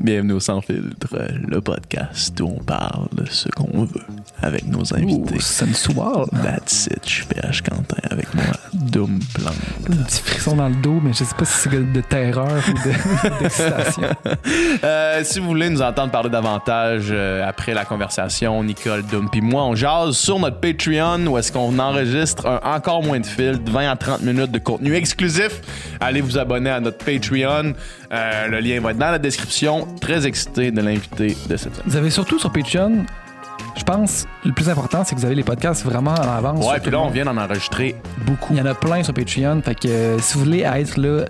Bienvenue 0.00 0.34
au 0.34 0.40
Sans 0.40 0.60
Filtre, 0.60 1.08
le 1.48 1.60
podcast 1.60 2.38
où 2.40 2.54
on 2.56 2.62
parle 2.62 3.08
de 3.12 3.24
ce 3.28 3.48
qu'on 3.48 3.84
veut 3.84 4.00
avec 4.40 4.64
nos 4.68 4.94
invités. 4.94 5.34
Ouh, 5.34 5.40
sensual. 5.40 6.26
That's 6.44 6.86
it, 6.86 7.00
je 7.04 7.10
suis 7.10 7.24
PH 7.26 7.62
Quentin 7.62 7.96
avec 8.08 8.32
moi, 8.32 8.44
Doom 8.74 9.18
Plante. 9.34 9.54
Un 9.90 10.04
petit 10.04 10.22
frisson 10.22 10.54
dans 10.54 10.68
le 10.68 10.76
dos, 10.76 11.00
mais 11.02 11.12
je 11.12 11.24
sais 11.24 11.34
pas 11.36 11.44
si 11.44 11.68
c'est 11.68 11.92
de 11.92 12.00
terreur 12.02 12.62
ou 12.68 12.72
de- 12.88 13.38
d'excitation. 13.42 14.02
Euh, 14.84 15.22
si 15.24 15.40
vous 15.40 15.46
voulez 15.48 15.68
nous 15.68 15.82
entendre 15.82 16.12
parler 16.12 16.30
davantage 16.30 17.06
euh, 17.10 17.46
après 17.46 17.74
la 17.74 17.84
conversation, 17.84 18.62
Nicole, 18.62 19.02
Doom 19.06 19.28
puis 19.30 19.40
moi, 19.40 19.64
on 19.64 19.74
jase 19.74 20.16
sur 20.16 20.38
notre 20.38 20.60
Patreon 20.60 21.26
où 21.26 21.36
est-ce 21.38 21.50
qu'on 21.50 21.76
enregistre 21.78 22.46
un 22.46 22.60
encore 22.76 23.02
moins 23.02 23.18
de 23.18 23.26
fil, 23.26 23.62
de 23.62 23.70
20 23.70 23.90
à 23.90 23.96
30 23.96 24.22
minutes 24.22 24.52
de 24.52 24.58
contenu 24.58 24.94
exclusif. 24.94 25.60
Allez 26.00 26.20
vous 26.20 26.38
abonner 26.38 26.70
à 26.70 26.80
notre 26.80 26.98
Patreon. 26.98 27.72
Euh, 28.12 28.46
le 28.48 28.60
lien 28.60 28.80
va 28.80 28.92
être 28.92 28.98
dans 28.98 29.10
la 29.10 29.18
description. 29.18 29.87
Très 30.00 30.26
excité 30.26 30.70
de 30.70 30.80
l'invité 30.80 31.36
de 31.48 31.56
cette 31.56 31.74
semaine. 31.74 31.86
Vous 31.86 31.96
avez 31.96 32.10
surtout 32.10 32.38
sur 32.38 32.50
Patreon, 32.52 33.04
je 33.76 33.82
pense, 33.84 34.26
le 34.44 34.52
plus 34.52 34.68
important, 34.68 35.02
c'est 35.04 35.14
que 35.14 35.20
vous 35.20 35.26
avez 35.26 35.34
les 35.34 35.42
podcasts 35.44 35.84
vraiment 35.84 36.12
en 36.14 36.36
avance. 36.36 36.66
Ouais, 36.66 36.80
puis 36.80 36.90
là, 36.90 37.00
on 37.00 37.10
vient 37.10 37.24
d'en 37.24 37.36
enregistrer 37.36 37.96
beaucoup. 38.26 38.54
Il 38.54 38.58
y 38.58 38.62
en 38.62 38.66
a 38.66 38.74
plein 38.74 39.02
sur 39.02 39.14
Patreon. 39.14 39.60
Fait 39.62 39.74
que 39.74 39.88
euh, 39.88 40.18
si 40.18 40.34
vous 40.38 40.44
voulez 40.44 40.60
être 40.60 40.96
là, 40.96 41.24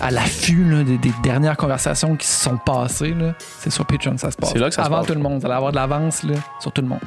à 0.00 0.10
l'affût 0.10 0.64
des, 0.84 0.98
des 0.98 1.12
dernières 1.22 1.56
conversations 1.56 2.16
qui 2.16 2.26
se 2.26 2.42
sont 2.44 2.56
passées, 2.58 3.14
c'est 3.60 3.70
sur 3.70 3.86
Patreon 3.86 4.14
que 4.14 4.20
ça 4.20 4.30
se 4.30 4.36
passe. 4.36 4.50
C'est 4.52 4.58
là 4.58 4.68
que 4.68 4.74
ça 4.74 4.82
se 4.82 4.86
Avant 4.86 4.98
passe. 4.98 5.06
tout 5.08 5.14
le 5.14 5.20
monde. 5.20 5.38
Vous 5.40 5.46
allez 5.46 5.54
avoir 5.54 5.70
de 5.70 5.76
l'avance 5.76 6.22
sur 6.60 6.72
tout 6.72 6.82
le 6.82 6.88
monde. 6.88 7.00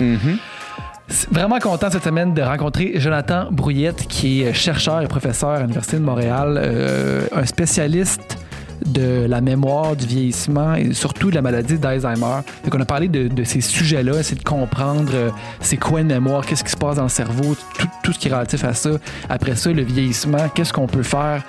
C'est 1.10 1.30
Vraiment 1.32 1.60
content 1.60 1.90
cette 1.90 2.04
semaine 2.04 2.34
de 2.34 2.42
rencontrer 2.42 2.94
Jonathan 2.96 3.48
Brouillette, 3.50 4.08
qui 4.08 4.42
est 4.44 4.54
chercheur 4.54 5.02
et 5.02 5.08
professeur 5.08 5.52
à 5.52 5.60
l'Université 5.62 5.98
de 5.98 6.04
Montréal, 6.04 6.60
euh, 6.62 7.28
un 7.34 7.46
spécialiste 7.46 8.38
de 8.86 9.26
la 9.28 9.42
mémoire, 9.42 9.96
du 9.96 10.06
vieillissement 10.06 10.76
et 10.76 10.94
surtout 10.94 11.30
de 11.30 11.36
la 11.36 11.42
maladie 11.42 11.78
d'Alzheimer. 11.78 12.42
Donc 12.64 12.76
on 12.76 12.80
a 12.82 12.86
parlé 12.86 13.08
de, 13.08 13.28
de 13.28 13.44
ces 13.44 13.62
sujets-là, 13.62 14.20
essayer 14.20 14.38
de 14.38 14.44
comprendre 14.44 15.12
euh, 15.14 15.30
c'est 15.62 15.78
quoi 15.78 16.02
une 16.02 16.08
mémoire, 16.08 16.46
qu'est-ce 16.46 16.64
qui 16.64 16.72
se 16.72 16.78
passe 16.78 16.98
dans 16.98 17.04
le 17.04 17.10
cerveau, 17.10 17.56
tout, 17.78 17.88
tout 18.04 18.14
ce 18.14 18.20
qui 18.20 18.28
est 18.28 18.32
relatif 18.32 18.64
à 18.64 18.74
ça. 18.74 18.92
Après 19.30 19.56
ça, 19.56 19.72
le 19.72 19.84
vieillissement, 19.84 20.50
qu'est-ce 20.54 20.74
qu'on 20.74 20.88
peut 20.88 21.04
faire 21.04 21.44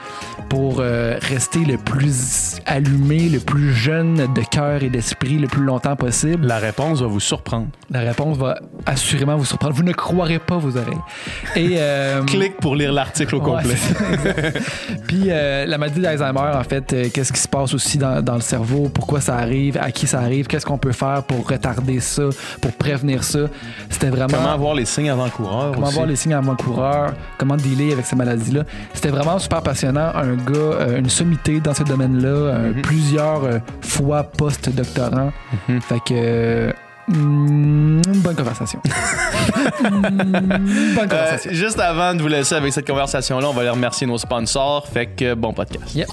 pour 0.49 0.79
euh, 0.81 1.19
rester 1.21 1.65
le 1.65 1.77
plus 1.77 2.61
allumé, 2.67 3.29
le 3.29 3.41
plus 3.41 3.73
jeune 3.73 4.33
de 4.35 4.43
cœur 4.43 4.83
et 4.83 4.89
d'esprit 4.89 5.39
le 5.39 5.49
plus 5.49 5.65
longtemps 5.65 5.97
possible? 5.97 6.47
La 6.47 6.59
réponse 6.59 7.01
va 7.01 7.07
vous 7.07 7.21
surprendre. 7.21 7.69
La 7.91 8.01
réponse 8.01 8.37
va 8.39 8.59
assurément 8.87 9.37
vous 9.37 9.45
surprendre. 9.45 9.75
Vous 9.75 9.83
ne 9.83 9.93
croirez 9.93 10.39
pas 10.39 10.59
vos 10.59 10.77
oreilles. 10.77 10.95
Et 11.57 11.77
euh, 11.79 12.23
Clique 12.27 12.57
pour 12.57 12.77
lire 12.77 12.93
l'article 12.93 13.37
au 13.37 13.41
ouais, 13.41 13.63
complet. 13.63 13.77
c'est. 13.77 14.99
Puis 15.07 15.25
euh, 15.29 15.67
la 15.67 15.79
maladie 15.79 16.01
d'Alzheimer, 16.01 16.41
en 16.55 16.65
fait, 16.65 16.95
qu'est-ce 17.19 17.33
qui 17.33 17.41
se 17.41 17.49
passe 17.49 17.75
aussi 17.75 17.99
dans, 17.99 18.23
dans 18.23 18.37
le 18.37 18.41
cerveau, 18.41 18.89
pourquoi 18.95 19.21
ça 19.21 19.35
arrive, 19.37 19.77
à 19.77 19.91
qui 19.91 20.07
ça 20.07 20.21
arrive, 20.21 20.47
qu'est-ce 20.47 20.65
qu'on 20.65 20.79
peut 20.79 20.93
faire 20.93 21.25
pour 21.25 21.49
retarder 21.49 21.99
ça, 21.99 22.23
pour 22.61 22.71
prévenir 22.73 23.25
ça. 23.25 23.41
C'était 23.91 24.09
vraiment 24.11 24.37
Comment 24.39 24.53
avoir 24.53 24.75
les 24.75 24.85
signes 24.85 25.11
avant-coureurs 25.11 25.73
comment 25.73 25.87
aussi? 25.89 25.97
voir 25.97 26.07
les 26.07 26.15
signes 26.15 26.35
avant-coureurs, 26.35 27.13
comment 27.37 27.57
dealer 27.57 27.93
avec 27.93 28.07
ces 28.07 28.15
maladies-là. 28.15 28.63
C'était 28.95 29.09
vraiment 29.09 29.37
super 29.41 29.63
passionnant. 29.63 30.13
Un 30.15 30.37
gars, 30.37 30.53
euh, 30.59 30.99
une 31.01 31.11
sommité 31.11 31.59
dans 31.59 31.75
ce 31.75 31.83
domaine-là, 31.83 32.29
euh, 32.29 32.73
Mhm. 32.73 32.83
plusieurs 32.83 33.43
euh, 33.45 33.59
fois 33.81 34.23
post-doctorant. 34.23 35.33
Mhm. 35.69 35.81
Fait 35.81 36.01
que. 36.07 36.73
mm, 37.09 38.03
une 38.15 38.21
bonne 38.21 38.37
conversation. 38.37 38.81
Bonne 39.83 40.05
Euh, 40.05 40.97
conversation. 41.09 41.51
juste 41.53 41.81
avant 41.81 42.15
de 42.15 42.23
vous 42.23 42.29
laisser 42.29 42.55
avec 42.55 42.73
cette 42.73 42.87
conversation-là, 42.87 43.49
on 43.49 43.53
va 43.55 43.63
aller 43.63 43.71
remercier 43.71 44.07
nos 44.07 44.19
sponsors. 44.19 44.87
Fait 44.87 45.07
que 45.07 45.35
bon 45.35 45.53
podcast. 45.53 45.95
Yep. 45.97 46.09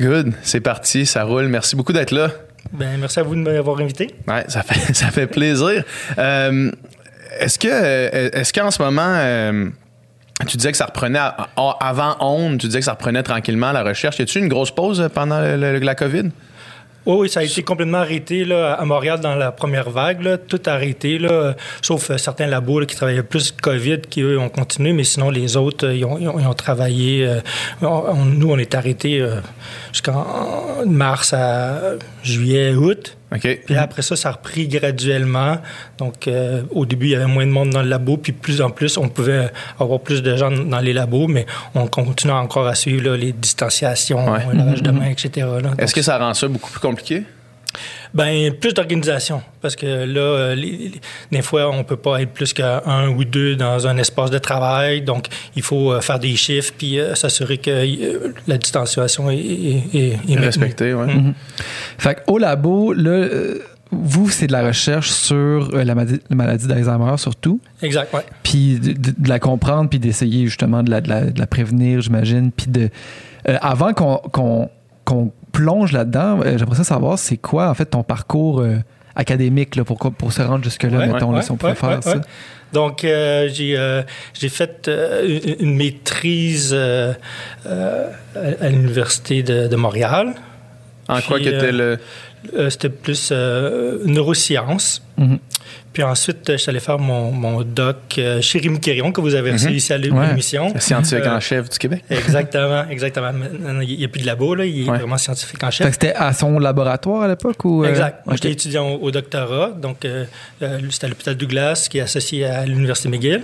Good, 0.00 0.32
c'est 0.42 0.60
parti, 0.60 1.06
ça 1.06 1.24
roule. 1.24 1.48
Merci 1.48 1.74
beaucoup 1.76 1.92
d'être 1.92 2.12
là. 2.12 2.30
Ben, 2.72 2.98
merci 2.98 3.18
à 3.18 3.22
vous 3.22 3.34
de 3.34 3.40
m'avoir 3.40 3.78
invité. 3.80 4.14
Ouais, 4.26 4.44
ça 4.48 4.62
fait, 4.62 4.92
ça 4.94 5.10
fait 5.10 5.26
plaisir. 5.26 5.82
Euh, 6.18 6.70
est-ce 7.40 7.58
que, 7.58 7.68
euh, 7.70 8.30
est-ce 8.32 8.52
qu'en 8.52 8.70
ce 8.70 8.80
moment, 8.82 9.02
euh, 9.16 9.66
tu 10.46 10.56
disais 10.56 10.70
que 10.70 10.76
ça 10.78 10.86
reprenait 10.86 11.18
à- 11.18 11.48
à- 11.56 11.76
avant 11.80 12.16
onde, 12.20 12.58
tu 12.58 12.66
disais 12.66 12.78
que 12.78 12.84
ça 12.84 12.92
reprenait 12.92 13.22
tranquillement 13.22 13.72
la 13.72 13.82
recherche. 13.82 14.18
Y 14.18 14.22
a-tu 14.22 14.38
une 14.38 14.48
grosse 14.48 14.70
pause 14.70 15.08
pendant 15.12 15.40
le- 15.40 15.56
le- 15.56 15.78
la 15.78 15.94
COVID? 15.94 16.30
Oui, 17.08 17.16
oui, 17.20 17.28
ça 17.30 17.40
a 17.40 17.42
été 17.42 17.62
complètement 17.62 17.98
arrêté 17.98 18.44
là, 18.44 18.74
à 18.74 18.84
Montréal 18.84 19.18
dans 19.20 19.34
la 19.34 19.50
première 19.50 19.88
vague. 19.88 20.40
Tout 20.46 20.60
arrêté, 20.66 21.18
là, 21.18 21.54
sauf 21.80 22.10
euh, 22.10 22.18
certains 22.18 22.46
labos 22.46 22.84
qui 22.84 22.94
travaillaient 22.96 23.22
plus 23.22 23.50
COVID 23.50 24.02
qui, 24.02 24.20
eux, 24.20 24.38
ont 24.38 24.50
continué, 24.50 24.92
mais 24.92 25.04
sinon, 25.04 25.30
les 25.30 25.56
autres, 25.56 25.86
euh, 25.86 25.94
ils, 25.94 26.04
ont, 26.04 26.52
travaillé. 26.52 27.26
euh, 27.26 27.40
nous, 27.80 28.50
on 28.50 28.58
est 28.58 28.74
arrêtés 28.74 29.22
euh, 29.22 29.36
jusqu'en 29.90 30.26
mars 30.84 31.32
à 31.32 31.94
juillet, 32.22 32.74
août. 32.74 33.16
OK. 33.34 33.60
Puis 33.66 33.76
après 33.76 34.02
ça, 34.02 34.16
ça 34.16 34.30
a 34.30 34.32
repris 34.32 34.68
graduellement. 34.68 35.58
Donc, 35.98 36.26
euh, 36.28 36.62
au 36.70 36.86
début, 36.86 37.06
il 37.06 37.12
y 37.12 37.14
avait 37.14 37.26
moins 37.26 37.46
de 37.46 37.50
monde 37.50 37.70
dans 37.70 37.82
le 37.82 37.88
labo, 37.88 38.16
puis 38.16 38.32
plus 38.32 38.60
en 38.62 38.70
plus, 38.70 38.96
on 38.96 39.08
pouvait 39.08 39.50
avoir 39.78 40.00
plus 40.00 40.22
de 40.22 40.34
gens 40.36 40.50
dans 40.50 40.80
les 40.80 40.92
labos, 40.92 41.26
mais 41.28 41.44
on 41.74 41.86
continue 41.88 42.32
encore 42.32 42.66
à 42.66 42.74
suivre 42.74 43.10
là, 43.10 43.16
les 43.16 43.32
distanciations, 43.32 44.30
Ouais. 44.32 44.40
le 44.52 44.58
lavage 44.58 44.82
de 44.82 44.90
mains, 44.90 45.08
etc. 45.10 45.46
Est-ce 45.78 45.94
que 45.94 46.02
ça 46.02 46.18
rend 46.18 46.32
ça 46.34 46.48
beaucoup 46.48 46.70
plus 46.70 46.80
compliqué? 46.80 47.22
Ben, 48.14 48.52
plus 48.54 48.72
d'organisation. 48.74 49.42
Parce 49.60 49.76
que 49.76 49.86
là, 49.86 50.20
euh, 50.20 50.54
les- 50.54 50.70
les- 50.76 51.00
des 51.30 51.42
fois, 51.42 51.70
on 51.70 51.84
peut 51.84 51.96
pas 51.96 52.20
être 52.22 52.32
plus 52.32 52.52
qu'un 52.52 53.08
ou 53.08 53.24
deux 53.24 53.56
dans 53.56 53.86
un 53.86 53.96
espace 53.98 54.30
de 54.30 54.38
travail. 54.38 55.02
Donc, 55.02 55.26
il 55.56 55.62
faut 55.62 55.92
euh, 55.92 56.00
faire 56.00 56.18
des 56.18 56.34
chiffres 56.36 56.72
puis 56.76 56.98
euh, 56.98 57.14
s'assurer 57.14 57.58
que 57.58 57.70
euh, 57.70 58.32
la 58.46 58.56
distanciation 58.58 59.30
est, 59.30 59.36
est- 59.36 59.94
est- 59.94 59.98
est 60.12 60.16
maintenue. 60.18 60.38
Respecté, 60.44 60.94
ouais. 60.94 61.06
Mhm. 61.14 61.34
Fait 61.98 62.22
au 62.26 62.38
labo, 62.38 62.92
là, 62.92 63.10
euh, 63.10 63.58
vous, 63.90 64.28
c'est 64.28 64.46
de 64.46 64.52
la 64.52 64.66
recherche 64.66 65.10
sur 65.10 65.70
la, 65.74 65.94
maladie, 65.94 66.20
la 66.28 66.36
maladie 66.36 66.66
d'Alzheimer 66.66 67.16
surtout, 67.16 67.58
Exact, 67.82 68.12
ouais. 68.14 68.20
puis 68.42 68.78
de, 68.78 68.92
de- 68.92 69.14
de 69.16 69.28
la 69.28 69.38
comprendre, 69.38 69.88
puis 69.88 69.98
d'essayer 69.98 70.44
justement 70.46 70.82
de 70.82 70.90
la, 70.90 71.00
de 71.00 71.38
la- 71.38 71.46
prévenir, 71.46 72.00
j'imagine. 72.02 72.50
Puis 72.52 72.66
de. 72.68 72.90
avant 73.62 73.92
qu'on 73.94 75.32
plonge 75.52 75.92
là-dedans, 75.92 76.40
euh, 76.44 76.58
j'aimerais 76.58 76.76
ça 76.76 76.84
savoir 76.84 77.18
c'est 77.18 77.36
quoi, 77.36 77.68
en 77.68 77.74
fait, 77.74 77.86
ton 77.86 78.02
parcours 78.02 78.60
euh, 78.60 78.76
académique 79.16 79.76
là, 79.76 79.84
pour, 79.84 79.98
pour 79.98 80.32
se 80.32 80.42
rendre 80.42 80.64
jusque-là, 80.64 80.98
Ouais, 80.98 81.06
mettons, 81.08 81.32
là, 81.32 81.42
si 81.42 81.50
on 81.50 81.56
pouvait 81.56 81.72
ouais, 81.72 81.76
faire 81.78 81.90
ouais, 81.90 82.02
ça. 82.02 82.16
ouais. 82.16 82.22
Donc, 82.72 83.02
euh, 83.04 83.48
j'ai 83.50 83.78
euh, 83.78 84.02
j'ai 84.34 84.50
fait 84.50 84.88
euh, 84.88 85.40
une, 85.60 85.68
une 85.70 85.76
maîtrise 85.76 86.72
euh, 86.74 87.14
euh, 87.66 88.10
à, 88.60 88.68
l'Université 88.68 89.42
de, 89.42 89.68
de 89.68 89.76
Montréal. 89.76 90.34
En 91.08 91.16
Puis, 91.16 91.26
quoi 91.28 91.38
qu'était 91.38 91.72
euh, 91.72 91.72
le. 91.72 91.98
Euh, 92.54 92.70
C'était 92.70 92.88
plus 92.88 93.30
euh, 93.32 93.98
neurosciences. 94.04 95.02
Mhm. 95.16 95.38
Puis 95.92 96.02
ensuite, 96.04 96.52
je 96.52 96.56
suis 96.58 96.70
allé 96.70 96.78
faire 96.80 96.98
mon, 96.98 97.32
mon 97.32 97.62
doc 97.62 97.96
euh, 98.18 98.40
chez 98.40 98.60
Rémi 98.60 98.78
Quérion, 98.78 99.10
que 99.10 99.20
vous 99.20 99.34
avez 99.34 99.50
reçu 99.52 99.68
Mhm. 99.68 99.74
ici 99.74 99.92
à 99.92 99.98
l'émission. 99.98 100.72
scientifique 100.78 101.24
Euh, 101.26 101.36
en 101.36 101.40
chef 101.40 101.68
du 101.68 101.78
Québec? 101.78 102.04
Exactement, 102.08 102.84
exactement. 102.88 103.32
Il 103.82 103.98
n'y 103.98 104.04
a 104.04 104.08
plus 104.08 104.20
de 104.20 104.26
labo, 104.26 104.54
là. 104.54 104.64
Il 104.64 104.86
est 104.86 104.90
Ouais. 104.90 104.98
vraiment 104.98 105.18
scientifique 105.18 105.62
en 105.64 105.70
chef. 105.70 105.90
c'était 105.92 106.14
à 106.14 106.32
son 106.32 106.58
laboratoire 106.60 107.22
à 107.22 107.28
l'époque 107.28 107.64
ou. 107.64 107.84
Exact. 107.84 108.24
Moi, 108.26 108.34
ok. 108.34 108.40
j'étais 108.42 108.52
étudiant 108.52 108.88
au, 108.88 108.98
au 109.02 109.10
doctorat. 109.10 109.70
Donc, 109.70 110.06
c'était 110.90 111.06
à 111.06 111.08
l'hôpital 111.08 111.34
Douglas, 111.34 111.88
qui 111.90 111.98
est 111.98 112.02
associé 112.02 112.44
à 112.44 112.64
l'Université 112.64 113.08
McGill. 113.08 113.42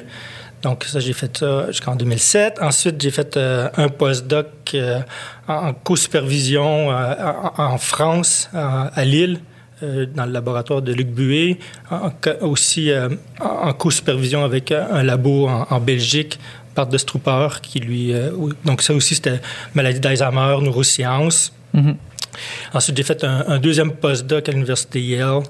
Donc, 0.65 0.85
ça, 0.85 0.99
j'ai 0.99 1.13
fait 1.13 1.37
ça 1.37 1.67
jusqu'en 1.69 1.95
2007. 1.95 2.59
Ensuite, 2.63 3.01
j'ai 3.01 3.11
fait 3.11 3.37
euh, 3.37 3.69
un 3.77 3.89
postdoc 3.89 4.47
euh, 4.75 5.01
en, 5.47 5.69
en 5.69 5.73
co-supervision 5.75 6.91
euh, 6.91 7.15
en, 7.59 7.63
en 7.75 7.79
France, 7.79 8.49
à, 8.55 9.05
Lille, 9.05 9.41
dans 9.83 10.25
le 10.25 10.33
laboratoire 10.33 10.81
de 10.81 10.93
Luc. 10.95 11.09
En- 11.91 12.07
en- 12.07 12.13
aussi 12.47 12.91
en, 13.41 13.73
co-supervision 13.75 14.43
avec 14.43 14.73
un, 14.73 15.03
labo 15.03 15.47
en, 15.49 15.81
Belgique, 15.81 16.41
par 16.75 16.87
de 16.87 16.97
Strooper, 16.99 17.49
qui 17.63 17.79
lui... 17.81 18.15
donc, 18.65 18.81
ça 18.83 18.95
aussi, 18.95 19.15
c'était 19.17 19.41
maladie 19.75 20.01
d'Alzheimer, 20.01 20.57
neurosciences. 20.63 21.53
Mhm. 21.75 21.97
Ensuite, 22.73 22.97
j'ai 22.97 23.03
fait 23.05 23.23
un, 23.23 23.45
un 23.47 23.59
deuxième 23.59 23.93
postdoc 23.93 24.49
à 24.49 24.53
l'Université 24.53 25.01
Yale 25.01 25.43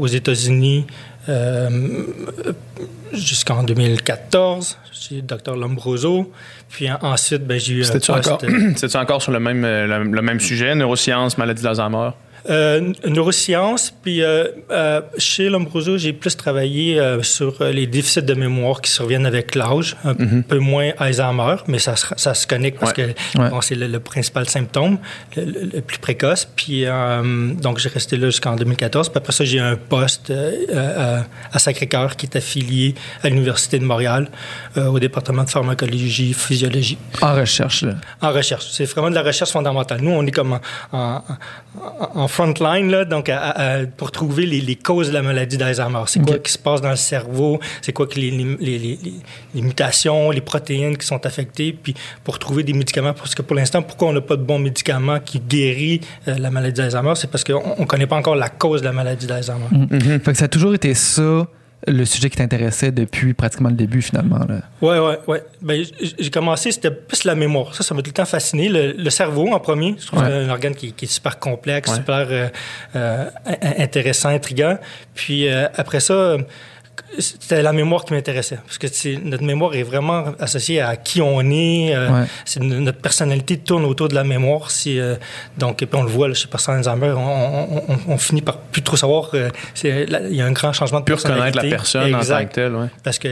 aux 0.00 0.06
États-Unis 0.06 0.86
jusqu'en 3.12 3.62
2014 3.62 4.78
chez 4.92 5.16
le 5.16 5.22
Dr 5.22 5.56
Lombroso. 5.56 6.32
Puis 6.68 6.90
en- 6.90 6.98
ensuite, 7.02 7.46
ben, 7.46 7.58
j'ai 7.58 7.74
eu 7.74 7.84
encore, 8.28 8.40
c'était-tu 8.76 8.96
encore 8.96 9.22
sur 9.22 9.32
le 9.32 9.40
même, 9.40 9.64
euh, 9.64 9.86
le, 9.86 10.04
le 10.10 10.22
même 10.22 10.40
sujet, 10.40 10.74
neurosciences, 10.74 11.38
maladie 11.38 11.62
d'Alzheimer? 11.62 12.10
Euh, 12.50 12.92
neurosciences, 13.06 13.92
puis 14.02 14.22
euh, 14.22 14.46
euh, 14.70 15.00
chez 15.18 15.48
Lombroso, 15.50 15.98
j'ai 15.98 16.12
plus 16.14 16.34
travaillé 16.36 16.98
euh, 16.98 17.22
sur 17.22 17.60
euh, 17.60 17.72
les 17.72 17.86
déficits 17.86 18.22
de 18.22 18.32
mémoire 18.34 18.80
qui 18.80 18.90
surviennent 18.90 19.26
avec 19.26 19.54
l'âge, 19.54 19.96
un 20.04 20.14
peu 20.40 20.58
moins 20.58 20.92
Alzheimer, 20.98 21.56
mais 21.66 21.78
ça, 21.78 21.94
se- 21.96 22.06
ça 22.16 22.32
se 22.32 22.46
connecte 22.46 22.80
parce 22.80 22.96
Ouais. 22.96 23.14
que 23.34 23.38
Ouais. 23.38 23.50
bon, 23.50 23.60
c'est 23.60 23.74
le, 23.74 23.86
le 23.86 24.00
principal 24.00 24.48
symptôme, 24.48 24.98
le, 25.36 25.80
plus 25.80 25.98
précoce. 25.98 26.48
Puis 26.56 26.84
donc 27.62 27.78
j'ai 27.78 27.88
resté 27.90 28.16
là 28.16 28.26
jusqu'en 28.30 28.56
2014. 28.56 29.10
Puis 29.10 29.18
après 29.18 29.32
ça, 29.32 29.44
j'ai 29.44 29.60
un 29.60 29.76
poste 29.76 30.32
à 31.52 31.58
Sacré-Cœur 31.58 32.16
qui 32.16 32.26
est 32.26 32.36
affilié 32.36 32.94
à 33.22 33.28
l'Université 33.28 33.78
de 33.78 33.84
Montréal 33.84 34.30
au 34.76 34.98
département 34.98 35.44
de 35.44 35.50
pharmacologie, 35.50 36.32
physiologie 36.32 36.98
En 37.20 37.34
recherche, 37.34 37.82
là. 37.82 37.94
en 38.22 38.30
recherche. 38.32 38.66
C'est 38.70 38.84
vraiment 38.86 39.10
de 39.10 39.14
la 39.14 39.22
recherche 39.22 39.50
fondamentale. 39.50 40.00
Nous, 40.00 40.10
on 40.10 40.24
est 40.26 40.30
comme 40.30 40.52
en, 40.54 40.60
en, 40.92 41.22
en- 41.80 42.20
en 42.22 42.28
front 42.38 42.54
line, 42.60 42.88
là, 42.90 43.04
donc 43.04 43.28
à- 43.28 43.50
à- 43.50 43.86
pour 43.86 44.12
trouver 44.12 44.46
les, 44.46 44.60
les 44.60 44.76
causes 44.76 45.08
de 45.08 45.14
la 45.14 45.22
maladie 45.22 45.56
d'Alzheimer. 45.56 46.02
C'est 46.06 46.20
quoi 46.24 46.38
qui 46.38 46.52
se 46.52 46.58
passe 46.58 46.80
dans 46.80 46.90
le 46.90 46.96
cerveau? 46.96 47.58
C'est 47.82 47.92
quoi 47.92 48.06
que 48.06 48.14
les, 48.20 48.30
mutations, 49.54 50.30
les 50.30 50.40
protéines 50.40 50.96
qui 50.96 51.06
sont 51.06 51.24
affectées? 51.26 51.72
Puis 51.72 51.94
pour 52.24 52.38
trouver 52.38 52.62
des 52.62 52.72
médicaments, 52.72 53.12
parce 53.12 53.34
que 53.34 53.42
pour 53.42 53.56
l'instant, 53.56 53.82
pourquoi 53.82 54.08
on 54.08 54.12
n'a 54.12 54.20
pas 54.20 54.36
de 54.36 54.42
bons 54.42 54.58
médicaments 54.58 55.18
qui 55.20 55.40
guérit 55.40 56.00
euh, 56.28 56.36
la 56.38 56.50
maladie 56.50 56.80
d'Alzheimer? 56.80 57.14
C'est 57.16 57.30
parce 57.30 57.44
qu'on 57.44 57.76
ne 57.80 57.84
connaît 57.86 58.06
pas 58.06 58.16
encore 58.16 58.36
la 58.36 58.48
cause 58.48 58.80
de 58.82 58.86
la 58.86 58.92
maladie 58.92 59.26
d'Alzheimer. 59.26 59.66
Fait 60.24 60.32
que 60.32 60.38
ça 60.38 60.44
a 60.44 60.48
toujours 60.48 60.74
été 60.74 60.94
ça, 60.94 61.46
le 61.86 62.04
sujet 62.04 62.28
qui 62.28 62.36
t'intéressait 62.38 62.90
depuis 62.90 63.34
pratiquement 63.34 63.68
le 63.68 63.76
début, 63.76 64.02
finalement. 64.02 64.38
Là? 64.38 64.62
Ouais, 64.82 64.98
ouais, 64.98 65.18
ouais. 65.28 65.44
Ben, 65.62 65.84
j'ai 66.18 66.30
commencé, 66.30 66.72
c'était 66.72 66.90
plus 66.90 67.24
la 67.24 67.34
mémoire. 67.34 67.74
Ça, 67.74 67.82
ça 67.84 67.94
m'a 67.94 68.02
tout 68.02 68.08
le 68.10 68.14
temps 68.14 68.24
fasciné. 68.24 68.68
Le, 68.68 68.92
le 68.92 69.10
cerveau, 69.10 69.52
en 69.52 69.60
premier, 69.60 69.94
je 69.98 70.06
trouve 70.06 70.18
Ouais. 70.20 70.26
que 70.26 70.32
c'est 70.32 70.44
un 70.44 70.50
organe 70.50 70.74
qui, 70.74 70.92
qui 70.92 71.04
est 71.04 71.08
super 71.08 71.38
complexe, 71.38 71.88
Ouais. 71.90 71.96
super 71.96 72.26
euh, 72.30 72.48
euh, 72.96 73.30
in- 73.46 73.82
intéressant, 73.82 74.30
intriguant. 74.30 74.76
Puis 75.14 75.48
euh, 75.48 75.68
après 75.76 76.00
ça, 76.00 76.36
c'était 77.18 77.62
la 77.62 77.72
mémoire 77.72 78.04
qui 78.04 78.12
m'intéressait. 78.14 78.58
Parce 78.64 78.78
que 78.78 78.86
notre 79.24 79.44
mémoire 79.44 79.74
est 79.74 79.82
vraiment 79.82 80.24
associée 80.38 80.80
à 80.80 80.96
qui 80.96 81.20
on 81.22 81.40
est. 81.50 81.94
euh, 81.94 82.08
Ouais. 82.08 82.26
notre 82.66 82.98
personnalité 82.98 83.58
tourne 83.58 83.84
autour 83.84 84.08
de 84.08 84.14
la 84.14 84.24
mémoire. 84.24 84.70
Si, 84.70 84.98
euh, 84.98 85.16
donc, 85.56 85.82
et 85.82 85.86
puis 85.86 85.98
on 85.98 86.02
le 86.04 86.08
voit 86.10 86.28
là, 86.28 86.34
chez 86.34 86.48
personne 86.48 86.76
Alzheimer, 86.76 87.12
on, 87.16 87.18
on, 87.18 87.82
on- 87.88 87.98
on 88.14 88.18
finit 88.18 88.42
par 88.42 88.58
plus 88.58 88.82
trop 88.82 88.96
savoir. 88.96 89.30
euh, 89.34 89.50
il 89.84 90.34
y 90.36 90.40
a 90.40 90.46
un 90.46 90.52
grand 90.52 90.72
changement 90.72 91.00
de 91.00 91.04
la 91.10 91.16
personnalité. 91.16 91.70
personne 91.70 92.08
en 92.08 92.10
tant 92.12 92.18
Exact 92.18 92.48
que 92.48 92.54
telle, 92.54 92.74
ouais. 92.74 92.86
parce 93.02 93.18
que 93.18 93.28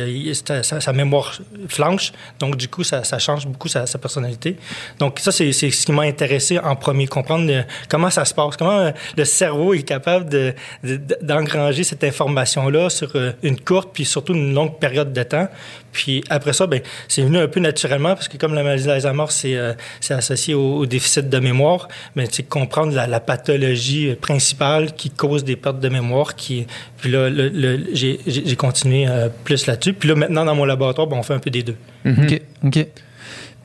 sa, 0.62 0.92
mémoire 0.92 1.38
flanche, 1.68 2.12
donc 2.38 2.56
du 2.56 2.68
coup, 2.68 2.84
ça, 2.84 3.04
ça 3.04 3.18
change 3.18 3.46
beaucoup 3.46 3.68
sa, 3.68 3.86
sa 3.86 3.98
personnalité. 3.98 4.56
Donc 4.98 5.18
ça, 5.18 5.32
c'est 5.32 5.52
ce 5.52 5.66
qui 5.86 5.92
m'a 5.92 6.02
intéressé 6.02 6.58
en 6.58 6.76
premier, 6.76 7.06
comprendre 7.06 7.50
comment 7.88 8.10
ça 8.10 8.24
se 8.24 8.34
passe, 8.34 8.56
comment 8.56 8.92
le 9.16 9.24
cerveau 9.24 9.74
est 9.74 9.82
capable 9.82 10.28
de- 10.28 10.54
de- 10.84 11.00
d'engranger 11.22 11.84
cette 11.84 12.04
information-là 12.04 12.90
sur 12.90 13.10
euh, 13.16 13.32
une 13.56 13.64
courte, 13.64 13.90
puis 13.92 14.04
surtout 14.04 14.34
une 14.34 14.52
longue 14.54 14.78
période 14.78 15.12
de 15.12 15.22
temps. 15.22 15.48
Puis 15.92 16.22
après 16.28 16.52
ça, 16.52 16.66
ben, 16.66 16.80
c'est 17.08 17.22
venu 17.22 17.38
un 17.38 17.48
peu 17.48 17.58
naturellement, 17.60 18.14
parce 18.14 18.28
que 18.28 18.36
comme 18.36 18.52
la 18.54 18.62
maladie 18.62 18.84
d'Alzheimer, 18.84 19.24
c'est 19.30 19.56
euh, 19.56 19.72
c'est 20.00 20.12
associé 20.14 20.52
au, 20.54 20.76
au 20.78 20.86
déficit 20.86 21.28
de 21.30 21.38
mémoire, 21.38 21.88
mais 22.14 22.26
c'est 22.30 22.42
comprendre 22.42 22.92
la, 22.94 23.06
la 23.06 23.20
pathologie 23.20 24.14
principale 24.20 24.92
qui 24.92 25.10
cause 25.10 25.42
des 25.44 25.56
pertes 25.56 25.80
de 25.80 25.88
mémoire. 25.88 26.34
Qui, 26.36 26.66
puis 26.98 27.10
là, 27.10 27.30
le- 27.30 27.48
le- 27.48 27.86
j'ai 27.94 28.56
continué 28.56 29.06
euh, 29.08 29.28
plus 29.44 29.66
là-dessus. 29.66 29.94
Puis 29.94 30.08
là, 30.08 30.14
maintenant, 30.14 30.44
dans 30.44 30.54
mon 30.54 30.64
laboratoire, 30.66 31.06
ben, 31.06 31.16
on 31.16 31.22
fait 31.22 31.34
un 31.34 31.38
peu 31.38 31.50
des 31.50 31.62
deux. 31.62 31.76
OK. 32.24 32.40
OK. 32.64 32.86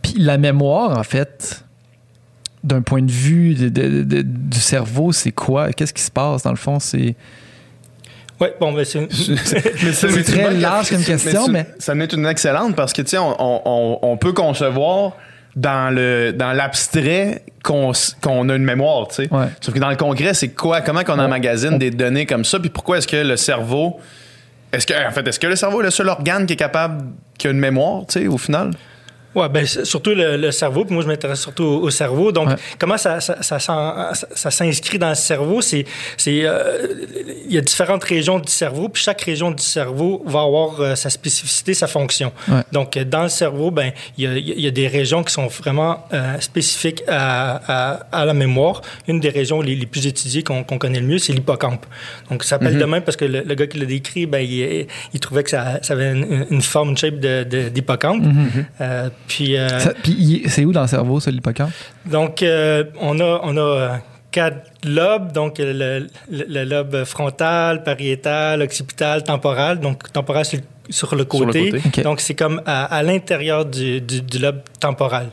Puis 0.01 0.13
la 0.17 0.37
mémoire, 0.37 0.97
en 0.97 1.03
fait, 1.03 1.63
d'un 2.63 2.81
point 2.81 3.01
de 3.01 3.11
vue 3.11 3.55
de- 3.55 3.69
de- 3.69 4.03
de- 4.03 4.21
du 4.21 4.59
cerveau, 4.59 5.11
c'est 5.11 5.31
quoi? 5.31 5.71
Qu'est-ce 5.73 5.93
qui 5.93 6.01
se 6.03 6.11
passe, 6.11 6.43
dans 6.43 6.51
le 6.51 6.55
fond? 6.55 6.79
C'est... 6.79 7.15
Oui, 8.41 8.47
bon, 8.59 8.73
ben, 8.73 8.83
c'est... 8.83 9.01
Mais 9.01 9.07
C'est 9.93 10.09
mais 10.15 10.23
très 10.23 10.51
large 10.55 10.89
comme 10.89 11.03
question, 11.03 11.47
mais- 11.47 11.67
Ça 11.79 11.93
m'est 11.95 12.11
une 12.11 12.25
excellente 12.25 12.75
parce 12.75 12.91
que, 12.91 13.01
tu 13.03 13.09
sais, 13.09 13.17
on, 13.19 14.01
on- 14.03 14.17
peut 14.17 14.33
concevoir 14.33 15.13
dans 15.55 15.93
le 15.93 16.31
dans 16.31 16.53
l'abstrait 16.53 17.43
qu'on 17.63 17.91
a 17.91 18.55
une 18.55 18.63
mémoire, 18.63 19.07
tu 19.09 19.15
sais. 19.15 19.27
Ouais. 19.33 19.47
Sauf 19.59 19.73
que 19.73 19.79
dans 19.79 19.89
le 19.89 19.95
concret, 19.95 20.33
c'est 20.33 20.49
quoi? 20.49 20.81
Comment 20.81 21.03
qu'on 21.03 21.19
emmagasine 21.19 21.77
des 21.77 21.91
données 21.91 22.25
comme 22.25 22.45
ça? 22.45 22.59
Puis 22.59 22.69
pourquoi 22.69 22.97
est-ce 22.97 23.07
que 23.07 23.17
le 23.17 23.37
cerveau... 23.37 23.99
Est-ce 24.73 24.87
que, 24.87 24.93
en 25.07 25.11
fait, 25.11 25.27
est-ce 25.27 25.39
que 25.39 25.47
le 25.47 25.55
cerveau 25.57 25.81
est 25.81 25.85
le 25.85 25.91
seul 25.91 26.07
organe 26.07 26.45
qui 26.45 26.53
est 26.53 26.57
capable, 26.57 27.03
qui 27.37 27.47
a 27.47 27.51
une 27.51 27.59
mémoire, 27.59 28.03
tu 28.07 28.21
sais, 28.21 28.27
au 28.27 28.37
final? 28.37 28.71
Oui, 29.33 29.47
ben, 29.49 29.65
surtout 29.65 30.11
le, 30.13 30.35
le 30.37 30.51
cerveau. 30.51 30.83
Puis 30.85 30.93
moi, 30.93 31.03
je 31.03 31.07
m'intéresse 31.07 31.39
surtout 31.39 31.63
au, 31.63 31.81
au 31.83 31.89
cerveau. 31.89 32.31
Donc, 32.31 32.49
Ouais. 32.49 32.55
comment 32.79 32.97
ça, 32.97 33.19
ça, 33.21 33.59
s'inscrit 34.51 34.99
dans 34.99 35.09
le 35.09 35.15
cerveau? 35.15 35.61
C'est, 35.61 35.85
c'est, 36.17 36.41
euh, 36.43 36.87
il 37.47 37.53
y 37.53 37.57
a 37.57 37.61
différentes 37.61 38.03
régions 38.03 38.39
du 38.39 38.51
cerveau, 38.51 38.89
puis 38.89 39.01
chaque 39.03 39.21
région 39.21 39.51
du 39.51 39.63
cerveau 39.63 40.21
va 40.25 40.41
avoir 40.41 40.79
euh, 40.81 40.95
sa 40.95 41.09
spécificité, 41.09 41.73
sa 41.73 41.87
fonction. 41.87 42.31
Ouais. 42.49 42.61
Donc, 42.71 42.97
euh, 42.97 43.03
dans 43.05 43.23
le 43.23 43.29
cerveau, 43.29 43.71
ben, 43.71 43.91
il 44.17 44.23
y 44.23 44.27
a, 44.27 44.37
il 44.37 44.59
y 44.61 44.67
a 44.67 44.71
des 44.71 44.87
régions 44.87 45.23
qui 45.23 45.31
sont 45.33 45.47
vraiment 45.47 46.05
euh, 46.13 46.39
spécifiques 46.39 47.03
à, 47.07 47.61
à, 47.67 48.21
à 48.21 48.25
la 48.25 48.33
mémoire. 48.33 48.81
Une 49.07 49.19
des 49.19 49.29
régions 49.29 49.61
les, 49.61 49.75
les 49.75 49.85
plus 49.85 50.07
étudiées 50.07 50.43
qu'on, 50.43 50.63
connaît 50.63 50.99
le 50.99 51.07
mieux, 51.07 51.19
c'est 51.19 51.33
l'hippocampe. 51.33 51.85
Donc, 52.29 52.43
ça 52.43 52.51
s'appelle 52.51 52.77
de 52.77 52.85
même 52.85 53.03
parce 53.03 53.17
que 53.17 53.25
le, 53.25 53.41
le 53.41 53.55
gars 53.55 53.67
qui 53.67 53.77
l'a 53.79 53.85
décrit, 53.85 54.25
ben, 54.25 54.39
il, 54.39 54.87
il 55.13 55.19
trouvait 55.19 55.43
que 55.43 55.49
ça, 55.51 55.79
ça 55.81 55.93
avait 55.93 56.11
une, 56.11 56.45
une 56.49 56.61
forme, 56.61 56.89
une 56.91 56.97
shape 56.97 57.19
de, 57.19 57.43
d'hippocampe. 57.69 58.23
Euh, 58.81 59.09
puis, 59.27 59.57
euh, 59.57 59.79
Ça- 59.79 59.93
puis 60.01 60.13
il- 60.17 60.49
c'est 60.49 60.65
où 60.65 60.71
dans 60.71 60.81
le 60.81 60.87
cerveau, 60.87 61.19
ça, 61.19 61.31
l'hippocampe? 61.31 61.71
donc, 62.05 62.43
euh, 62.43 62.83
on 62.99 63.19
a, 63.19 63.39
on 63.43 63.55
a 63.57 63.61
euh, 63.61 63.89
quatre 64.31 64.67
lobes, 64.85 65.31
donc 65.31 65.57
le, 65.59 65.73
le- 65.73 66.07
le 66.29 66.63
lobe 66.63 67.03
frontal, 67.05 67.83
pariétal, 67.83 68.61
occipital, 68.61 69.23
temporal. 69.23 69.79
Donc, 69.79 70.11
temporal 70.11 70.45
sur 70.45 70.57
le, 70.59 70.63
sur 70.89 71.15
le 71.15 71.25
Sur 71.29 71.45
le 71.45 71.53
côté. 71.53 72.01
Donc, 72.03 72.19
c'est 72.21 72.35
comme 72.35 72.61
à, 72.65 72.85
à 72.85 73.03
l'intérieur 73.03 73.65
du, 73.65 74.01
du- 74.01 74.21
du 74.21 74.39
lobe 74.39 74.61
temporal. 74.79 75.27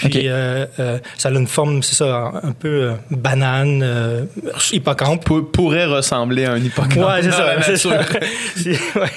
Puis, 0.00 0.28
euh, 0.28 0.66
euh, 0.78 0.98
ça 1.16 1.28
a 1.28 1.32
une 1.32 1.46
forme, 1.46 1.82
c'est 1.82 1.94
ça, 1.96 2.32
un 2.42 2.52
peu 2.52 2.68
euh, 2.68 2.92
banane, 3.10 3.82
euh, 3.82 4.24
hippocampe. 4.72 5.24
Pour- 5.24 5.50
pourrait 5.50 5.86
ressembler 5.86 6.44
à 6.46 6.52
un 6.52 6.58
hippocampe. 6.58 6.96
Ouais, 6.96 7.22
c'est 7.22 7.30
ça. 7.30 7.62
c'est 7.62 7.76
ça. 7.76 7.90
Ouais, 9.00 9.08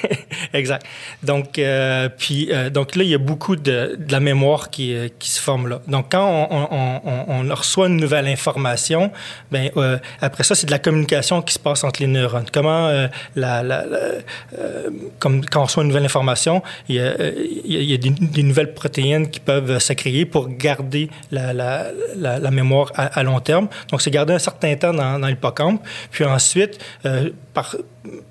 exact. 0.53 0.85
Donc, 1.23 1.57
euh, 1.59 2.09
puis, 2.17 2.49
euh, 2.51 2.69
donc 2.69 2.95
là, 2.95 3.03
il 3.03 3.09
y 3.09 3.13
a 3.13 3.17
beaucoup 3.17 3.55
de, 3.55 3.95
de 3.99 4.11
la 4.11 4.19
mémoire 4.19 4.69
qui, 4.69 4.95
qui 5.19 5.29
se 5.29 5.39
forme 5.41 5.67
là. 5.67 5.81
Donc, 5.87 6.07
quand 6.11 6.25
on, 6.49 6.67
on- 6.71 7.01
on- 7.05 7.49
on 7.51 7.55
reçoit 7.55 7.87
une 7.87 7.97
nouvelle 7.97 8.27
information, 8.27 9.11
ben 9.51 9.69
euh, 9.77 9.97
après 10.21 10.43
ça, 10.43 10.55
c'est 10.55 10.65
de 10.65 10.71
la 10.71 10.79
communication 10.79 11.41
qui 11.41 11.53
se 11.53 11.59
passe 11.59 11.83
entre 11.83 12.01
les 12.01 12.07
neurones. 12.07 12.45
Comment, 12.51 12.87
euh, 12.87 13.07
la, 13.35 13.63
la- 13.63 13.85
la- 13.85 13.97
euh, 14.59 14.89
comme 15.19 15.45
quand 15.45 15.61
on 15.61 15.65
reçoit 15.65 15.83
une 15.83 15.89
nouvelle 15.89 16.05
information, 16.05 16.61
il 16.89 16.95
y 16.95 16.99
a, 16.99 17.13
il 17.65 17.83
y 17.83 17.93
a- 17.93 17.97
des, 17.97 18.09
des 18.09 18.43
nouvelles 18.43 18.73
protéines 18.73 19.29
qui 19.29 19.39
peuvent 19.39 19.79
se 19.79 19.93
créer 19.93 20.25
pour 20.25 20.49
garder 20.49 20.72
la, 21.31 22.51
mémoire 22.51 22.91
à, 22.95 23.19
à 23.19 23.23
long 23.23 23.39
terme. 23.39 23.67
Donc, 23.89 24.01
c'est 24.01 24.11
garder 24.11 24.33
un 24.33 24.39
certain 24.39 24.75
temps 24.75 24.93
dans, 24.93 25.19
dans 25.19 25.27
l'hippocampe. 25.27 25.81
Puis 26.11 26.25
ensuite, 26.25 26.79
euh, 27.05 27.29
par, 27.53 27.75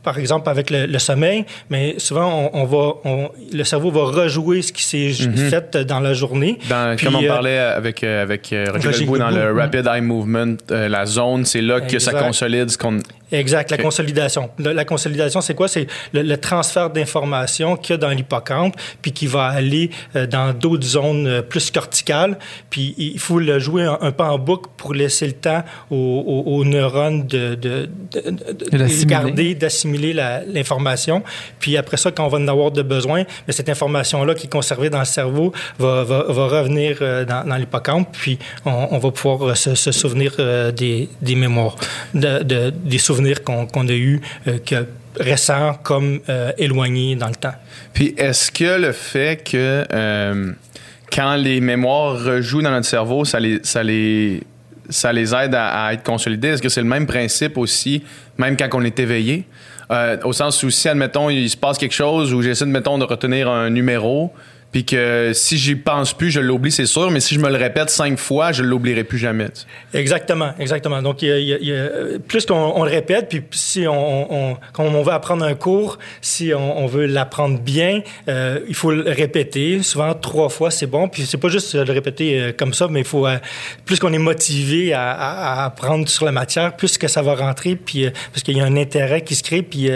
par 0.02 0.18
exemple, 0.18 0.48
avec 0.48 0.70
le, 0.70 0.86
le 0.86 0.98
sommeil, 0.98 1.44
mais 1.70 1.94
souvent, 1.98 2.50
on, 2.52 2.60
on 2.62 2.64
va, 2.64 2.92
on- 3.04 3.30
le 3.52 3.64
cerveau 3.64 3.90
va 3.90 4.04
rejouer 4.04 4.62
ce 4.62 4.72
qui 4.72 4.82
s'est 4.82 5.12
fait 5.12 5.76
dans 5.78 6.00
la 6.00 6.12
journée. 6.14 6.58
Dans, 6.68 6.94
Puis, 6.96 7.06
comme 7.06 7.16
on 7.16 7.22
euh, 7.24 7.28
parlait 7.28 7.58
avec, 7.58 8.04
euh, 8.04 8.22
avec 8.22 8.52
euh, 8.52 8.66
Roger 8.72 9.04
Roger 9.06 9.18
dans 9.18 9.30
le. 9.30 9.52
Rapid 9.52 9.86
Eye 9.86 10.00
Movement, 10.00 10.56
euh, 10.70 10.88
la 10.88 11.06
zone, 11.06 11.44
c'est 11.44 11.62
là 11.62 11.80
que 11.80 11.98
ça 11.98 12.12
consolide 12.12 12.70
ce 12.70 12.78
qu'on. 12.78 12.98
Exact, 13.30 13.70
la 13.70 13.78
consolidation. 13.78 14.50
La, 14.58 14.74
la 14.74 14.84
consolidation, 14.84 15.40
c'est 15.40 15.54
quoi? 15.54 15.66
C'est 15.66 15.86
le, 16.12 16.20
le 16.20 16.36
transfert 16.36 16.90
d'informations 16.90 17.76
qu'il 17.76 17.94
y 17.94 17.94
a 17.94 17.96
dans 17.96 18.10
l'hippocampe, 18.10 18.76
puis 19.00 19.12
qui 19.12 19.26
va 19.26 19.44
aller 19.46 19.88
euh, 20.16 20.26
dans 20.26 20.52
d'autres 20.52 20.84
zones 20.86 21.40
plus 21.48 21.70
corticales. 21.70 22.36
Puis 22.68 22.94
il 22.98 23.18
faut 23.18 23.38
le 23.38 23.58
jouer 23.58 23.84
un, 23.84 23.96
un 24.02 24.12
peu 24.12 24.24
en 24.24 24.38
boucle 24.38 24.68
pour 24.76 24.92
laisser 24.92 25.26
le 25.28 25.32
temps 25.32 25.62
aux, 25.90 25.96
aux- 25.96 26.56
aux 26.58 26.64
neurones 26.66 27.26
de, 27.26 27.54
de, 27.54 27.88
de, 28.12 28.30
de- 28.30 29.04
garder, 29.06 29.54
d'assimiler 29.62 30.12
l'information. 30.12 31.22
Puis 31.58 31.76
après 31.76 31.96
ça, 31.96 32.10
quand 32.10 32.26
on 32.26 32.28
va 32.28 32.38
en 32.38 32.48
avoir 32.48 32.70
de 32.70 32.82
besoin, 32.82 33.24
mais 33.46 33.52
cette 33.52 33.68
information-là 33.68 34.34
qui 34.34 34.46
est 34.46 34.50
conservée 34.50 34.90
dans 34.90 34.98
le 34.98 35.04
cerveau 35.04 35.52
va, 35.78 36.04
va, 36.04 36.46
revenir 36.46 36.98
euh, 37.00 37.24
dans, 37.24 37.46
dans 37.48 37.56
l'hippocampe, 37.56 38.08
puis 38.12 38.38
on, 38.64 38.98
va 38.98 39.10
pouvoir 39.10 39.50
euh, 39.50 39.54
se, 39.54 39.92
souvenir 39.92 40.34
euh, 40.38 40.70
des, 40.72 41.08
des 41.20 41.34
mémoires, 41.34 41.76
de, 42.14 42.42
de- 42.42 42.70
des 42.70 42.98
souvenirs 42.98 43.42
qu'on 43.44 43.88
a 43.88 43.92
eus 43.92 44.20
que 44.66 44.86
récents 45.18 45.74
comme 45.82 46.20
éloignés 46.58 47.16
dans 47.16 47.28
le 47.28 47.34
temps. 47.34 47.54
Puis 47.92 48.14
est-ce 48.16 48.50
que 48.50 48.80
le 48.80 48.92
fait 48.92 49.42
que 49.44 49.84
quand 51.14 51.34
les 51.36 51.60
mémoires 51.60 52.24
rejouent 52.24 52.62
dans 52.62 52.70
notre 52.70 52.86
cerveau, 52.86 53.24
ça 53.24 53.38
les, 53.38 53.60
ça 53.62 53.82
les, 53.82 54.42
ça 54.88 55.12
les 55.12 55.34
aide 55.34 55.54
à, 55.54 55.92
être 55.92 56.02
consolidés? 56.02 56.48
Est-ce 56.48 56.62
que 56.62 56.68
c'est 56.68 56.80
le 56.82 56.88
même 56.88 57.06
principe 57.06 57.58
aussi, 57.58 58.02
même 58.38 58.56
quand 58.56 58.68
on 58.72 58.82
est 58.82 58.98
éveillé? 58.98 59.44
Euh, 59.90 60.16
au 60.24 60.32
sens 60.32 60.62
où 60.62 60.70
si, 60.70 60.88
admettons, 60.88 61.28
il 61.28 61.48
se 61.50 61.56
passe 61.56 61.78
quelque 61.78 61.94
chose 61.94 62.32
où 62.32 62.42
j'essaie, 62.42 62.64
de, 62.64 62.70
mettons, 62.70 62.98
de 62.98 63.04
retenir 63.04 63.50
un 63.50 63.70
numéro, 63.70 64.32
puis 64.72 64.86
que 64.86 65.32
si 65.34 65.58
j'y 65.58 65.76
pense 65.76 66.14
plus, 66.14 66.30
je 66.30 66.40
l'oublie, 66.40 66.72
c'est 66.72 66.86
sûr, 66.86 67.10
mais 67.10 67.20
si 67.20 67.34
je 67.34 67.40
me 67.40 67.50
le 67.50 67.56
répète 67.56 67.90
cinq 67.90 68.18
fois, 68.18 68.52
je 68.52 68.62
l'oublierai 68.62 69.04
plus 69.04 69.18
jamais. 69.18 69.48
Exactement, 69.92 70.54
exactement. 70.58 71.02
Donc, 71.02 71.18
plus 72.26 72.46
qu'on 72.46 72.82
le 72.82 72.90
répète, 72.90 73.28
puis 73.28 73.42
si 73.50 73.86
on, 73.86 74.56
quand 74.72 74.84
on 74.84 75.02
veut 75.02 75.12
apprendre 75.12 75.44
un 75.44 75.54
cours, 75.54 75.98
si 76.22 76.52
on, 76.54 76.86
veut 76.86 77.04
l'apprendre 77.04 77.58
bien, 77.60 78.00
euh, 78.28 78.60
il 78.66 78.74
faut 78.74 78.90
le 78.90 79.10
répéter. 79.10 79.82
Souvent, 79.82 80.14
trois 80.14 80.48
fois, 80.48 80.70
c'est 80.70 80.86
bon. 80.86 81.06
Puis 81.06 81.26
c'est 81.26 81.36
pas 81.36 81.48
juste 81.48 81.74
le 81.74 81.92
répéter 81.92 82.40
euh, 82.40 82.52
comme 82.52 82.72
ça, 82.72 82.88
mais 82.88 83.00
il 83.00 83.06
faut, 83.06 83.26
euh, 83.26 83.36
plus 83.84 83.98
qu'on 83.98 84.12
est 84.12 84.18
motivé 84.18 84.94
à, 84.94 85.64
apprendre 85.64 86.08
sur 86.08 86.24
la 86.24 86.32
matière, 86.32 86.76
plus 86.76 86.96
que 86.96 87.08
ça 87.08 87.20
va 87.20 87.34
rentrer, 87.34 87.76
puis 87.76 88.06
parce 88.32 88.42
qu'il 88.42 88.56
y 88.56 88.60
a 88.60 88.64
un 88.64 88.76
intérêt 88.76 89.20
qui 89.20 89.34
se 89.34 89.42
crée, 89.42 89.62
puis 89.62 89.90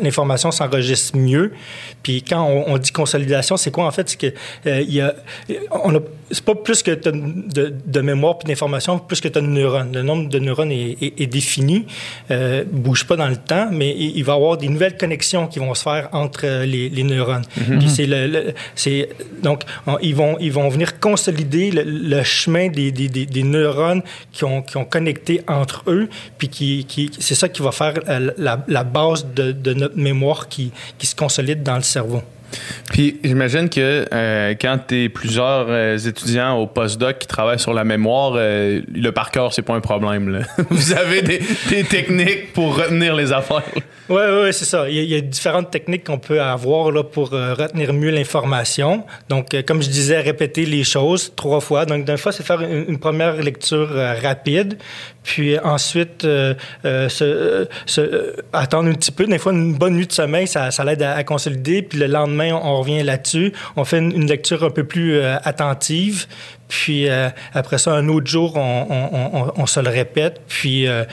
l'information 0.00 0.50
s'enregistre 0.50 1.16
mieux. 1.16 1.52
Puis 2.02 2.22
quand 2.22 2.42
on 2.44 2.76
dit 2.78 2.90
consolidation, 2.90 3.56
c'est 3.56 3.70
quoi 3.70 3.86
en 3.86 3.90
fait? 3.90 4.15
Que 4.16 4.26
euh, 4.66 4.80
il 4.80 4.94
y 4.94 5.00
a, 5.00 5.14
on 5.70 5.94
a, 5.94 6.00
c'est 6.30 6.44
pas 6.44 6.54
plus 6.54 6.82
que 6.82 6.90
de, 6.90 7.72
de, 7.86 8.00
mémoire 8.00 8.38
puis 8.38 8.48
d'information, 8.48 8.98
plus 8.98 9.20
que 9.20 9.28
tu 9.28 9.38
as 9.38 9.40
de 9.40 9.46
neurones. 9.46 9.92
Le 9.92 10.02
nombre 10.02 10.28
de 10.28 10.38
neurones 10.38 10.72
est, 10.72 10.96
est, 11.00 11.20
est 11.20 11.26
défini, 11.26 11.86
euh, 12.30 12.64
bouge 12.70 13.06
pas 13.06 13.16
dans 13.16 13.28
le 13.28 13.36
temps, 13.36 13.68
mais 13.70 13.94
il, 13.96 14.16
il, 14.16 14.24
va 14.24 14.32
y 14.34 14.36
avoir 14.36 14.56
des 14.56 14.68
nouvelles 14.68 14.96
connexions 14.96 15.46
qui 15.46 15.58
vont 15.58 15.74
se 15.74 15.82
faire 15.82 16.08
entre 16.12 16.64
les, 16.64 16.88
les 16.88 17.02
neurones. 17.02 17.44
Mm-hmm. 17.58 17.78
Puis 17.78 17.88
c'est 17.88 18.06
le, 18.06 18.26
le 18.26 18.54
c'est 18.74 19.08
donc 19.42 19.62
on, 19.86 19.98
ils 20.00 20.14
vont 20.14 20.36
ils 20.40 20.52
vont 20.52 20.68
venir 20.68 20.98
consolider 20.98 21.70
le, 21.70 21.82
le 21.82 22.22
chemin 22.22 22.68
des, 22.68 22.90
des, 22.90 23.08
des, 23.08 23.26
des, 23.26 23.42
neurones 23.42 24.02
qui 24.32 24.44
ont 24.44 24.62
qui 24.62 24.76
ont 24.76 24.84
connecté 24.84 25.42
entre 25.46 25.84
eux, 25.86 26.08
puis 26.38 26.48
qui, 26.48 26.84
qui 26.86 27.10
c'est 27.18 27.34
ça 27.34 27.48
qui 27.48 27.62
va 27.62 27.72
faire 27.72 27.94
la, 28.36 28.64
la 28.66 28.84
base 28.84 29.26
de, 29.34 29.52
de 29.52 29.74
notre 29.74 29.96
mémoire 29.96 30.48
qui 30.48 30.72
qui 30.98 31.06
se 31.06 31.14
consolide 31.14 31.62
dans 31.62 31.76
le 31.76 31.82
cerveau. 31.82 32.22
Puis 32.90 33.20
j'imagine 33.22 33.68
que 33.68 34.06
euh, 34.12 34.54
quand 34.60 34.78
tu 34.88 35.04
es 35.04 35.08
plusieurs 35.08 35.66
euh, 35.68 35.98
étudiants 35.98 36.56
au 36.56 36.66
postdoc 36.66 37.18
qui 37.18 37.26
travaillent 37.26 37.58
sur 37.58 37.74
la 37.74 37.84
mémoire, 37.84 38.34
euh, 38.36 38.80
le 38.94 39.10
par 39.10 39.30
cœur, 39.30 39.52
c'est 39.52 39.62
pas 39.62 39.74
un 39.74 39.80
problème. 39.80 40.44
Vous 40.70 40.92
avez 40.92 41.22
des, 41.22 41.40
techniques 41.84 42.52
pour 42.52 42.76
retenir 42.76 43.14
les 43.14 43.32
affaires. 43.32 43.62
Oui, 44.08 44.22
oui, 44.42 44.52
c'est 44.52 44.64
ça. 44.64 44.88
Il 44.88 45.04
y, 45.04 45.14
a, 45.16 45.20
différentes 45.20 45.70
techniques 45.70 46.04
qu'on 46.04 46.18
peut 46.18 46.40
avoir 46.40 46.92
là, 46.92 47.02
pour 47.02 47.30
retenir 47.30 47.92
mieux 47.92 48.10
l'information. 48.10 49.04
Donc, 49.28 49.48
comme 49.66 49.82
je 49.82 49.88
disais, 49.88 50.20
répéter 50.20 50.64
les 50.64 50.84
choses 50.84 51.32
trois 51.34 51.60
fois. 51.60 51.86
Donc, 51.86 52.04
d'une 52.04 52.16
fois, 52.16 52.30
c'est 52.30 52.44
faire 52.44 52.60
une, 52.60 52.98
première 52.98 53.36
lecture 53.36 53.88
rapide. 54.22 54.78
Puis 55.26 55.58
ensuite, 55.58 56.22
se, 56.22 57.66
se, 57.86 58.36
attendre 58.52 58.88
un 58.88 58.94
petit 58.94 59.10
peu. 59.10 59.26
Des 59.26 59.38
fois, 59.38 59.52
une 59.52 59.74
bonne 59.74 59.96
nuit 59.96 60.06
de 60.06 60.12
sommeil, 60.12 60.46
ça, 60.46 60.70
ça 60.70 60.84
l'aide 60.84 61.02
à, 61.02 61.16
à 61.16 61.24
consolider. 61.24 61.82
Puis 61.82 61.98
le 61.98 62.06
lendemain, 62.06 62.54
on 62.54 62.78
revient 62.78 63.02
là-dessus. 63.02 63.52
On 63.74 63.84
fait 63.84 63.98
une, 63.98 64.12
une, 64.12 64.26
lecture 64.26 64.62
un 64.64 64.70
peu 64.70 64.84
plus 64.84 65.16
euh, 65.16 65.36
attentive. 65.42 66.26
Puis 66.68 67.08
euh, 67.08 67.28
après 67.54 67.78
ça, 67.78 67.92
un 67.92 68.08
autre 68.08 68.26
jour, 68.26 68.56
on, 68.56 68.86
on, 68.88 69.40
on, 69.40 69.52
on 69.56 69.66
se 69.66 69.80
le 69.80 69.88
répète. 69.88 70.40
Puis 70.48 70.86
euh, 70.86 71.04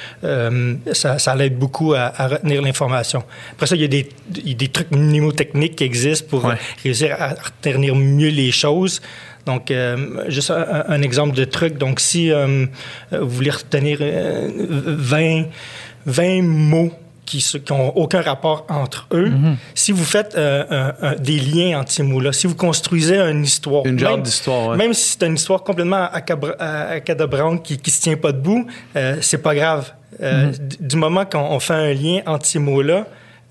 ça, 0.94 1.20
ça 1.20 1.36
l'aide 1.36 1.58
beaucoup 1.58 1.94
à, 1.94 2.12
à 2.16 2.28
retenir 2.28 2.62
l'information. 2.62 3.24
Après 3.52 3.68
ça, 3.68 3.76
il 3.76 3.82
y 3.82 3.86
a 3.86 3.88
des, 3.88 4.10
il 4.36 4.50
y 4.50 4.52
a 4.54 4.58
des 4.58 4.68
trucs 4.70 4.92
mnémotechniques 4.92 5.76
qui 5.76 5.84
existent 5.84 6.28
pour 6.30 6.46
ouais. 6.46 6.56
réussir 6.84 7.16
à 7.20 7.30
retenir 7.30 7.96
mieux 7.96 8.30
les 8.30 8.52
choses. 8.52 9.02
Donc, 9.46 9.72
euh, 9.72 10.30
juste 10.30 10.52
un, 10.52 10.86
un, 10.88 11.02
exemple 11.02 11.36
de 11.36 11.46
truc. 11.46 11.78
Donc, 11.78 12.00
si 12.00 12.32
euh, 12.32 12.66
vous 13.12 13.30
voulez 13.30 13.52
retenir 13.52 14.00
20, 14.00 15.46
20 16.06 16.42
mots 16.44 16.92
qui 17.26 17.46
n'ont 17.70 17.90
aucun 17.90 18.22
rapport 18.22 18.66
entre 18.70 19.08
eux. 19.12 19.30
Mm 19.30 19.36
-hmm. 19.36 19.56
Si 19.76 19.92
vous 19.92 20.04
faites 20.04 20.36
euh, 20.36 20.64
un, 20.70 21.08
un, 21.08 21.16
des 21.16 21.40
liens 21.40 21.80
entre 21.80 21.92
ces 21.92 22.04
mots-là, 22.04 22.32
si 22.34 22.48
vous 22.48 22.56
construisez 22.56 23.18
une 23.18 23.44
histoire, 23.44 23.86
une 23.86 24.00
genre 24.00 24.18
d'histoire, 24.18 24.68
ouais. 24.70 24.78
même 24.78 24.94
si 24.94 25.04
c'est 25.18 25.26
une 25.26 25.36
histoire 25.36 25.64
complètement 25.64 26.06
acadabrante 26.96 27.64
qui, 27.64 27.78
qui 27.78 27.92
se 27.92 28.02
tient 28.02 28.18
pas 28.18 28.32
debout, 28.32 28.66
euh, 28.96 29.18
c'est 29.22 29.42
pas 29.42 29.56
grave. 29.56 29.84
Euh, 30.22 30.48
mm 30.48 30.52
-hmm. 30.52 30.88
Du 30.90 30.96
moment 30.98 31.26
qu'on 31.32 31.60
fait 31.68 31.80
un 31.90 31.94
lien 32.04 32.18
entre 32.34 32.46
ces 32.46 32.60
mots-là, 32.60 33.00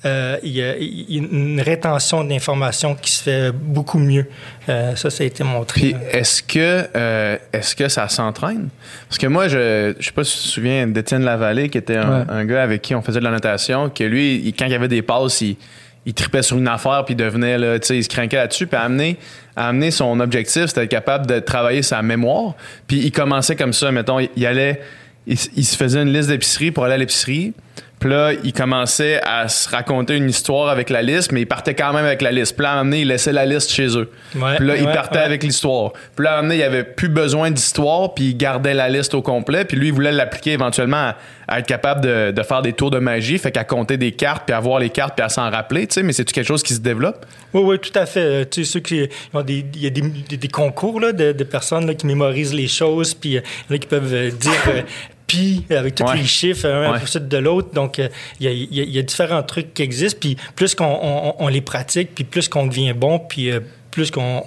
euh, 0.05 0.37
il, 0.43 0.51
y 0.51 0.63
a, 0.63 0.77
il, 0.77 1.17
y 1.17 1.21
a, 1.21 1.23
une 1.23 1.61
rétention 1.61 2.25
d'informations 2.25 2.97
qui 2.97 3.13
se 3.13 3.23
fait 3.23 3.53
beaucoup 3.53 3.99
mieux. 3.99 4.27
Euh, 4.69 4.97
ça, 4.97 5.11
ça 5.11 5.23
a 5.23 5.27
été 5.27 5.45
montré. 5.45 5.81
Puis 5.81 5.97
est-ce 6.11 6.43
que, 6.43 6.89
euh, 6.97 7.39
est-ce 7.53 7.77
que 7.77 7.89
ça 7.89 8.09
s'entraîne? 8.09 8.69
Parce 9.09 9.19
que 9.19 9.29
moi, 9.29 9.47
je 9.47 9.97
ne 9.97 10.03
sais 10.03 10.11
pas 10.11 10.25
si 10.25 10.37
tu 10.37 10.43
te 10.43 10.49
souviens 10.49 10.87
d'Étienne 10.89 11.23
Lavallée, 11.23 11.69
qui 11.69 11.79
était 11.79 11.97
un, 11.97 12.21
ouais. 12.21 12.27
un, 12.29 12.45
gars 12.45 12.63
avec 12.65 12.83
qui 12.83 12.95
on 12.97 13.03
faisait 13.03 13.21
de 13.21 13.25
la 13.25 13.31
notation, 13.31 13.91
que 13.91 14.03
lui, 14.03 14.43
il, 14.45 14.55
quand 14.55 14.67
il 14.67 14.73
y 14.73 14.75
avait 14.75 14.89
des 14.89 15.03
passes, 15.03 15.41
il, 15.41 15.57
il 16.05 16.15
tripait 16.15 16.43
sur 16.43 16.59
une 16.59 16.69
affaire, 16.69 17.05
puis 17.05 17.15
il 17.15 17.17
devenait, 17.17 17.57
là, 17.57 17.79
tu 17.79 17.87
sais, 17.87 17.97
il 17.97 18.03
se 18.03 18.09
craquait 18.09 18.39
là-dessus, 18.39 18.67
puis 18.67 18.77
à 18.77 18.83
amener, 18.83 19.19
amener 19.55 19.93
son 19.93 20.19
objectif, 20.19 20.67
c'était 20.67 20.83
être 20.83 20.91
capable 20.91 21.27
de 21.27 21.39
travailler 21.39 21.83
sa 21.83 22.03
mémoire. 22.03 22.55
Puis 22.89 22.99
il 22.99 23.13
commençait 23.13 23.55
comme 23.55 23.73
ça, 23.73 23.93
mettons, 23.93 24.19
il, 24.19 24.31
il 24.35 24.47
allait, 24.47 24.81
il, 25.29 25.39
il 25.57 25.65
se 25.65 25.77
faisait 25.77 26.03
une 26.03 26.13
liste 26.13 26.29
d'épicerie 26.29 26.73
pour 26.73 26.85
aller 26.85 26.95
à 26.95 26.99
l'épicerie. 26.99 27.55
Puis 28.03 28.11
là, 28.11 28.33
il 28.43 28.53
commençait 28.53 29.21
à 29.23 29.47
se 29.47 29.69
raconter 29.69 30.17
une 30.17 30.29
histoire 30.29 30.69
avec 30.69 30.91
la 30.91 31.03
liste, 31.03 31.31
mais 31.31 31.43
il 31.43 31.47
partait 31.47 31.77
quand 31.77 31.93
même 31.93 32.05
avec 32.05 32.21
la 32.21 32.33
liste. 32.33 32.57
Puis 32.57 32.65
là, 32.65 32.71
à 32.71 32.73
un 32.73 32.77
moment 32.79 32.91
donné, 32.91 33.03
il 33.03 33.07
laissait 33.07 33.31
la 33.31 33.47
liste 33.47 33.71
chez 33.71 33.97
eux. 33.97 34.11
Ouais, 34.35 34.57
puis 34.57 34.67
là, 34.67 34.75
il 34.77 34.85
ouais, 34.85 34.93
partait 34.93 35.19
ouais. 35.19 35.25
avec 35.25 35.45
l'histoire. 35.45 35.93
Puis 36.17 36.25
là, 36.25 36.33
à 36.33 36.33
un 36.33 36.37
moment 36.39 36.49
donné, 36.49 36.63
il 36.63 36.65
avait 36.65 36.83
plus 36.83 37.09
besoin 37.09 37.53
d'histoire, 37.53 38.13
puis 38.13 38.31
il 38.31 38.37
gardait 38.37 38.75
la 38.75 38.89
liste 38.89 39.15
au 39.15 39.23
complet. 39.23 39.65
Puis 39.65 39.77
lui, 39.77 39.87
il 39.87 39.93
voulait 39.93 40.11
l'appliquer 40.11 40.51
éventuellement 40.51 40.97
à, 40.97 41.17
à, 41.47 41.61
être 41.61 41.67
capable 41.69 42.01
de, 42.01 42.33
de, 42.33 42.43
faire 42.43 42.61
des 42.61 42.73
tours 42.73 42.91
de 42.91 42.99
magie, 42.99 43.39
fait 43.39 43.53
qu'à 43.53 43.63
compter 43.63 43.97
des 43.97 44.11
cartes, 44.11 44.47
puis 44.47 44.55
à 44.57 44.59
voir 44.59 44.81
les 44.81 44.91
cartes, 44.91 45.15
puis 45.15 45.25
à 45.25 45.29
s'en 45.29 45.49
rappeler, 45.49 45.87
tu 45.87 45.95
sais. 45.95 46.03
Mais 46.03 46.13
c'est 46.13 46.25
quelque 46.25 46.45
chose 46.45 46.65
qui 46.65 46.75
se 46.75 46.81
développe? 46.81 47.25
Oui, 47.55 47.63
oui, 47.65 47.79
tout 47.79 47.97
à 47.97 48.07
fait. 48.07 48.51
Tu 48.51 48.65
sais, 48.65 48.73
ceux 48.73 48.81
qui 48.81 49.09
ont 49.33 49.43
des, 49.43 49.65
il 49.75 49.81
y 49.81 49.87
a 49.87 49.91
des, 49.91 50.01
des, 50.01 50.37
des 50.39 50.49
concours 50.49 50.99
là, 50.99 51.13
de, 51.13 51.31
de 51.31 51.45
personnes 51.45 51.87
là, 51.87 51.95
qui 51.95 52.09
mémorisent 52.09 52.55
les 52.55 52.67
choses, 52.67 53.15
puis 53.15 53.39
là, 53.71 53.79
qui 53.79 53.87
peuvent 53.87 54.13
dire 54.13 54.53
pi 55.33 55.65
avec 55.71 55.95
tous 55.95 56.05
ouais. 56.05 56.17
les 56.17 56.25
chiffres 56.25 56.67
un 56.67 56.93
ouais. 56.93 56.99
à 56.99 57.19
de 57.19 57.37
l'autre. 57.39 57.73
Donc, 57.73 57.99
il 57.99 58.11
y, 58.41 58.47
a, 58.47 58.53
y, 58.53 58.81
a, 58.81 58.85
y, 58.85 58.99
a, 58.99 59.03
différents 59.03 59.43
trucs 59.43 59.75
qui 59.75 59.83
existent. 59.83 60.19
Puis 60.21 60.37
plus 60.57 60.75
qu'on 60.75 60.85
on, 61.03 61.35
on 61.39 61.49
les 61.49 61.61
pratique, 61.61 62.15
puis 62.15 62.25
plus 62.25 62.49
qu'on 62.49 62.67
devient 62.67 62.93
bon, 62.93 63.19
puis 63.19 63.51
euh, 63.51 63.61
plus 63.93 64.11
qu'on 64.11 64.43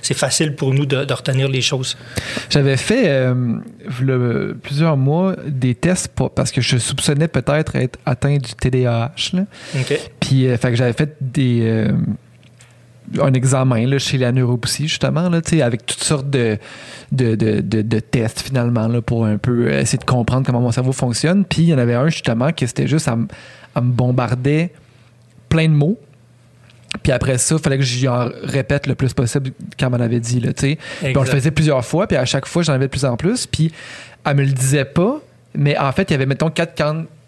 c'est 0.00 0.16
facile 0.16 0.54
pour 0.54 0.72
nous 0.72 0.86
de, 0.86 1.04
de, 1.04 1.12
retenir 1.12 1.48
les 1.48 1.60
choses. 1.60 1.98
J'avais 2.48 2.78
fait 2.78 3.08
euh, 3.08 3.58
le, 4.00 4.56
plusieurs 4.62 4.96
mois 4.96 5.36
des 5.46 5.74
tests 5.74 6.08
pour, 6.08 6.30
parce 6.30 6.50
que 6.50 6.62
je 6.62 6.78
soupçonnais 6.78 7.28
peut-être 7.28 7.76
être 7.76 7.98
atteint 8.06 8.36
du 8.36 8.54
TDAH. 8.54 9.10
Là. 9.34 9.44
Okay. 9.80 9.98
Puis, 10.20 10.46
euh, 10.46 10.56
fait 10.56 10.70
que 10.70 10.76
j'avais 10.76 10.94
fait 10.94 11.16
des 11.20 11.60
euh, 11.62 11.92
un 13.20 13.32
examen 13.32 13.86
là, 13.86 13.98
chez 13.98 14.18
la 14.18 14.32
neuropsy, 14.32 14.88
justement, 14.88 15.28
là, 15.28 15.40
avec 15.62 15.86
toutes 15.86 16.02
sortes 16.02 16.28
de, 16.30 16.58
de, 17.12 17.34
de, 17.34 17.60
de, 17.60 17.82
de 17.82 18.00
tests, 18.00 18.40
finalement, 18.40 18.88
là, 18.88 19.00
pour 19.00 19.24
un 19.24 19.38
peu 19.38 19.70
essayer 19.72 19.98
de 19.98 20.04
comprendre 20.04 20.46
comment 20.46 20.60
mon 20.60 20.72
cerveau 20.72 20.92
fonctionne. 20.92 21.44
Puis 21.44 21.62
il 21.62 21.68
y 21.68 21.74
en 21.74 21.78
avait 21.78 21.94
un, 21.94 22.08
justement, 22.08 22.52
qui 22.52 22.66
c'était 22.66 22.86
juste 22.86 23.08
à, 23.08 23.16
me 23.16 23.26
bombarder 23.80 24.70
plein 25.48 25.68
de 25.68 25.74
mots. 25.74 25.98
Puis 27.02 27.12
après 27.12 27.38
ça, 27.38 27.56
il 27.56 27.60
fallait 27.60 27.78
que 27.78 27.84
j'y 27.84 28.08
en 28.08 28.28
répète 28.42 28.86
le 28.86 28.94
plus 28.94 29.12
possible 29.12 29.52
quand 29.78 29.90
m'en 29.90 30.00
avait 30.00 30.20
dit. 30.20 30.40
Là, 30.40 30.52
puis 30.52 30.78
on 31.14 31.20
le 31.20 31.26
faisait 31.26 31.50
plusieurs 31.50 31.84
fois, 31.84 32.06
puis 32.06 32.16
à 32.16 32.24
chaque 32.24 32.46
fois, 32.46 32.62
j'en 32.62 32.72
avais 32.72 32.86
de 32.86 32.90
plus 32.90 33.04
en 33.04 33.16
plus. 33.16 33.46
Puis 33.46 33.72
elle 34.24 34.36
me 34.36 34.42
le 34.42 34.52
disait 34.52 34.84
pas, 34.84 35.20
mais 35.54 35.78
en 35.78 35.92
fait, 35.92 36.10
il 36.10 36.12
y 36.12 36.14
avait, 36.14 36.26
mettons, 36.26 36.50
quatre 36.50 36.74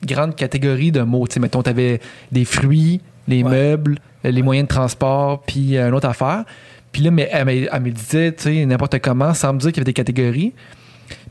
grandes 0.04 0.36
catégories 0.36 0.92
de 0.92 1.02
mots. 1.02 1.26
mettons, 1.38 1.62
tu 1.62 1.70
avais 1.70 2.00
des 2.32 2.44
fruits, 2.44 3.00
les 3.28 3.42
ouais. 3.42 3.50
meubles, 3.50 3.98
les 4.24 4.42
moyens 4.42 4.68
de 4.68 4.74
transport, 4.74 5.42
puis 5.46 5.78
une 5.78 5.94
autre 5.94 6.08
affaire. 6.08 6.44
Puis 6.92 7.02
là, 7.02 7.10
mais 7.10 7.28
elle 7.32 7.46
me 7.46 7.90
disait, 7.90 8.32
tu 8.32 8.42
sais, 8.42 8.66
n'importe 8.66 8.98
comment, 8.98 9.32
sans 9.34 9.52
me 9.52 9.58
dire 9.58 9.70
qu'il 9.70 9.78
y 9.78 9.80
avait 9.80 9.84
des 9.84 9.92
catégories. 9.92 10.52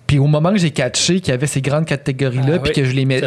Puis 0.09 0.17
au 0.17 0.25
moment 0.25 0.51
que 0.51 0.57
j'ai 0.57 0.71
catché 0.71 1.19
qu'il 1.19 1.29
y 1.29 1.33
avait 1.33 1.45
ces 1.45 1.61
grandes 1.61 1.85
catégories-là, 1.85 2.53
ah, 2.55 2.59
puis 2.59 2.71
oui, 2.71 2.81
que 2.81 2.83
je 2.83 2.93
les 2.93 3.05
mets, 3.05 3.21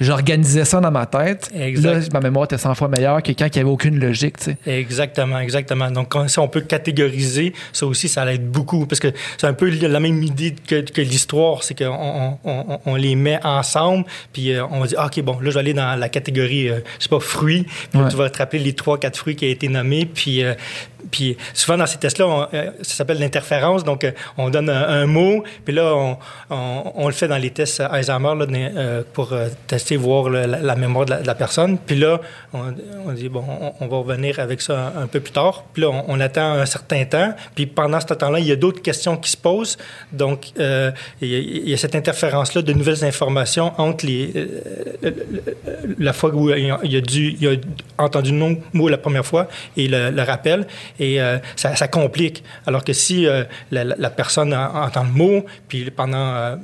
j'organisais 0.00 0.64
ça 0.64 0.80
dans 0.80 0.90
ma 0.90 1.04
tête, 1.04 1.50
exact. 1.54 1.92
là, 1.92 2.00
ma 2.14 2.20
mémoire 2.20 2.46
était 2.46 2.56
100 2.56 2.74
fois 2.74 2.88
meilleure 2.88 3.22
que 3.22 3.32
quand 3.32 3.44
il 3.48 3.52
n'y 3.52 3.60
avait 3.60 3.70
aucune 3.70 4.00
logique. 4.00 4.38
Tu 4.38 4.44
sais. 4.44 4.56
Exactement, 4.66 5.38
exactement. 5.40 5.90
Donc, 5.90 6.08
quand, 6.08 6.26
si 6.28 6.38
on 6.38 6.48
peut 6.48 6.62
catégoriser, 6.62 7.52
ça 7.74 7.84
aussi, 7.84 8.08
ça 8.08 8.24
l'aide 8.24 8.48
beaucoup. 8.48 8.86
Parce 8.86 8.98
que 8.98 9.08
c'est 9.36 9.46
un 9.46 9.52
peu 9.52 9.68
la 9.68 10.00
même 10.00 10.22
idée 10.22 10.54
que, 10.66 10.80
que 10.80 11.02
l'histoire, 11.02 11.64
c'est 11.64 11.76
qu'on 11.76 12.38
on, 12.44 12.80
on, 12.86 12.94
les 12.94 13.14
met 13.14 13.38
ensemble, 13.44 14.06
puis 14.32 14.54
euh, 14.54 14.64
on 14.70 14.86
dit, 14.86 14.94
ah, 14.96 15.08
OK, 15.08 15.20
bon, 15.20 15.38
là, 15.38 15.50
je 15.50 15.54
vais 15.54 15.60
aller 15.60 15.74
dans 15.74 15.98
la 15.98 16.08
catégorie, 16.08 16.70
euh, 16.70 16.80
je 16.98 17.02
sais 17.02 17.10
pas, 17.10 17.20
fruits, 17.20 17.66
puis 17.90 18.00
ouais. 18.00 18.08
tu 18.08 18.16
vas 18.16 18.30
te 18.30 18.38
rappeler 18.38 18.60
les 18.60 18.72
trois, 18.72 18.98
quatre 18.98 19.18
fruits 19.18 19.36
qui 19.36 19.44
ont 19.44 19.50
été 19.50 19.68
nommés, 19.68 20.06
puis, 20.06 20.42
euh, 20.42 20.54
puis 21.10 21.36
souvent 21.54 21.78
dans 21.78 21.86
ces 21.86 21.98
tests-là, 21.98 22.48
euh, 22.54 22.70
ça 22.82 22.94
s'appelle 22.94 23.18
l'interférence. 23.18 23.84
Donc, 23.84 24.04
euh, 24.04 24.12
on 24.38 24.50
donne 24.50 24.70
un, 24.70 25.06
mot, 25.06 25.42
puis 25.64 25.74
là, 25.74 26.16
on, 26.50 27.06
le 27.06 27.12
fait 27.12 27.28
dans 27.28 27.38
les 27.38 27.50
tests 27.50 27.80
Alzheimer 27.80 28.34
là, 28.34 28.46
euh, 28.50 29.02
pour 29.12 29.34
tester, 29.66 29.96
voir 29.96 30.30
la, 30.30 30.76
mémoire 30.76 31.06
de 31.06 31.14
la, 31.24 31.34
personne. 31.34 31.78
Puis 31.78 31.96
là, 31.96 32.20
on, 32.52 33.12
dit, 33.12 33.28
bon, 33.28 33.44
on, 33.80 33.86
va 33.86 33.96
revenir 33.98 34.38
avec 34.38 34.60
ça 34.62 34.92
un, 34.96 35.06
peu 35.06 35.20
plus 35.20 35.32
tard. 35.32 35.64
Puis 35.72 35.82
là, 35.82 35.90
on, 36.06 36.20
attend 36.20 36.52
un 36.52 36.66
certain 36.66 37.04
temps. 37.04 37.34
Puis 37.54 37.66
pendant 37.66 38.00
ce 38.00 38.14
temps-là, 38.14 38.38
il 38.38 38.46
y 38.46 38.52
a 38.52 38.56
d'autres 38.56 38.82
questions 38.82 39.16
qui 39.16 39.30
se 39.30 39.36
posent. 39.36 39.76
Donc, 40.12 40.52
il 40.56 41.68
y, 41.68 41.74
a, 41.74 41.76
cette 41.76 41.94
interférence-là 41.94 42.62
de 42.62 42.72
nouvelles 42.72 43.04
informations 43.04 43.72
entre 43.78 44.06
la 45.98 46.12
fois 46.12 46.30
où 46.34 46.50
il 46.50 46.70
a, 46.70 47.56
entendu 47.98 48.32
le 48.32 48.56
mot 48.72 48.88
la 48.88 48.98
première 48.98 49.26
fois 49.26 49.48
et 49.76 49.88
le 49.88 50.22
rappel. 50.22 50.66
Et 50.98 51.20
euh, 51.20 51.38
ça, 51.56 51.76
ça, 51.76 51.88
complique. 51.88 52.42
Alors 52.66 52.84
que 52.84 52.92
si 52.92 53.26
euh, 53.26 53.44
la, 53.70 53.84
la, 53.84 54.10
personne 54.10 54.54
entend 54.54 55.04
le 55.04 55.10
mot, 55.10 55.44
puis 55.68 55.90
pendant 55.90 56.34
euh, 56.34 56.56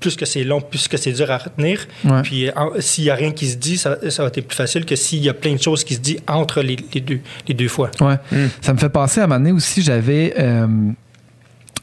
plus 0.00 0.16
que 0.16 0.24
c'est 0.24 0.44
long, 0.44 0.60
plus 0.60 0.88
que 0.88 0.96
c'est 0.96 1.12
dur 1.12 1.30
à 1.30 1.38
retenir, 1.38 1.86
ouais. 2.04 2.22
puis 2.22 2.50
s'il 2.80 3.04
n'y 3.04 3.10
a 3.10 3.14
rien 3.14 3.32
qui 3.32 3.48
se 3.48 3.56
dit, 3.56 3.78
ça, 3.78 3.98
ça, 4.10 4.22
va 4.22 4.28
être 4.28 4.46
plus 4.46 4.56
facile 4.56 4.84
que 4.84 4.96
s'il 4.96 5.22
y 5.22 5.28
a 5.28 5.34
plein 5.34 5.54
de 5.54 5.60
choses 5.60 5.84
qui 5.84 5.94
se 5.94 6.00
disent 6.00 6.22
entre 6.26 6.62
les, 6.62 6.76
les 6.92 7.00
deux, 7.00 7.20
les 7.48 7.54
deux 7.54 7.68
fois. 7.68 7.90
Ouais. 8.00 8.16
Mm. 8.32 8.46
Ça 8.60 8.72
me 8.72 8.78
fait 8.78 8.88
penser 8.88 9.20
à 9.20 9.24
un 9.24 9.26
moment 9.26 9.40
donné 9.40 9.52
aussi, 9.52 9.82
j'avais... 9.82 10.34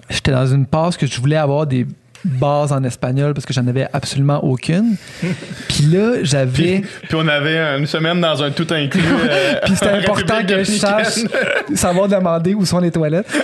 J'étais 0.09 0.31
dans 0.31 0.45
une 0.45 0.65
passe 0.65 0.97
que 0.97 1.07
je 1.07 1.21
voulais 1.21 1.37
avoir 1.37 1.65
des 1.65 1.87
base 2.23 2.71
en 2.71 2.83
espagnol 2.83 3.33
parce 3.33 3.45
que 3.45 3.53
j'en 3.53 3.67
avais 3.67 3.87
absolument 3.93 4.43
aucune. 4.43 4.95
Puis 5.67 5.85
là, 5.85 6.23
j'avais. 6.23 6.83
Puis, 7.03 7.15
on 7.15 7.27
avait 7.27 7.57
une 7.77 7.87
semaine 7.87 8.21
dans 8.21 8.41
un 8.43 8.51
tout 8.51 8.67
inclus. 8.71 9.01
Euh, 9.01 9.55
puis 9.65 9.75
c'était 9.75 9.89
important 9.89 10.45
que 10.45 10.59
je 10.59 10.71
sache 10.71 11.19
savoir 11.75 12.07
demander 12.07 12.53
où 12.53 12.65
sont 12.65 12.79
les 12.79 12.91
toilettes. 12.91 13.27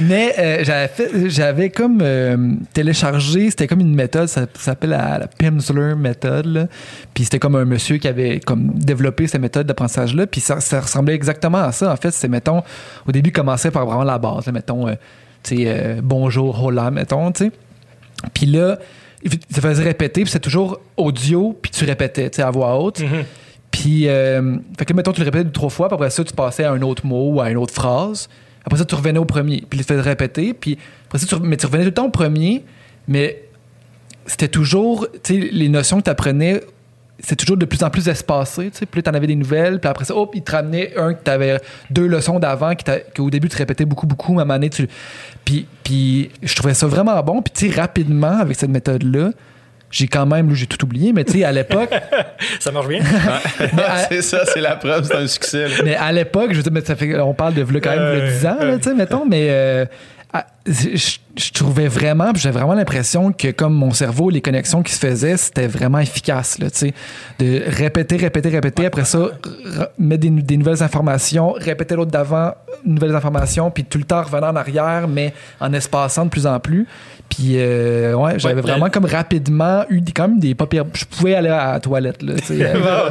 Mais 0.00 0.34
euh, 0.38 0.64
j'avais 0.64 0.88
fait, 0.88 1.28
j'avais 1.28 1.68
comme 1.70 2.00
euh, 2.02 2.54
téléchargé, 2.72 3.50
c'était 3.50 3.66
comme 3.66 3.80
une 3.80 3.94
méthode, 3.94 4.28
ça, 4.28 4.46
s'appelle 4.54 4.90
la, 4.90 5.18
la, 5.18 5.26
Pimsleur 5.26 5.96
méthode. 5.96 6.68
Puis 7.12 7.24
c'était 7.24 7.38
comme 7.38 7.56
un 7.56 7.64
monsieur 7.66 7.98
qui 7.98 8.08
avait 8.08 8.40
comme 8.40 8.70
développé 8.74 9.26
cette 9.26 9.42
méthode 9.42 9.66
d'apprentissage-là. 9.66 10.26
Puis 10.26 10.40
ça, 10.40 10.60
ça, 10.60 10.80
ressemblait 10.80 11.14
exactement 11.14 11.58
à 11.58 11.72
ça. 11.72 11.92
En 11.92 11.96
fait, 11.96 12.12
c'est, 12.12 12.28
mettons, 12.28 12.62
au 13.06 13.12
début, 13.12 13.30
commençait 13.30 13.70
par 13.70 13.84
vraiment 13.84 14.04
la 14.04 14.18
base. 14.18 14.46
mettons, 14.48 14.86
euh, 15.52 16.00
bonjour, 16.02 16.62
hola, 16.62 16.90
mettons, 16.90 17.30
tu 17.32 17.44
sais. 17.44 17.52
Puis 18.34 18.46
là, 18.46 18.78
ça 19.50 19.60
faisait 19.60 19.82
répéter, 19.82 20.22
puis 20.22 20.30
c'est 20.30 20.40
toujours 20.40 20.80
audio, 20.96 21.56
puis 21.60 21.70
tu 21.70 21.84
répétais, 21.84 22.30
tu 22.30 22.36
sais, 22.36 22.42
à 22.42 22.50
voix 22.50 22.78
haute. 22.78 23.00
Mm-hmm. 23.00 23.24
Puis, 23.70 24.08
euh, 24.08 24.56
fait 24.78 24.84
que 24.84 24.92
mettons, 24.92 25.12
tu 25.12 25.20
le 25.20 25.24
répétais 25.24 25.44
deux, 25.44 25.52
trois 25.52 25.70
fois, 25.70 25.88
puis 25.88 25.94
après 25.94 26.10
ça, 26.10 26.24
tu 26.24 26.32
passais 26.32 26.64
à 26.64 26.72
un 26.72 26.82
autre 26.82 27.06
mot 27.06 27.34
ou 27.34 27.40
à 27.40 27.50
une 27.50 27.56
autre 27.56 27.74
phrase. 27.74 28.28
Après 28.64 28.78
ça, 28.78 28.84
tu 28.84 28.94
revenais 28.94 29.18
au 29.18 29.24
premier, 29.24 29.64
puis 29.68 29.78
tu 29.78 29.84
faisais 29.84 30.00
répéter, 30.00 30.54
puis 30.54 30.78
après 31.06 31.18
ça, 31.18 31.26
tu, 31.26 31.42
mais 31.42 31.56
tu 31.56 31.66
revenais 31.66 31.84
tout 31.84 31.90
le 31.90 31.94
temps 31.94 32.06
au 32.06 32.10
premier, 32.10 32.64
mais 33.08 33.42
c'était 34.26 34.48
toujours, 34.48 35.06
tu 35.22 35.40
sais, 35.40 35.48
les 35.50 35.68
notions 35.68 35.98
que 35.98 36.04
tu 36.04 36.10
apprenais 36.10 36.60
c'est 37.22 37.36
toujours 37.36 37.56
de 37.56 37.64
plus 37.64 37.82
en 37.82 37.90
plus 37.90 38.08
espacé. 38.08 38.70
Tu 38.70 38.78
sais. 38.78 38.86
Plus 38.86 39.02
tu 39.02 39.10
en 39.10 39.14
avais 39.14 39.26
des 39.26 39.36
nouvelles, 39.36 39.80
puis 39.80 39.88
après 39.88 40.04
ça, 40.04 40.14
hop, 40.14 40.30
il 40.34 40.42
te 40.42 40.52
ramenait 40.52 40.96
un 40.96 41.14
que 41.14 41.22
tu 41.24 41.30
avais 41.30 41.60
deux 41.90 42.06
leçons 42.06 42.38
d'avant, 42.38 42.72
qu'au 43.14 43.30
début 43.30 43.48
tu 43.48 43.56
répétais 43.56 43.84
beaucoup, 43.84 44.06
beaucoup, 44.06 44.38
à 44.38 44.42
un 44.42 44.44
moment 44.44 44.54
donné, 44.54 44.70
tu. 44.70 44.88
Puis, 45.44 45.66
puis 45.84 46.30
je 46.42 46.54
trouvais 46.54 46.74
ça 46.74 46.86
vraiment 46.86 47.20
bon. 47.22 47.42
Puis 47.42 47.52
tu 47.54 47.70
sais, 47.70 47.80
rapidement, 47.80 48.38
avec 48.38 48.56
cette 48.56 48.70
méthode-là, 48.70 49.30
j'ai 49.90 50.06
quand 50.06 50.26
même, 50.26 50.54
j'ai 50.54 50.66
tout 50.66 50.84
oublié, 50.84 51.12
mais 51.12 51.24
tu 51.24 51.32
sais, 51.32 51.44
à 51.44 51.52
l'époque. 51.52 51.90
ça 52.60 52.70
marche 52.70 52.88
bien? 52.88 53.02
c'est 54.08 54.22
ça, 54.22 54.44
c'est 54.44 54.60
la 54.60 54.76
preuve, 54.76 55.04
c'est 55.04 55.16
un 55.16 55.26
succès. 55.26 55.66
Mais 55.84 55.96
à 55.96 56.12
l'époque, 56.12 56.52
je 56.52 56.56
veux 56.58 56.62
dire, 56.62 56.72
mais 56.72 56.80
ça 56.82 56.94
fait, 56.94 57.18
on 57.18 57.34
parle 57.34 57.54
de 57.54 57.64
quand 57.78 57.90
même 57.90 58.28
10 58.28 58.46
ans, 58.46 58.56
tu 58.76 58.82
sais, 58.82 58.94
mettons, 58.94 59.26
mais. 59.26 59.48
Euh, 59.50 59.84
ah, 60.32 60.46
je, 60.64 61.52
trouvais 61.52 61.88
vraiment, 61.88 62.30
j'avais 62.36 62.60
vraiment 62.60 62.74
l'impression 62.74 63.32
que 63.32 63.50
comme 63.50 63.74
mon 63.74 63.90
cerveau, 63.90 64.30
les 64.30 64.40
connexions 64.40 64.82
qui 64.84 64.92
se 64.92 65.00
faisaient, 65.00 65.36
c'était 65.36 65.66
vraiment 65.66 65.98
efficace, 65.98 66.58
là, 66.60 66.68
de 67.40 67.62
répéter, 67.66 68.16
répéter, 68.16 68.48
répéter, 68.50 68.86
après 68.86 69.04
ça, 69.04 69.30
mettre 69.98 70.28
des, 70.28 70.56
nouvelles 70.56 70.84
informations, 70.84 71.52
répéter 71.52 71.96
l'autre 71.96 72.12
d'avant, 72.12 72.52
nouvelles 72.84 73.16
informations, 73.16 73.72
puis 73.72 73.84
tout 73.84 73.98
le 73.98 74.04
temps 74.04 74.22
revenir 74.22 74.48
en 74.50 74.56
arrière, 74.56 75.08
mais 75.08 75.34
en 75.58 75.72
espaçant 75.72 76.26
de 76.26 76.30
plus 76.30 76.46
en 76.46 76.60
plus. 76.60 76.86
Puis, 77.30 77.54
euh, 77.58 78.14
ouais, 78.14 78.38
j'avais 78.38 78.60
vraiment 78.60 78.90
comme 78.90 79.04
rapidement 79.04 79.84
eu 79.88 80.00
quand 80.14 80.26
même 80.28 80.40
des 80.40 80.56
papiers. 80.56 80.82
Je 80.94 81.04
pouvais 81.04 81.36
aller 81.36 81.48
à 81.48 81.74
la 81.74 81.80
toilette, 81.80 82.22
là, 82.22 82.34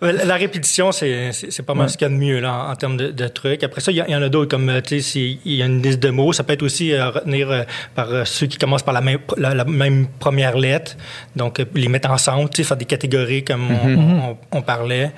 la 0.24 0.34
répétition, 0.36 0.92
c'est 0.92 1.62
pas 1.66 1.74
mal 1.74 1.90
ce 1.90 1.98
qu'il 1.98 2.06
y 2.06 2.10
a 2.10 2.14
de 2.14 2.18
mieux, 2.18 2.38
là, 2.38 2.68
en, 2.70 2.76
termes 2.76 2.96
de, 2.96 3.28
trucs. 3.28 3.64
Après 3.64 3.80
ça, 3.80 3.90
il 3.90 3.96
y, 3.96 4.14
en 4.14 4.22
a 4.22 4.28
d'autres, 4.28 4.48
comme, 4.48 4.80
tu 4.82 5.00
sais, 5.00 5.38
il 5.44 5.54
y 5.54 5.62
a 5.62 5.66
une 5.66 5.82
liste 5.82 5.98
de 5.98 6.10
mots. 6.10 6.32
Ça 6.32 6.44
peut 6.44 6.52
être 6.52 6.62
aussi 6.62 6.92
euh, 6.92 7.10
retenir 7.10 7.50
euh, 7.50 7.62
par 7.96 8.26
ceux 8.26 8.46
qui 8.46 8.58
commencent 8.58 8.84
par 8.84 8.94
la 8.94 9.00
même, 9.00 9.18
la, 9.36 9.64
même 9.64 10.06
première 10.20 10.56
lettre. 10.56 10.96
Donc, 11.34 11.60
les 11.74 11.88
mettre 11.88 12.10
ensemble, 12.10 12.48
tu 12.50 12.58
sais, 12.58 12.68
faire 12.68 12.76
des 12.76 12.84
catégories 12.84 13.42
comme 13.42 13.68
on, 13.72 14.36
on, 14.52 14.62
parlait. 14.62 15.10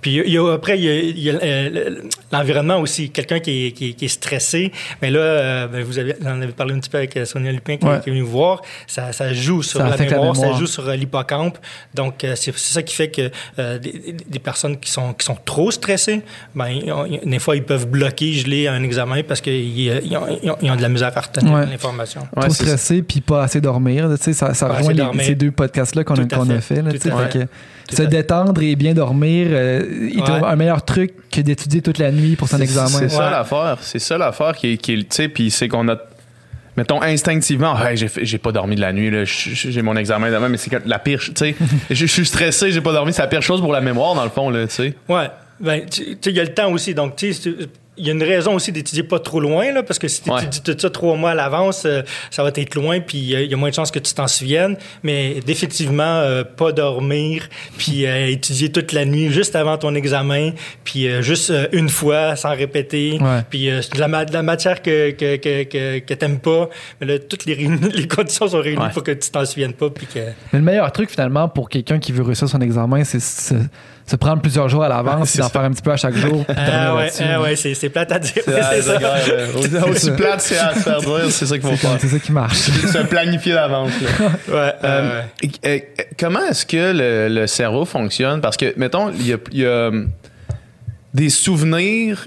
puis, 0.00 0.22
il 0.24 0.32
y 0.32 0.38
a, 0.38 0.52
après, 0.52 0.78
il 0.78 1.18
y 1.18 1.30
a, 1.30 1.34
l'environnement 2.30 2.78
aussi. 2.78 3.10
Quelqu'un 3.10 3.40
qui, 3.40 3.72
qui, 3.72 3.94
qui, 3.94 4.04
est 4.04 4.08
stressé, 4.08 4.70
mais 5.02 5.10
là, 5.10 5.66
ben, 5.66 5.82
vous 5.82 5.98
avez 5.98 6.03
on 6.22 6.42
avait 6.42 6.52
parlé 6.52 6.74
un 6.74 6.78
petit 6.78 6.90
peu 6.90 6.98
avec 6.98 7.16
euh, 7.16 7.24
Sonia 7.24 7.52
Lupin 7.52 7.76
qui, 7.76 7.86
est 7.86 8.06
venue 8.06 8.22
voir. 8.22 8.62
Ça, 8.86 9.10
joue 9.32 9.62
sur 9.62 9.82
la 9.82 9.96
mémoire, 9.96 10.36
ça 10.36 10.52
joue 10.52 10.66
sur 10.66 10.88
euh, 10.88 10.96
l'hippocampe. 10.96 11.58
Donc, 11.94 12.24
euh, 12.24 12.34
c'est 12.36 12.56
ça 12.56 12.82
qui 12.82 12.94
fait 12.94 13.10
que 13.10 13.30
des, 13.78 14.38
personnes 14.38 14.78
qui 14.78 14.90
sont, 14.90 15.14
qui 15.14 15.24
sont 15.24 15.38
trop 15.44 15.70
stressées, 15.70 16.22
ben, 16.54 16.78
des 17.24 17.38
fois, 17.38 17.56
ils 17.56 17.64
peuvent 17.64 17.86
bloquer, 17.86 18.32
geler 18.32 18.68
un 18.68 18.82
examen 18.82 19.22
parce 19.22 19.40
qu'ils 19.40 19.90
ont, 20.16 20.76
de 20.76 20.82
la 20.82 20.88
misère 20.88 21.08
à 21.08 21.12
faire 21.12 21.24
retenir 21.24 21.58
l'information. 21.58 22.26
trop 22.38 22.50
stressé 22.50 23.02
puis 23.02 23.20
pas 23.20 23.42
assez 23.42 23.60
dormir. 23.60 24.08
Ça, 24.20 24.54
ça 24.54 24.68
rejoint 24.68 25.12
ces 25.20 25.34
deux 25.34 25.50
podcasts-là 25.50 26.04
qu'on 26.04 26.16
a, 26.16 26.60
fait. 26.60 26.82
Se 27.90 28.02
détendre 28.02 28.62
et 28.62 28.76
bien 28.76 28.94
dormir, 28.94 29.48
il 29.90 30.22
trouve 30.22 30.44
un 30.44 30.56
meilleur 30.56 30.84
truc 30.84 31.12
que 31.30 31.40
d'étudier 31.40 31.82
toute 31.82 31.98
la 31.98 32.12
nuit 32.12 32.36
pour 32.36 32.48
son 32.48 32.60
examen. 32.60 32.88
C'est 32.88 33.08
ça 33.08 33.30
l'affaire. 33.30 33.78
C'est 33.80 33.98
ça 33.98 34.18
l'affaire 34.18 34.54
qui, 34.56 34.78
qui, 34.78 35.06
puis 35.28 35.50
c'est 35.50 35.68
qu'on 35.68 35.88
a 35.88 35.96
mettons 36.76 37.00
instinctivement 37.02 37.76
j'ai 37.94 38.38
pas 38.38 38.52
dormi 38.52 38.76
de 38.76 38.80
la 38.80 38.92
nuit 38.92 39.10
j'ai 39.24 39.82
mon 39.82 39.96
examen 39.96 40.30
demain 40.30 40.48
mais 40.48 40.56
c'est 40.56 40.72
la 40.86 40.98
pire 40.98 41.20
tu 41.20 41.32
sais 41.36 41.54
je 41.90 42.06
suis 42.06 42.26
stressé 42.26 42.72
j'ai 42.72 42.80
pas 42.80 42.92
dormi 42.92 43.12
c'est 43.12 43.22
la 43.22 43.28
pire 43.28 43.42
chose 43.42 43.60
pour 43.60 43.72
la 43.72 43.80
mémoire 43.80 44.14
dans 44.14 44.24
le 44.24 44.30
fond 44.30 44.50
là 44.50 44.66
tu 44.66 44.74
sais 44.74 44.94
ouais 45.08 45.28
ben 45.60 45.82
il 46.26 46.32
y 46.32 46.40
a 46.40 46.42
le 46.42 46.52
temps 46.52 46.72
aussi 46.72 46.94
donc 46.94 47.16
tu 47.16 47.32
sais 47.32 47.54
il 47.96 48.06
y 48.06 48.10
a 48.10 48.12
une 48.12 48.22
raison 48.22 48.54
aussi 48.54 48.72
d'étudier 48.72 49.02
pas 49.02 49.18
trop 49.18 49.40
loin, 49.40 49.72
là, 49.72 49.82
parce 49.82 49.98
que 49.98 50.08
si 50.08 50.22
tu 50.22 50.30
étudies 50.30 50.62
tout 50.62 50.76
ça 50.78 50.90
trois 50.90 51.16
mois 51.16 51.30
à 51.30 51.34
l'avance, 51.34 51.84
euh, 51.86 52.02
ça 52.30 52.42
va 52.42 52.50
être 52.54 52.74
loin, 52.74 53.00
puis 53.00 53.18
il 53.18 53.50
y 53.50 53.54
a 53.54 53.56
moins 53.56 53.70
de 53.70 53.74
chances 53.74 53.90
que 53.90 53.98
tu 53.98 54.12
t'en 54.14 54.26
souviennes. 54.26 54.76
Mais 55.02 55.40
définitivement, 55.46 56.02
euh, 56.02 56.42
pas 56.44 56.72
dormir, 56.72 57.48
puis 57.78 58.06
euh, 58.06 58.28
étudier 58.28 58.72
toute 58.72 58.92
la 58.92 59.04
nuit 59.04 59.30
juste 59.30 59.54
avant 59.54 59.78
ton 59.78 59.94
examen, 59.94 60.52
puis 60.82 61.08
juste 61.22 61.52
une 61.72 61.88
fois 61.88 62.36
sans 62.36 62.54
répéter, 62.54 63.18
puis 63.50 63.66
de 63.66 64.00
la, 64.00 64.24
de, 64.24 64.32
la, 64.32 64.42
matière 64.42 64.82
que, 64.82 65.12
que, 65.12 65.36
que, 65.36 65.98
que, 65.98 66.14
t'aimes 66.14 66.40
pas. 66.40 66.68
Mais 67.00 67.06
là, 67.06 67.18
toutes 67.18 67.46
les, 67.46 67.54
les 67.94 68.08
conditions 68.08 68.48
sont 68.48 68.60
réunies 68.60 68.88
pour 68.92 69.04
que 69.04 69.12
tu 69.12 69.30
t'en 69.30 69.44
souviennes 69.44 69.72
pas. 69.72 69.90
Puis 69.90 70.06
que... 70.06 70.20
Mais 70.52 70.58
le 70.58 70.62
meilleur 70.62 70.90
truc, 70.92 71.10
finalement, 71.10 71.48
pour 71.48 71.68
quelqu'un 71.68 71.98
qui 71.98 72.12
veut 72.12 72.22
réussir 72.22 72.48
son 72.48 72.60
examen, 72.60 73.04
c'est 73.04 73.20
se 74.06 74.16
prendre 74.16 74.42
plusieurs 74.42 74.68
jours 74.68 74.84
à 74.84 74.88
l'avance 74.88 75.34
et 75.36 75.38
d'en 75.38 75.48
faire 75.48 75.62
un 75.62 75.70
petit 75.70 75.82
peu 75.82 75.92
à 75.92 75.96
chaque 75.96 76.16
jour. 76.16 76.44
Ah 76.48 76.94
ouais, 76.94 77.10
ah 77.20 77.40
ouais 77.40 77.56
c'est 77.56 77.88
plate 77.88 78.12
à 78.12 78.18
dire. 78.18 78.42
C'est 78.44 78.82
ça. 78.82 79.88
Aussi 79.88 80.10
plate, 80.16 80.40
c'est 80.40 80.58
à 80.58 80.74
se 80.74 80.80
faire 80.80 81.00
dire, 81.00 81.30
c'est 81.30 81.46
ça 81.46 81.58
qu'il 81.58 81.68
faut 81.68 81.76
faire. 81.76 81.96
C'est 81.98 82.08
ça 82.08 82.18
qui 82.18 82.32
marche. 82.32 82.56
se 82.56 83.02
planifier 83.06 83.54
d'avance. 83.54 83.92
ouais, 84.48 84.72
euh, 84.84 85.22
comment 86.18 86.44
est-ce 86.46 86.66
que 86.66 86.92
le, 86.92 87.28
le, 87.28 87.46
cerveau 87.46 87.84
fonctionne? 87.84 88.40
Parce 88.40 88.56
que, 88.56 88.74
mettons, 88.76 89.10
il 89.10 89.26
y 89.26 89.32
a, 89.32 89.36
y 89.52 89.64
a 89.64 89.88
hum, 89.88 90.10
des 91.14 91.30
souvenirs 91.30 92.26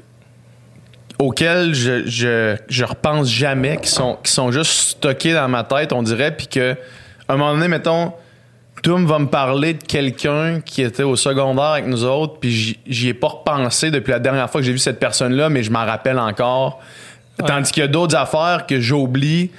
auxquels 1.19 1.73
je, 1.73 2.05
je, 2.05 2.55
je, 2.67 2.83
repense 2.83 3.29
jamais, 3.29 3.77
qui 3.77 3.89
sont, 3.89 4.17
qui 4.23 4.31
sont 4.31 4.51
juste 4.51 4.71
stockés 4.71 5.33
dans 5.33 5.47
ma 5.47 5.63
tête, 5.63 5.91
on 5.93 6.03
dirait, 6.03 6.35
puis 6.35 6.47
que, 6.47 6.75
à 7.27 7.33
un 7.33 7.37
moment 7.37 7.53
donné, 7.53 7.67
mettons, 7.67 8.13
Toum 8.83 9.05
va 9.05 9.19
me 9.19 9.27
parler 9.27 9.73
de 9.73 9.83
quelqu'un 9.83 10.61
qui 10.61 10.81
était 10.81 11.03
au 11.03 11.15
secondaire 11.15 11.65
avec 11.65 11.87
nous 11.87 12.05
autres, 12.05 12.39
puis 12.39 12.77
j'y 12.85 13.07
ai 13.09 13.13
pas 13.13 13.27
repensé 13.27 13.91
depuis 13.91 14.11
la 14.11 14.19
dernière 14.19 14.49
fois 14.49 14.61
que 14.61 14.65
j'ai 14.65 14.71
vu 14.71 14.77
cette 14.77 14.99
personne-là, 14.99 15.49
mais 15.49 15.63
je 15.63 15.71
m'en 15.71 15.85
rappelle 15.85 16.19
encore. 16.19 16.79
Tandis 17.45 17.71
qu'il 17.71 17.81
y 17.81 17.83
a 17.83 17.87
d'autres 17.87 18.15
affaires 18.15 18.65
que 18.67 18.79
j'oublie. 18.79 19.51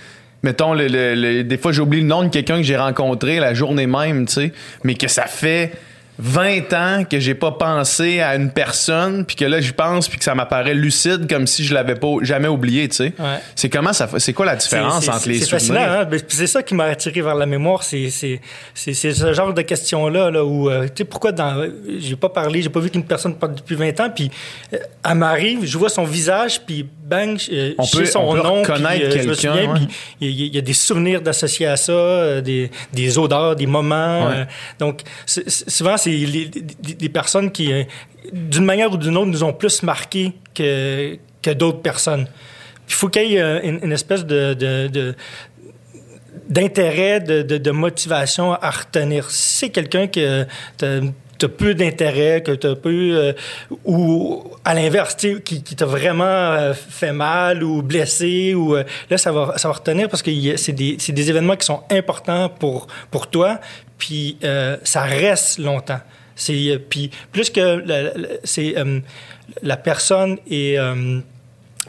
Mettons, 0.42 0.74
des 0.76 1.59
fois, 1.61 1.72
j'oublie 1.72 2.00
le 2.00 2.07
nom 2.07 2.22
de 2.22 2.28
quelqu'un 2.28 2.57
que 2.57 2.62
j'ai 2.62 2.76
rencontré 2.76 3.40
la 3.40 3.54
journée 3.54 3.87
même, 3.87 4.26
tu 4.26 4.35
sais, 4.35 4.52
mais 4.85 4.94
que 4.94 5.09
ça 5.09 5.24
fait 5.26 5.72
20 6.20 6.72
ans 6.72 7.04
que 7.04 7.20
j'ai 7.20 7.35
pas 7.35 7.52
pensé 7.52 8.20
à 8.20 8.35
une 8.35 8.50
personne, 8.50 9.24
puis 9.24 9.37
que 9.37 9.44
là 9.44 9.61
j'y 9.61 9.72
pense, 9.72 10.09
puis 10.09 10.18
que 10.18 10.24
ça 10.24 10.35
m'apparaît 10.35 10.74
lucide 10.74 11.28
comme 11.31 11.46
si 11.46 11.64
je 11.64 11.72
l'avais 11.72 11.94
pas 11.94 12.09
jamais 12.22 12.48
oublié, 12.48 12.88
tu 12.88 12.96
sais. 12.96 13.12
C'est 13.54 13.68
comment 13.68 13.92
ça, 13.92 14.09
c'est 14.18 14.33
quoi 14.33 14.44
la 14.44 14.57
différence 14.57 15.09
entre 15.09 15.28
les 15.28 15.35
souvenirs? 15.35 15.40
C'est 15.40 15.50
fascinant, 15.50 15.81
hein? 15.81 16.09
c'est 16.26 16.46
ça 16.48 16.62
qui 16.64 16.74
m'a 16.74 16.85
attiré 16.85 17.22
vers 17.22 17.37
la 17.37 17.46
mémoire, 17.46 17.85
c'est 17.85 18.11
c'est 18.11 18.94
ce 18.94 19.33
genre 19.33 19.54
de 19.54 19.62
questions 19.62 20.09
là, 20.09 20.31
là 20.31 20.44
où 20.44 20.68
euh, 20.68 20.87
tu 20.87 20.92
sais 20.98 21.04
pourquoi 21.04 21.31
dans 21.31 21.64
j'ai 21.98 22.16
pas 22.16 22.28
parlé, 22.28 22.62
j'ai 22.62 22.68
pas 22.68 22.81
vu 22.81 22.90
qu'une 22.90 23.04
personne 23.04 23.37
parle 23.37 23.54
depuis 23.54 23.76
20 23.76 24.00
ans, 24.00 24.11
puis 24.14 24.31
euh, 24.72 24.78
elle 25.09 25.14
m'arrive, 25.14 25.64
je 25.64 25.78
vois 25.78 25.88
son 25.88 26.04
visage, 26.04 26.61
puis 26.66 26.85
bang, 27.04 27.38
euh, 27.52 27.74
on 27.78 27.87
peut, 27.87 28.04
son 28.04 28.20
on 28.20 28.35
nom, 28.35 28.62
connaître 28.64 29.14
quelqu'un. 29.14 29.74
Il 30.20 30.28
y, 30.28 30.48
y, 30.48 30.59
a 30.59 30.61
des 30.61 30.72
souvenirs 30.72 31.22
d'associés 31.22 31.66
à 31.66 31.76
ça, 31.76 32.40
des, 32.40 32.70
des 32.92 33.18
odeurs, 33.18 33.54
des 33.54 33.66
moments. 33.66 34.31
donc 34.81 35.02
souvent 35.26 35.96
c'est 35.96 36.07
des 36.08 37.08
personnes 37.08 37.50
qui, 37.50 37.72
euh, 37.72 37.84
d'une 38.32 38.64
manière 38.64 38.92
ou 38.92 38.96
d'une 38.96 39.16
autre, 39.16 39.30
nous 39.30 39.44
ont 39.44 39.52
plus 39.52 39.82
marqué 39.82 40.32
que, 40.54 41.16
que 41.42 41.50
d'autres 41.50 41.80
personnes. 41.80 42.26
Il 42.88 42.94
faut 42.94 43.08
qu'il 43.08 43.30
y 43.30 43.36
ait 43.36 43.42
euh, 43.42 43.60
une, 43.82 43.92
espèce 43.92 44.24
de, 44.24 44.54
d'intérêt, 46.48 47.20
de, 47.20 47.42
de, 47.42 47.70
motivation 47.70 48.52
à 48.54 48.70
retenir. 48.70 49.30
Si 49.30 49.58
c'est 49.58 49.68
quelqu'un 49.70 50.06
que 50.06 50.46
tu 50.78 50.84
as 51.44 51.48
peu 51.48 51.74
d'intérêt, 51.74 52.42
que 52.42 52.52
tu 52.52 52.66
as 52.66 52.74
peu. 52.74 53.10
euh, 53.12 53.32
ou 53.84 54.44
à 54.64 54.74
l'inverse, 54.74 55.14
qui, 55.14 55.62
t'a 55.62 55.86
vraiment 55.86 56.72
fait 56.74 57.12
mal 57.12 57.62
ou 57.62 57.82
blessé, 57.82 58.54
ou. 58.54 58.74
là, 58.74 59.18
ça 59.18 59.32
va, 59.32 59.56
ça 59.56 59.68
va 59.68 59.74
retenir 59.74 60.08
parce 60.08 60.22
que 60.22 60.30
c'est 60.56 60.72
des, 60.72 60.96
des 60.96 61.30
événements 61.30 61.56
qui 61.56 61.66
sont 61.66 61.82
importants 61.90 62.48
pour, 62.48 62.86
pour 63.10 63.28
toi, 63.28 63.60
puis 63.98 64.37
euh, 64.44 64.76
ça 64.84 65.02
reste 65.02 65.58
longtemps. 65.58 66.00
C'est, 66.37 66.70
euh, 66.70 66.78
puis 66.78 67.11
plus 67.32 67.50
que 67.50 67.82
la, 67.84 68.02
la- 68.02 68.11
c'est, 68.44 68.78
euh, 68.78 69.00
la 69.62 69.76
personne 69.76 70.38
est. 70.50 70.78
euh, 70.78 71.18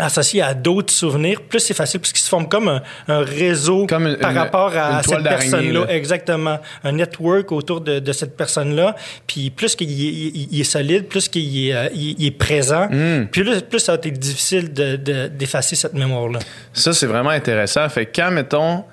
associée 0.02 0.42
à 0.42 0.54
d'autres 0.54 0.94
souvenirs, 0.94 1.42
plus 1.42 1.60
c'est 1.60 1.74
facile 1.74 2.00
parce 2.00 2.14
qu'il 2.14 2.22
se 2.22 2.30
forme 2.30 2.48
comme 2.48 2.70
un, 2.70 2.82
un 3.10 3.20
réseau 3.20 3.86
Comme 3.86 4.08
une- 4.08 4.16
par 4.16 4.34
rapport 4.34 4.72
à 4.78 5.04
cette 5.04 5.24
personne-là. 5.24 5.82
là. 5.82 5.92
Exactement. 5.94 6.58
Un 6.86 6.94
network 6.94 7.52
autour 7.52 7.82
de, 7.82 8.00
de 8.00 8.12
cette 8.14 8.38
personne-là. 8.38 8.96
Puis 9.28 9.50
plus 9.50 9.76
qu'il 9.76 9.90
est, 9.92 9.94
il- 9.94 10.48
il 10.54 10.62
est 10.62 10.64
solide, 10.64 11.08
plus 11.08 11.28
qu'il 11.28 11.70
est, 11.70 11.92
il- 11.94 12.16
il 12.18 12.28
est 12.28 12.32
présent, 12.32 12.88
Hmm. 12.90 13.26
puis 13.30 13.44
plus 13.70 13.80
ça 13.80 13.92
va 13.92 13.98
être 14.02 14.18
difficile 14.18 14.72
de- 14.72 14.96
de- 14.96 15.28
d'effacer 15.28 15.76
cette 15.76 15.96
mémoire-là. 15.96 16.40
Ça, 16.72 16.94
c'est 16.94 17.08
vraiment 17.08 17.32
intéressant. 17.32 17.90
Fait 17.90 18.06
quand, 18.06 18.32
mettons, 18.32 18.86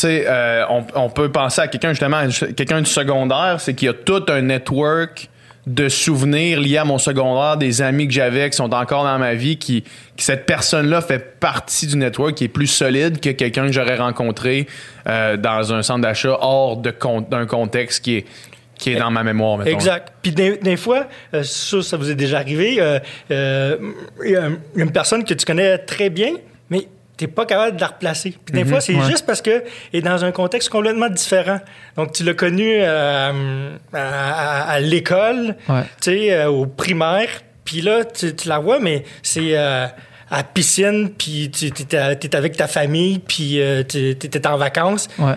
sais, 0.00 0.24
euh, 0.26 0.64
on, 0.94 1.08
peut 1.08 1.30
penser 1.30 1.60
à 1.60 1.68
quelqu'un, 1.68 1.90
justement, 1.90 2.22
quelqu'un 2.56 2.80
du 2.80 2.90
secondaire, 2.90 3.56
c'est 3.58 3.74
qu'il 3.74 3.86
y 3.86 3.88
a 3.88 3.94
tout 3.94 4.24
un 4.28 4.42
network 4.42 5.28
de 5.66 5.88
souvenirs 5.88 6.60
liés 6.60 6.76
à 6.76 6.84
mon 6.84 6.98
secondaire, 6.98 7.56
des 7.56 7.80
amis 7.80 8.06
que 8.06 8.12
j'avais 8.12 8.50
qui 8.50 8.56
sont 8.56 8.72
encore 8.74 9.04
dans 9.04 9.18
ma 9.18 9.34
vie, 9.34 9.56
qui, 9.56 9.84
cette 10.16 10.44
personne-là 10.44 11.00
fait 11.00 11.38
partie 11.40 11.86
du 11.86 11.96
network 11.96 12.34
qui 12.34 12.44
est 12.44 12.48
plus 12.48 12.66
solide 12.66 13.20
que 13.20 13.30
quelqu'un 13.30 13.66
que 13.66 13.72
j'aurais 13.72 13.96
rencontré 13.96 14.66
euh, 15.08 15.36
dans 15.38 15.72
un 15.72 15.82
centre 15.82 16.02
d'achat 16.02 16.36
hors 16.40 16.76
d'un 16.76 17.46
contexte 17.46 18.04
qui 18.04 18.16
est, 18.16 18.98
dans 18.98 19.10
ma 19.10 19.22
mémoire, 19.22 19.56
mettons. 19.56 19.70
Exact. 19.70 20.12
Puis 20.20 20.32
des, 20.32 20.76
fois, 20.76 21.06
euh, 21.32 21.42
ça, 21.42 21.80
ça 21.80 21.96
vous 21.96 22.10
est 22.10 22.14
déjà 22.14 22.38
arrivé, 22.38 22.74
il 23.30 24.30
y 24.30 24.36
a 24.36 24.44
un- 24.44 24.58
une 24.76 24.90
personne 24.90 25.24
que 25.24 25.32
tu 25.32 25.46
connais 25.46 25.78
très 25.78 26.10
bien, 26.10 26.32
mais 26.68 26.88
tu 27.16 27.24
n'es 27.24 27.30
pas 27.30 27.46
capable 27.46 27.76
de 27.76 27.80
la 27.80 27.88
replacer. 27.88 28.34
Puis 28.44 28.54
des 28.54 28.64
fois, 28.64 28.80
c'est 28.80 28.94
ouais. 28.94 29.04
juste 29.10 29.24
parce 29.26 29.40
qu'elle 29.42 29.64
est 29.92 30.02
dans 30.02 30.24
un 30.24 30.32
contexte 30.32 30.68
complètement 30.68 31.08
différent. 31.08 31.60
Donc, 31.96 32.12
tu 32.12 32.24
l'as 32.24 32.34
connu 32.34 32.76
euh, 32.80 33.70
à, 33.92 33.98
à- 33.98 34.70
à 34.72 34.80
l'école, 34.80 35.56
Ouais. 35.68 35.82
tu 36.00 36.10
sais, 36.10 36.32
euh, 36.32 36.48
au 36.48 36.66
primaire, 36.66 37.28
puis 37.64 37.80
là, 37.80 38.04
tu, 38.04 38.34
tu 38.34 38.48
la 38.48 38.58
vois, 38.58 38.78
mais 38.80 39.04
c'est... 39.22 39.56
euh, 39.56 39.86
à 40.30 40.42
piscine, 40.42 41.10
puis 41.16 41.50
tu 41.50 41.66
es, 41.68 42.34
avec 42.34 42.56
ta 42.56 42.66
famille, 42.66 43.20
puis 43.20 43.60
tu 43.88 44.16
es 44.20 44.46
en 44.48 44.56
vacances. 44.56 45.06
Ouais. 45.18 45.34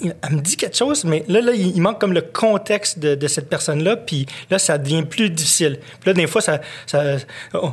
Elle 0.00 0.36
me 0.36 0.40
dit 0.40 0.56
quelque 0.56 0.76
chose, 0.76 1.04
mais 1.04 1.24
là, 1.28 1.40
là 1.40 1.52
il 1.52 1.80
manque 1.80 2.00
comme 2.00 2.12
le 2.12 2.20
contexte 2.22 2.98
de, 2.98 3.14
de 3.14 3.26
cette 3.28 3.48
personne-là, 3.48 3.96
puis 3.96 4.26
là, 4.50 4.58
ça 4.58 4.78
devient 4.78 5.02
plus 5.04 5.28
difficile. 5.30 5.78
Puis 6.00 6.10
là, 6.10 6.12
des 6.14 6.26
fois, 6.26 6.40
ça, 6.40 6.60
ça, 6.86 7.16
on- 7.54 7.72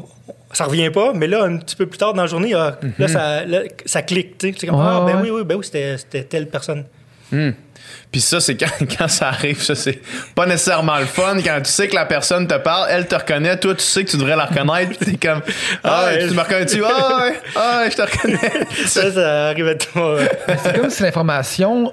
ça 0.51 0.65
revient 0.65 0.89
pas, 0.89 1.11
mais 1.13 1.27
là, 1.27 1.43
un 1.43 1.57
petit 1.57 1.75
peu 1.75 1.85
plus 1.85 1.97
tard 1.97 2.13
dans 2.13 2.21
la 2.21 2.27
journée, 2.27 2.53
ah, 2.53 2.79
là, 2.97 3.07
ça, 3.07 3.45
là, 3.45 3.61
ça 3.85 4.01
clique, 4.01 4.37
tu 4.37 4.49
sais. 4.51 4.55
C'est 4.57 4.67
comme, 4.67 4.79
ah, 4.79 5.03
ben 5.05 5.17
ouais. 5.17 5.29
oui, 5.29 5.29
oui, 5.29 5.43
ben 5.43 5.55
oui, 5.55 5.65
c'était 5.65 6.23
telle 6.23 6.47
personne. 6.47 6.85
Hmm. 7.31 7.51
Puis 8.15 8.21
ça, 8.21 8.39
c'est 8.39 8.55
quand, 8.55 8.67
quand 8.97 9.09
ça 9.09 9.27
arrive, 9.27 9.61
ça, 9.61 9.75
c'est 9.75 9.99
pas 10.35 10.45
nécessairement 10.45 10.97
le 10.99 11.05
fun. 11.05 11.35
Quand 11.43 11.59
tu 11.61 11.69
sais 11.69 11.89
que 11.89 11.95
la 11.95 12.05
personne 12.05 12.47
te 12.47 12.53
parle, 12.57 12.87
elle 12.89 13.07
te 13.07 13.15
reconnaît, 13.15 13.59
toi, 13.59 13.75
tu 13.75 13.83
sais 13.83 14.05
que 14.05 14.09
tu 14.11 14.15
devrais 14.15 14.37
la 14.37 14.45
reconnaître, 14.45 14.97
puis 14.97 15.17
t'es 15.17 15.27
comme, 15.27 15.41
ah, 15.83 16.05
ouais. 16.05 16.25
tu 16.25 16.33
me 16.33 16.39
reconnais-tu? 16.39 16.81
Ah, 16.85 17.17
ouais, 17.25 17.33
ah, 17.57 17.79
ouais, 17.81 17.91
je 17.91 17.95
te 17.97 18.01
reconnais. 18.03 18.65
Ça, 18.85 19.11
ça 19.11 19.47
arrive 19.47 19.67
à 19.67 19.75
tout 19.75 19.87
le 19.95 20.01
monde. 20.01 20.19
C'est 20.63 20.79
comme 20.79 20.89
si 20.89 21.03
l'information, 21.03 21.91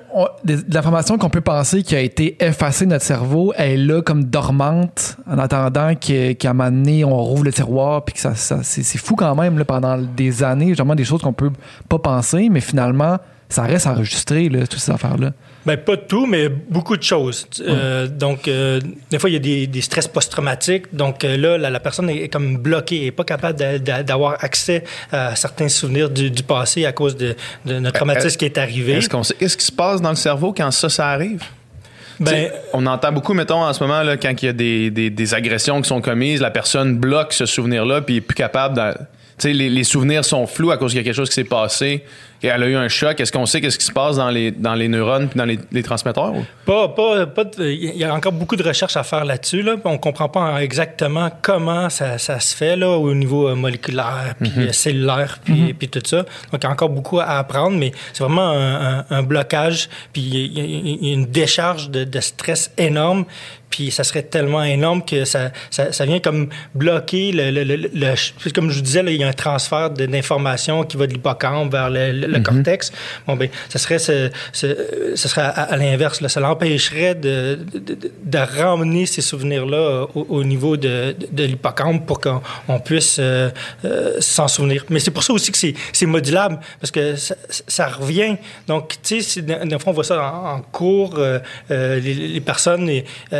l'information 0.68 1.18
qu'on 1.18 1.28
peut 1.28 1.40
penser 1.40 1.82
qui 1.82 1.96
a 1.96 2.00
été 2.00 2.36
effacée 2.38 2.84
de 2.84 2.90
notre 2.90 3.04
cerveau, 3.04 3.52
elle 3.56 3.70
est 3.72 3.76
là 3.78 4.00
comme 4.00 4.22
dormante 4.22 5.16
en 5.28 5.38
attendant 5.40 5.96
que- 5.96 6.34
qu'à 6.34 6.50
un 6.50 6.52
moment 6.52 6.70
donné, 6.70 7.04
on 7.04 7.16
rouvre 7.16 7.42
le 7.42 7.52
tiroir. 7.52 8.04
Puis 8.04 8.14
que 8.14 8.20
ça, 8.20 8.36
ça- 8.36 8.60
c'est, 8.62 8.84
c'est 8.84 8.98
fou 8.98 9.16
quand 9.16 9.34
même 9.34 9.58
là, 9.58 9.64
pendant 9.64 9.98
des 9.98 10.44
années, 10.44 10.68
justement 10.68 10.94
des 10.94 11.04
choses 11.04 11.20
qu'on 11.20 11.32
peut 11.32 11.50
pas 11.88 11.98
penser, 11.98 12.48
mais 12.48 12.60
finalement, 12.60 13.18
ça 13.48 13.62
reste 13.62 13.88
enregistré, 13.88 14.48
là, 14.48 14.68
toutes 14.68 14.78
ces 14.78 14.92
affaires-là. 14.92 15.32
Ben, 15.64 15.76
pas 15.76 15.96
tout, 15.96 16.26
mais 16.26 16.48
beaucoup 16.48 16.96
de 16.96 17.02
choses. 17.04 17.46
Euh, 17.60 18.08
donc, 18.08 18.48
euh, 18.48 18.80
des 19.10 19.18
fois, 19.20 19.30
il 19.30 19.34
y 19.34 19.36
a 19.36 19.38
des, 19.38 19.66
des 19.68 19.80
stress 19.80 20.08
post-traumatiques. 20.08 20.86
Donc, 20.92 21.22
euh, 21.24 21.36
là, 21.36 21.56
la, 21.56 21.70
la 21.70 21.78
personne 21.80 22.10
est 22.10 22.28
comme 22.28 22.56
bloquée, 22.58 22.98
elle 22.98 23.04
n'est 23.04 23.10
pas 23.12 23.22
capable 23.24 23.58
d'a- 23.58 23.78
d'a- 23.78 24.02
d'avoir 24.02 24.42
accès 24.42 24.82
à 25.12 25.36
certains 25.36 25.68
souvenirs 25.68 26.10
du, 26.10 26.30
du 26.30 26.42
passé 26.42 26.84
à 26.84 26.92
cause 26.92 27.16
de, 27.16 27.36
de 27.64 27.78
notre 27.78 27.94
traumatisme 27.96 28.36
qui 28.38 28.44
est 28.44 28.58
arrivé. 28.58 28.94
Est-ce 28.94 29.08
qu'on 29.08 29.22
sait, 29.22 29.34
qu'est-ce 29.34 29.56
qui 29.56 29.64
se 29.66 29.72
passe 29.72 30.00
dans 30.02 30.10
le 30.10 30.16
cerveau 30.16 30.52
quand 30.52 30.70
ça, 30.72 30.88
ça 30.88 31.08
arrive? 31.10 31.42
Ben, 32.20 32.50
on 32.72 32.84
entend 32.86 33.10
beaucoup, 33.12 33.32
mettons, 33.34 33.62
en 33.64 33.72
ce 33.72 33.82
moment, 33.82 34.02
là, 34.02 34.16
quand 34.16 34.32
il 34.42 34.46
y 34.46 34.48
a 34.48 34.52
des, 34.52 34.90
des- 34.90 35.10
des 35.10 35.34
agressions 35.34 35.80
qui 35.80 35.88
sont 35.88 36.00
commises, 36.00 36.40
la 36.40 36.50
personne 36.50 36.96
bloque 36.98 37.32
ce 37.32 37.46
souvenir-là, 37.46 38.00
puis 38.02 38.16
est 38.16 38.20
plus 38.20 38.34
capable 38.34 38.76
de. 38.76 38.92
Tu 39.38 39.48
sais, 39.48 39.52
les, 39.52 39.70
les 39.70 39.84
souvenirs 39.84 40.24
sont 40.24 40.46
flous 40.46 40.70
à 40.70 40.76
cause 40.76 40.92
qu'il 40.92 40.98
y 40.98 41.00
a 41.00 41.04
quelque 41.04 41.16
chose 41.16 41.28
qui 41.30 41.34
s'est 41.34 41.44
passé 41.44 42.04
et 42.42 42.48
elle 42.48 42.62
a 42.62 42.66
eu 42.66 42.76
un 42.76 42.88
choc. 42.88 43.20
Est-ce 43.20 43.32
qu'on 43.32 43.46
sait 43.46 43.60
qu'est-ce 43.60 43.78
qui 43.78 43.84
se 43.86 43.92
passe 43.92 44.16
dans 44.16 44.30
les, 44.30 44.50
dans 44.50 44.74
les 44.74 44.88
neurones 44.88 45.28
puis 45.28 45.38
dans 45.38 45.44
les, 45.44 45.58
les 45.70 45.82
transmetteurs? 45.82 46.32
ou? 46.34 46.44
Pas, 46.66 46.88
pas, 46.88 47.26
pas 47.26 47.44
il 47.58 47.96
y 47.96 48.04
a 48.04 48.14
encore 48.14 48.32
beaucoup 48.32 48.56
de 48.56 48.62
recherches 48.62 48.96
à 48.96 49.02
faire 49.02 49.24
là-dessus. 49.24 49.62
Là. 49.62 49.76
On 49.84 49.98
comprend 49.98 50.28
pas 50.28 50.62
exactement 50.62 51.30
comment 51.42 51.88
ça, 51.90 52.18
ça 52.18 52.40
se 52.40 52.54
fait 52.56 52.76
là, 52.76 52.90
au 52.90 53.14
niveau 53.14 53.48
euh, 53.48 53.54
moléculaire, 53.54 54.34
puis 54.40 54.52
euh, 54.58 54.72
cellulaire, 54.72 55.38
puis, 55.44 55.74
puis 55.74 55.88
tout 55.88 56.02
ça. 56.04 56.18
Donc, 56.50 56.60
il 56.62 56.64
y 56.64 56.66
a 56.66 56.70
encore 56.70 56.88
beaucoup 56.90 57.20
à 57.20 57.38
apprendre, 57.38 57.76
mais 57.76 57.92
c'est 58.12 58.22
vraiment 58.24 58.50
un, 58.50 58.98
un- 58.98 59.04
un 59.10 59.22
blocage, 59.22 59.88
puis 60.12 60.22
il 60.22 61.04
y, 61.04 61.10
a- 61.10 61.12
une 61.14 61.26
décharge 61.26 61.90
de, 61.90 62.04
de 62.04 62.20
stress 62.20 62.70
énorme. 62.78 63.24
Puis 63.70 63.90
ça 63.90 64.04
serait 64.04 64.22
tellement 64.22 64.62
énorme 64.62 65.02
que 65.02 65.24
ça, 65.24 65.50
ça, 65.70 65.92
ça 65.92 66.04
vient 66.04 66.18
comme 66.20 66.50
bloquer 66.74 67.32
le... 67.32 67.50
le, 67.50 67.64
le, 67.64 67.76
le- 67.76 68.50
comme 68.54 68.68
je 68.68 68.76
vous 68.76 68.82
disais, 68.82 69.02
là, 69.02 69.10
il 69.10 69.16
y 69.18 69.24
a 69.24 69.28
un 69.28 69.32
transfert 69.32 69.88
d'informations 69.90 70.84
qui 70.84 70.98
va 70.98 71.06
de 71.06 71.12
l'hippocampe 71.14 71.72
vers 71.72 71.88
le, 71.88 72.12
le- 72.32 72.38
le 72.38 72.42
cortex. 72.44 72.92
Bon, 73.26 73.36
ben, 73.36 73.48
ça 73.68 73.78
serait, 73.78 73.98
ce, 73.98 74.30
ce, 74.52 74.66
ce 75.14 75.28
serait 75.28 75.42
à, 75.42 75.48
à 75.48 75.76
l'inverse. 75.76 76.26
Ça 76.26 76.40
l'empêcherait 76.40 77.14
de, 77.14 77.58
de, 78.24 78.38
ramener 78.38 79.06
ces 79.06 79.20
souvenirs-là 79.22 80.06
au, 80.14 80.26
au 80.28 80.44
niveau 80.44 80.76
de, 80.76 81.14
de, 81.30 81.44
l'hippocampe 81.44 82.06
pour 82.06 82.20
qu'on 82.20 82.42
on 82.68 82.78
puisse 82.80 83.16
euh, 83.20 83.50
euh, 83.84 84.14
s'en 84.20 84.48
souvenir. 84.48 84.84
Mais 84.90 84.98
c'est 85.00 85.10
pour 85.10 85.22
ça 85.22 85.32
aussi 85.32 85.52
que 85.52 85.58
c'est 85.58 86.06
modulable, 86.06 86.58
parce 86.80 86.90
que 86.90 87.16
ça, 87.16 87.34
ça 87.68 87.86
revient. 87.88 88.36
Donc, 88.66 88.94
tu 89.02 89.20
sais, 89.22 89.42
fois, 89.42 89.78
on 89.86 89.92
voit 89.92 90.04
ça 90.04 90.22
en, 90.22 90.56
en 90.56 90.60
cours, 90.60 91.14
euh, 91.18 91.38
les, 91.70 92.14
les 92.14 92.40
personnes, 92.40 92.88
et, 92.88 93.04
tu 93.30 93.36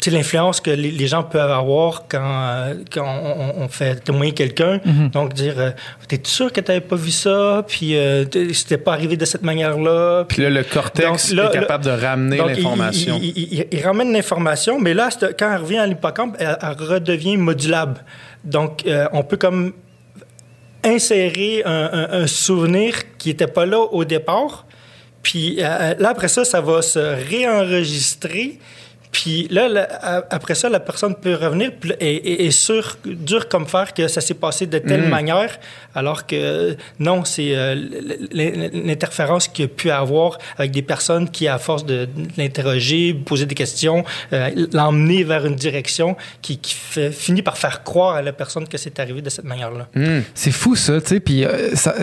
sais, 0.00 0.10
l'influence 0.10 0.60
que 0.60 0.70
les, 0.70 0.90
les 0.90 1.06
gens 1.06 1.22
peuvent 1.22 1.50
avoir 1.50 2.04
quand, 2.08 2.72
quand 2.92 3.22
on, 3.56 3.68
fait 3.68 3.96
témoigner 4.04 4.32
quelqu'un. 4.32 4.80
Donc, 5.12 5.34
dire, 5.34 5.74
t'es 6.08 6.20
sûr 6.24 6.52
que 6.52 6.60
t'avais 6.60 6.80
pas 6.80 6.96
vu 6.96 7.10
ça, 7.10 7.64
puis 7.66 7.81
euh, 7.94 8.24
t'es- 8.24 8.52
c'était 8.52 8.78
pas 8.78 8.92
arrivé 8.94 9.16
de 9.16 9.24
cette 9.24 9.42
manière-là. 9.42 10.24
Puis 10.28 10.42
là, 10.42 10.50
le 10.50 10.62
cortex 10.64 11.30
Donc, 11.30 11.36
là, 11.36 11.50
est 11.50 11.58
capable 11.60 11.84
de 11.84 11.90
ramener 11.90 12.36
l'information. 12.38 13.18
Il, 13.22 13.28
il- 13.36 13.52
il- 13.58 13.66
il 13.72 13.84
ramène 13.84 14.12
l'information, 14.12 14.78
mais 14.80 14.94
là, 14.94 15.08
quand 15.38 15.50
elle 15.52 15.60
revient 15.60 15.78
à 15.78 15.86
l'hippocampe, 15.86 16.36
elle, 16.38 16.56
elle 16.60 16.86
redevient 16.86 17.36
modulable. 17.36 18.04
Donc, 18.44 18.86
euh, 18.86 19.06
on 19.12 19.22
peut 19.22 19.36
comme 19.36 19.72
insérer 20.84 21.62
un, 21.64 21.90
un- 21.92 22.22
un 22.22 22.26
souvenir 22.26 22.94
qui 23.18 23.28
n'était 23.28 23.46
pas 23.46 23.66
là 23.66 23.78
au 23.80 24.04
départ. 24.04 24.66
Puis 25.22 25.56
euh, 25.60 25.94
là, 25.98 26.08
après 26.08 26.28
ça, 26.28 26.44
ça 26.44 26.60
va 26.60 26.82
se 26.82 26.98
réenregistrer. 26.98 28.58
Puis 29.12 29.46
là, 29.50 29.88
après 30.30 30.54
ça, 30.54 30.70
la 30.70 30.80
personne 30.80 31.14
peut 31.14 31.34
revenir 31.34 31.70
et, 32.00 32.14
et, 32.14 32.46
et 32.46 32.50
sûr, 32.50 32.96
dur 33.04 33.46
comme 33.46 33.66
faire 33.66 33.92
que 33.92 34.08
ça 34.08 34.22
s'est 34.22 34.34
passé 34.34 34.66
de 34.66 34.78
telle 34.78 35.06
manière, 35.06 35.58
alors 35.94 36.26
que 36.26 36.76
non, 36.98 37.24
c'est 37.24 37.54
euh, 37.54 37.74
l'interférence 38.32 39.48
qu'il 39.48 39.64
y 39.64 39.66
a 39.66 39.68
pu 39.68 39.90
avoir 39.90 40.38
avec 40.56 40.70
des 40.70 40.80
personnes 40.80 41.28
qui, 41.28 41.46
à 41.46 41.58
force 41.58 41.84
de, 41.84 42.06
de 42.06 42.28
l'interroger, 42.38 43.12
poser 43.12 43.44
des 43.44 43.54
questions, 43.54 44.04
euh, 44.32 44.50
l'emmener 44.72 45.24
vers 45.24 45.44
une 45.44 45.56
direction 45.56 46.16
qui, 46.40 46.56
qui 46.56 46.74
fait, 46.74 47.10
finit 47.10 47.42
par 47.42 47.58
faire 47.58 47.82
croire 47.84 48.16
à 48.16 48.22
la 48.22 48.32
personne 48.32 48.66
que 48.66 48.78
c'est 48.78 48.98
arrivé 48.98 49.20
de 49.20 49.28
cette 49.28 49.44
manière-là. 49.44 49.88
Hmm. 49.94 50.22
C'est 50.34 50.52
fou, 50.52 50.74
ça, 50.74 51.00
tu 51.02 51.08
sais. 51.08 51.20
Puis 51.20 51.44
euh, 51.44 51.74
ça, 51.74 51.94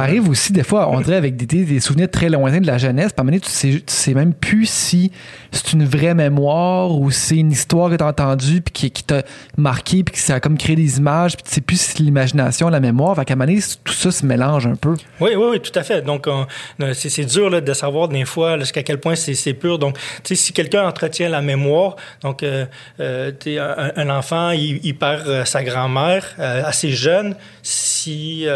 arrive 0.00 0.28
aussi 0.28 0.52
des 0.52 0.62
fois, 0.62 0.88
on 0.90 1.00
dirait 1.00 1.16
avec 1.16 1.36
des, 1.36 1.80
souvenirs 1.80 2.10
très 2.10 2.28
lointains 2.28 2.60
de 2.60 2.66
la 2.66 2.78
jeunesse. 2.78 3.12
Par 3.12 3.24
moment 3.24 3.38
tu 3.38 3.50
sais, 3.50 3.70
tu 3.70 3.82
sais 3.86 4.14
même 4.14 4.32
plus 4.32 4.68
si 4.68 5.10
c'est 5.50 5.72
une 5.72 5.84
vraie 5.84 6.03
mémoire 6.12 6.90
ou 6.90 7.10
c'est 7.10 7.36
une 7.36 7.52
histoire 7.52 7.88
que 7.88 7.94
tu 7.96 8.04
as 8.04 8.08
entendue 8.08 8.60
puis 8.60 8.90
qui, 8.90 9.04
t'a 9.04 9.22
marqué 9.56 10.04
puis 10.04 10.14
que 10.14 10.20
ça 10.20 10.34
a 10.34 10.40
comme 10.40 10.58
créé 10.58 10.76
des 10.76 10.98
images 10.98 11.36
puis 11.36 11.44
sais 11.46 11.60
plus 11.62 11.80
c'est 11.80 12.00
l'imagination, 12.00 12.68
la 12.68 12.80
mémoire. 12.80 13.16
Fait 13.16 13.24
qu'à 13.24 13.34
un 13.34 13.46
tout 13.84 13.92
ça 13.94 14.10
se 14.10 14.26
mélange 14.26 14.66
un 14.66 14.74
peu. 14.76 14.94
Oui, 15.20 15.30
oui, 15.36 15.46
oui, 15.52 15.60
tout 15.60 15.76
à 15.78 15.82
fait. 15.82 16.02
Donc, 16.02 16.26
on- 16.26 16.46
euh, 16.82 16.92
c'est 16.92 17.08
c'est 17.08 17.24
dur 17.24 17.48
là, 17.48 17.60
de 17.60 17.72
savoir 17.72 18.08
des 18.08 18.24
fois 18.24 18.58
jusqu'à 18.58 18.82
quel 18.82 18.98
point 19.00 19.14
c'est 19.14 19.34
c'est 19.34 19.54
pur. 19.54 19.78
Donc, 19.78 19.96
tu 19.96 20.02
sais, 20.24 20.34
si 20.34 20.52
quelqu'un 20.52 20.86
entretient 20.86 21.28
la 21.28 21.40
mémoire, 21.40 21.96
donc, 22.22 22.42
euh, 22.42 22.66
euh, 23.00 23.30
tu 23.38 23.58
un, 23.58 23.92
un 23.96 24.10
enfant, 24.10 24.50
il, 24.50 24.80
il 24.82 24.96
perd 24.98 25.28
euh, 25.28 25.44
sa 25.44 25.62
grand-mère 25.62 26.24
assez 26.38 26.90
jeune. 26.90 27.36
Si 27.62 28.46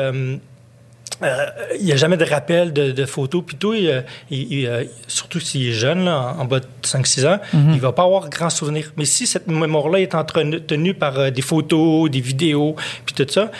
euh, 1.22 1.26
euh, 1.26 1.46
il 1.80 1.84
n'y 1.86 1.92
a 1.92 1.96
jamais 1.96 2.16
de 2.16 2.24
rappel 2.24 2.72
de, 2.72 2.92
de 2.92 3.04
photos. 3.06 3.42
Puis 3.46 3.56
tout, 3.56 3.74
il, 3.74 4.04
il- 4.30 4.52
il- 4.52 4.88
surtout 5.06 5.40
s'il 5.40 5.68
est 5.68 5.72
jeune, 5.72 6.04
là, 6.04 6.34
en 6.38 6.42
en 6.42 6.44
bas 6.44 6.60
de 6.60 6.66
5-6 6.84 7.26
ans, 7.26 7.38
il 7.52 7.70
ne 7.70 7.78
va 7.80 7.92
pas 7.92 8.04
avoir 8.04 8.28
grand 8.30 8.50
souvenir. 8.50 8.92
Mais 8.96 9.04
si 9.04 9.26
cette 9.26 9.46
mémoire-là 9.48 10.00
est 10.00 10.14
entretenue 10.14 10.94
par 10.94 11.18
euh, 11.18 11.30
des 11.30 11.42
photos, 11.42 12.10
des 12.10 12.20
vidéos, 12.20 12.76
puis 13.04 13.14
tout 13.14 13.26
ça, 13.30 13.50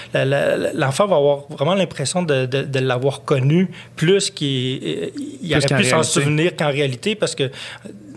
l'enfant 0.75 1.07
va 1.07 1.17
avoir 1.17 1.39
vraiment 1.51 1.75
l'impression 1.75 2.23
de, 2.23 2.47
de- 2.47 2.63
de 2.63 2.79
l'avoir 2.79 3.23
connu 3.23 3.71
plus 3.97 4.31
qu'il 4.31 4.81
euh, 4.85 5.07
il 5.43 5.49
aurait 5.57 5.61
pu 5.77 5.85
s'en 5.91 6.03
souvenir 6.05 6.57
qu'en 6.57 6.69
réalité, 6.71 7.15
parce 7.15 7.35
que 7.35 7.51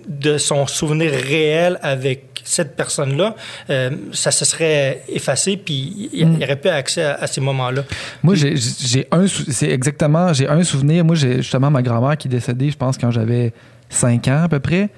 de 0.08 0.38
son 0.38 0.68
souvenir 0.68 1.12
réel 1.12 1.80
avec 1.82 2.31
cette 2.52 2.76
personne-là, 2.76 3.36
euh, 3.70 3.92
ça 4.12 4.32
se 4.32 4.44
serait 4.46 5.04
effacé, 5.08 5.58
puis 5.58 6.10
il 6.14 6.28
n'y 6.30 6.44
aurait 6.44 6.58
pas 6.58 6.74
accès 6.74 7.04
à, 7.04 7.26
ces 7.28 7.40
moments-là. 7.42 7.84
Moi, 8.24 8.36
j'ai- 8.36 9.08
un, 9.12 9.26
c'est 9.28 9.70
exactement, 9.70 10.34
j'ai 10.34 10.48
un 10.48 10.64
souvenir. 10.64 11.06
Moi, 11.06 11.16
j'ai 11.16 11.38
justement 11.38 11.72
ma 11.72 11.82
grand-mère 11.82 12.18
qui 12.18 12.28
est 12.28 12.32
décédée, 12.32 12.70
je 12.70 12.78
pense, 12.78 12.98
quand 12.98 13.12
j'avais 13.12 13.54
5 13.90 14.28
ans 14.28 14.44
à 14.44 14.50
peu 14.50 14.60
près. 14.60 14.90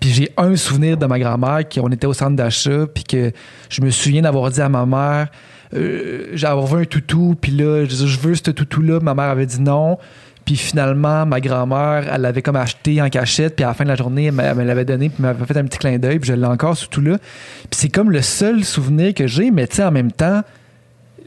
Puis 0.00 0.10
j'ai 0.10 0.30
un 0.36 0.56
souvenir 0.56 0.96
de 0.96 1.06
ma 1.06 1.18
grand-mère, 1.18 1.68
qu'on 1.68 1.90
était 1.90 2.06
au 2.06 2.12
centre 2.12 2.34
d'achat, 2.34 2.86
puis 2.92 3.04
que 3.04 3.30
je 3.68 3.82
me 3.82 3.90
souviens 3.90 4.22
d'avoir 4.22 4.50
dit 4.50 4.60
à 4.60 4.68
ma 4.68 4.84
mère, 4.86 5.28
euh, 5.74 6.30
j'avais 6.32 6.64
vu 6.66 6.82
un 6.82 6.84
toutou, 6.84 7.36
puis 7.40 7.52
là, 7.52 7.84
je 7.84 8.06
je 8.06 8.18
veux 8.18 8.34
ce 8.34 8.50
toutou-là. 8.50 9.00
Ma 9.00 9.14
mère 9.14 9.26
avait 9.26 9.46
dit 9.46 9.60
non. 9.60 9.98
Puis 10.44 10.56
finalement, 10.56 11.24
ma 11.26 11.40
grand-mère, 11.40 12.04
elle 12.12 12.20
l'avait 12.22 12.42
comme 12.42 12.56
acheté 12.56 13.00
en 13.00 13.08
cachette, 13.08 13.56
puis 13.56 13.64
à 13.64 13.68
la 13.68 13.74
fin 13.74 13.84
de 13.84 13.88
la 13.88 13.96
journée, 13.96 14.24
elle 14.26 14.34
me 14.34 14.64
l'avait 14.64 14.84
donné, 14.84 15.08
puis 15.08 15.22
m'avait 15.22 15.44
fait 15.44 15.56
un 15.56 15.64
petit 15.64 15.78
clin 15.78 15.98
d'œil, 15.98 16.18
puis 16.18 16.28
je 16.28 16.34
l'ai 16.34 16.46
encore 16.46 16.76
ce 16.76 16.86
toutou-là. 16.86 17.18
Puis 17.18 17.70
c'est 17.80 17.88
comme 17.88 18.10
le 18.10 18.22
seul 18.22 18.64
souvenir 18.64 19.14
que 19.14 19.26
j'ai, 19.26 19.50
mais 19.50 19.66
tu 19.66 19.82
en 19.82 19.90
même 19.90 20.10
temps, 20.12 20.42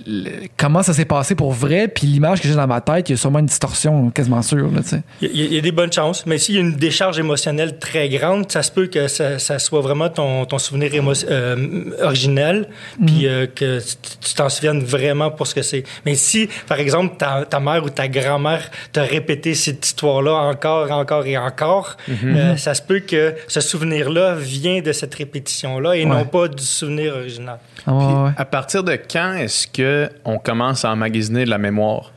le- 0.06 0.48
comment 0.58 0.84
ça 0.84 0.94
s'est 0.94 1.06
passé 1.06 1.36
pour 1.36 1.52
vrai, 1.52 1.88
puis 1.88 2.08
l'image 2.08 2.42
que 2.42 2.48
j'ai 2.48 2.56
dans 2.56 2.68
ma 2.68 2.82
tête, 2.82 3.10
il 3.10 3.14
y 3.14 3.16
a 3.16 3.18
sûrement 3.18 3.40
une 3.40 3.46
distorsion 3.46 4.10
quasiment 4.12 4.42
sûre. 4.42 4.70
Là. 4.72 4.82
Il 5.22 5.28
y, 5.36 5.42
a- 5.42 5.46
il 5.46 5.54
y 5.54 5.58
a 5.58 5.62
des 5.62 5.72
bonnes 5.72 5.92
chances, 5.92 6.26
mais 6.26 6.38
s'il 6.38 6.56
y 6.56 6.58
a 6.58 6.62
une 6.62 6.76
décharge 6.76 7.20
émotionnelle 7.20 7.80
très 7.80 8.10
grande, 8.10 8.52
ça 8.52 8.64
se 8.64 8.72
peut 8.72 8.88
que 8.88 9.08
ça, 9.08 9.40
ça 9.40 9.60
soit 9.60 9.82
vraiment 9.82 10.10
ton, 10.10 10.46
ton 10.46 10.58
souvenir 10.60 10.92
émo- 10.94 11.26
euh, 11.30 11.92
originel, 12.02 12.68
puis 13.06 13.28
euh, 13.28 13.48
que 13.48 13.80
tu 13.80 14.34
t'en 14.36 14.50
souviennes 14.50 14.84
vraiment 14.84 15.32
pour 15.32 15.48
ce 15.48 15.56
que 15.56 15.62
c'est. 15.62 15.84
Mais 16.06 16.16
si, 16.16 16.50
par 16.68 16.80
exemple, 16.80 17.16
ta, 17.18 17.46
ta 17.50 17.60
mère 17.60 17.84
ou 17.84 17.90
ta 17.90 18.08
grand-mère 18.08 18.70
t'a 18.92 19.04
répété 19.04 19.54
cette 19.56 19.86
histoire-là 19.86 20.34
encore, 20.34 20.92
encore 20.92 21.26
et 21.26 21.38
encore, 21.38 21.98
euh, 22.10 22.56
ça 22.58 22.74
se 22.74 22.82
peut 22.82 23.00
que 23.00 23.36
ce 23.48 23.62
souvenir-là 23.62 24.36
vient 24.36 24.82
de 24.82 24.92
cette 24.92 25.14
répétition-là 25.16 25.96
et 25.96 26.06
Ouais. 26.06 26.12
non 26.12 26.26
pas 26.26 26.48
du 26.48 26.64
souvenir 26.64 27.16
original. 27.16 27.58
Ah, 27.88 27.94
ouais, 27.94 28.06
Puis, 28.06 28.14
ouais. 28.16 28.32
À 28.38 28.46
partir 28.46 28.84
de 28.84 28.94
quand 29.12 29.34
est-ce 29.34 29.68
que 29.68 29.85
on 30.26 30.38
commence 30.38 30.86
à 30.86 30.92
emmagasiner 30.92 31.46
de 31.46 31.50
la 31.50 31.58
mémoire? 31.58 32.12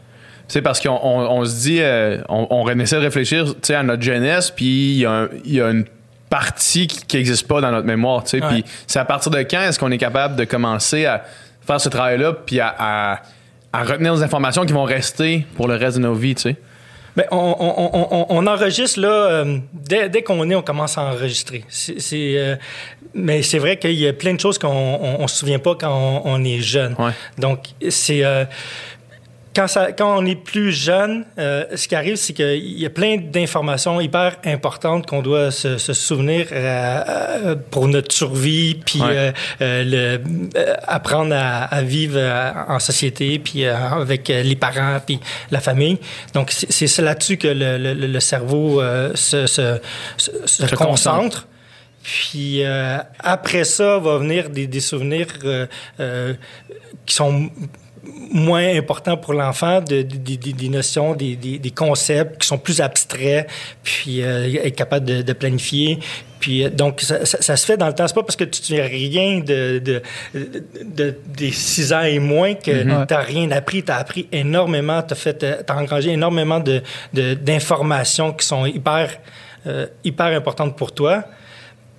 C'est 0.48 0.62
parce 0.62 0.80
qu'on 0.80 0.98
on, 1.02 1.18
on 1.40 1.44
se 1.44 1.60
dit, 1.62 1.78
euh, 1.80 2.18
on, 2.28 2.46
on 2.50 2.68
essaie 2.78 2.96
de 2.96 3.02
réfléchir 3.02 3.44
à 3.70 3.82
notre 3.82 4.02
jeunesse, 4.02 4.50
puis 4.50 4.64
il 4.94 4.98
y, 5.00 5.06
a 5.06 5.12
un- 5.12 5.28
il 5.44 5.54
y 5.54 5.60
a 5.60 5.68
une 5.70 5.84
partie 6.30 6.86
qui 6.86 7.16
n'existe 7.16 7.46
pas 7.46 7.60
dans 7.60 7.70
notre 7.70 7.86
mémoire. 7.86 8.24
Ouais. 8.32 8.40
Puis 8.40 8.64
c'est 8.86 8.98
à 8.98 9.04
partir 9.04 9.30
de 9.30 9.38
quand 9.40 9.60
est-ce 9.62 9.78
qu'on 9.78 9.90
est 9.90 9.98
capable 9.98 10.36
de 10.36 10.44
commencer 10.44 11.04
à 11.06 11.22
faire 11.66 11.80
ce 11.80 11.88
travail-là, 11.90 12.32
puis 12.32 12.60
à, 12.60 12.74
à- 12.78 13.20
à 13.72 13.82
retenir 13.84 14.14
des 14.14 14.22
informations 14.22 14.64
qui 14.64 14.72
vont 14.72 14.84
rester 14.84 15.46
pour 15.56 15.68
le 15.68 15.74
reste 15.74 15.98
de 15.98 16.02
nos 16.02 16.14
vies. 16.14 16.34
sais? 16.36 16.56
Ben, 17.18 17.26
on, 17.32 17.56
on- 17.58 17.90
on- 17.98 18.08
on- 18.20 18.26
on 18.30 18.46
enregistre 18.46 19.00
là, 19.00 19.08
euh, 19.08 19.58
dès, 19.72 20.08
dès 20.08 20.22
qu'on 20.22 20.48
est, 20.50 20.54
on 20.54 20.62
commence 20.62 20.96
à 20.98 21.02
enregistrer. 21.02 21.64
C'est, 21.68 21.98
c'est, 22.00 22.34
euh, 22.38 22.54
mais 23.12 23.42
c'est 23.42 23.58
vrai 23.58 23.76
qu'il 23.76 23.94
y 23.94 24.06
a 24.06 24.12
plein 24.12 24.34
de 24.34 24.40
choses 24.40 24.56
qu'on 24.58 24.68
on, 24.68 25.22
on 25.22 25.26
se 25.26 25.36
souvient 25.36 25.58
pas 25.58 25.74
quand 25.74 25.90
on, 25.92 26.22
on 26.24 26.44
est 26.44 26.60
jeune. 26.60 26.94
Ouais. 26.98 27.10
Donc, 27.36 27.58
c'est. 27.88 28.24
euh, 28.24 28.44
quand, 29.58 29.66
ça, 29.66 29.90
quand 29.90 30.16
on 30.16 30.24
est 30.24 30.36
plus 30.36 30.70
jeune, 30.70 31.24
euh, 31.36 31.64
ce 31.74 31.88
qui 31.88 31.96
arrive, 31.96 32.14
c'est 32.14 32.32
qu'il 32.32 32.78
y 32.78 32.86
a 32.86 32.90
plein 32.90 33.16
d'informations 33.16 34.00
hyper 34.00 34.36
importantes 34.44 35.04
qu'on 35.04 35.20
doit 35.20 35.50
se, 35.50 35.78
se 35.78 35.92
souvenir 35.94 36.46
euh, 36.52 37.02
euh, 37.08 37.56
pour 37.72 37.88
notre 37.88 38.14
survie, 38.14 38.80
puis 38.86 39.00
Ouais. 39.02 39.32
euh, 39.60 39.82
le, 39.84 40.20
apprendre 40.86 41.34
à, 41.34 41.64
à 41.64 41.82
vivre 41.82 42.20
en 42.68 42.78
société, 42.78 43.40
puis 43.40 43.64
avec 43.66 44.28
les 44.28 44.54
parents, 44.54 45.00
puis 45.04 45.18
la 45.50 45.58
famille. 45.58 45.98
Donc, 46.34 46.52
c'est 46.52 46.98
là-dessus 47.02 47.36
que 47.36 47.48
le, 47.48 47.78
le- 47.78 48.06
le 48.06 48.20
cerveau 48.20 48.80
se, 49.16 49.80
concentre. 50.76 51.48
Puis 52.04 52.62
après 53.18 53.64
ça, 53.64 53.98
va 53.98 54.18
venir 54.18 54.50
des, 54.50 54.68
des 54.68 54.80
souvenirs 54.80 55.26
qui 57.06 57.14
sont 57.14 57.50
moins 58.30 58.76
importants 58.76 59.16
pour 59.16 59.34
l'enfant, 59.34 59.80
de, 59.80 60.02
de- 60.02 60.16
de- 60.16 60.34
de- 60.36 60.50
des 60.52 60.68
notions, 60.68 61.14
des, 61.14 61.36
des- 61.36 61.58
des 61.58 61.70
concepts 61.70 62.40
qui 62.42 62.46
sont 62.48 62.58
plus 62.58 62.80
abstraits, 62.80 63.48
puis 63.82 64.22
euh, 64.22 64.52
être 64.64 64.76
capable 64.76 65.06
de, 65.06 65.22
de 65.22 65.32
planifier. 65.32 65.98
Puis 66.40 66.64
euh, 66.64 66.70
donc, 66.70 67.00
ça, 67.00 67.24
ça- 67.26 67.40
ça 67.42 67.56
se 67.56 67.66
fait 67.66 67.76
dans 67.76 67.86
le 67.88 67.92
temps. 67.94 68.06
C'est 68.06 68.14
pas 68.14 68.22
parce 68.22 68.36
que 68.36 68.44
tu 68.44 68.62
souviens 68.62 68.84
rien 68.86 69.40
de, 69.40 69.78
de, 69.78 70.02
de- 70.34 70.64
de- 70.84 71.16
des 71.36 71.50
six 71.50 71.92
ans 71.92 72.02
et 72.02 72.18
moins 72.18 72.54
que 72.54 72.70
Mhm. 72.84 73.06
tu 73.06 73.14
n'as 73.14 73.20
rien 73.20 73.50
appris. 73.50 73.82
Tu 73.82 73.90
as 73.92 73.96
appris 73.96 74.26
énormément, 74.32 75.02
tu 75.02 75.14
as, 75.14 75.74
engrangé 75.76 76.10
énormément 76.10 76.60
de- 76.60 76.82
de- 77.14 77.34
d'informations 77.34 78.32
qui 78.32 78.46
sont 78.46 78.66
hyper, 78.66 79.10
euh, 79.66 79.86
hyper 80.04 80.26
importantes 80.26 80.76
pour 80.76 80.92
toi 80.92 81.24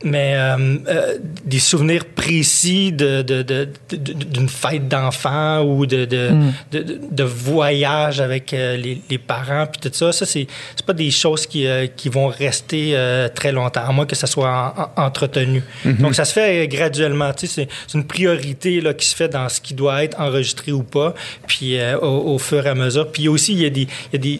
mais 0.03 0.33
euh, 0.35 0.77
euh, 0.87 1.17
des 1.45 1.59
souvenirs 1.59 2.05
précis 2.05 2.91
de, 2.91 3.21
de- 3.21 3.41
de- 3.41 3.67
de- 3.89 3.95
de- 3.97 4.13
d'une 4.13 4.47
fête 4.47 4.87
d'enfant 4.87 5.61
ou 5.63 5.85
de, 5.85 6.05
de, 6.05 6.29
Mm. 6.29 6.53
de, 6.71 6.79
de- 6.83 6.99
de 7.11 7.23
voyage 7.23 8.21
avec 8.21 8.53
euh, 8.53 8.77
les, 8.77 9.01
les 9.09 9.17
parents, 9.17 9.65
puis 9.67 9.81
tout 9.81 9.95
ça, 9.95 10.11
ça, 10.11 10.25
c'est, 10.25 10.47
c'est 10.75 10.85
pas 10.85 10.93
des 10.93 11.11
choses 11.11 11.45
qui, 11.45 11.67
euh, 11.67 11.87
qui 11.87 12.07
vont 12.09 12.27
rester 12.27 12.91
euh, 12.95 13.27
très 13.27 13.51
longtemps, 13.51 13.81
à 13.85 13.91
moins 13.91 14.05
que 14.05 14.15
ça 14.15 14.27
soit 14.27 14.73
en- 14.95 15.01
en- 15.01 15.05
entretenu. 15.07 15.63
Donc, 15.85 16.15
ça 16.15 16.23
se 16.25 16.33
fait 16.33 16.67
graduellement. 16.67 17.33
Tu 17.33 17.47
sais, 17.47 17.53
c'est, 17.63 17.67
c'est 17.87 17.97
une 17.97 18.05
priorité 18.07 18.79
là, 18.81 18.93
qui 18.93 19.05
se 19.05 19.15
fait 19.15 19.29
dans 19.29 19.49
ce 19.49 19.59
qui 19.59 19.73
doit 19.73 20.03
être 20.03 20.19
enregistré 20.19 20.71
ou 20.71 20.83
pas, 20.83 21.13
puis 21.47 21.77
euh, 21.77 21.97
au, 21.99 22.35
au 22.35 22.37
fur 22.39 22.65
et 22.65 22.69
à 22.69 22.75
mesure. 22.75 23.11
Puis 23.11 23.27
aussi, 23.27 23.53
il 23.53 23.59
y 23.61 23.65
a 23.65 23.69
des... 23.69 23.87
Il 24.13 24.13
y 24.13 24.15
a 24.15 24.17
des, 24.19 24.39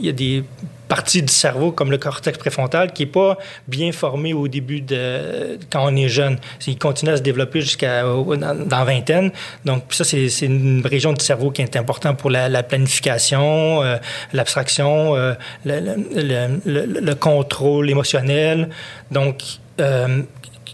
il 0.00 0.06
y 0.06 0.08
a 0.08 0.12
des 0.12 0.44
partie 0.88 1.22
du 1.22 1.32
cerveau, 1.32 1.70
comme 1.70 1.90
le 1.90 1.98
cortex 1.98 2.38
préfrontal, 2.38 2.92
qui 2.92 3.04
n'est 3.04 3.10
pas 3.10 3.36
bien 3.66 3.92
formé 3.92 4.32
au 4.32 4.48
début 4.48 4.80
de 4.80 5.58
quand 5.70 5.84
on 5.86 5.94
est 5.96 6.08
jeune. 6.08 6.38
Il 6.66 6.78
continue 6.78 7.10
à 7.12 7.16
se 7.18 7.22
développer 7.22 7.60
jusqu'à 7.60 8.02
dans, 8.02 8.54
dans 8.66 8.84
vingtaine. 8.84 9.30
Donc, 9.64 9.84
ça, 9.90 10.04
c'est 10.04 10.28
une 10.42 10.82
région 10.86 11.12
du 11.12 11.24
cerveau 11.24 11.50
qui 11.50 11.62
est 11.62 11.76
importante 11.76 12.18
pour 12.18 12.30
la, 12.30 12.48
la 12.48 12.62
planification, 12.62 13.82
euh, 13.82 13.96
l'abstraction, 14.32 15.14
euh, 15.14 15.34
le, 15.64 15.80
le- 15.80 16.58
le- 16.64 16.86
le- 16.86 17.00
le 17.00 17.14
contrôle 17.14 17.90
émotionnel. 17.90 18.70
Donc, 19.10 19.42
euh, 19.80 20.22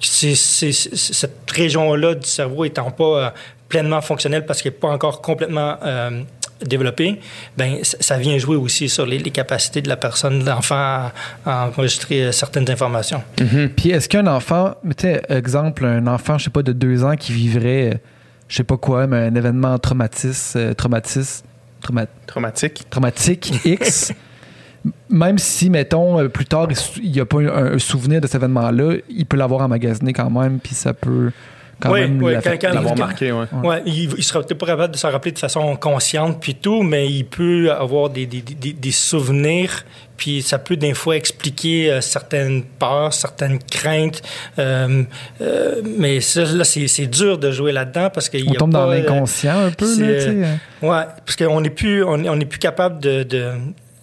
cette 0.00 1.50
région-là 1.50 2.14
du 2.14 2.28
cerveau 2.28 2.64
étant 2.64 2.90
pas 2.90 3.04
euh, 3.04 3.30
pleinement 3.68 4.00
fonctionnelle 4.00 4.44
parce 4.46 4.62
qu'elle 4.62 4.72
n'est 4.72 4.78
pas 4.78 4.88
encore 4.88 5.20
complètement 5.22 5.76
développée, 6.64 7.20
ben 7.56 7.78
ça 7.82 8.16
vient 8.18 8.38
jouer 8.38 8.56
aussi 8.56 8.88
sur 8.88 9.06
les, 9.06 9.18
les 9.18 9.30
capacités 9.30 9.82
de 9.82 9.88
la 9.88 9.96
personne, 9.96 10.40
de 10.40 10.46
l'enfant 10.46 10.74
à, 10.76 11.12
à 11.44 11.66
enregistrer 11.68 12.24
euh, 12.24 12.32
certaines 12.32 12.70
informations. 12.70 13.22
Puis 13.76 13.90
est-ce 13.90 14.08
qu'un 14.08 14.26
enfant, 14.26 14.74
sais, 14.98 15.22
exemple, 15.28 15.84
un 15.84 16.06
enfant, 16.06 16.38
je 16.38 16.44
sais 16.44 16.50
pas, 16.50 16.62
de 16.62 16.72
deux 16.72 17.04
ans 17.04 17.16
qui 17.16 17.32
vivrait, 17.32 18.00
je 18.48 18.56
sais 18.56 18.64
pas 18.64 18.76
quoi, 18.76 19.06
mais 19.06 19.16
un 19.16 19.34
événement 19.34 19.78
traumatis, 19.78 20.54
euh, 20.56 20.74
traumatis, 20.74 21.42
trauma- 21.82 22.06
Traumatique. 22.26 22.84
traumatique 22.88 23.52
X, 23.64 24.12
même 25.10 25.38
si, 25.38 25.70
mettons, 25.70 26.20
euh, 26.20 26.28
plus 26.28 26.44
tard, 26.46 26.68
il 27.02 27.10
n'y 27.10 27.20
a 27.20 27.24
pas 27.26 27.38
un, 27.40 27.74
un 27.74 27.78
souvenir 27.78 28.20
de 28.20 28.26
cet 28.26 28.36
événement-là, 28.36 28.96
il 29.08 29.26
peut 29.26 29.36
l'avoir 29.36 29.62
emmagasiné 29.62 30.12
quand 30.12 30.30
même, 30.30 30.58
puis 30.60 30.74
ça 30.74 30.92
peut 30.94 31.30
quand 31.84 31.92
Oui, 31.92 32.00
même 32.00 32.22
oui, 32.22 32.32
quand- 32.42 32.50
quand- 32.60 32.72
L'avoir 32.74 32.94
quand- 32.94 33.00
marqué, 33.06 33.30
ouais. 33.32 33.44
Ouais, 33.62 33.82
il, 33.86 34.10
il 34.16 34.24
sera 34.24 34.40
peut-être 34.42 34.58
pas 34.58 34.66
capable 34.66 34.92
de 34.94 34.98
s'en 34.98 35.10
rappeler 35.10 35.32
de 35.32 35.38
façon 35.38 35.76
consciente 35.76 36.40
puis 36.40 36.54
tout, 36.54 36.82
mais 36.82 37.08
il 37.10 37.24
peut 37.24 37.70
avoir 37.70 38.10
des, 38.10 38.26
des, 38.26 38.40
des, 38.42 38.72
des 38.72 38.90
souvenirs, 38.90 39.84
puis 40.16 40.42
ça 40.42 40.58
peut 40.58 40.76
des 40.76 40.94
fois 40.94 41.16
expliquer 41.16 41.90
euh, 41.92 42.00
certaines 42.00 42.62
peurs, 42.64 43.12
certaines 43.12 43.58
craintes. 43.58 44.22
Euh, 44.58 45.02
euh, 45.40 45.82
mais 45.98 46.20
ça, 46.20 46.44
là, 46.44 46.64
c'est 46.64 47.06
dur 47.06 47.38
de 47.38 47.50
jouer 47.50 47.72
là-dedans 47.72 48.10
parce 48.12 48.28
qu'il 48.28 48.48
On 48.48 48.52
y 48.52 48.56
a 48.56 48.58
tombe 48.58 48.72
pas, 48.72 48.78
dans 48.86 48.90
l'inconscient 48.90 49.58
un 49.66 49.70
peu, 49.70 49.86
là, 49.86 50.14
tu 50.14 50.20
sais. 50.20 50.44
hein. 50.44 50.58
Ouais, 50.82 51.04
parce 51.24 51.36
qu'on 51.36 51.60
n'est 51.60 51.70
plus, 51.70 52.02
on, 52.04 52.12
on 52.24 52.40
est 52.40 52.44
plus 52.46 52.58
capable 52.58 53.00
de, 53.00 53.22
de- 53.24 53.52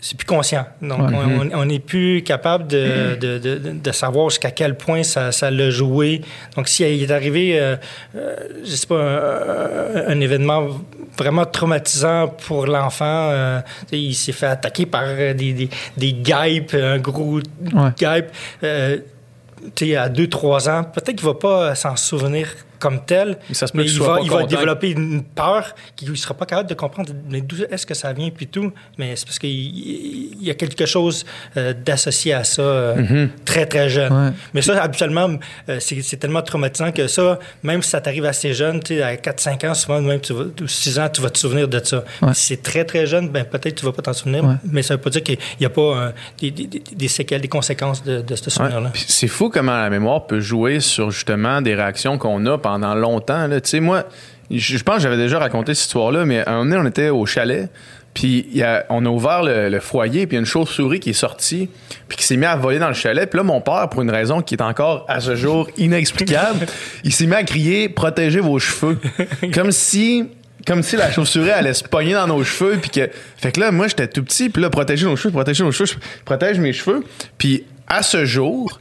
c'est 0.04 0.18
plus 0.18 0.26
conscient. 0.26 0.66
Donc, 0.82 1.00
Ouais. 1.12 1.16
on- 1.54 1.60
on 1.60 1.66
n'est 1.66 1.80
plus 1.80 2.24
capable 2.24 2.68
de, 2.68 3.16
de, 3.22 3.38
de, 3.38 3.56
de 3.58 3.92
savoir 3.92 4.30
jusqu'à 4.32 4.50
quel 4.50 4.76
point 4.76 5.04
ça, 5.04 5.32
ça 5.32 5.52
l'a 5.52 5.70
joué. 5.70 6.22
Donc, 6.56 6.68
s'il 6.68 7.04
est 7.04 7.12
arrivé, 7.12 7.60
euh, 7.60 7.76
euh, 8.16 8.36
je 8.66 8.76
sais 8.76 8.88
pas, 8.88 8.96
un, 9.00 10.08
un 10.08 10.20
événement 10.20 10.68
vraiment 11.18 11.46
traumatisant 11.46 12.30
pour 12.48 12.66
l'enfant, 12.66 13.30
euh, 13.32 13.60
il 13.92 14.16
s'est 14.16 14.32
fait 14.32 14.48
attaquer 14.48 14.88
par 14.88 15.06
des, 15.06 15.54
des, 15.54 15.70
un 16.74 16.98
gros 16.98 17.40
Ouais. 17.74 17.90
guêpe, 18.00 18.32
tu 19.76 19.86
sais, 19.90 19.96
à 19.96 20.10
2-3 20.10 20.68
ans, 20.70 20.84
peut-être 20.84 21.16
qu'il 21.18 21.26
va 21.28 21.36
pas 21.36 21.76
s'en 21.76 21.96
souvenir 21.96 22.48
comme 22.82 23.06
tel. 23.06 23.38
Mais 23.48 23.56
ça 23.56 23.68
se 23.68 23.72
peut 23.72 23.78
mais 23.80 23.86
qu'il 23.86 23.94
il 23.96 24.00
va, 24.02 24.20
il 24.24 24.30
va 24.30 24.44
développer 24.44 24.90
une 24.92 25.24
peur 25.24 25.74
qu'il 25.96 26.10
ne 26.12 26.16
sera 26.16 26.34
pas 26.34 26.46
capable 26.46 26.68
de 26.70 26.74
comprendre 26.74 27.12
mais 27.30 27.40
d'où 27.42 27.56
est-ce 27.70 27.86
que 27.86 27.94
ça 27.94 28.12
vient 28.12 28.30
puis 28.30 28.48
tout? 28.48 28.72
Mais 28.98 29.16
c'est 29.16 29.26
parce 29.26 29.40
qu'il 29.40 29.52
il 29.52 30.44
y 30.44 30.50
a 30.50 30.54
quelque 30.56 30.86
chose 30.86 31.26
euh, 31.58 31.74
d'associé 31.74 32.34
à 32.34 32.44
ça 32.44 32.62
euh, 32.62 32.96
Mm-hmm. 33.02 33.30
très, 33.46 33.66
très 33.66 33.90
jeune. 33.90 34.12
Ouais. 34.14 34.32
Mais 34.54 34.62
ça, 34.62 34.82
habituellement, 34.82 35.30
euh, 35.70 35.78
c'est 35.80 36.18
tellement 36.18 36.42
traumatisant 36.42 36.92
que 36.92 37.08
ça, 37.08 37.40
même 37.64 37.82
si 37.82 37.90
ça 37.90 38.02
t'arrive 38.02 38.26
assez 38.26 38.54
jeune, 38.54 38.82
tu 38.82 38.96
sais, 38.96 39.02
à 39.04 39.16
4-5 39.16 39.68
ans, 39.70 39.74
souvent, 39.74 40.02
même 40.02 40.20
tu 40.20 40.34
vas, 40.34 40.44
ou 40.62 40.68
6 40.68 41.00
ans, 41.00 41.08
tu 41.10 41.22
vas 41.22 41.30
te 41.30 41.38
souvenir 41.40 41.68
de 41.68 41.80
ça. 41.84 42.04
Ouais. 42.22 42.34
Si 42.34 42.48
c'est 42.48 42.62
très, 42.62 42.84
très 42.86 43.06
jeune, 43.06 43.30
ben, 43.30 43.44
peut-être 43.46 43.76
tu 43.76 43.86
vas 43.86 43.92
pas 43.92 44.02
t'en 44.02 44.14
souvenir, 44.14 44.44
Ouais. 44.44 44.56
mais 44.64 44.82
ça 44.84 44.96
veut 44.96 45.02
pas 45.02 45.10
dire 45.10 45.24
qu'il 45.24 45.38
n'y 45.60 45.66
a 45.66 45.70
pas 45.70 46.14
des, 46.40 46.52
des- 46.52 46.68
des- 46.68 46.84
des 46.96 47.08
séquelles, 47.08 47.42
des 47.42 47.48
conséquences 47.48 48.04
de, 48.04 48.22
de 48.22 48.36
ce 48.36 48.50
souvenir-là. 48.50 48.92
C'est 48.96 49.28
fou 49.28 49.50
comment 49.50 49.76
la 49.78 49.90
mémoire 49.90 50.26
peut 50.28 50.40
jouer 50.42 50.80
sur 50.80 51.12
justement 51.12 51.62
des 51.62 51.76
réactions 51.76 52.18
qu'on 52.18 52.46
a 52.46 52.58
pendant 52.58 52.71
longtemps. 52.78 53.48
là. 53.48 53.62
Tu 53.62 53.70
sais, 53.70 53.80
moi, 53.80 54.06
je 54.50 54.84
pense 54.84 54.98
que 54.98 55.02
j'avais 55.04 55.18
déjà 55.18 55.40
raconté 55.40 55.74
cette 55.74 55.86
histoire-là, 55.86 56.26
mais 56.26 56.40
à 56.40 56.52
un 56.52 56.64
moment 56.64 56.66
donné, 56.66 56.78
on 56.78 56.90
était 56.90 57.10
au 57.10 57.26
chalet, 57.26 57.70
puis 58.14 58.62
on 58.90 59.06
a 59.06 59.10
ouvert 59.10 59.44
le, 59.44 59.70
le 59.70 59.80
foyer, 59.80 60.28
puis 60.28 60.38
une 60.38 60.46
chauve-souris 60.46 61.00
qui 61.00 61.12
est 61.12 61.14
sortie, 61.14 61.70
puis 62.08 62.18
qui 62.18 62.26
s'est 62.26 62.36
mis 62.36 62.46
à 62.46 62.56
voler 62.56 62.80
dans 62.80 62.90
le 62.90 62.94
chalet. 62.94 63.30
Puis 63.30 63.38
là, 63.38 63.44
mon 63.44 63.62
père, 63.62 63.88
pour 63.90 64.02
une 64.02 64.12
raison 64.12 64.42
qui 64.42 64.56
est 64.56 64.62
encore 64.62 65.06
à 65.08 65.20
ce 65.20 65.36
jour 65.36 65.70
inexplicable, 65.78 66.66
il 67.04 67.14
s'est 67.14 67.26
mis 67.26 67.36
à 67.36 67.44
crier 67.44 67.90
«Protégez 67.90 68.42
vos 68.42 68.60
cheveux». 68.60 69.00
Comme 69.54 69.72
si... 69.72 70.28
Comme 70.68 70.84
si 70.84 70.96
la 70.96 71.12
chauve-souris 71.12 71.50
allait 71.50 71.74
se 71.74 71.84
pogner 71.84 72.14
dans 72.14 72.28
nos 72.28 72.44
cheveux 72.44 72.78
puis 72.80 72.92
que 72.92 73.10
fait 73.38 73.52
que 73.52 73.60
là 73.60 73.72
moi 73.72 73.88
j'étais 73.88 74.08
tout 74.08 74.24
petit 74.24 74.48
puis 74.48 74.62
là 74.62 74.70
protéger 74.70 75.08
nos 75.08 75.16
cheveux 75.16 75.32
protéger 75.32 75.64
nos 75.64 75.72
cheveux 75.72 75.88
je 75.88 76.24
protège 76.24 76.60
mes 76.60 76.72
cheveux 76.72 77.04
puis 77.40 77.64
à 77.88 78.04
ce 78.04 78.26
jour 78.26 78.80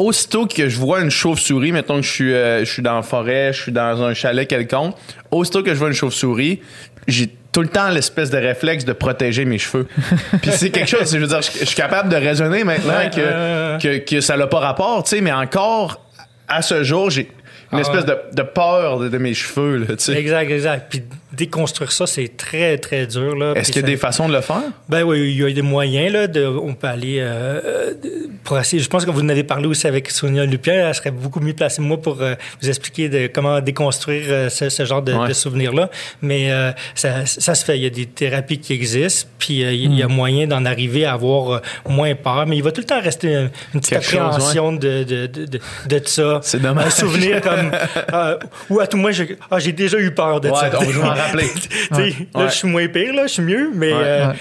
aussitôt 0.00 0.46
que 0.46 0.68
je 0.68 0.78
vois 0.78 1.00
une 1.00 1.10
chauve-souris, 1.10 1.72
mettons 1.72 1.96
que 1.96 2.06
je 2.06 2.10
suis, 2.10 2.34
euh, 2.34 2.64
je 2.64 2.72
suis 2.72 2.82
dans 2.82 2.96
la 2.96 3.02
forêt, 3.02 3.52
je 3.52 3.62
suis 3.62 3.72
dans 3.72 4.02
un 4.02 4.14
chalet 4.14 4.48
quelconque, 4.48 4.94
aussitôt 5.30 5.62
que 5.62 5.74
je 5.74 5.78
vois 5.78 5.88
une 5.88 5.94
chauve-souris, 5.94 6.60
j'ai 7.06 7.28
tout 7.52 7.60
le 7.60 7.68
temps 7.68 7.90
l'espèce 7.90 8.30
de 8.30 8.38
réflexe 8.38 8.84
de 8.84 8.92
protéger 8.92 9.44
mes 9.44 9.58
cheveux. 9.58 9.86
Puis 10.42 10.52
c'est 10.52 10.70
quelque 10.70 10.88
chose, 10.88 11.12
je 11.12 11.18
veux 11.18 11.26
dire, 11.26 11.42
je, 11.42 11.50
je 11.60 11.64
suis 11.66 11.76
capable 11.76 12.08
de 12.08 12.16
raisonner 12.16 12.64
maintenant 12.64 13.10
que, 13.14 13.78
que, 13.78 13.98
que 13.98 14.20
ça 14.20 14.36
n'a 14.36 14.46
pas 14.46 14.60
rapport, 14.60 15.02
tu 15.04 15.16
sais, 15.16 15.20
mais 15.20 15.32
encore, 15.32 16.00
à 16.48 16.62
ce 16.62 16.82
jour, 16.82 17.10
j'ai 17.10 17.30
une 17.72 17.78
Ah 17.78 17.80
espèce 17.80 18.06
de, 18.06 18.16
de 18.32 18.42
peur 18.42 19.00
de, 19.00 19.08
de 19.08 19.18
mes 19.18 19.34
cheveux, 19.34 19.84
tu 19.86 19.94
sais. 19.98 20.14
Exact, 20.14 20.50
exact. 20.50 20.86
Puis 20.88 21.02
déconstruire 21.32 21.92
ça, 21.92 22.06
c'est 22.06 22.36
très, 22.36 22.78
très 22.78 23.06
dur. 23.06 23.36
là. 23.36 23.52
Est-ce 23.54 23.72
qu'il 23.72 23.80
y 23.82 23.84
a 23.84 23.86
ça- 23.86 23.92
des 23.92 23.96
façons 23.96 24.28
de 24.28 24.34
le 24.34 24.40
faire? 24.40 24.62
Ben 24.88 25.02
oui, 25.02 25.32
il 25.32 25.40
y 25.40 25.44
a 25.44 25.50
des 25.50 25.62
moyens, 25.62 26.12
là. 26.12 26.26
De, 26.26 26.44
on 26.46 26.74
peut 26.74 26.86
aller 26.88 27.18
euh, 27.20 27.60
euh, 27.64 27.94
pour 28.44 28.58
essayer. 28.58 28.82
Je 28.82 28.88
pense 28.88 29.04
que 29.04 29.10
vous 29.10 29.20
en 29.22 29.28
avez 29.28 29.44
parlé 29.44 29.66
aussi 29.66 29.86
avec 29.86 30.10
Sonia 30.10 30.44
Lupien. 30.44 30.88
Elle 30.88 30.94
serait 30.94 31.10
beaucoup 31.10 31.40
mieux 31.40 31.52
placée 31.54 31.78
que 31.78 31.82
moi 31.82 32.00
pour 32.00 32.20
euh, 32.20 32.34
vous 32.60 32.68
expliquer 32.68 33.08
de, 33.08 33.26
comment 33.32 33.60
déconstruire 33.60 34.24
euh, 34.28 34.48
ce, 34.48 34.68
ce 34.68 34.84
genre 34.84 35.02
de, 35.02 35.12
Ouais. 35.12 35.28
de 35.28 35.32
souvenirs-là. 35.32 35.90
Mais 36.22 36.50
euh, 36.52 36.70
ça, 36.94 37.26
ça 37.26 37.54
se 37.54 37.64
fait. 37.64 37.76
Il 37.76 37.82
y 37.82 37.86
a 37.86 37.90
des 37.90 38.06
thérapies 38.06 38.58
qui 38.58 38.72
existent, 38.72 39.28
puis 39.38 39.60
il 39.60 39.94
y 39.94 40.02
a 40.02 40.06
Hmm. 40.08 40.12
moyen 40.12 40.46
d'en 40.46 40.64
arriver 40.64 41.04
à 41.04 41.12
avoir 41.14 41.60
moins 41.88 42.14
peur. 42.14 42.46
Mais 42.46 42.56
il 42.56 42.62
va 42.62 42.72
tout 42.72 42.80
le 42.80 42.86
temps 42.86 43.00
rester 43.00 43.28
une, 43.28 43.50
une 43.74 43.80
petite 43.80 43.90
Quelque 44.00 44.16
appréhension 44.16 44.72
de, 44.72 45.04
de, 45.04 45.26
de, 45.26 45.46
de, 45.46 45.60
de 45.88 46.00
ça. 46.06 46.40
C'est 46.42 46.60
dommage. 46.60 46.86
Un 46.86 46.90
souvenir 46.90 47.40
comme... 47.40 47.70
euh, 48.12 48.36
ou 48.68 48.80
à 48.80 48.86
tout 48.86 48.96
moins, 48.96 49.10
j'ai 49.12 49.36
ah, 49.50 49.58
j'ai 49.58 49.72
déjà 49.72 49.98
eu 49.98 50.10
peur 50.12 50.40
de 50.40 50.48
Ouais, 50.48 50.56
ça. 50.58 50.70
rappeler. 51.20 51.48
Là, 52.34 52.48
je 52.48 52.54
suis 52.54 52.68
moins 52.68 52.88
pire, 52.88 53.14
là, 53.14 53.26
je 53.26 53.32
suis 53.34 53.42
mieux, 53.42 53.70
mais 53.74 53.92
Ouais. 53.92 54.02
euh, 54.02 54.32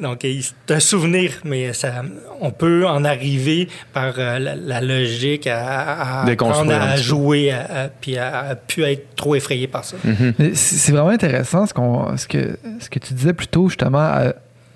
donc 0.00 0.20
c'est 0.22 0.74
un 0.74 0.80
souvenir, 0.80 1.32
mais 1.44 1.72
ça, 1.72 2.02
on 2.40 2.50
peut 2.50 2.86
en 2.86 3.04
arriver 3.04 3.68
par 3.92 4.14
euh, 4.18 4.38
la, 4.38 4.56
la 4.56 4.80
logique 4.80 5.46
à, 5.46 6.22
apprendre 6.22 6.72
à 6.72 6.96
jouer, 6.96 7.50
à, 7.52 7.84
à- 7.84 7.88
puis 7.88 8.16
à, 8.18 8.38
à 8.50 8.54
plus 8.56 8.82
être 8.84 9.14
trop 9.14 9.34
effrayé 9.34 9.66
par 9.68 9.84
ça. 9.84 9.96
Mais 10.38 10.54
C'est 10.54 10.76
c'est 10.76 10.92
vraiment 10.92 11.10
intéressant 11.10 11.66
ce, 11.66 11.74
qu'on, 11.74 12.16
ce, 12.16 12.26
que, 12.26 12.58
ce 12.80 12.88
que 12.90 12.98
tu 12.98 13.14
disais 13.14 13.32
plus 13.32 13.46
tôt, 13.48 13.68
justement, 13.68 14.12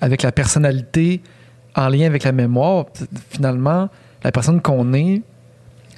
avec 0.00 0.22
la 0.22 0.32
personnalité 0.32 1.20
en 1.74 1.88
lien 1.88 2.06
avec 2.06 2.24
la 2.24 2.32
mémoire. 2.32 2.86
Finalement, 3.30 3.88
la 4.24 4.32
personne 4.32 4.60
qu'on 4.62 4.92
est, 4.94 5.22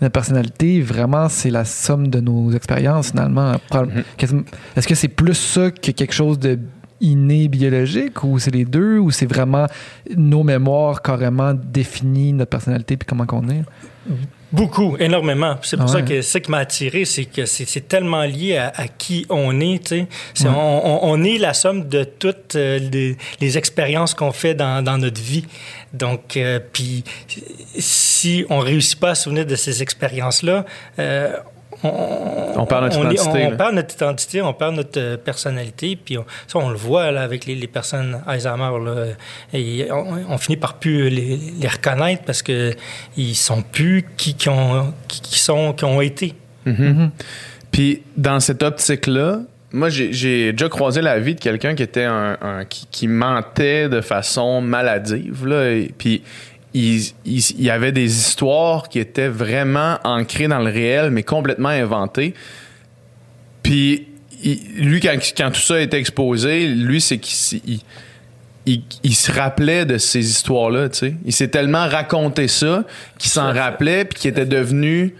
notre 0.00 0.12
personnalité, 0.12 0.80
vraiment, 0.80 1.28
c'est 1.28 1.50
la 1.50 1.64
somme 1.64 2.08
de 2.08 2.20
nos 2.20 2.52
expériences, 2.52 3.10
finalement. 3.10 3.52
Mhm. 3.72 4.44
Est-ce 4.76 4.88
que 4.88 4.94
c'est 4.94 5.08
plus 5.08 5.34
ça 5.34 5.70
que 5.70 5.90
quelque 5.90 6.14
chose 6.14 6.38
de 6.38 6.58
inné 7.00 7.48
biologique 7.48 8.24
ou 8.24 8.38
c'est 8.38 8.50
les 8.50 8.64
deux 8.64 8.98
ou 8.98 9.10
c'est 9.10 9.26
vraiment 9.26 9.66
nos 10.16 10.42
mémoires 10.42 11.00
carrément 11.00 11.54
définissent 11.54 12.34
notre 12.34 12.50
personnalité 12.50 12.96
puis 12.96 13.06
comment 13.06 13.26
qu'on 13.26 13.48
est? 13.48 13.62
Beaucoup, 14.50 14.96
énormément. 14.98 15.56
C'est 15.62 15.76
pour 15.76 15.86
Ah 15.90 15.92
ça 15.92 16.02
que 16.02 16.22
ce 16.22 16.38
qui 16.38 16.50
m'a 16.50 16.58
attiré, 16.58 17.04
c'est 17.04 17.26
que 17.26 17.44
c'est 17.44 17.86
tellement 17.86 18.22
lié 18.22 18.56
à, 18.56 18.72
à 18.74 18.88
qui 18.88 19.26
on 19.28 19.60
est. 19.60 19.84
tu 19.84 20.06
sais. 20.34 20.48
Ouais. 20.48 20.54
On, 20.54 21.22
est 21.22 21.36
la 21.36 21.52
somme 21.52 21.88
de 21.88 22.04
toutes 22.04 22.56
euh, 22.56 22.78
les, 22.78 23.16
les 23.40 23.58
expériences 23.58 24.14
qu'on 24.14 24.32
fait 24.32 24.54
dans, 24.54 24.82
dans 24.82 24.96
notre 24.96 25.20
vie. 25.20 25.44
Donc, 25.92 26.36
euh, 26.36 26.60
puis 26.72 27.04
si 27.78 28.46
on 28.48 28.60
réussit 28.60 28.98
pas 28.98 29.10
à 29.10 29.14
se 29.14 29.24
souvenir 29.24 29.44
de 29.44 29.56
ces 29.56 29.82
expériences-là, 29.82 30.64
euh, 30.98 31.36
on, 31.84 32.52
On 32.56 32.66
perd 32.66 32.82
notre 32.84 32.98
on 32.98 33.10
identité, 33.10 33.46
On, 33.46 33.50
là. 33.50 33.56
perd 33.56 33.74
notre 33.74 33.94
identité, 33.94 34.42
on 34.42 34.52
perd 34.52 34.74
notre 34.74 34.98
euh, 35.00 35.16
personnalité, 35.16 35.96
puis 35.96 36.18
on- 36.18 36.24
ça, 36.46 36.58
on 36.58 36.70
le 36.70 36.76
voit 36.76 37.10
là, 37.10 37.22
avec 37.22 37.46
les, 37.46 37.54
les 37.54 37.66
personnes 37.68 38.20
Alzheimer. 38.26 38.70
Là, 38.84 39.04
et 39.52 39.88
on, 39.92 40.32
on 40.32 40.38
finit 40.38 40.56
par 40.56 40.74
plus 40.74 41.08
les, 41.08 41.36
les 41.60 41.68
reconnaître 41.68 42.22
parce 42.24 42.42
que 42.42 42.74
ils 43.16 43.34
sont 43.36 43.62
plus 43.62 44.04
qui, 44.16 44.34
qui 44.34 44.48
ont, 44.48 44.92
qui, 45.06 45.20
qui 45.20 45.38
sont, 45.38 45.72
qui 45.72 45.84
ont 45.84 46.00
été. 46.00 46.34
Mhm. 46.66 47.10
Puis 47.70 48.02
dans 48.16 48.40
cette 48.40 48.62
optique-là, 48.62 49.40
moi 49.72 49.88
j'ai- 49.90 50.12
j'ai 50.12 50.52
déjà 50.52 50.68
croisé 50.68 51.00
la 51.02 51.18
vie 51.18 51.34
de 51.34 51.40
quelqu'un 51.40 51.74
qui 51.74 51.82
était 51.82 52.04
un, 52.04 52.36
un- 52.40 52.64
qui, 52.64 52.86
qui 52.90 53.06
mentait 53.08 53.88
de 53.88 54.00
façon 54.00 54.60
maladive 54.60 55.46
là, 55.46 55.70
et- 55.70 55.92
puis 55.96 56.22
il, 56.74 57.00
il, 57.24 57.38
il 57.58 57.64
y 57.64 57.70
avait 57.70 57.92
des 57.92 58.18
histoires 58.18 58.88
qui 58.88 58.98
étaient 58.98 59.28
vraiment 59.28 59.98
ancrées 60.04 60.48
dans 60.48 60.58
le 60.58 60.70
réel 60.70 61.10
mais 61.10 61.22
complètement 61.22 61.68
inventées. 61.70 62.34
Puis 63.62 64.06
il- 64.42 64.60
lui 64.76 65.00
quand, 65.00 65.16
quand 65.36 65.50
tout 65.50 65.60
ça 65.60 65.74
a 65.74 65.80
été 65.80 65.96
exposé, 65.96 66.66
lui 66.66 67.00
c'est 67.00 67.18
qu'il 67.18 67.80
il, 69.02 69.14
se 69.14 69.32
rappelait 69.32 69.86
de 69.86 69.96
ces 69.96 70.28
histoires-là, 70.28 70.90
tu 70.90 70.98
sais. 70.98 71.14
Il 71.24 71.32
s'est 71.32 71.48
tellement 71.48 71.88
raconté 71.88 72.48
ça 72.48 72.84
qu'il 73.18 73.30
s'en 73.30 73.52
rappelait 73.52 74.04
puis 74.04 74.20
qu'il 74.20 74.30
était 74.30 74.44
devenu 74.46 75.14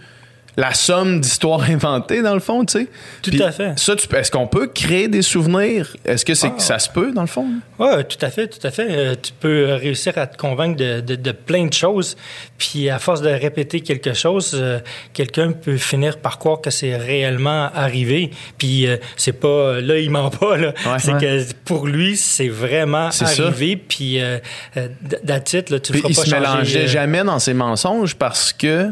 la 0.59 0.73
somme 0.73 1.21
d'histoires 1.21 1.61
inventées, 1.69 2.21
dans 2.21 2.33
le 2.33 2.39
fond, 2.39 2.65
tu 2.65 2.79
sais. 2.79 2.87
Tout 3.21 3.31
Puis 3.31 3.41
à 3.41 3.51
fait. 3.51 3.77
Ça, 3.79 3.93
est-ce 3.93 4.29
qu'on 4.31 4.47
peut 4.47 4.67
créer 4.67 5.07
des 5.07 5.21
souvenirs? 5.21 5.95
Est-ce 6.05 6.25
que 6.25 6.33
c'est 6.33 6.47
Ah. 6.55 6.59
ça 6.59 6.79
se 6.79 6.89
peut, 6.89 7.11
dans 7.13 7.21
le 7.21 7.27
fond? 7.27 7.47
Oui, 7.79 7.87
tout 8.09 8.17
à 8.25 8.29
fait, 8.29 8.47
tout 8.47 8.65
à 8.67 8.71
fait. 8.71 8.87
Euh, 8.89 9.15
tu 9.21 9.31
peux 9.39 9.73
réussir 9.73 10.17
à 10.17 10.27
te 10.27 10.35
convaincre 10.37 10.75
de, 10.77 10.99
de- 10.99 11.15
de 11.15 11.31
plein 11.31 11.65
de 11.65 11.73
choses. 11.73 12.17
Puis 12.57 12.89
à 12.89 12.99
force 12.99 13.21
de 13.21 13.29
répéter 13.29 13.79
quelque 13.81 14.13
chose, 14.13 14.51
euh, 14.53 14.79
quelqu'un 15.13 15.51
peut 15.53 15.77
finir 15.77 16.17
par 16.17 16.39
croire 16.39 16.59
que 16.61 16.69
c'est 16.71 16.97
réellement 16.97 17.69
arrivé. 17.73 18.31
Puis 18.57 18.85
euh, 18.87 18.97
c'est 19.15 19.31
pas 19.39 19.79
là, 19.79 19.97
il 19.97 20.09
ment 20.11 20.29
pas. 20.29 20.57
Là. 20.57 20.73
Ouais. 20.85 20.99
c'est 20.99 21.13
Ouais. 21.13 21.19
que 21.21 21.53
pour 21.65 21.87
lui, 21.87 22.17
c'est 22.17 22.49
vraiment 22.49 23.11
C'est 23.11 23.27
ça. 23.27 23.47
arrivé. 23.47 23.77
Puis 23.77 24.17
it, 24.17 25.69
là, 25.69 25.79
tu 25.79 25.91
Puis 25.91 26.01
le 26.01 26.09
feras 26.09 26.09
il 26.09 26.15
pas 26.15 26.21
se 26.25 26.29
changer, 26.29 26.39
mélangeait 26.39 26.87
jamais 26.87 27.23
dans 27.23 27.39
ses 27.39 27.53
mensonges 27.53 28.15
parce 28.15 28.51
que 28.53 28.91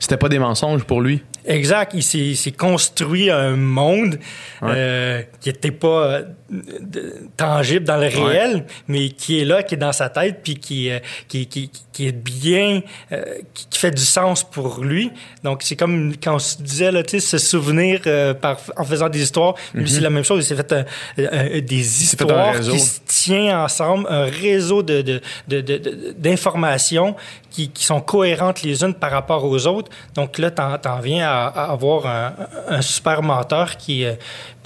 c'était 0.00 0.16
pas 0.16 0.28
des 0.30 0.38
mensonges 0.38 0.82
pour 0.84 1.02
lui. 1.02 1.22
Exact. 1.44 1.92
Il 1.94 2.02
s'est, 2.02 2.52
construit 2.52 3.30
un 3.30 3.54
monde 3.54 4.18
Ouais. 4.62 4.72
euh, 4.74 5.22
qui 5.40 5.50
n'était 5.50 5.70
pas 5.70 6.06
euh, 6.06 6.22
tangible 7.36 7.84
dans 7.84 7.96
le 7.98 8.08
réel, 8.08 8.64
mais 8.88 9.10
qui 9.10 9.40
est 9.40 9.44
là, 9.44 9.62
qui 9.62 9.74
est 9.74 9.78
dans 9.78 9.92
sa 9.92 10.08
tête, 10.08 10.40
puis 10.42 10.56
qui, 10.56 10.90
euh, 10.90 10.98
qui, 11.28 11.46
qui, 11.46 11.70
qui 12.00 12.08
est 12.08 12.12
bien, 12.12 12.80
euh, 13.12 13.22
qui, 13.52 13.66
qui 13.68 13.78
fait 13.78 13.90
du 13.90 14.02
sens 14.02 14.42
pour 14.42 14.82
lui. 14.82 15.10
Donc, 15.44 15.62
c'est 15.62 15.76
comme 15.76 16.14
quand 16.22 16.36
on 16.36 16.38
se 16.38 16.56
disait, 16.62 16.90
là, 16.90 17.02
tu 17.02 17.20
sais, 17.20 17.20
se 17.20 17.36
souvenir 17.36 18.00
euh, 18.06 18.32
par, 18.32 18.56
en 18.78 18.84
faisant 18.84 19.10
des 19.10 19.22
histoires. 19.22 19.54
Lui, 19.74 19.90
c'est 19.90 20.00
la 20.00 20.08
même 20.08 20.24
chose. 20.24 20.42
Il 20.42 20.46
s'est 20.48 20.56
fait 20.56 20.72
un- 20.72 21.60
des 21.60 22.02
histoires 22.04 22.54
qui 22.72 22.80
se 22.80 23.00
tiennent 23.06 23.54
ensemble, 23.54 24.06
un 24.08 24.24
réseau 24.24 24.82
de, 24.82 25.02
de, 25.02 25.20
de, 25.48 26.14
d'informations 26.16 27.14
qui, 27.50 27.68
qui 27.68 27.84
sont 27.84 28.00
cohérentes 28.00 28.62
les 28.62 28.82
unes 28.82 28.94
par 28.94 29.10
rapport 29.10 29.44
aux 29.44 29.66
autres. 29.66 29.90
Donc 30.14 30.38
là, 30.38 30.50
t'en, 30.50 30.78
t'en 30.78 31.00
viens 31.00 31.28
à, 31.28 31.46
à 31.48 31.64
avoir 31.72 32.06
un, 32.06 32.32
un 32.68 32.80
super 32.80 33.22
menteur 33.22 33.76
qui... 33.76 34.06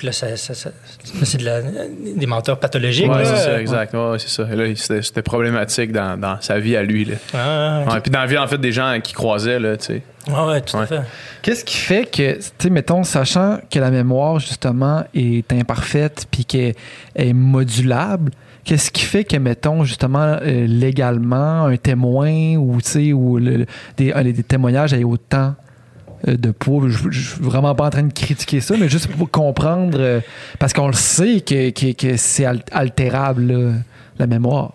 puis 0.05 0.07
là, 0.07 0.13
ça, 0.13 0.37
ça- 0.37 0.53
ça- 0.55 0.71
ça, 1.03 1.25
c'est 1.25 1.39
de 1.39 1.45
la- 1.47 1.63
des 1.63 2.27
menteurs 2.27 2.61
pathologiques. 2.61 3.07
Là. 3.09 3.25
c'est 3.25 3.37
ça, 3.37 3.61
exact. 3.61 3.95
Ouais, 3.95 4.19
c'est 4.19 4.29
ça. 4.29 4.47
Et 4.53 4.57
là, 4.57 4.65
c'était, 4.77 5.01
c'était 5.01 5.23
problématique 5.23 5.93
dans, 5.93 6.21
dans 6.21 6.39
sa 6.43 6.59
vie 6.59 6.77
à 6.77 6.83
lui. 6.83 7.07
Là. 7.07 7.15
Ah, 7.35 7.85
Ouais, 7.91 8.01
puis 8.01 8.11
dans 8.11 8.21
la 8.21 8.27
vie, 8.27 8.37
en 8.37 8.47
fait, 8.47 8.59
des 8.59 8.73
gens 8.73 8.99
qui 9.03 9.15
croisaient, 9.15 9.59
là, 9.59 9.77
tu 9.79 9.87
sais. 9.87 10.03
ouais, 10.29 10.61
tout 10.61 10.77
Ouais. 10.77 10.83
à 10.83 10.87
fait. 10.87 11.01
Qu'est-ce 11.43 11.65
qui 11.65 11.77
fait 11.77 12.05
que, 12.05 12.35
tu 12.35 12.43
sais, 12.59 12.71
mettons, 12.71 13.03
sachant 13.03 13.59
que 13.71 13.79
la 13.79 13.91
mémoire, 13.91 14.39
justement, 14.41 15.05
est 15.15 15.51
imparfaite 15.53 16.27
puis 16.31 16.45
qu'elle 16.45 16.75
est 17.17 17.33
modulable, 17.33 18.31
qu'est-ce 18.65 18.91
qui 18.91 19.05
fait 19.05 19.25
que, 19.25 19.37
mettons, 19.37 19.85
justement, 19.85 20.37
euh, 20.43 20.67
légalement, 20.67 21.65
un 21.65 21.77
témoin 21.77 22.57
ou, 22.57 22.79
tu 22.83 22.89
sais, 22.91 23.13
ou 23.13 23.39
le- 23.39 23.67
des, 23.97 24.13
un- 24.13 24.23
des 24.25 24.43
témoignages 24.43 24.93
aient 24.93 25.05
autant 25.05 25.55
de 26.27 26.51
poids. 26.51 26.89
Je, 26.89 27.21
suis 27.21 27.41
vraiment 27.41 27.75
pas 27.75 27.87
en 27.87 27.91
train 27.91 28.03
de 28.03 28.13
critiquer 28.13 28.61
ça, 28.61 28.77
mais 28.79 28.89
juste 28.89 29.09
pour 29.09 29.31
comprendre, 29.31 29.99
euh, 30.01 30.21
parce 30.59 30.73
qu'on 30.73 30.89
le 30.89 30.95
sait 30.95 31.41
que, 31.41 31.71
que, 31.71 31.93
que 31.93 32.17
c'est 32.17 32.45
al- 32.45 32.65
altérable, 32.73 33.53
là, 33.53 33.73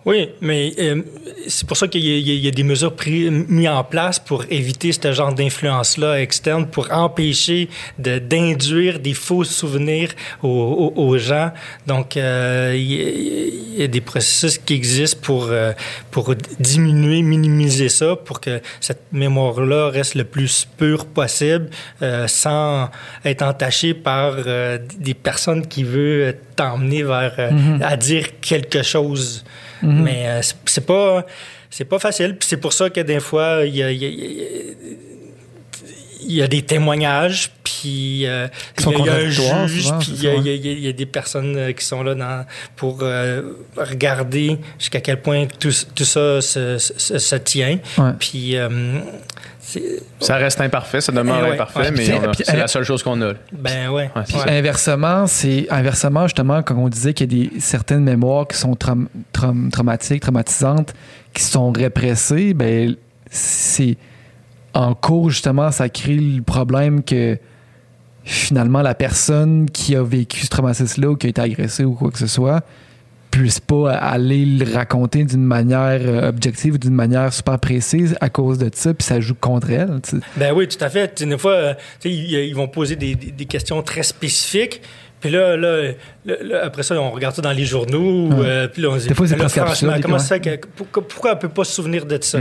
Oui, 0.04 0.28
mais 0.40 0.72
euh, 0.78 1.02
c'est 1.48 1.66
pour 1.66 1.76
ça 1.76 1.88
qu'il 1.88 2.04
y, 2.04 2.48
a- 2.48 2.50
des 2.50 2.62
mesures 2.62 2.94
prises- 2.94 3.30
mises 3.30 3.68
en 3.68 3.84
place 3.84 4.18
pour 4.18 4.44
éviter 4.50 4.92
ce 4.92 5.12
genre 5.12 5.32
d'influence-là 5.32 6.20
externe, 6.20 6.66
pour 6.66 6.92
empêcher 6.92 7.68
d'induire 7.98 8.98
des 8.98 9.14
faux 9.14 9.44
souvenirs 9.44 10.10
aux, 10.42 11.16
gens. 11.18 11.52
Donc, 11.86 12.16
euh, 12.16 12.74
il, 12.76 13.78
y 13.80 13.82
a, 13.82 13.86
des 13.86 14.00
processus 14.00 14.58
qui 14.58 14.74
existent 14.74 15.20
pour, 15.22 15.46
euh, 15.50 15.72
pour 16.10 16.34
diminuer, 16.58 17.22
minimiser 17.22 17.88
ça, 17.88 18.16
pour 18.16 18.40
que 18.40 18.60
cette 18.80 19.04
mémoire-là 19.12 19.88
reste 19.88 20.16
le 20.16 20.24
plus 20.24 20.68
pure 20.76 21.06
possible, 21.06 21.70
sans 22.26 22.90
être 23.24 23.42
entachée 23.42 23.94
par 23.94 24.36
des 24.98 25.14
personnes 25.14 25.66
qui 25.66 25.84
veulent 25.84 26.36
t'emmener 26.60 27.02
vers 27.02 27.34
euh, 27.38 27.78
à 27.82 27.96
dire 27.96 28.26
quelque 28.40 28.82
chose. 28.82 29.44
Mais 29.82 30.26
euh, 30.26 30.40
c'est- 30.66 30.86
pas 30.86 31.24
c'est 31.70 31.84
pas 31.86 31.98
facile. 31.98 32.36
Puis 32.38 32.46
c'est 32.50 32.56
pour 32.64 32.72
ça 32.72 32.90
que 32.90 33.00
des 33.00 33.20
fois 33.20 33.62
il 33.64 33.76
y 33.76 33.82
a, 33.82 33.90
y 33.90 34.04
a- 34.04 34.08
y 36.22 36.42
a- 36.42 36.48
des 36.48 36.62
témoignages, 36.62 37.50
puis 37.64 38.26
euh, 38.26 38.46
il 38.78 38.84
y 38.84 38.94
a, 38.94 38.98
il 38.98 39.04
y 39.06 39.08
a 39.08 39.14
un 39.14 39.18
juge, 39.30 39.36
souvent, 39.84 39.98
puis 39.98 40.12
il 40.12 40.84
y, 40.84 40.88
a- 40.88 40.92
des 40.92 41.06
personnes 41.06 41.56
euh, 41.56 41.72
qui 41.72 41.84
sont 41.84 42.02
là 42.02 42.14
dans, 42.14 42.44
pour 42.76 42.98
regarder 43.76 44.58
jusqu'à 44.78 45.00
quel 45.00 45.20
point 45.22 45.46
tout, 45.46 45.72
tout 45.94 46.04
ça 46.04 46.40
se, 46.42 46.76
se- 46.78 47.18
se 47.18 47.36
tient. 47.36 47.78
Ouais. 47.98 48.12
Puis 48.18 48.56
Ça 50.20 50.36
reste 50.36 50.60
imparfait, 50.60 51.00
ça 51.00 51.12
demeure 51.12 51.38
Eh 51.40 51.48
ouais. 51.48 51.52
imparfait, 51.54 51.80
Ouais, 51.80 51.90
mais 51.90 52.04
c'est 52.44 52.56
la 52.56 52.66
seule 52.68 52.84
chose 52.84 53.02
qu'on 53.02 53.20
a. 53.22 53.32
ben 53.52 53.90
ouais. 53.90 54.10
Inversement, 54.48 55.26
c'est 55.26 55.66
inversement 55.70 56.26
justement 56.26 56.62
quand 56.62 56.76
on 56.76 56.88
disait 56.88 57.14
qu'il 57.14 57.32
y 57.32 57.46
a 57.46 57.48
des 57.50 57.60
certaines 57.60 58.04
mémoires 58.04 58.46
qui 58.48 58.56
sont 58.56 58.74
traum- 58.74 59.08
traum- 59.32 59.70
traumatiques, 59.70 60.22
traumatisantes, 60.22 60.94
qui 61.32 61.42
sont 61.42 61.70
répressées, 61.72 62.54
ben 62.54 62.96
c'est 63.30 63.96
en 64.74 64.94
cours 64.94 65.30
justement 65.30 65.70
ça 65.70 65.88
crée 65.88 66.14
le 66.16 66.42
problème 66.42 67.02
que 67.02 67.38
finalement 68.24 68.82
la 68.82 68.94
personne 68.94 69.68
qui 69.70 69.96
a 69.96 70.02
vécu 70.02 70.40
ce 70.44 70.48
traumatisme-là 70.48 71.10
ou 71.10 71.16
qui 71.16 71.26
a 71.26 71.30
été 71.30 71.40
agressée 71.40 71.84
ou 71.84 71.94
quoi 71.94 72.10
que 72.10 72.18
ce 72.18 72.26
soit 72.26 72.60
puisse 73.30 73.60
pas 73.60 73.92
aller 73.94 74.44
le 74.44 74.72
raconter 74.74 75.24
d'une 75.24 75.44
manière 75.44 76.00
euh, 76.02 76.28
objective 76.28 76.74
ou 76.74 76.78
d'une 76.78 76.94
manière 76.94 77.32
super 77.32 77.58
précise 77.58 78.16
à 78.20 78.28
cause 78.28 78.58
de 78.58 78.70
ça, 78.74 78.92
puis 78.94 79.04
ça 79.06 79.20
joue 79.20 79.34
contre 79.34 79.70
elle. 79.70 80.00
Ben 80.36 80.52
oui, 80.54 80.66
tout 80.68 80.82
à 80.84 80.88
fait. 80.90 81.22
Des 81.22 81.38
fois, 81.38 81.52
euh, 81.52 81.74
ils, 82.04 82.32
ils 82.34 82.54
vont 82.54 82.68
poser 82.68 82.96
des- 82.96 83.14
des 83.14 83.44
questions 83.46 83.82
très 83.82 84.02
spécifiques. 84.02 84.82
Puis 85.20 85.30
là, 85.30 85.54
là, 85.56 85.92
là, 86.24 86.34
là, 86.42 86.60
après 86.64 86.82
ça, 86.82 86.94
on 87.00 87.10
regarde 87.10 87.34
ça 87.34 87.42
dans 87.42 87.52
les 87.52 87.64
journaux. 87.64 88.30
Euh, 88.42 88.68
puis 88.68 88.82
là, 88.82 88.88
on 88.90 88.94
se 88.98 89.00
dit, 89.00 89.08
c'est 89.08 89.14
presque 89.14 89.36
franchement, 89.66 89.92
comment 90.02 90.18
ça, 90.18 90.38
que- 90.38 90.60
pourquoi, 90.76 91.06
pourquoi 91.08 91.32
on 91.32 91.36
peut 91.36 91.48
pas 91.48 91.64
se 91.64 91.72
souvenir 91.72 92.06
de 92.06 92.18
ça? 92.20 92.38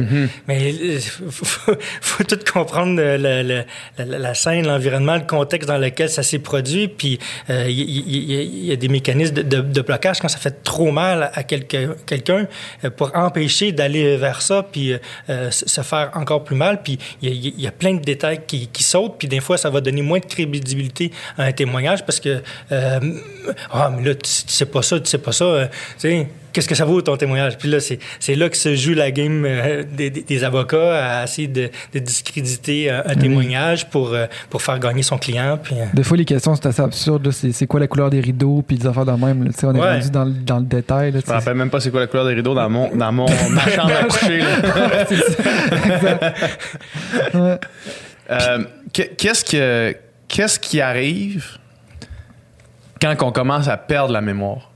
Mais 0.47 0.71
il 0.73 0.99
faut, 1.01 1.45
faut- 1.45 1.71
faut 2.01 2.23
tout 2.23 2.39
comprendre 2.51 2.99
euh, 2.99 3.17
le- 3.17 3.47
le- 3.47 3.63
la, 3.97 4.05
la- 4.05 4.19
la 4.19 4.33
scène, 4.33 4.67
l'environnement, 4.67 5.15
le 5.15 5.21
contexte 5.25 5.67
dans 5.67 5.77
lequel 5.77 6.09
ça 6.09 6.23
s'est 6.23 6.39
produit. 6.39 6.87
Puis 6.87 7.19
euh, 7.49 7.65
il 7.69 7.79
y, 7.79 7.99
il 7.99 8.31
y- 8.31 8.43
il 8.43 8.65
y 8.65 8.71
a 8.71 8.75
des 8.75 8.87
mécanismes 8.89 9.35
de, 9.35 9.41
de- 9.43 9.61
de 9.61 9.81
blocage 9.81 10.19
quand 10.19 10.27
ça 10.27 10.37
fait 10.39 10.63
trop 10.63 10.91
mal 10.91 11.31
à 11.33 11.43
quelqu'un 11.43 11.95
quelqu'un, 12.05 12.47
euh, 12.83 12.89
pour 12.89 13.15
empêcher 13.15 13.71
d'aller 13.71 14.17
vers 14.17 14.41
ça, 14.41 14.65
puis 14.69 14.93
euh, 15.29 15.51
se 15.51 15.81
faire 15.81 16.11
encore 16.15 16.43
plus 16.43 16.55
mal. 16.55 16.81
Puis 16.83 16.97
il 17.21 17.33
y 17.33 17.53
y 17.63 17.67
a 17.67 17.71
plein 17.71 17.93
de 17.93 18.01
détails 18.01 18.41
qui, 18.47 18.67
qui 18.67 18.83
sautent. 18.83 19.15
Puis 19.19 19.27
des 19.27 19.39
fois, 19.39 19.57
ça 19.57 19.69
va 19.69 19.81
donner 19.81 20.01
moins 20.01 20.19
de 20.19 20.25
crédibilité 20.25 21.11
à 21.37 21.43
un 21.45 21.51
témoignage 21.51 22.05
parce 22.05 22.19
que 22.19 22.41
euh, 22.71 22.99
ah 23.71 23.91
mais 23.95 24.07
là 24.07 24.15
tu, 24.15 24.21
tu 24.21 24.43
sais 24.47 24.65
pas 24.65 24.81
ça, 24.81 24.99
tu 24.99 25.09
sais 25.09 25.17
pas 25.17 25.31
ça. 25.31 25.45
euh, 25.45 25.65
tu 25.67 25.73
sais, 26.09 26.27
Qu'est-ce 26.51 26.67
que 26.67 26.73
ça 26.73 26.83
vaut 26.83 26.99
ton 26.99 27.15
témoignage? 27.15 27.59
Puis 27.59 27.69
là, 27.69 27.79
c'est, 27.79 27.99
c'est 28.19 28.33
là 28.33 28.49
que 28.49 28.57
se 28.57 28.75
joue 28.75 28.95
la 28.95 29.11
game 29.11 29.45
euh, 29.45 29.83
des, 29.83 30.09
des- 30.09 30.43
avocats 30.43 31.19
à 31.19 31.23
essayer 31.25 31.47
de, 31.47 31.69
de 31.93 31.99
discréditer 31.99 32.89
un, 32.89 33.03
un 33.05 33.13
témoignage 33.13 33.87
pour, 33.91 34.13
euh, 34.15 34.25
pour 34.49 34.63
faire 34.63 34.79
gagner 34.79 35.03
son 35.03 35.19
client. 35.19 35.59
Puis, 35.61 35.75
euh, 35.79 35.85
Des 35.93 36.01
fois, 36.01 36.17
les 36.17 36.25
questions, 36.25 36.55
c'est 36.55 36.65
assez 36.65 36.81
absurde. 36.81 37.27
là. 37.27 37.31
C'est, 37.31 37.51
c'est 37.51 37.67
quoi 37.67 37.79
la 37.79 37.85
couleur 37.85 38.09
des 38.09 38.19
rideaux, 38.19 38.63
puis 38.67 38.79
des 38.79 38.87
affaires 38.87 39.05
de 39.05 39.11
même. 39.11 39.43
là. 39.43 39.51
On 39.61 39.75
est 39.75 39.79
Ouais. 39.79 39.93
rendu 39.93 40.09
dans, 40.09 40.25
le- 40.25 40.31
dans 40.31 40.57
le 40.57 40.65
détail. 40.65 41.11
là, 41.11 41.19
Je 41.23 41.29
me 41.31 41.37
rappelle 41.37 41.53
même 41.53 41.69
pas 41.69 41.79
c'est 41.79 41.91
quoi 41.91 41.99
la 41.99 42.07
couleur 42.07 42.25
des 42.25 42.33
rideaux 42.33 42.55
dans 42.55 42.67
mon, 42.67 42.95
dans 42.95 43.11
mon 43.11 43.27
ma 43.51 43.67
chambre 43.69 43.93
à 43.95 44.03
coucher. 44.05 44.41
Euh, 48.31 48.59
qu'est-ce 48.93 49.43
que 49.43 49.95
qu'est-ce 50.27 50.59
qui 50.59 50.81
arrive 50.81 51.57
quand 53.01 53.15
on 53.21 53.31
commence 53.31 53.67
à 53.67 53.77
perdre 53.77 54.13
la 54.13 54.21
mémoire 54.21 54.71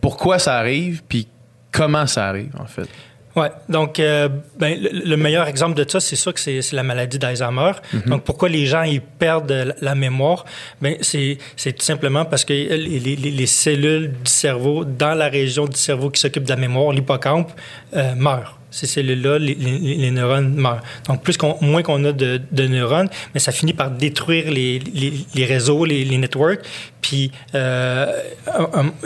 Pourquoi 0.00 0.38
ça 0.38 0.56
arrive 0.58 1.02
Puis 1.08 1.28
comment 1.70 2.06
ça 2.06 2.28
arrive 2.28 2.52
en 2.58 2.66
fait? 2.66 2.88
Ouais, 3.34 3.50
donc 3.70 3.98
euh, 3.98 4.28
ben, 4.58 4.78
le, 4.78 4.90
le 5.08 5.16
meilleur 5.16 5.48
exemple 5.48 5.74
de 5.74 5.88
ça, 5.88 6.00
c'est 6.00 6.16
sûr 6.16 6.34
que 6.34 6.40
c'est 6.40 6.60
la 6.72 6.82
maladie 6.82 7.18
d'Alzheimer. 7.18 7.72
Donc 8.06 8.24
pourquoi 8.24 8.50
les 8.50 8.66
gens 8.66 8.82
ils 8.82 9.00
perdent 9.00 9.50
la, 9.50 9.74
la 9.80 9.94
mémoire? 9.94 10.44
Ben 10.82 10.96
c'est 11.00 11.38
c'est 11.56 11.72
tout 11.72 11.82
simplement 11.82 12.26
parce 12.26 12.44
que 12.44 12.52
les, 12.52 12.76
les- 12.76 13.16
les 13.16 13.46
cellules 13.46 14.08
du 14.12 14.30
cerveau 14.30 14.84
dans 14.84 15.14
la 15.14 15.28
région 15.28 15.64
du 15.64 15.78
cerveau 15.78 16.10
qui 16.10 16.20
s'occupe 16.20 16.44
de 16.44 16.50
la 16.50 16.56
mémoire, 16.56 16.92
l'hippocampe, 16.92 17.50
euh, 17.96 18.14
meurent. 18.16 18.58
Ces 18.72 18.86
cellules-là, 18.86 19.38
les, 19.38 20.10
neurones 20.10 20.54
meurent. 20.54 20.82
Donc, 21.06 21.22
plus 21.22 21.36
qu'on, 21.36 21.56
moins 21.60 21.82
qu'on 21.82 22.04
a 22.04 22.12
de, 22.12 22.66
neurones, 22.66 23.08
mais 23.34 23.40
ça 23.40 23.52
finit 23.52 23.74
par 23.74 23.90
détruire 23.90 24.50
les, 24.50 24.80
les, 25.34 25.44
réseaux, 25.44 25.84
les, 25.84 26.18
networks. 26.18 26.60
Puis, 27.00 27.30
euh, 27.54 28.06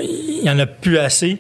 il 0.01 0.43
y 0.45 0.51
en 0.51 0.59
a 0.59 0.67
plus 0.67 0.99
assez. 0.99 1.39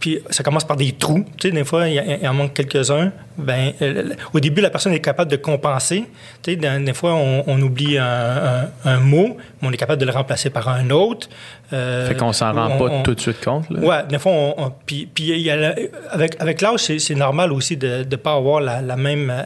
Puis 0.00 0.20
ça 0.30 0.42
commence 0.44 0.64
par 0.64 0.76
des 0.76 0.92
trous. 0.92 1.24
Tu 1.38 1.48
sais, 1.48 1.54
des 1.54 1.64
fois, 1.64 1.88
il, 1.88 2.18
il 2.22 2.28
en 2.28 2.34
manque 2.34 2.54
quelques-uns. 2.54 3.10
Ben, 3.36 3.72
euh, 3.82 4.14
au 4.32 4.40
début, 4.40 4.60
la 4.60 4.70
personne 4.70 4.92
est 4.92 5.00
capable 5.00 5.30
de 5.30 5.36
compenser. 5.36 6.04
Tu 6.42 6.52
sais, 6.52 6.56
des, 6.56 6.94
fois, 6.94 7.14
on, 7.14 7.44
on 7.46 7.60
oublie 7.62 7.98
un, 7.98 8.04
un- 8.04 8.68
un 8.84 8.98
mot, 9.00 9.36
mais 9.60 9.68
on 9.68 9.72
est 9.72 9.76
capable 9.76 10.00
de 10.00 10.06
le 10.06 10.12
remplacer 10.12 10.50
par 10.50 10.68
un 10.68 10.90
autre. 10.90 11.28
Euh, 11.72 12.08
Fait 12.08 12.14
qu'on 12.16 12.32
s'en 12.32 12.52
rend 12.52 12.70
on- 12.74 12.78
pas 12.78 12.94
on- 12.94 13.02
tout 13.02 13.14
de 13.14 13.20
suite 13.20 13.44
compte. 13.44 13.68
Là. 13.70 13.80
Ouais, 13.80 14.06
des 14.08 14.18
fois, 14.18 14.32
on, 14.32 14.54
on- 14.58 14.72
puis, 14.86 15.08
puis 15.12 15.24
il 15.30 15.40
y 15.40 15.50
a 15.50 15.56
la- 15.56 15.74
avec, 16.10 16.36
avec 16.40 16.60
l'âge, 16.60 16.80
c'est, 16.80 16.98
c'est 16.98 17.14
normal 17.14 17.52
aussi 17.52 17.76
de 17.76 18.04
ne 18.10 18.16
pas 18.16 18.34
avoir 18.34 18.60
la, 18.60 18.80
la 18.80 18.96
même 18.96 19.30
euh, 19.30 19.42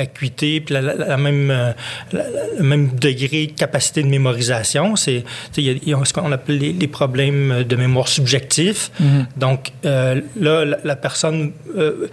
acuité, 0.00 0.60
puis 0.60 0.74
la, 0.74 0.80
la- 0.82 0.94
la 0.94 1.16
même, 1.16 1.50
euh, 1.50 1.72
le 2.12 2.62
même 2.64 2.90
degré 2.96 3.46
de 3.48 3.52
capacité 3.52 4.02
de 4.02 4.08
mémorisation. 4.08 4.96
C'est, 4.96 5.24
tu 5.24 5.26
sais, 5.52 5.62
il 5.62 5.64
y 5.66 5.70
a, 5.70 5.72
il 5.72 5.88
y 5.88 5.94
a 5.94 6.04
ce 6.04 6.12
qu'on 6.12 6.32
appelle 6.32 6.58
les, 6.58 6.72
les 6.72 6.88
problèmes 6.88 7.64
de 7.64 7.76
mémoire 7.76 8.08
subjectif. 8.08 8.90
Donc, 9.36 9.72
euh, 9.86 10.20
là, 10.36 10.64
la, 10.82 10.96
personne... 10.96 11.52
euh, 11.76 12.08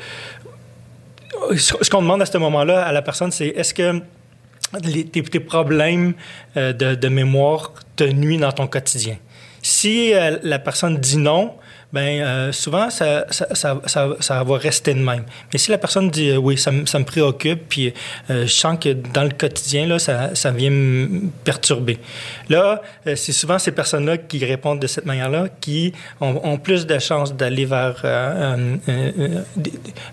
ce 1.56 1.90
qu'on 1.90 2.02
demande 2.02 2.22
à 2.22 2.26
ce 2.26 2.38
moment-là 2.38 2.84
à 2.84 2.92
la 2.92 3.02
personne, 3.02 3.32
c'est 3.32 3.48
est-ce 3.48 3.74
que 3.74 4.02
tes, 5.12 5.40
problèmes 5.40 6.14
euh, 6.58 6.74
de, 6.74 7.08
mémoire 7.08 7.74
te 7.96 8.04
nuisent 8.04 8.40
dans 8.40 8.52
ton 8.52 8.68
quotidien? 8.68 9.18
Si 9.62 10.14
la 10.44 10.60
personne 10.60 10.98
dit 10.98 11.18
non, 11.18 11.54
ben 11.94 12.22
euh, 12.22 12.52
souvent 12.52 12.90
ça, 12.90 13.26
ça, 13.30 13.48
ça, 13.86 14.10
ça, 14.20 14.44
va 14.44 14.58
rester 14.58 14.94
de 14.96 15.00
même. 15.00 15.24
Mais 15.54 15.60
si 15.60 15.70
la 15.70 15.78
personne 15.78 16.10
dit 16.10 16.30
euh, 16.32 16.38
oui, 16.38 16.58
ça, 16.58 16.72
me- 16.72 16.86
ça 16.88 16.98
me 16.98 17.06
préoccupe, 17.06 17.70
puis 17.70 17.94
euh, 18.32 18.48
je 18.48 18.52
sens 18.52 18.78
que 18.82 18.90
dans 18.94 19.24
le 19.24 19.30
quotidien 19.30 19.86
là, 19.86 20.00
ça, 20.00 20.34
ça 20.34 20.50
vient 20.52 20.72
me 20.72 21.22
perturber. 21.44 22.00
Là, 22.50 22.82
euh, 23.08 23.16
c'est 23.16 23.32
souvent 23.32 23.60
ces 23.60 23.72
personnes-là 23.72 24.18
qui 24.18 24.44
répondent 24.44 24.80
de 24.82 24.88
cette 24.88 25.06
manière-là 25.06 25.48
qui 25.62 25.94
ont, 26.20 26.42
ont 26.44 26.58
plus 26.58 26.88
de 26.88 26.98
chances 27.00 27.34
d'aller 27.36 27.66
vers 27.66 28.02
euh, 28.04 28.76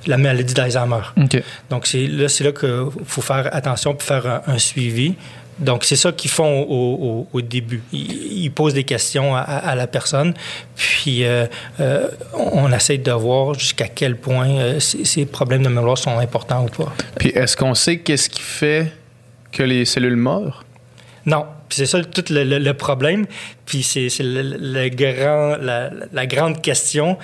la 0.06 0.16
maladie 0.18 0.54
d'Alzheimer. 0.54 1.00
OK. 1.16 1.42
Donc, 1.70 1.86
c'est 1.86 2.06
là, 2.06 2.28
c'est 2.28 2.44
là 2.44 2.52
qu'il 2.52 2.86
faut 3.06 3.22
faire 3.22 3.48
attention 3.54 3.94
pour 3.94 4.02
faire 4.02 4.26
un, 4.26 4.42
un 4.54 4.58
suivi. 4.58 5.14
Donc, 5.60 5.84
c'est 5.84 5.96
ça 5.96 6.10
qu'ils 6.12 6.30
font 6.30 6.62
au, 6.62 6.66
au- 6.74 7.26
au 7.32 7.40
début. 7.42 7.82
Ils, 7.92 8.44
ils 8.44 8.50
posent 8.50 8.74
des 8.74 8.84
questions 8.84 9.34
à, 9.36 9.40
à 9.40 9.74
la 9.74 9.86
personne, 9.86 10.34
puis 10.74 11.24
euh, 11.24 11.46
euh, 11.80 12.08
on, 12.34 12.72
essaie 12.72 12.98
de 12.98 13.12
voir 13.12 13.54
jusqu'à 13.54 13.88
quel 13.88 14.16
point 14.16 14.48
euh, 14.48 14.80
ces, 14.80 15.04
ces 15.04 15.26
problèmes 15.26 15.62
de 15.62 15.68
mémoire 15.68 15.98
sont 15.98 16.18
importants 16.18 16.64
ou 16.64 16.84
pas. 16.84 16.92
Puis 17.18 17.28
est-ce 17.30 17.56
qu'on 17.56 17.74
sait 17.74 17.98
qu'est-ce 17.98 18.30
qui 18.30 18.40
fait 18.40 18.90
que 19.52 19.62
les 19.62 19.84
cellules 19.84 20.16
meurent? 20.16 20.64
Non. 21.26 21.44
Puis 21.68 21.76
c'est 21.78 21.86
ça 21.86 22.02
tout 22.02 22.24
le, 22.30 22.42
le- 22.42 22.58
le 22.58 22.74
problème. 22.74 23.26
Puis 23.64 23.84
c'est 23.84 24.08
c'est 24.08 24.24
le, 24.24 24.42
le 24.42 24.88
grand, 24.88 25.56
la, 25.60 25.90
la 26.12 26.26
grande 26.26 26.60
question. 26.62 27.16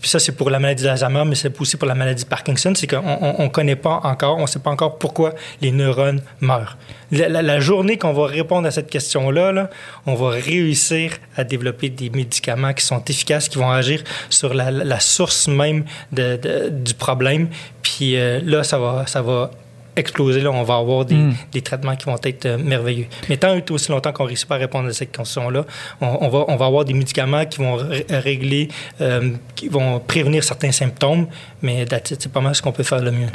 Puis 0.00 0.08
ça, 0.08 0.18
c'est 0.18 0.32
pour 0.32 0.48
la 0.48 0.58
maladie 0.58 0.84
d'Alzheimer, 0.84 1.24
mais 1.26 1.34
c'est 1.34 1.60
aussi 1.60 1.76
pour 1.76 1.86
la 1.86 1.94
maladie 1.94 2.24
de 2.24 2.28
Parkinson. 2.28 2.72
C'est 2.74 2.86
qu'on 2.86 3.02
ne 3.38 3.48
connaît 3.48 3.76
pas 3.76 4.00
encore, 4.02 4.38
on 4.38 4.42
ne 4.42 4.46
sait 4.46 4.58
pas 4.58 4.70
encore 4.70 4.98
pourquoi 4.98 5.34
les 5.60 5.72
neurones 5.72 6.22
meurent. 6.40 6.78
La, 7.10 7.60
journée 7.60 7.98
qu'on 7.98 8.12
va 8.12 8.26
répondre 8.26 8.66
à 8.66 8.70
cette 8.70 8.88
question-là, 8.88 9.52
là, 9.52 9.70
on 10.06 10.14
va 10.14 10.30
réussir 10.30 11.18
à 11.36 11.44
développer 11.44 11.90
des 11.90 12.08
médicaments 12.08 12.72
qui 12.72 12.84
sont 12.84 13.04
efficaces, 13.04 13.48
qui 13.48 13.58
vont 13.58 13.70
agir 13.70 14.02
sur 14.30 14.54
la, 14.54 15.00
source 15.00 15.48
même 15.48 15.84
de- 16.12 16.68
du 16.70 16.94
problème. 16.94 17.48
Puis 17.82 18.16
euh, 18.16 18.40
là, 18.44 18.62
ça 18.62 18.78
va, 18.78 19.06
ça 19.06 19.22
va 19.22 19.50
exploser, 20.00 20.40
là, 20.40 20.50
on 20.50 20.62
va 20.64 20.76
avoir 20.76 21.04
des, 21.04 21.14
Mm. 21.14 21.34
des 21.52 21.62
traitements 21.62 21.94
qui 21.96 22.06
vont 22.06 22.16
être 22.22 22.46
euh, 22.46 22.58
merveilleux. 22.58 23.06
Mais 23.28 23.36
tant 23.36 23.54
et 23.54 23.64
aussi 23.70 23.90
longtemps 23.92 24.12
qu'on 24.12 24.24
ne 24.24 24.28
réussit 24.28 24.48
pas 24.48 24.56
à 24.56 24.58
répondre 24.58 24.88
à 24.88 24.92
cette 24.92 25.12
question-là, 25.12 25.64
on, 26.00 26.18
on 26.22 26.28
va, 26.28 26.44
on 26.48 26.56
va 26.56 26.66
avoir 26.66 26.84
des 26.84 26.94
médicaments 26.94 27.44
qui 27.46 27.58
vont 27.58 27.76
ré- 27.76 28.06
régler, 28.10 28.68
euh, 29.00 29.30
qui 29.54 29.68
vont 29.68 30.00
prévenir 30.00 30.42
certains 30.44 30.72
symptômes, 30.72 31.26
mais 31.62 31.84
c'est 32.04 32.32
pas 32.32 32.40
mal 32.40 32.54
ce 32.54 32.62
qu'on 32.62 32.72
peut 32.72 32.82
faire 32.82 33.00
le 33.02 33.12
mieux. 33.12 33.28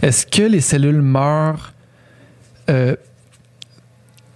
Est-ce 0.00 0.26
que 0.26 0.42
les 0.42 0.60
cellules 0.60 1.02
meurent 1.02 1.72
euh, 2.70 2.96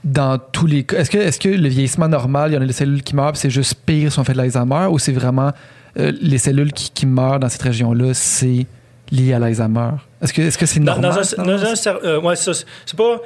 dans 0.04 0.38
tous 0.38 0.66
les 0.66 0.84
cas? 0.84 0.98
Est-ce 0.98 1.10
que, 1.10 1.18
est-ce 1.18 1.38
que 1.40 1.48
le 1.48 1.68
vieillissement 1.68 2.08
normal, 2.08 2.50
il 2.50 2.54
y 2.54 2.58
en 2.58 2.62
a 2.62 2.66
des 2.66 2.72
cellules 2.72 3.02
qui 3.02 3.14
meurent, 3.16 3.36
c'est 3.36 3.50
juste 3.50 3.74
pire 3.86 4.12
si 4.12 4.18
on 4.18 4.24
fait 4.24 4.32
de 4.34 4.38
l'Alzheimer, 4.38 4.86
ou 4.90 4.98
c'est 4.98 5.12
vraiment 5.12 5.52
les 5.96 6.36
cellules 6.38 6.72
qui, 6.74 6.90
qui 6.90 7.06
meurent 7.06 7.40
dans 7.40 7.48
cette 7.48 7.62
région-là, 7.62 8.12
c'est 8.12 8.66
lié 9.10 9.32
à 9.32 9.38
l'Alzheimer? 9.38 9.92
Est-ce 10.22 10.32
que, 10.32 10.66
c'est 10.66 10.80
Dans, 10.80 10.92
normal? 10.92 11.10
dans 11.12 11.18
un, 11.18 11.22
ça? 11.24 11.36
dans 11.42 11.64
un 11.64 11.72
cer- 11.74 12.00
euh, 12.04 12.20
ouais, 12.20 12.36
ça, 12.36 12.54
c'est 12.54 12.64
c'est 12.86 12.96
pas. 12.96 13.20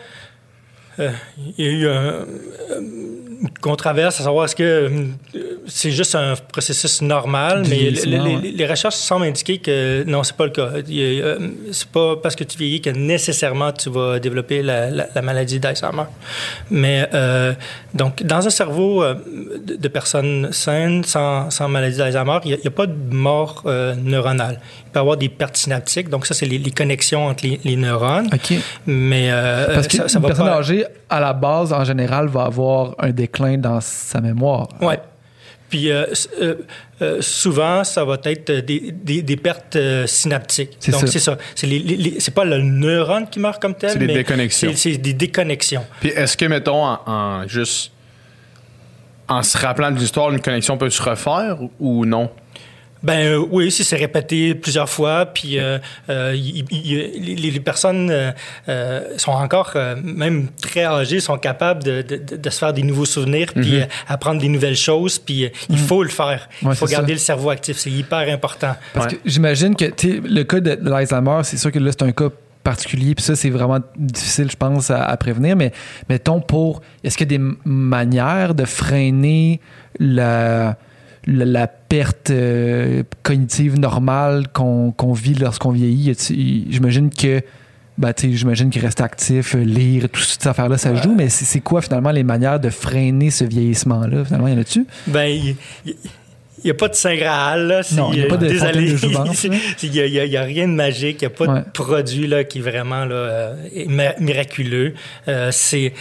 Euh, 0.98 1.10
Il 1.58 1.64
y 1.64 1.68
a 1.68 1.72
eu 1.72 1.86
un- 1.88 1.92
euh, 1.92 2.24
une 3.42 3.48
controverse 3.62 4.20
à 4.20 4.24
savoir 4.24 4.44
est-ce 4.44 4.54
que 4.56 4.62
euh, 4.62 4.88
c'est 5.66 5.90
juste 5.90 6.14
un 6.14 6.34
processus 6.52 7.00
normal, 7.00 7.64
mais 7.70 7.90
le- 7.90 8.18
ouais. 8.20 8.52
les, 8.54 8.66
recherches 8.66 8.96
semblent 8.96 9.24
indiquer 9.24 9.56
que 9.58 10.04
non, 10.06 10.22
c'est 10.22 10.36
pas 10.36 10.44
le 10.44 10.50
cas. 10.50 10.70
C'est 11.72 11.88
pas 11.88 12.16
parce 12.16 12.36
que 12.36 12.44
tu 12.44 12.58
vieillis 12.58 12.82
que 12.82 12.90
nécessairement 12.90 13.72
tu 13.72 13.88
vas 13.88 14.18
développer 14.18 14.62
la, 14.62 14.90
la- 14.90 15.06
la 15.14 15.22
maladie 15.22 15.58
d'Alzheimer. 15.58 16.04
Mais 16.70 17.08
euh, 17.14 17.54
donc, 17.94 18.22
dans 18.22 18.46
un 18.46 18.50
cerveau 18.50 19.02
de, 19.04 19.76
de 19.76 19.88
personnes 19.88 20.52
saines, 20.52 21.04
sans, 21.04 21.48
sans 21.50 21.68
maladie 21.68 21.96
d'Alzheimer, 21.96 22.40
il 22.44 22.50
n'y 22.58 22.66
a, 22.66 22.70
pas 22.70 22.86
de 22.86 23.14
mort 23.14 23.62
euh, 23.66 23.94
neuronale. 23.94 24.60
Il 24.86 24.90
peut 24.92 24.98
y 24.98 25.00
avoir 25.00 25.16
des 25.16 25.28
pertes 25.30 25.56
synaptiques, 25.56 26.08
donc 26.10 26.26
ça, 26.26 26.34
c'est 26.34 26.46
les, 26.46 26.58
les 26.58 26.70
connexions 26.72 27.26
entre 27.28 27.46
les, 27.46 27.58
les 27.64 27.76
neurones. 27.76 28.28
OK. 28.32 28.54
Mais 28.86 29.30
Parce 29.74 29.88
ça, 29.88 30.08
ça 30.08 30.18
va 30.18 30.28
personne 30.28 30.46
pas. 30.46 30.58
âgée, 30.58 30.79
à 31.08 31.20
la 31.20 31.32
base, 31.32 31.72
en 31.72 31.84
général, 31.84 32.28
va 32.28 32.42
avoir 32.44 32.94
un 32.98 33.10
déclin 33.10 33.58
dans 33.58 33.80
sa 33.80 34.20
mémoire. 34.20 34.68
Ouais. 34.80 34.98
Puis 35.68 35.90
euh, 35.92 36.04
euh, 36.40 36.54
euh, 37.00 37.18
souvent, 37.22 37.84
ça 37.84 38.04
va 38.04 38.16
être 38.24 38.50
des, 38.50 38.90
des, 38.92 39.22
des 39.22 39.36
pertes 39.36 39.76
euh, 39.76 40.04
synaptiques. 40.06 40.76
C'est 40.80 40.90
Donc 40.90 41.02
ça. 41.02 41.06
c'est 41.06 41.18
ça. 41.20 41.38
C'est 41.54 41.68
les, 41.68 41.78
les- 41.78 41.96
les- 41.96 42.20
c'est 42.20 42.32
pas 42.34 42.44
le 42.44 42.60
neurone 42.60 43.28
qui 43.30 43.38
meurt 43.38 43.62
comme 43.62 43.74
tel, 43.76 43.90
C'est 43.92 43.98
des 44.00 44.08
déconnexions. 44.08 44.70
c'est- 44.74 44.92
C'est 44.94 44.98
des 44.98 45.12
déconnexions. 45.12 45.84
Puis 46.00 46.08
est-ce 46.10 46.36
que, 46.36 46.44
mettons, 46.46 46.84
en, 46.84 46.98
en 47.06 47.46
juste. 47.48 47.92
En 49.28 49.44
se 49.44 49.56
rappelant 49.58 49.92
de 49.92 49.98
l'histoire, 50.00 50.32
une 50.32 50.40
connexion 50.40 50.76
peut 50.76 50.90
se 50.90 51.00
refaire 51.00 51.56
ou 51.78 52.04
non? 52.04 52.30
Ben 53.02 53.18
euh, 53.26 53.46
oui, 53.50 53.70
si 53.70 53.82
c'est 53.84 53.96
répété 53.96 54.54
plusieurs 54.54 54.88
fois, 54.88 55.26
puis 55.26 55.58
euh, 55.58 55.78
euh, 56.10 56.32
les, 56.32 57.36
les 57.36 57.60
personnes 57.60 58.10
euh, 58.10 58.30
euh, 58.68 59.16
sont 59.16 59.32
encore, 59.32 59.72
euh, 59.76 59.96
même 60.02 60.48
très 60.60 60.84
âgées, 60.84 61.20
sont 61.20 61.38
capables 61.38 61.82
de, 61.82 62.02
de- 62.02 62.50
se 62.50 62.58
faire 62.58 62.72
des 62.72 62.82
nouveaux 62.82 63.06
souvenirs, 63.06 63.52
puis 63.54 63.80
euh, 63.80 63.84
apprendre 64.08 64.40
des 64.40 64.48
nouvelles 64.48 64.76
choses, 64.76 65.18
puis 65.18 65.44
euh, 65.46 65.48
il 65.70 65.78
faut 65.78 66.02
le 66.02 66.08
faire. 66.10 66.48
Mhm. 66.62 66.68
Ouais, 66.68 66.74
il 66.74 66.76
faut 66.76 66.86
garder 66.86 67.12
ça. 67.12 67.12
le 67.14 67.18
cerveau 67.18 67.50
actif, 67.50 67.78
c'est 67.78 67.90
hyper 67.90 68.28
important. 68.32 68.74
Parce 68.92 69.06
Ouais. 69.06 69.12
que 69.14 69.18
j'imagine 69.24 69.74
que 69.76 69.86
le 70.04 70.42
cas 70.42 70.60
de, 70.60 70.78
l'Alzheimer, 70.82 71.40
c'est 71.44 71.56
sûr 71.56 71.72
que 71.72 71.78
là, 71.78 71.90
c'est 71.92 72.02
un 72.02 72.12
cas 72.12 72.28
particulier, 72.62 73.14
puis 73.14 73.24
ça, 73.24 73.34
c'est 73.36 73.48
vraiment 73.48 73.78
difficile, 73.96 74.50
je 74.50 74.56
pense, 74.56 74.90
à, 74.90 75.04
à 75.04 75.16
prévenir. 75.16 75.56
Mais 75.56 75.72
mettons, 76.10 76.40
pour. 76.42 76.82
Est-ce 77.02 77.16
qu'il 77.16 77.32
y 77.32 77.34
a 77.34 77.38
des 77.38 77.44
manières 77.64 78.54
de 78.54 78.66
freiner 78.66 79.60
la, 79.98 80.76
la, 81.26 81.44
la 81.44 81.66
perte 81.66 82.30
euh, 82.30 83.02
cognitive 83.22 83.78
normale 83.78 84.48
qu'on 84.52 85.12
vit 85.12 85.34
lorsqu'on 85.34 85.70
vieillit? 85.72 86.14
J'imagine 86.70 87.10
que. 87.10 87.42
Ben, 87.98 88.14
tu 88.14 88.30
sais, 88.30 88.36
j'imagine 88.36 88.70
que 88.70 88.80
rester 88.80 89.02
actif, 89.02 89.54
euh, 89.54 89.58
lire, 89.58 90.08
toutes 90.10 90.24
ces 90.24 90.48
affaires-là, 90.48 90.78
ça 90.78 90.94
joue, 90.94 91.14
mais 91.14 91.28
c'est 91.28 91.60
quoi 91.60 91.82
finalement 91.82 92.12
les 92.12 92.22
manières 92.22 92.58
de 92.58 92.70
freiner 92.70 93.28
ce 93.30 93.44
vieillissement-là? 93.44 94.24
Finalement, 94.24 94.48
y 94.48 94.54
en 94.54 94.58
a-tu? 94.58 94.86
Ben, 95.06 95.28
il 96.62 96.66
n'y 96.66 96.70
a 96.70 96.74
pas 96.74 96.88
de 96.88 96.94
Saint 96.94 97.16
Graal, 97.16 97.66
là. 97.66 97.80
Non, 97.92 98.10
il 98.12 98.18
y 98.20 98.22
a 98.22 98.24
euh, 98.24 98.28
pas 98.28 98.36
de 98.36 98.48
fontaine 98.48 98.72
désolé. 98.72 98.92
de 98.92 98.96
jouvence, 98.96 99.44
là. 99.44 99.56
Il 99.82 99.90
n'y 99.90 100.36
a, 100.36 100.42
rien 100.42 100.68
de 100.68 100.72
magique, 100.72 101.22
il 101.22 101.26
n'y 101.28 101.32
a 101.32 101.36
pas 101.36 101.46
Ouais. 101.46 101.60
de 101.60 101.70
produit 101.72 102.26
là, 102.26 102.44
qui 102.44 102.58
est 102.58 102.62
vraiment 102.62 103.04
là, 103.04 103.14
euh, 103.14 103.54
miraculeux. 104.18 104.94
Euh, 105.28 105.48
c'est. 105.52 105.92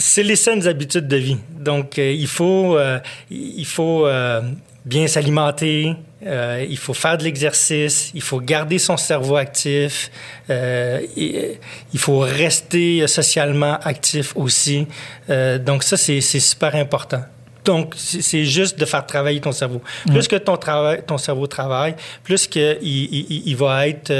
C'est- 0.00 0.22
les 0.22 0.36
saines 0.36 0.66
habitudes 0.66 1.06
de 1.08 1.16
vie. 1.16 1.36
Donc, 1.58 1.98
euh, 1.98 2.10
il 2.12 2.26
faut, 2.26 2.76
euh, 2.76 2.98
il 3.30 3.66
faut 3.66 4.06
euh, 4.06 4.40
bien 4.84 5.06
s'alimenter, 5.06 5.94
euh, 6.26 6.66
il 6.68 6.76
faut 6.78 6.94
faire 6.94 7.16
de 7.18 7.24
l'exercice, 7.24 8.10
il 8.14 8.22
faut 8.22 8.40
garder 8.40 8.78
son 8.78 8.96
cerveau 8.96 9.36
actif, 9.36 10.10
euh, 10.50 11.00
et, 11.16 11.58
il 11.92 11.98
faut 11.98 12.18
rester 12.20 13.06
socialement 13.06 13.78
actif 13.82 14.32
aussi. 14.36 14.86
Euh, 15.28 15.58
donc, 15.58 15.82
ça, 15.84 15.96
c'est 15.96 16.20
c'est 16.20 16.40
super 16.40 16.74
important. 16.74 17.22
Donc, 17.64 17.94
c'est 17.96 18.46
juste 18.46 18.78
de 18.78 18.86
faire 18.86 19.04
travailler 19.04 19.38
ton 19.40 19.52
cerveau. 19.52 19.82
Plus 20.06 20.26
que 20.26 20.36
ton, 20.36 20.56
travail, 20.56 21.02
ton 21.06 21.18
cerveau 21.18 21.46
travaille, 21.46 21.94
plus 22.24 22.46
qu'il 22.46 22.78
il, 22.80 23.26
il- 23.34 23.42
il 23.50 23.56
va 23.56 23.86
être... 23.86 24.10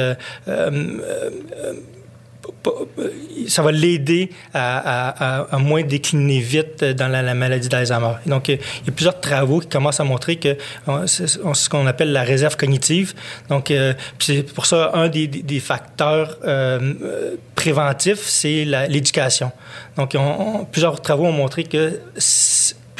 euh, 2.47 2.51
euh, 2.66 2.70
euh, 2.99 3.05
euh, 3.05 3.11
ça 3.49 3.62
va 3.62 3.72
l'aider 3.72 4.30
à, 4.55 5.47
moins 5.59 5.82
décliner 5.82 6.41
vite 6.41 6.84
dans 6.84 7.09
la, 7.09 7.22
la 7.22 7.34
maladie 7.34 7.68
d'Alzheimer. 7.68 8.14
Donc, 8.26 8.49
euh, 8.49 8.57
il 8.82 8.86
y 8.86 8.91
a 8.91 8.93
plusieurs 8.93 9.20
travaux 9.20 9.61
qui 9.61 9.68
commencent 9.68 10.01
à 10.01 10.05
montrer 10.05 10.36
que 10.36 10.57
euh, 10.88 11.07
c'est 11.07 11.26
ce 11.26 11.68
qu'on 11.68 11.86
appelle 11.86 12.12
la 12.12 12.22
réserve 12.22 12.57
cognitive. 12.57 13.14
Donc, 13.49 13.70
euh, 13.70 13.95
c'est 14.18 14.43
pour 14.55 14.66
ça, 14.66 14.91
un 14.95 15.09
des, 15.09 15.61
facteurs 15.61 16.38
euh, 16.45 16.95
euh, 17.03 17.36
préventifs, 17.55 18.20
c'est 18.26 18.64
l'éducation. 18.64 19.53
Donc, 19.97 20.12
on- 20.14 20.61
on- 20.61 20.64
plusieurs 20.64 21.01
travaux 21.01 21.26
ont 21.26 21.32
montré 21.32 21.64
que 21.64 22.01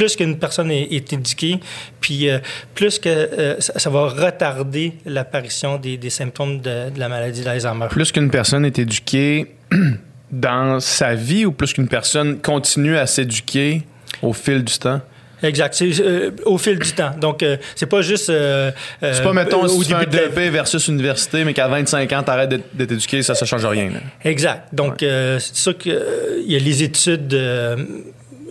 plus 0.01 0.17
qu'une 0.17 0.39
personne 0.39 0.71
est, 0.71 0.89
est 0.93 1.13
éduquée, 1.13 1.61
puis 2.01 2.31
euh, 2.31 2.39
plus 2.75 2.99
que 2.99 3.09
euh, 3.11 3.61
ça, 3.61 3.79
ça 3.79 3.91
va 3.91 4.09
retarder 4.09 4.95
l'apparition 5.05 5.77
des, 5.77 5.99
des 5.99 6.09
symptômes 6.09 6.61
de, 6.63 6.89
de 6.89 6.99
la 6.99 7.11
maladie 7.11 7.43
d'Alzheimer. 7.43 7.89
Plus 7.91 8.11
qu'une 8.11 8.31
personne 8.31 8.65
est 8.65 8.79
éduquée 8.79 9.55
dans 10.31 10.81
sa 10.81 11.15
vie 11.15 11.45
ou 11.45 11.53
plus 11.53 11.75
qu'une 11.75 11.87
personne 11.89 12.39
continue 12.41 12.97
à 12.97 13.07
s'éduquer 13.07 13.83
au 14.23 14.33
fil 14.33 14.65
du 14.65 14.79
temps? 14.79 15.03
Exact. 15.43 15.81
Euh, 15.83 16.31
au 16.47 16.57
fil 16.59 16.79
du 16.79 16.93
temps. 16.93 17.13
Donc, 17.19 17.43
euh, 17.43 17.57
c'est 17.75 17.87
pas 17.87 18.01
juste. 18.03 18.29
euh, 18.31 18.71
C'est 19.03 19.23
pas, 19.23 19.33
mettons, 19.35 19.67
si 19.69 19.77
au 19.77 19.83
tu 19.83 19.89
fais 19.89 19.95
un 19.95 20.01
début 20.01 20.17
de 20.17 20.23
vie. 20.23 20.35
DEP 20.47 20.53
versus 20.53 20.89
université, 20.89 21.45
mais 21.45 21.53
qu'à 21.55 21.67
25 21.69 22.11
ans, 22.13 22.23
t'arrêtes 22.23 22.51
d'être- 22.51 22.93
éduqué, 22.93 23.23
ça, 23.23 23.35
ça 23.35 23.45
change 23.47 23.65
rien. 23.67 23.87
là. 23.91 24.01
Exact. 24.25 24.65
Donc, 24.73 24.97
c'est 25.01 25.41
sûr 25.57 25.77
qu'il 25.79 25.99
y 26.47 26.57
a 26.57 26.59
les 26.59 26.83
études 26.83 27.35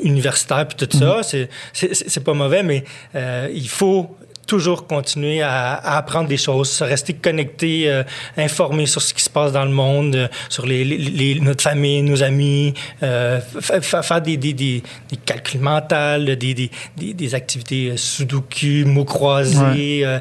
euh, 0.03 0.07
universitaires 0.07 0.67
puis 0.67 0.87
tout 0.87 0.97
ça. 0.97 1.21
C'est- 1.23 1.49
C'est 1.73 1.93
c'est 1.93 2.23
pas 2.23 2.33
mauvais, 2.33 2.63
mais 2.63 2.83
euh, 3.15 3.49
il 3.53 3.69
faut 3.69 4.15
toujours 4.47 4.87
continuer 4.87 5.43
à, 5.43 5.75
à 5.75 5.97
apprendre 5.97 6.27
des 6.27 6.37
choses, 6.37 6.71
se 6.71 6.83
rester 6.83 7.13
connecté, 7.13 7.87
euh, 7.87 8.01
informé 8.35 8.87
sur 8.87 8.99
ce 8.99 9.13
qui 9.13 9.21
se 9.21 9.29
passe 9.29 9.51
dans 9.51 9.63
le 9.63 9.69
monde, 9.69 10.15
euh, 10.15 10.27
sur 10.49 10.65
les, 10.65 10.83
les- 10.83 10.97
les- 10.97 11.39
notre 11.39 11.61
famille, 11.61 12.01
nos 12.01 12.23
amis, 12.23 12.73
euh, 13.03 13.39
fa- 13.61 13.79
fa- 13.79 14.01
faire 14.01 14.21
des, 14.23 14.37
des, 14.37 14.53
des, 14.53 14.81
des 15.11 15.17
calculs 15.23 15.59
mentaux, 15.61 16.17
des, 16.25 16.35
des, 16.35 17.35
activités 17.35 17.91
euh, 17.91 17.97
sudoku, 17.97 18.85
mots 18.85 19.05
croisés, 19.05 20.01
euh, 20.03 20.19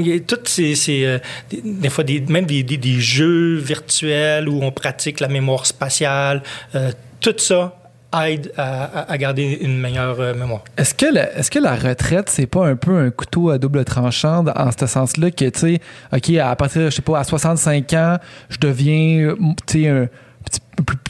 y 0.00 0.12
a 0.14 0.18
toutes 0.18 0.48
ces, 0.48 0.74
ces, 0.74 1.04
euh, 1.04 1.18
des, 1.48 1.60
des 1.64 1.90
fois 1.90 2.02
des, 2.02 2.18
même 2.18 2.44
des, 2.44 2.64
des, 2.64 2.76
des 2.76 2.98
jeux 2.98 3.54
virtuels 3.58 4.48
où 4.48 4.60
on 4.64 4.72
pratique 4.72 5.20
la 5.20 5.28
mémoire 5.28 5.64
spatiale, 5.64 6.42
euh, 6.74 6.90
tout 7.20 7.34
ça 7.38 7.76
aide 8.24 8.52
à, 8.56 9.16
garder 9.18 9.58
une 9.60 9.78
meilleure 9.78 10.20
euh, 10.20 10.34
mémoire. 10.34 10.64
Est-ce 10.76 10.94
que, 10.94 11.06
la, 11.06 11.36
est-ce 11.36 11.50
que 11.50 11.58
la 11.58 11.74
retraite, 11.74 12.28
c'est 12.30 12.46
pas 12.46 12.66
un 12.66 12.76
peu 12.76 12.96
un 12.96 13.10
couteau 13.10 13.50
à 13.50 13.58
double 13.58 13.84
tranchant 13.84 14.44
en 14.46 14.70
ce 14.72 14.86
sens-là 14.86 15.30
que, 15.30 15.44
tu 15.48 15.58
sais, 15.58 15.80
OK, 16.12 16.30
à 16.36 16.56
partir, 16.56 16.90
je 16.90 16.96
sais 16.96 17.02
pas, 17.02 17.18
à 17.18 17.24
65 17.24 17.92
ans, 17.94 18.16
je 18.48 18.58
deviens, 18.58 19.34
tu 19.66 19.82
sais, 19.82 19.88
un, 19.88 20.08
petit 20.48 20.60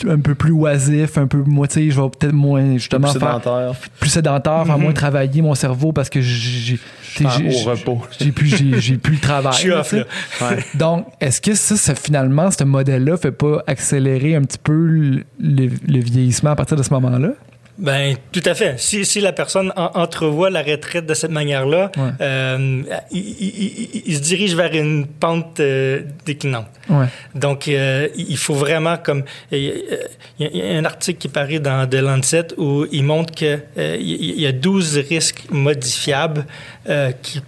un 0.09 0.19
peu 0.21 0.35
plus 0.35 0.53
oisif, 0.53 1.19
un 1.19 1.27
peu, 1.27 1.43
moi, 1.47 1.67
tu 1.69 1.75
sais, 1.75 1.91
je 1.91 2.01
vais 2.01 2.09
peut-être 2.09 2.33
moins, 2.33 2.75
justement, 2.75 3.11
Plus 3.11 3.19
faire 3.21 3.31
sédentaire. 3.41 3.73
plus 4.01 4.09
sédentaire, 4.11 4.65
faire 4.65 4.77
Mhm. 4.79 4.83
moins 4.85 4.93
travailler 4.93 5.43
mon 5.43 5.55
cerveau 5.55 5.93
parce 5.93 6.09
que 6.09 6.21
j'ai, 6.21 6.79
au 7.21 7.25
repos. 7.71 8.03
plus, 8.35 8.81
j'ai, 8.81 8.97
plus 8.97 9.15
le 9.15 9.21
travail. 9.21 9.53
Je 9.53 9.59
suis 9.59 9.71
off, 9.73 9.89
tu 9.91 9.97
sais. 9.97 10.05
là. 10.41 10.51
Ouais. 10.51 10.65
Donc, 10.75 11.07
est-ce 11.21 11.41
que 11.41 11.55
ça, 11.55 11.77
ça, 11.77 11.95
finalement, 11.95 12.51
ce 12.51 12.65
modèle-là 12.65 13.17
fait 13.17 13.33
pas 13.33 13.63
accélérer 13.67 14.37
un 14.37 14.43
petit 14.43 14.59
peu 14.63 14.73
le, 14.73 15.25
le- 15.41 15.71
le 15.87 16.01
vieillissement 16.01 16.51
à 16.51 16.57
partir 16.57 16.77
de 16.77 16.83
ce 16.83 16.93
moment-là? 16.95 17.31
Ben, 17.79 18.17
tout 18.33 18.43
à 18.45 18.55
fait. 18.55 18.75
Si, 18.81 19.05
si 19.05 19.21
la 19.21 19.33
personne 19.33 19.73
en- 19.77 19.91
entrevoit 19.95 20.51
la 20.51 20.63
retraite 20.63 21.07
de 21.07 21.15
cette 21.15 21.31
manière-là, 21.31 21.93
Ouais. 21.97 22.11
euh, 22.21 22.83
il, 23.13 23.19
il- 23.19 23.55
il- 23.95 24.03
il 24.07 24.17
se 24.17 24.21
dirige 24.21 24.55
vers 24.57 24.73
une 24.75 25.07
pente 25.07 25.61
euh, 25.61 26.03
déclinante. 26.27 26.67
Ouais. 26.91 27.07
Donc, 27.37 27.69
euh, 27.69 28.09
il 28.17 28.37
faut 28.37 28.55
vraiment 28.55 28.97
comme 28.97 29.23
il 29.53 29.59
y, 29.63 29.69
a- 29.71 30.49
il 30.51 30.57
y 30.57 30.63
a 30.63 30.77
un 30.79 30.85
article 30.85 31.19
qui 31.21 31.29
paraît 31.29 31.61
dans 31.61 31.89
The 31.89 31.95
Lancet 31.95 32.49
où 32.57 32.85
il 32.91 33.05
montre 33.05 33.33
que 33.33 33.59
euh, 33.79 33.97
il 34.01 34.41
y 34.41 34.47
a 34.47 34.53
12 34.53 34.99
risques 35.09 35.45
modifiables 35.51 36.47
euh, 36.89 37.13
qui, 37.23 37.41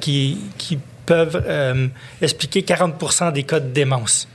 qui, 0.00 0.38
qui 0.58 0.78
peuvent 1.06 1.44
euh, 1.46 1.86
expliquer 2.20 2.62
40% 2.62 3.32
des 3.32 3.44
cas 3.44 3.60
de 3.60 3.68
démence. 3.68 4.26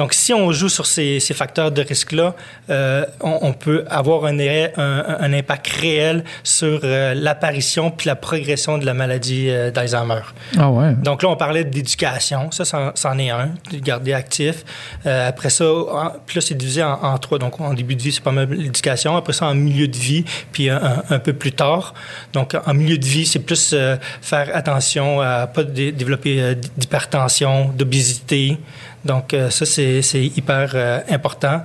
Donc, 0.00 0.14
si 0.14 0.32
on 0.32 0.50
joue 0.50 0.70
sur 0.70 0.86
ces, 0.86 1.20
ces 1.20 1.34
facteurs 1.34 1.70
de 1.70 1.82
risque-là, 1.82 2.34
euh, 2.70 3.04
on, 3.20 3.38
on, 3.42 3.52
peut 3.52 3.84
avoir 3.90 4.24
un, 4.24 4.38
un, 4.38 4.72
un, 4.78 5.32
impact 5.34 5.66
réel 5.66 6.24
sur 6.42 6.80
euh, 6.84 7.12
l'apparition 7.12 7.90
puis 7.90 8.06
la 8.06 8.16
progression 8.16 8.78
de 8.78 8.86
la 8.86 8.94
maladie 8.94 9.50
euh, 9.50 9.70
d'Alzheimer. 9.70 10.22
Ah 10.56 10.70
ouais. 10.70 10.94
Donc 10.94 11.22
là, 11.22 11.28
on 11.28 11.36
parlait 11.36 11.64
d'éducation. 11.64 12.50
Ça, 12.50 12.64
c'en 12.64 13.18
est 13.18 13.28
un, 13.28 13.50
de 13.70 13.78
garder 13.78 14.14
actif. 14.14 14.64
Après 15.04 15.50
ça, 15.50 15.70
en, 15.70 16.12
puis 16.24 16.36
là, 16.36 16.40
c'est 16.40 16.54
divisé 16.54 16.82
en, 16.82 16.94
en, 16.94 17.18
trois. 17.18 17.38
Donc, 17.38 17.60
en 17.60 17.74
début 17.74 17.94
de 17.94 18.00
vie, 18.00 18.12
c'est 18.12 18.24
pas 18.24 18.32
mal 18.32 18.48
l'éducation. 18.48 19.18
Après 19.18 19.34
ça, 19.34 19.48
en 19.48 19.54
milieu 19.54 19.86
de 19.86 19.98
vie, 19.98 20.24
puis 20.50 20.70
un, 20.70 21.02
un, 21.10 21.18
peu 21.18 21.34
plus 21.34 21.52
tard. 21.52 21.92
Donc, 22.32 22.56
en 22.64 22.72
milieu 22.72 22.96
de 22.96 23.04
vie, 23.04 23.26
c'est 23.26 23.40
plus 23.40 23.74
faire 24.22 24.48
attention 24.54 25.20
à 25.20 25.46
pas 25.46 25.62
dé 25.62 25.92
développer 25.92 26.54
d'hypertension, 26.78 27.70
d'obésité. 27.76 28.56
Donc, 29.04 29.32
euh, 29.32 29.50
ça, 29.50 29.64
c'est 29.66 30.02
hyper 30.14 30.72
euh, 30.74 31.00
important. 31.08 31.62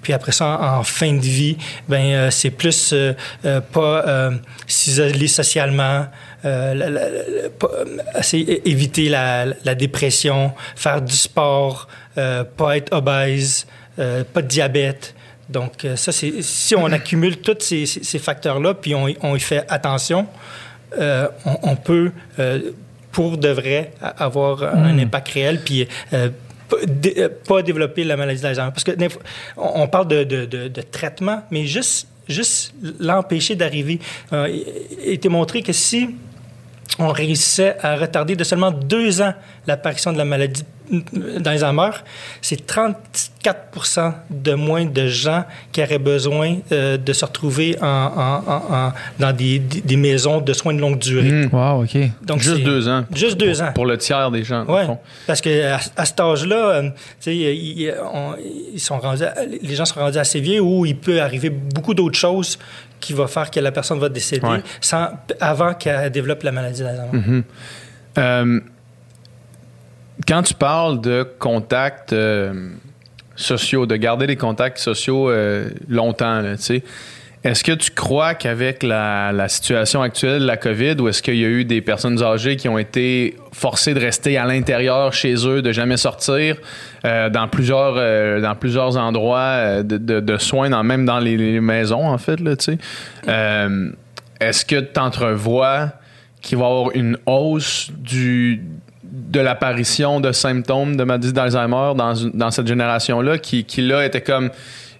Puis 0.00 0.12
après 0.12 0.32
ça, 0.32 0.46
en, 0.46 0.78
en 0.78 0.82
fin 0.84 1.12
de 1.12 1.20
vie, 1.20 1.56
ben 1.88 2.04
euh, 2.04 2.30
c'est 2.30 2.50
plus 2.50 2.94
pas 3.72 4.30
s'isoler 4.66 5.26
socialement, 5.26 6.06
la, 6.44 6.74
la, 6.74 6.88
la, 6.88 7.08
pas, 7.58 7.68
éviter 8.64 9.08
la, 9.08 9.46
la, 9.64 9.74
dépression, 9.74 10.52
faire 10.76 11.02
du 11.02 11.14
sport, 11.14 11.88
pas 12.14 12.76
être 12.76 12.92
obèse, 12.92 13.66
pas 13.96 14.42
de 14.42 14.46
diabète. 14.46 15.14
Donc, 15.48 15.84
ça, 15.96 16.12
c'est 16.12 16.42
si 16.42 16.76
on 16.76 16.86
accumule 16.86 17.38
tous 17.38 17.56
ces, 17.60 17.86
ces, 17.86 18.04
ces 18.04 18.18
facteurs-là, 18.18 18.74
puis 18.74 18.94
on, 18.94 19.08
on, 19.22 19.34
y 19.34 19.40
fait 19.40 19.64
attention, 19.68 20.28
on, 20.96 21.58
on, 21.62 21.74
peut, 21.74 22.12
pour 23.10 23.36
de 23.36 23.48
vrai, 23.48 23.92
avoir 24.00 24.58
mmh. 24.58 24.84
un 24.84 24.98
impact 25.00 25.28
réel, 25.30 25.60
puis 25.64 25.88
pas 27.46 27.62
développer 27.62 28.04
la 28.04 28.16
maladie 28.16 28.42
d'Alzheimer. 28.42 28.70
Parce 28.70 28.84
que 28.84 28.92
on 29.56 29.88
parle 29.88 30.08
de, 30.08 30.24
de, 30.24 30.44
de, 30.44 30.68
de 30.68 30.82
traitement, 30.82 31.42
mais 31.50 31.66
juste, 31.66 32.08
juste 32.28 32.74
l'empêcher 33.00 33.54
d'arriver. 33.56 33.98
Euh, 34.32 34.48
il 34.50 35.12
été 35.12 35.28
montré 35.28 35.62
que 35.62 35.72
si 35.72 36.10
on 36.98 37.08
réussissait 37.08 37.76
à 37.82 37.96
retarder 37.96 38.34
de 38.36 38.44
seulement 38.44 38.70
deux 38.70 39.20
ans 39.20 39.34
l'apparition 39.66 40.12
de 40.12 40.18
la 40.18 40.24
maladie 40.24 40.64
d'Alzheimer, 41.12 41.90
c'est 42.40 42.66
34% 42.66 44.12
de 44.30 44.54
moins 44.54 44.84
de 44.86 45.06
gens 45.06 45.44
qui 45.72 45.82
auraient 45.82 45.98
besoin 45.98 46.56
euh, 46.72 46.96
de 46.96 47.12
se 47.12 47.24
retrouver 47.24 47.76
en, 47.80 47.86
en, 47.86 48.74
en, 48.74 48.92
dans 49.18 49.32
des, 49.32 49.58
des, 49.58 49.96
maisons 49.96 50.40
de 50.40 50.52
soins 50.52 50.74
de 50.74 50.80
longue 50.80 50.98
durée. 50.98 51.30
Mmh. 51.30 51.50
Wow, 51.52 51.82
OK. 51.82 51.98
Donc, 52.22 52.40
juste 52.40 52.62
deux 52.62 52.88
ans. 52.88 53.04
Juste 53.14 53.36
deux 53.36 53.52
pour, 53.52 53.62
ans. 53.62 53.72
Pour 53.74 53.86
le 53.86 53.98
tiers 53.98 54.30
des 54.30 54.44
gens. 54.44 54.64
Oui, 54.68 54.82
parce 55.26 55.40
qu'à 55.40 55.76
à, 55.76 55.80
à 55.96 56.04
cet 56.04 56.20
âge-là, 56.20 56.56
euh, 56.56 56.90
ils, 57.26 57.94
ils 58.74 58.80
sont 58.80 58.98
rendus, 58.98 59.24
les 59.62 59.74
gens 59.74 59.84
sont 59.84 60.00
rendus 60.00 60.18
assez 60.18 60.40
vieux 60.40 60.60
où 60.60 60.86
il 60.86 60.96
peut 60.96 61.20
arriver 61.20 61.50
beaucoup 61.50 61.94
d'autres 61.94 62.18
choses 62.18 62.58
qui 63.08 63.14
va 63.14 63.26
faire 63.26 63.50
que 63.50 63.58
la 63.58 63.72
personne 63.72 63.98
va 63.98 64.10
décéder 64.10 64.46
Ouais. 64.46 64.62
sans, 64.82 65.08
avant 65.40 65.72
qu'elle 65.72 66.10
développe 66.10 66.42
la 66.42 66.52
maladie 66.52 66.82
d'Alzheimer. 66.82 67.08
Mhm. 67.26 67.42
Euh, 68.18 68.60
quand 70.26 70.42
tu 70.42 70.52
parles 70.52 71.00
de 71.00 71.26
contacts 71.38 72.12
euh, 72.12 72.68
sociaux, 73.34 73.86
de 73.86 73.96
garder 73.96 74.26
les 74.26 74.36
contacts 74.36 74.76
sociaux 74.76 75.30
euh, 75.30 75.70
longtemps, 75.88 76.42
tu 76.56 76.62
sais, 76.62 76.84
est-ce 77.48 77.64
que 77.64 77.72
tu 77.72 77.90
crois 77.90 78.34
qu'avec 78.34 78.82
la, 78.82 79.48
situation 79.48 80.02
actuelle 80.02 80.42
de 80.42 80.46
la 80.46 80.58
COVID, 80.58 80.96
ou 81.00 81.08
est-ce 81.08 81.22
qu'il 81.22 81.36
y 81.36 81.44
a 81.46 81.48
eu 81.48 81.64
des 81.64 81.80
personnes 81.80 82.22
âgées 82.22 82.56
qui 82.56 82.68
ont 82.68 82.76
été 82.76 83.36
forcées 83.52 83.94
de 83.94 84.00
rester 84.00 84.36
à 84.36 84.44
l'intérieur 84.44 85.14
chez 85.14 85.34
eux, 85.46 85.62
de 85.62 85.72
jamais 85.72 85.96
sortir, 85.96 86.56
euh, 87.06 87.30
dans 87.30 87.48
plusieurs 87.48 87.94
euh, 87.96 88.40
dans 88.42 88.54
plusieurs 88.54 88.98
endroits 88.98 89.38
euh, 89.38 89.82
de, 89.82 90.36
soins, 90.36 90.82
même 90.82 91.06
dans 91.06 91.18
les, 91.18 91.58
maisons 91.60 92.06
en 92.06 92.18
fait, 92.18 92.36
tu 92.36 92.54
sais, 92.58 92.78
est-ce 94.40 94.64
que 94.66 94.80
tu 94.80 95.00
entrevois 95.00 95.92
qu'il 96.42 96.58
va 96.58 96.64
y 96.64 96.68
avoir 96.68 96.90
une 96.94 97.16
hausse 97.24 97.90
de 99.02 99.40
l'apparition 99.40 100.20
de 100.20 100.32
symptômes 100.32 100.96
de 100.96 101.04
maladie 101.04 101.32
d'Alzheimer 101.32 101.92
dans, 101.96 102.50
cette 102.50 102.66
génération-là 102.66 103.38
qui, 103.38 103.64
là 103.78 104.04
était 104.04 104.20
comme 104.20 104.50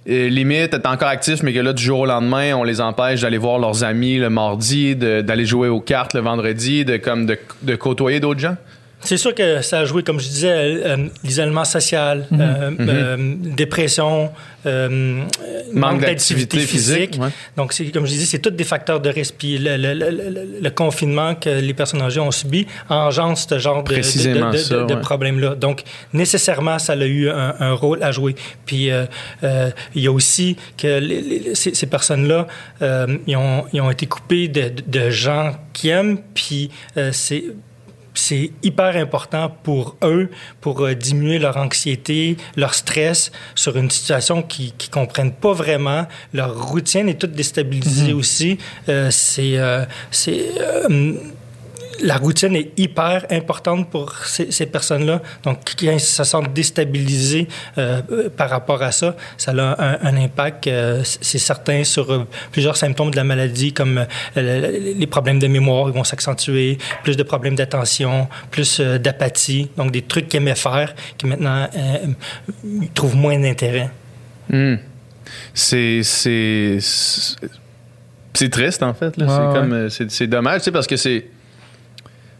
limite 0.09 0.75
est 0.75 0.87
encore 0.87 1.09
actif, 1.09 1.43
mais 1.43 1.53
que 1.53 1.59
là, 1.59 1.73
du 1.73 1.83
jour 1.83 2.01
au 2.01 2.07
lendemain, 2.07 2.55
on 2.55 2.65
les 2.65 2.81
empêche 2.81 3.21
d'aller 3.21 3.39
voir 3.39 3.59
leurs 3.59 3.85
amis 3.85 4.17
le 4.17 4.31
mardi, 4.31 4.97
d'aller 4.97 5.45
jouer 5.45 5.69
aux 5.69 5.81
cartes 5.81 6.15
le 6.15 6.21
vendredi, 6.21 6.85
de, 6.85 6.97
comme 6.97 7.27
de, 7.27 7.39
de 7.63 7.77
côtoyer 7.77 8.19
d'autres 8.19 8.41
gens? 8.41 8.57
C'est 9.01 9.17
sûr 9.17 9.35
que 9.35 9.63
ça 9.63 9.81
a 9.81 9.85
joué, 9.85 10.03
comme 10.03 10.19
je 10.19 10.29
disais, 10.29 10.51
euh, 10.51 11.09
l'isolement 11.23 11.65
social, 11.65 12.27
-hmm. 12.31 12.41
euh, 12.41 12.71
euh, 12.81 13.35
dépression, 13.57 14.31
euh, 14.67 15.23
manque, 15.73 16.01
d'activité 16.01 16.59
physique. 16.59 17.13
physique. 17.13 17.23
Ouais. 17.23 17.29
Donc, 17.57 17.75
comme 17.93 18.07
je 18.07 18.11
disais, 18.11 18.27
c'est 18.27 18.41
tous 18.41 18.51
des 18.51 18.65
facteurs 18.65 19.01
de 19.01 19.09
risque. 19.09 19.37
Puis 19.39 19.57
le, 19.59 19.77
le, 19.77 19.95
le, 19.95 20.61
le, 20.61 20.71
confinement 20.71 21.35
que 21.37 21.49
les 21.49 21.75
personnes 21.75 22.03
âgées 22.03 22.21
ont 22.21 22.33
subi 22.33 22.67
engendre 22.89 23.39
ce 23.39 23.59
genre 23.59 23.83
de, 23.85 23.95
de, 23.95 24.53
de, 24.53 24.57
ça, 24.57 24.85
de 24.85 24.95
ouais. 24.95 25.01
problème-là. 25.01 25.55
Donc, 25.55 25.85
nécessairement, 26.13 26.79
ça 26.79 26.95
a 26.95 26.97
eu 27.05 27.31
un, 27.31 27.55
un 27.61 27.73
rôle 27.73 28.03
à 28.03 28.11
jouer. 28.11 28.35
Puis, 28.67 28.91
euh, 28.91 29.07
il 29.95 30.03
y 30.03 30.09
a 30.09 30.13
aussi 30.13 30.57
que 30.77 30.99
les, 30.99 31.21
les, 31.21 31.55
ces, 31.55 31.73
ces 31.75 31.87
personnes-là, 31.87 32.47
ils 33.27 33.37
ont, 33.37 33.65
ils, 33.73 33.81
ont, 33.81 33.91
été 33.91 34.07
coupées 34.07 34.49
de, 34.49 35.11
gens 35.11 35.55
qui 35.73 35.89
aiment. 35.89 36.19
Puis, 36.35 36.71
c'est 37.13 37.45
c'est 38.19 38.51
hyper 38.63 38.97
important 38.97 39.51
pour 39.63 39.97
eux 40.03 40.29
pour 40.61 40.85
euh, 40.85 40.95
diminuer 40.95 41.39
leur 41.39 41.57
anxiété, 41.57 42.37
leur 42.57 42.75
stress 42.75 43.31
sur 43.55 43.77
une 43.77 43.91
situation 43.91 44.43
qu'ils 44.43 44.73
ne 44.73 44.91
comprennent 44.91 45.33
pas 45.33 45.53
vraiment. 45.53 46.07
Leur 46.33 46.71
routine 46.71 47.09
est 47.09 47.19
toute 47.21 47.33
déstabilisée 47.33 48.13
mm 48.13 48.17
-hmm. 48.17 48.21
aussi. 48.21 48.59
Euh, 48.89 49.11
c'est 49.11 49.57
euh, 49.57 49.85
la 52.01 52.17
routine 52.17 52.55
est 52.57 52.73
hyper 52.77 53.27
importante 53.31 53.91
pour 53.91 54.15
ces, 54.15 54.51
ces 54.51 54.67
personnes-là. 54.67 55.23
Donc, 55.43 55.59
quand 55.79 55.93
ils 55.93 56.01
se 56.01 56.25
sentent 56.25 56.53
déstabilisés 56.53 57.49
euh, 57.79 58.29
par 58.37 58.51
rapport 58.51 58.83
à 58.83 58.93
ça, 58.93 59.17
ça 59.37 59.53
a 59.53 59.55
un, 59.55 59.99
un 60.03 60.17
impact, 60.17 60.67
euh, 60.67 61.03
c'est 61.05 61.39
certain, 61.39 61.85
sur 61.85 62.13
euh, 62.13 62.27
plusieurs 62.53 62.77
symptômes 62.77 63.11
de 63.11 63.17
la 63.17 63.25
maladie, 63.25 63.73
comme 63.73 64.07
les 64.37 65.07
problèmes 65.07 65.39
de 65.39 65.47
mémoire 65.47 65.91
vont 65.93 66.05
s'accentuer, 66.05 66.79
plus 67.03 67.17
de 67.17 67.23
problèmes 67.23 67.55
d'attention, 67.55 68.29
plus 68.51 68.81
d'apathie. 68.81 69.71
Donc, 69.77 69.91
des 69.91 70.03
trucs 70.03 70.29
qu'ils 70.29 70.41
aimaient 70.41 70.55
faire, 70.55 70.95
qui 71.17 71.27
maintenant 71.27 71.69
ils 72.65 72.91
trouvent 72.91 73.17
moins 73.17 73.39
d'intérêt. 73.39 73.91
Mmh. 74.51 74.77
C'est 75.55 76.03
c'est 76.03 76.79
triste 78.51 78.83
en 78.83 78.95
fait. 78.95 79.15
C'est 79.17 79.27
comme 79.27 79.89
c'est 79.91 80.27
dommage, 80.27 80.71
parce 80.71 80.87
que 80.87 80.97
c'est 80.97 81.27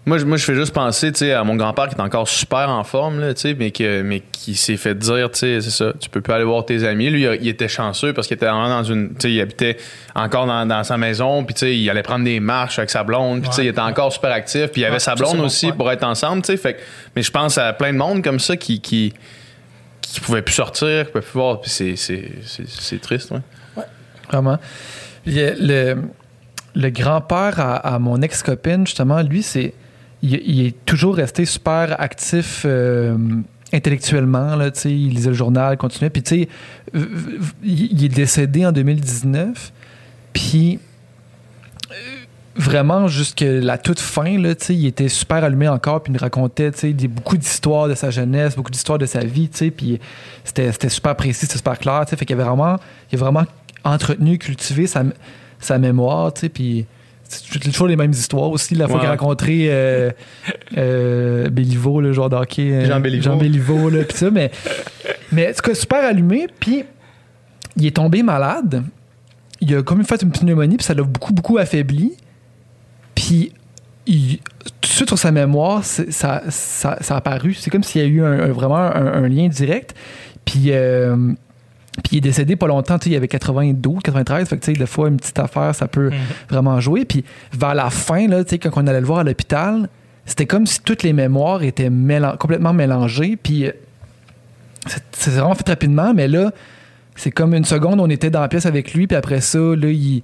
moi, 0.09 0.25
moi, 0.25 0.37
je 0.37 0.45
fais 0.45 0.55
juste 0.55 0.73
penser 0.73 1.33
à 1.33 1.45
mon 1.45 1.55
grand-père 1.55 1.89
qui 1.89 1.95
est 1.95 2.01
encore 2.01 2.29
super 2.29 2.71
en 2.71 2.83
forme, 2.83 3.21
là, 3.21 3.33
mais, 3.59 3.71
que, 3.71 4.03
mais 4.03 4.21
qui 4.33 4.55
s'est 4.55 4.77
fait 4.77 4.95
dire, 4.95 5.29
c'est 5.33 5.61
ça, 5.61 5.93
tu 6.01 6.09
peux 6.09 6.21
plus 6.21 6.33
aller 6.33 6.45
voir 6.45 6.65
tes 6.65 6.85
amis. 6.85 7.11
Lui, 7.11 7.27
il 7.41 7.49
était 7.49 7.69
chanceux 7.69 8.13
parce 8.13 8.27
qu'il 8.27 8.37
était 8.37 8.47
vraiment 8.47 8.69
dans 8.69 8.83
une. 8.83 9.15
Il 9.23 9.41
habitait 9.41 9.77
encore 10.15 10.47
dans, 10.47 10.67
dans 10.67 10.83
sa 10.83 10.97
maison, 10.97 11.45
puis 11.45 11.55
il 11.83 11.91
allait 11.91 12.03
prendre 12.03 12.25
des 12.25 12.41
marches 12.41 12.79
avec 12.79 12.91
sa 12.91 13.05
blonde, 13.05 13.43
puis 13.43 13.51
ouais, 13.51 13.65
il 13.65 13.69
était 13.69 13.81
encore 13.81 14.13
super 14.13 14.33
actif, 14.33 14.69
puis 14.69 14.81
il 14.81 14.85
avait 14.85 14.95
ouais, 14.95 15.01
sa 15.01 15.15
blonde 15.15 15.41
aussi 15.41 15.71
pour 15.73 15.91
être 15.93 16.05
ensemble. 16.05 16.43
Fait, 16.45 16.79
mais 17.15 17.23
je 17.23 17.31
pense 17.31 17.59
à 17.59 17.73
plein 17.73 17.93
de 17.93 17.99
monde 17.99 18.25
comme 18.25 18.41
ça 18.41 18.57
qui. 18.57 18.81
qui 18.81 19.13
qui 20.01 20.21
pouvaient 20.21 20.41
plus 20.41 20.55
sortir, 20.55 21.05
qui 21.05 21.13
pouvaient 21.13 21.25
plus 21.25 21.39
voir, 21.39 21.61
puis 21.61 21.71
c'est 21.71 22.99
triste, 23.03 23.31
ouais. 23.31 23.41
ouais. 23.77 23.85
Vraiment. 24.31 24.59
Le, 25.27 25.55
le, 25.61 26.03
le 26.75 26.91
grand-père 26.91 27.61
à, 27.61 27.77
à, 27.77 27.99
mon 27.99 28.23
ex-copine, 28.23 28.87
justement, 28.87 29.21
lui, 29.21 29.43
c'est 29.43 29.75
il, 30.23 30.67
est 30.67 30.85
toujours 30.85 31.17
resté 31.17 31.45
super 31.45 32.01
actif 32.01 32.63
euh, 32.65 33.17
intellectuellement. 33.73 34.57
Là, 34.57 34.71
il 34.85 35.11
lisait 35.11 35.31
le 35.31 35.37
journal, 35.37 35.77
continuait. 35.77 36.11
Puis, 36.11 36.23
tu 36.23 36.43
sais, 36.43 36.49
il 37.63 38.05
est 38.05 38.09
décédé 38.09 38.67
en 38.67 38.73
2019. 38.73 39.73
Puis, 40.33 40.81
vraiment, 42.57 43.07
jusqu'à 43.07 43.61
la 43.61 43.79
toute 43.79 44.01
fin, 44.01 44.39
là, 44.39 44.55
il 44.69 44.87
était 44.87 45.09
super 45.09 45.45
allumé 45.45 45.69
encore. 45.69 46.03
Puis, 46.03 46.13
il 46.13 46.15
nous 46.15 46.21
racontait 46.21 46.73
beaucoup 47.09 47.37
d'histoires 47.37 47.89
de 47.89 47.95
sa 47.95 48.11
jeunesse, 48.11 48.57
beaucoup 48.57 48.73
d'histoires 48.73 48.99
de 48.99 49.07
sa 49.07 49.21
vie. 49.21 49.49
Puis, 49.49 50.01
c'était 50.45 50.89
super 50.89 51.15
précis, 51.15 51.47
c'était 51.47 51.59
super 51.59 51.79
clair. 51.79 52.05
Fait 52.09 52.25
qu'il 52.25 52.35
avait 52.35 52.45
vraiment, 52.45 52.77
il 53.13 53.17
a 53.17 53.19
vraiment 53.19 53.45
entretenu, 53.85 54.39
cultivé 54.39 54.89
sa, 54.89 55.05
sa 55.61 55.79
mémoire. 55.79 56.33
Puis, 56.53 56.87
c'est 57.29 57.61
toujours 57.61 57.87
les 57.87 57.97
mêmes 57.97 58.13
histoires 58.13 58.51
aussi. 58.51 58.75
La 58.75 58.87
fois 58.87 58.97
ouais. 58.97 59.01
qu'il 59.03 59.09
a 59.09 59.13
rencontré 59.13 59.67
euh, 59.69 60.11
euh, 60.77 61.51
Béliveau, 61.51 62.01
le 62.01 62.13
joueur 62.13 62.31
d'hockey. 62.31 62.73
Euh, 62.73 62.87
Jean 62.87 63.01
Béliveau. 63.01 63.23
Jean 63.23 63.37
Béliveau, 63.37 63.91
là, 63.91 64.05
pis 64.05 64.17
ça, 64.17 64.31
mais, 64.31 64.51
mais 65.31 65.53
c'est 65.53 65.75
super 65.75 66.05
allumé. 66.05 66.47
Puis 66.59 66.85
il 67.77 67.87
est 67.87 67.97
tombé 67.97 68.23
malade. 68.23 68.83
Il 69.61 69.75
a 69.75 69.83
comme 69.83 70.05
fait 70.05 70.23
une 70.23 70.31
pneumonie, 70.31 70.77
puis 70.77 70.85
ça 70.85 70.95
l'a 70.95 71.03
beaucoup, 71.03 71.33
beaucoup 71.33 71.59
affaibli. 71.59 72.15
Puis 73.15 73.53
il, 74.07 74.39
tout 74.81 74.89
de 74.89 74.95
suite 74.95 75.09
sur 75.09 75.19
sa 75.19 75.31
mémoire, 75.31 75.85
ça, 75.85 76.43
ça, 76.49 76.97
ça, 77.01 77.15
a 77.15 77.17
apparu. 77.17 77.55
C'est 77.55 77.71
comme 77.71 77.83
s'il 77.83 78.01
y 78.01 78.05
a 78.05 78.09
eu 78.09 78.23
un, 78.23 78.41
un, 78.41 78.53
vraiment 78.53 78.77
un, 78.77 79.25
un, 79.25 79.29
lien 79.29 79.49
direct. 79.49 79.95
Puis, 80.45 80.67
euh, 80.69 81.35
puis 82.03 82.13
il 82.13 82.17
est 82.19 82.21
décédé 82.23 82.57
pas 82.57 82.67
longtemps, 82.67 82.97
il 83.05 83.15
avait 83.17 83.29
92, 83.29 83.99
93, 84.03 84.49
fait 84.49 84.57
que 84.57 84.65
tu 84.65 84.73
sais, 84.73 84.79
des 84.79 84.87
fois, 84.87 85.09
une 85.09 85.17
petite 85.17 85.39
affaire, 85.39 85.75
ça 85.75 85.89
peut 85.89 86.11
vraiment 86.49 86.81
jouer. 86.81 87.05
Puis 87.05 87.25
vers 87.53 87.75
la 87.75 87.91
fin, 87.91 88.27
là, 88.29 88.45
tu 88.45 88.51
sais, 88.51 88.59
quand 88.59 88.71
on 88.77 88.87
allait 88.87 89.01
le 89.01 89.07
voir 89.07 89.21
à 89.21 89.25
l'hôpital, 89.25 89.89
c'était 90.25 90.47
comme 90.47 90.67
si 90.67 90.81
toutes 90.83 91.03
les 91.03 91.13
mémoires 91.13 91.63
étaient 91.63 91.91
mélan- 91.91 92.37
complètement 92.37 92.73
mélangées. 92.73 93.37
Puis 93.43 93.67
euh, 93.67 93.73
c'est 94.87 95.03
c'est 95.13 95.31
vraiment 95.31 95.55
fait 95.55 95.69
rapidement, 95.69 96.15
mais 96.15 96.29
là, 96.29 96.53
c'est 97.17 97.31
comme 97.31 97.55
une 97.55 97.65
seconde, 97.65 98.01
on 98.01 98.09
était 98.09 98.31
dans 98.31 98.41
la 98.41 98.49
pièce 98.49 98.67
avec 98.67 98.95
lui, 98.95 99.07
puis 99.07 99.17
après 99.17 99.41
ça, 99.41 99.59
là, 99.59 99.89
il, 99.89 100.23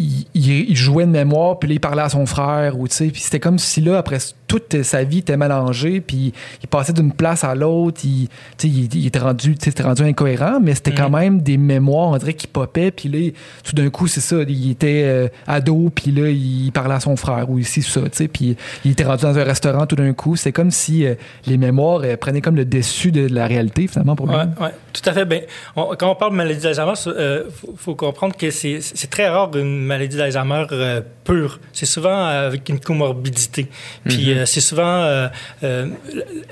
il, 0.00 0.26
il- 0.34 0.70
il 0.70 0.76
jouait 0.76 1.04
de 1.06 1.10
mémoire, 1.10 1.58
puis 1.58 1.68
là, 1.68 1.74
il 1.74 1.80
parlait 1.80 2.02
à 2.02 2.08
son 2.08 2.24
frère, 2.26 2.78
ou 2.78 2.88
tu 2.88 2.94
sais, 2.94 3.06
puis 3.08 3.20
c'était 3.20 3.40
comme 3.40 3.58
si 3.58 3.80
là, 3.80 3.98
après 3.98 4.18
toute 4.46 4.82
sa 4.82 5.04
vie 5.04 5.18
était 5.18 5.36
mélangée, 5.36 6.00
puis 6.00 6.32
il 6.62 6.68
passait 6.68 6.92
d'une 6.92 7.12
place 7.12 7.44
à 7.44 7.54
l'autre, 7.54 8.00
il, 8.04 8.28
tu 8.58 8.68
sais, 8.68 8.88
il, 8.94 9.06
était 9.06 9.18
rendu, 9.18 9.54
tu 9.54 9.64
sais, 9.64 9.70
c'était 9.70 9.82
rendu 9.84 10.02
incohérent, 10.02 10.58
mais 10.60 10.74
c'était 10.74 10.92
quand 10.92 11.10
même 11.10 11.40
des 11.42 11.56
mémoires, 11.56 12.08
on 12.08 12.16
dirait, 12.16 12.34
qui 12.34 12.46
popaient, 12.46 12.90
puis 12.90 13.08
là, 13.08 13.30
tout 13.62 13.74
d'un 13.76 13.90
coup, 13.90 14.06
c'est 14.08 14.20
ça, 14.20 14.36
il 14.48 14.70
était 14.70 15.02
euh, 15.04 15.28
ado, 15.46 15.90
puis 15.94 16.10
là, 16.10 16.28
il 16.30 16.70
parlait 16.72 16.94
à 16.94 17.00
son 17.00 17.14
frère, 17.16 17.48
ou 17.50 17.58
ici, 17.58 17.82
ça, 17.82 18.00
tu 18.02 18.08
sais, 18.12 18.28
puis 18.28 18.56
il 18.84 18.92
était 18.92 19.04
rendu 19.04 19.22
dans 19.22 19.38
un 19.38 19.44
restaurant 19.44 19.86
tout 19.86 19.96
d'un 19.96 20.12
coup, 20.14 20.34
c'est 20.36 20.52
comme 20.52 20.70
si 20.70 21.04
euh, 21.04 21.14
les 21.46 21.56
mémoires 21.58 22.00
euh, 22.04 22.16
prenaient 22.16 22.40
comme 22.40 22.56
le 22.56 22.64
dessus 22.64 23.12
de 23.12 23.26
la 23.32 23.46
réalité, 23.46 23.86
finalement, 23.86 24.16
pour 24.16 24.26
lui. 24.26 24.34
Oui, 24.34 24.64
ouais, 24.64 24.70
tout 24.92 25.02
à 25.08 25.12
fait. 25.12 25.24
Ben, 25.24 25.42
on- 25.76 25.94
quand 25.98 26.10
on 26.10 26.14
parle 26.14 26.32
de 26.32 26.36
maladie 26.36 26.60
d'Alzheimer, 26.62 26.92
il 27.06 27.42
faut, 27.52 27.74
faut 27.76 27.94
comprendre 27.94 28.36
que 28.36 28.50
c'est 28.50 28.80
c'est 28.80 29.08
très 29.10 29.28
rare 29.28 29.54
une 29.56 29.84
maladie 29.94 30.16
d'Alzheimer 30.16 30.64
euh, 30.72 31.00
pure. 31.24 31.60
C'est 31.72 31.86
souvent 31.86 32.24
avec 32.48 32.68
une 32.68 32.80
comorbidité. 32.80 33.66
Puis 34.08 34.32
euh, 34.32 34.46
c'est 34.46 34.60
souvent 34.70 35.02
euh, 35.02 35.28
euh, 35.64 35.86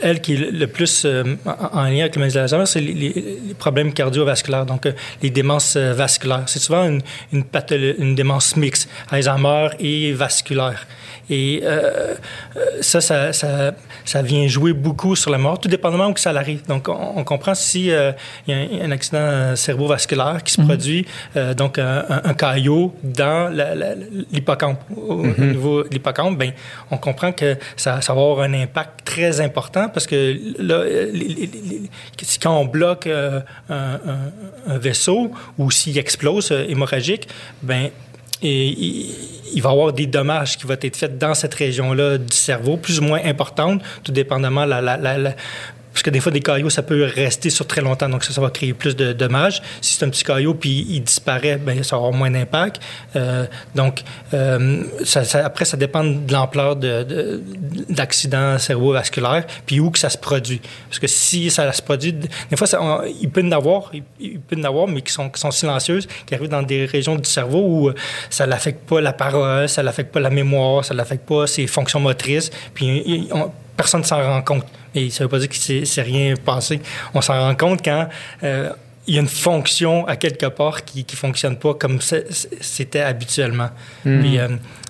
elle 0.03 0.20
qui 0.20 0.34
est 0.34 0.51
le, 0.62 0.66
plus 0.66 1.05
euh, 1.05 1.24
en, 1.47 1.78
en 1.80 1.84
lien 1.84 2.01
avec 2.05 2.14
la 2.16 2.20
maladie 2.20 2.34
d'Alzheimer, 2.36 2.66
c'est 2.66 2.80
les, 2.80 2.95
les- 2.95 3.39
les 3.49 3.55
problèmes 3.64 3.93
cardiovasculaires, 3.93 4.66
donc 4.66 4.86
euh, 4.86 4.93
les 5.22 5.30
démences 5.30 5.74
euh, 5.76 5.93
vasculaires. 5.93 6.45
C'est 6.47 6.59
souvent 6.66 6.84
une, 6.93 7.01
une, 7.32 7.45
patholo- 7.45 7.95
une 7.99 8.14
démence 8.14 8.57
mixte, 8.57 8.89
Alzheimer 9.11 9.68
et 9.80 10.12
vasculaire. 10.12 10.86
Et 11.30 11.61
euh, 11.64 12.14
euh, 12.57 12.61
ça, 12.80 13.01
ça, 13.01 13.32
ça, 13.34 13.72
ça 14.09 14.23
vient 14.23 14.47
jouer 14.47 14.73
beaucoup 14.73 15.15
sur 15.17 15.31
la 15.31 15.37
mort, 15.39 15.61
tout 15.61 15.69
dépendamment 15.69 16.07
où 16.09 16.15
que 16.15 16.21
ça 16.21 16.31
arrive. 16.31 16.65
Donc, 16.67 16.89
on, 16.89 17.13
on 17.17 17.25
comprend 17.25 17.55
si 17.55 17.91
euh, 17.91 18.13
il 18.47 18.55
y 18.55 18.57
a 18.57 18.85
un, 18.85 18.89
un 18.89 18.91
accident 18.91 19.19
euh, 19.21 19.55
cérebrovasculaire 19.55 20.43
qui 20.43 20.53
se 20.55 20.63
produit, 20.63 21.07
euh, 21.37 21.53
donc 21.53 21.79
un, 21.79 22.05
un- 22.25 22.35
caillot 22.35 22.95
dans 23.03 23.53
l'hippocampe, 24.33 24.81
au, 24.97 25.25
au 25.25 25.45
niveau 25.45 25.83
de 25.85 25.89
l'hippocampe, 25.91 26.39
ben, 26.39 26.53
on 26.91 26.97
comprend 26.97 27.33
que 27.33 27.57
ça, 27.77 28.01
ça 28.01 28.15
va 28.15 28.21
avoir 28.23 28.41
un 28.41 28.55
impact 28.55 29.05
très 29.05 29.41
important 29.41 29.89
parce 29.89 30.07
que 30.07 30.37
là, 30.59 30.85
les- 30.85 31.13
les- 31.13 31.35
les- 31.35 31.51
les- 31.69 31.91
quand 32.43 32.57
on 32.59 32.65
bloque 32.65 33.07
euh, 33.07 33.41
un, 33.69 33.99
un- 34.75 34.79
vaisseau 34.79 35.33
ou 35.59 35.71
s'il 35.71 35.99
explose 35.99 36.51
hémorragique, 36.69 37.29
ben 37.63 37.91
et 38.43 38.68
il, 39.55 39.62
va 39.62 39.70
y 39.70 39.72
avoir 39.72 39.93
des 39.93 40.07
dommages 40.07 40.57
qui 40.57 40.66
vont 40.66 40.76
être 40.80 40.97
faits 40.97 41.18
dans 41.18 41.34
cette 41.34 41.55
région-là 41.55 42.18
du 42.18 42.36
cerveau, 42.36 42.76
plus 42.76 43.01
ou 43.01 43.03
moins 43.03 43.20
importantes, 43.24 43.82
tout 44.05 44.12
dépendamment 44.12 44.64
la, 44.64 44.80
la- 44.80 45.34
parce 45.99 46.05
que 46.05 46.11
des 46.11 46.21
fois, 46.21 46.31
des 46.31 46.39
caillots, 46.41 46.71
ça 46.71 46.85
peut 46.85 47.11
rester 47.13 47.51
sur 47.51 47.67
très 47.67 47.81
longtemps, 47.81 48.09
donc 48.09 48.23
ça, 48.23 48.33
ça 48.33 48.41
va 48.41 48.51
créer 48.51 48.73
plus 48.73 48.95
de 48.95 49.13
dommages. 49.13 49.61
Si 49.81 49.97
c'est 49.97 50.05
un 50.05 50.09
petit 50.11 50.23
caillot 50.23 50.55
puis 50.55 50.87
il 50.89 51.01
disparaît, 51.03 51.57
ben 51.57 51.83
ça 51.83 51.97
avoir 51.97 52.13
moins 52.13 52.31
d'impact. 52.31 52.81
Euh, 53.17 53.47
donc, 53.75 54.05
euh, 54.33 54.85
après, 55.43 55.65
ça 55.65 55.77
dépend 55.77 56.05
de 56.05 56.33
l'ampleur 56.33 56.77
de, 56.77 57.03
de- 57.03 57.43
d'accidents 57.89 58.57
cérébrovasculaires 58.61 59.45
puis 59.67 59.81
où 59.81 59.91
que 59.91 59.99
ça 59.99 60.09
se 60.09 60.19
produit. 60.19 60.61
Parce 60.89 61.01
que 61.01 61.09
si 61.09 61.51
ça 61.51 61.73
se 61.73 61.83
produit, 61.83 62.13
des 62.13 62.57
fois, 62.57 62.69
ça, 62.69 62.81
on- 62.81 63.03
il 63.03 63.29
en 63.45 63.51
avoir, 63.51 63.91
il, 63.93 64.05
il 64.21 64.61
en 64.61 64.63
avoir, 64.63 64.87
mais 64.87 65.03
qui 65.03 65.13
sont, 65.13 65.29
qui 65.29 65.41
silencieuses, 65.51 66.07
qui 66.27 66.35
arrivent 66.37 66.49
dans 66.49 66.63
des 66.63 66.85
régions 66.87 67.17
du 67.17 67.29
cerveau 67.29 67.59
où 67.67 67.89
euh, 67.89 67.95
ça 68.31 68.47
n'affecte 68.47 68.89
pas 68.89 69.01
la 69.01 69.13
parole, 69.13 69.69
ça 69.69 69.83
n'affecte 69.83 70.13
pas 70.13 70.21
la 70.21 70.31
mémoire, 70.31 70.85
ça 70.85 70.95
n'affecte 70.95 71.27
pas 71.29 71.49
ses 71.49 71.67
fonctions 71.67 71.99
motrices, 71.99 72.51
puis 72.73 73.29
personne 73.77 74.03
ne 74.03 74.07
s'en 74.07 74.23
rend 74.23 74.43
compte. 74.43 74.65
Et 75.07 75.11
ça 75.11 75.25
ne 75.25 75.29
veut 75.29 75.31
pas 75.31 75.39
dire 75.39 75.49
qu'il 75.49 75.87
s'est 75.87 76.03
rien 76.03 76.35
passé. 76.37 76.81
On 77.15 77.21
s'en 77.21 77.35
rend 77.41 77.55
compte 77.55 77.85
quand 77.85 78.09
euh, 78.43 78.71
il 79.07 79.15
y 79.15 79.19
a 79.19 79.21
une 79.21 79.29
fonction 79.29 80.07
à 80.07 80.17
quelque 80.17 80.47
part 80.47 80.85
qui 80.85 81.07
ne 81.11 81.17
fonctionne 81.17 81.57
pas 81.57 81.75
comme 81.75 81.99
c'était 82.61 83.01
habituellement. 83.01 83.71
Puis, 84.03 84.39
euh, 84.39 84.49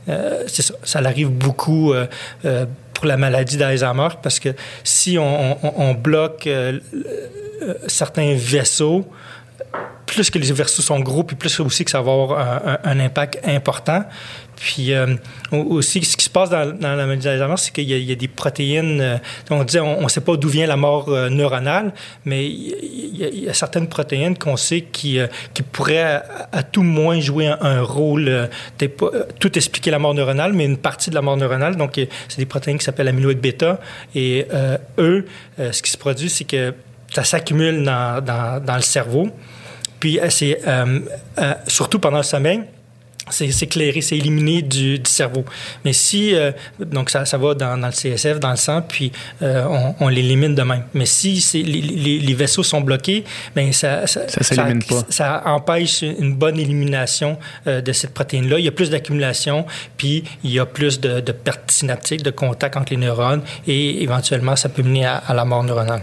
euh, 0.08 0.42
ça, 0.48 0.74
ça 0.82 0.98
arrive 1.00 1.28
beaucoup 1.30 1.92
euh, 1.92 2.06
pour 2.94 3.06
la 3.06 3.16
maladie 3.16 3.56
d'Alzheimer 3.56 4.08
parce 4.22 4.40
que 4.40 4.48
si 4.82 5.18
on, 5.18 5.52
on- 5.64 5.72
on 5.90 5.94
bloque 5.94 6.48
certains 7.86 8.34
vaisseaux, 8.34 9.06
plus 10.06 10.30
que 10.30 10.38
les 10.38 10.52
vaisseaux 10.52 10.82
sont 10.82 11.00
gros, 11.00 11.22
puis 11.22 11.36
plus 11.36 11.60
aussi 11.60 11.84
que 11.84 11.90
ça 11.90 12.00
va 12.00 12.12
avoir 12.12 12.38
un, 12.38 12.72
un- 12.72 12.78
un 12.90 13.00
impact 13.00 13.40
important. 13.46 14.04
Puis 14.58 14.92
euh, 14.92 15.14
au- 15.52 15.76
aussi, 15.76 16.02
ce 16.04 16.16
qui 16.16 16.24
se 16.24 16.30
passe 16.30 16.50
dans, 16.50 16.76
la 16.80 16.96
maladie 17.06 17.24
d'Alzheimer, 17.24 17.56
c'est 17.56 17.72
qu'il 17.72 17.84
y, 17.84 18.12
a- 18.12 18.14
des 18.14 18.28
protéines. 18.28 19.00
euh, 19.00 19.16
on 19.50 19.62
dit, 19.64 19.78
on 19.78 20.02
ne 20.02 20.08
sait 20.08 20.20
pas 20.20 20.36
d'où 20.36 20.48
vient 20.48 20.66
la 20.66 20.76
mort 20.76 21.08
euh, 21.08 21.28
neuronale, 21.28 21.92
mais 22.24 22.46
il 22.46 23.16
y, 23.16 23.48
a- 23.48 23.54
certaines 23.54 23.88
protéines 23.88 24.36
qu'on 24.36 24.56
sait 24.56 24.82
qui, 24.82 25.20
pourraient 25.72 26.02
à, 26.02 26.48
à 26.52 26.62
tout 26.62 26.82
moins 26.82 27.20
jouer 27.20 27.46
un, 27.46 27.82
rôle, 27.82 28.48
tout 29.38 29.56
expliquer 29.56 29.90
la 29.90 29.98
mort 29.98 30.14
neuronale, 30.14 30.52
mais 30.52 30.64
une 30.64 30.76
partie 30.76 31.10
de 31.10 31.14
la 31.14 31.22
mort 31.22 31.36
neuronale. 31.36 31.76
Donc, 31.76 31.92
c'est 32.28 32.38
des 32.38 32.46
protéines 32.46 32.78
qui 32.78 32.84
s'appellent 32.84 33.08
amyloïdes 33.08 33.40
bêta. 33.40 33.80
Et 34.14 34.46
eux, 34.98 35.26
ce 35.58 35.82
qui 35.82 35.90
se 35.90 35.96
produit, 35.96 36.28
c'est 36.28 36.44
que 36.44 36.74
ça 37.12 37.24
s'accumule 37.24 37.84
dans, 37.84 38.22
dans, 38.24 38.76
le 38.76 38.82
cerveau. 38.82 39.28
Puis 40.00 40.18
c'est 40.30 40.60
surtout 41.66 41.98
pendant 41.98 42.18
le 42.18 42.22
sommeil, 42.24 42.62
c'est 43.30 43.66
clairé, 43.66 44.00
c'est 44.00 44.16
éliminé 44.16 44.62
du, 44.62 44.98
du 44.98 45.10
cerveau. 45.10 45.44
Mais 45.84 45.92
si, 45.92 46.34
euh, 46.34 46.52
donc 46.80 47.10
ça, 47.10 47.24
ça 47.24 47.38
va 47.38 47.54
dans, 47.54 47.76
dans 47.78 47.86
le 47.88 47.92
CSF, 47.92 48.40
dans 48.40 48.50
le 48.50 48.56
sang, 48.56 48.82
puis 48.82 49.12
euh, 49.42 49.64
on, 49.68 49.94
on 50.04 50.08
l'élimine 50.08 50.54
de 50.54 50.62
même. 50.62 50.82
Mais 50.94 51.06
si 51.06 51.40
les, 51.54 51.62
les- 51.80 52.18
les 52.18 52.34
vaisseaux 52.34 52.62
sont 52.62 52.80
bloqués, 52.80 53.24
ben 53.54 53.72
ça, 53.72 54.06
ça, 54.06 54.22
Ça 54.28 54.54
pas. 54.88 55.04
ça 55.08 55.42
empêche 55.46 56.02
une 56.02 56.34
bonne 56.34 56.58
élimination 56.58 57.38
euh, 57.66 57.80
de 57.80 57.92
cette 57.92 58.14
protéine-là. 58.14 58.58
Il 58.58 58.64
y 58.64 58.68
a 58.68 58.72
plus 58.72 58.90
d'accumulation, 58.90 59.66
puis 59.96 60.24
il 60.44 60.50
y 60.52 60.58
a 60.58 60.66
plus 60.66 61.00
de, 61.00 61.20
de 61.20 61.32
pertes 61.32 61.70
synaptiques, 61.70 62.22
de 62.22 62.30
contact 62.30 62.76
entre 62.76 62.90
les 62.92 62.96
neurones, 62.98 63.42
et 63.66 64.02
éventuellement, 64.02 64.56
ça 64.56 64.68
peut 64.68 64.82
mener 64.82 65.04
à, 65.06 65.16
à 65.16 65.34
la 65.34 65.44
mort 65.44 65.64
neuronale. 65.64 66.02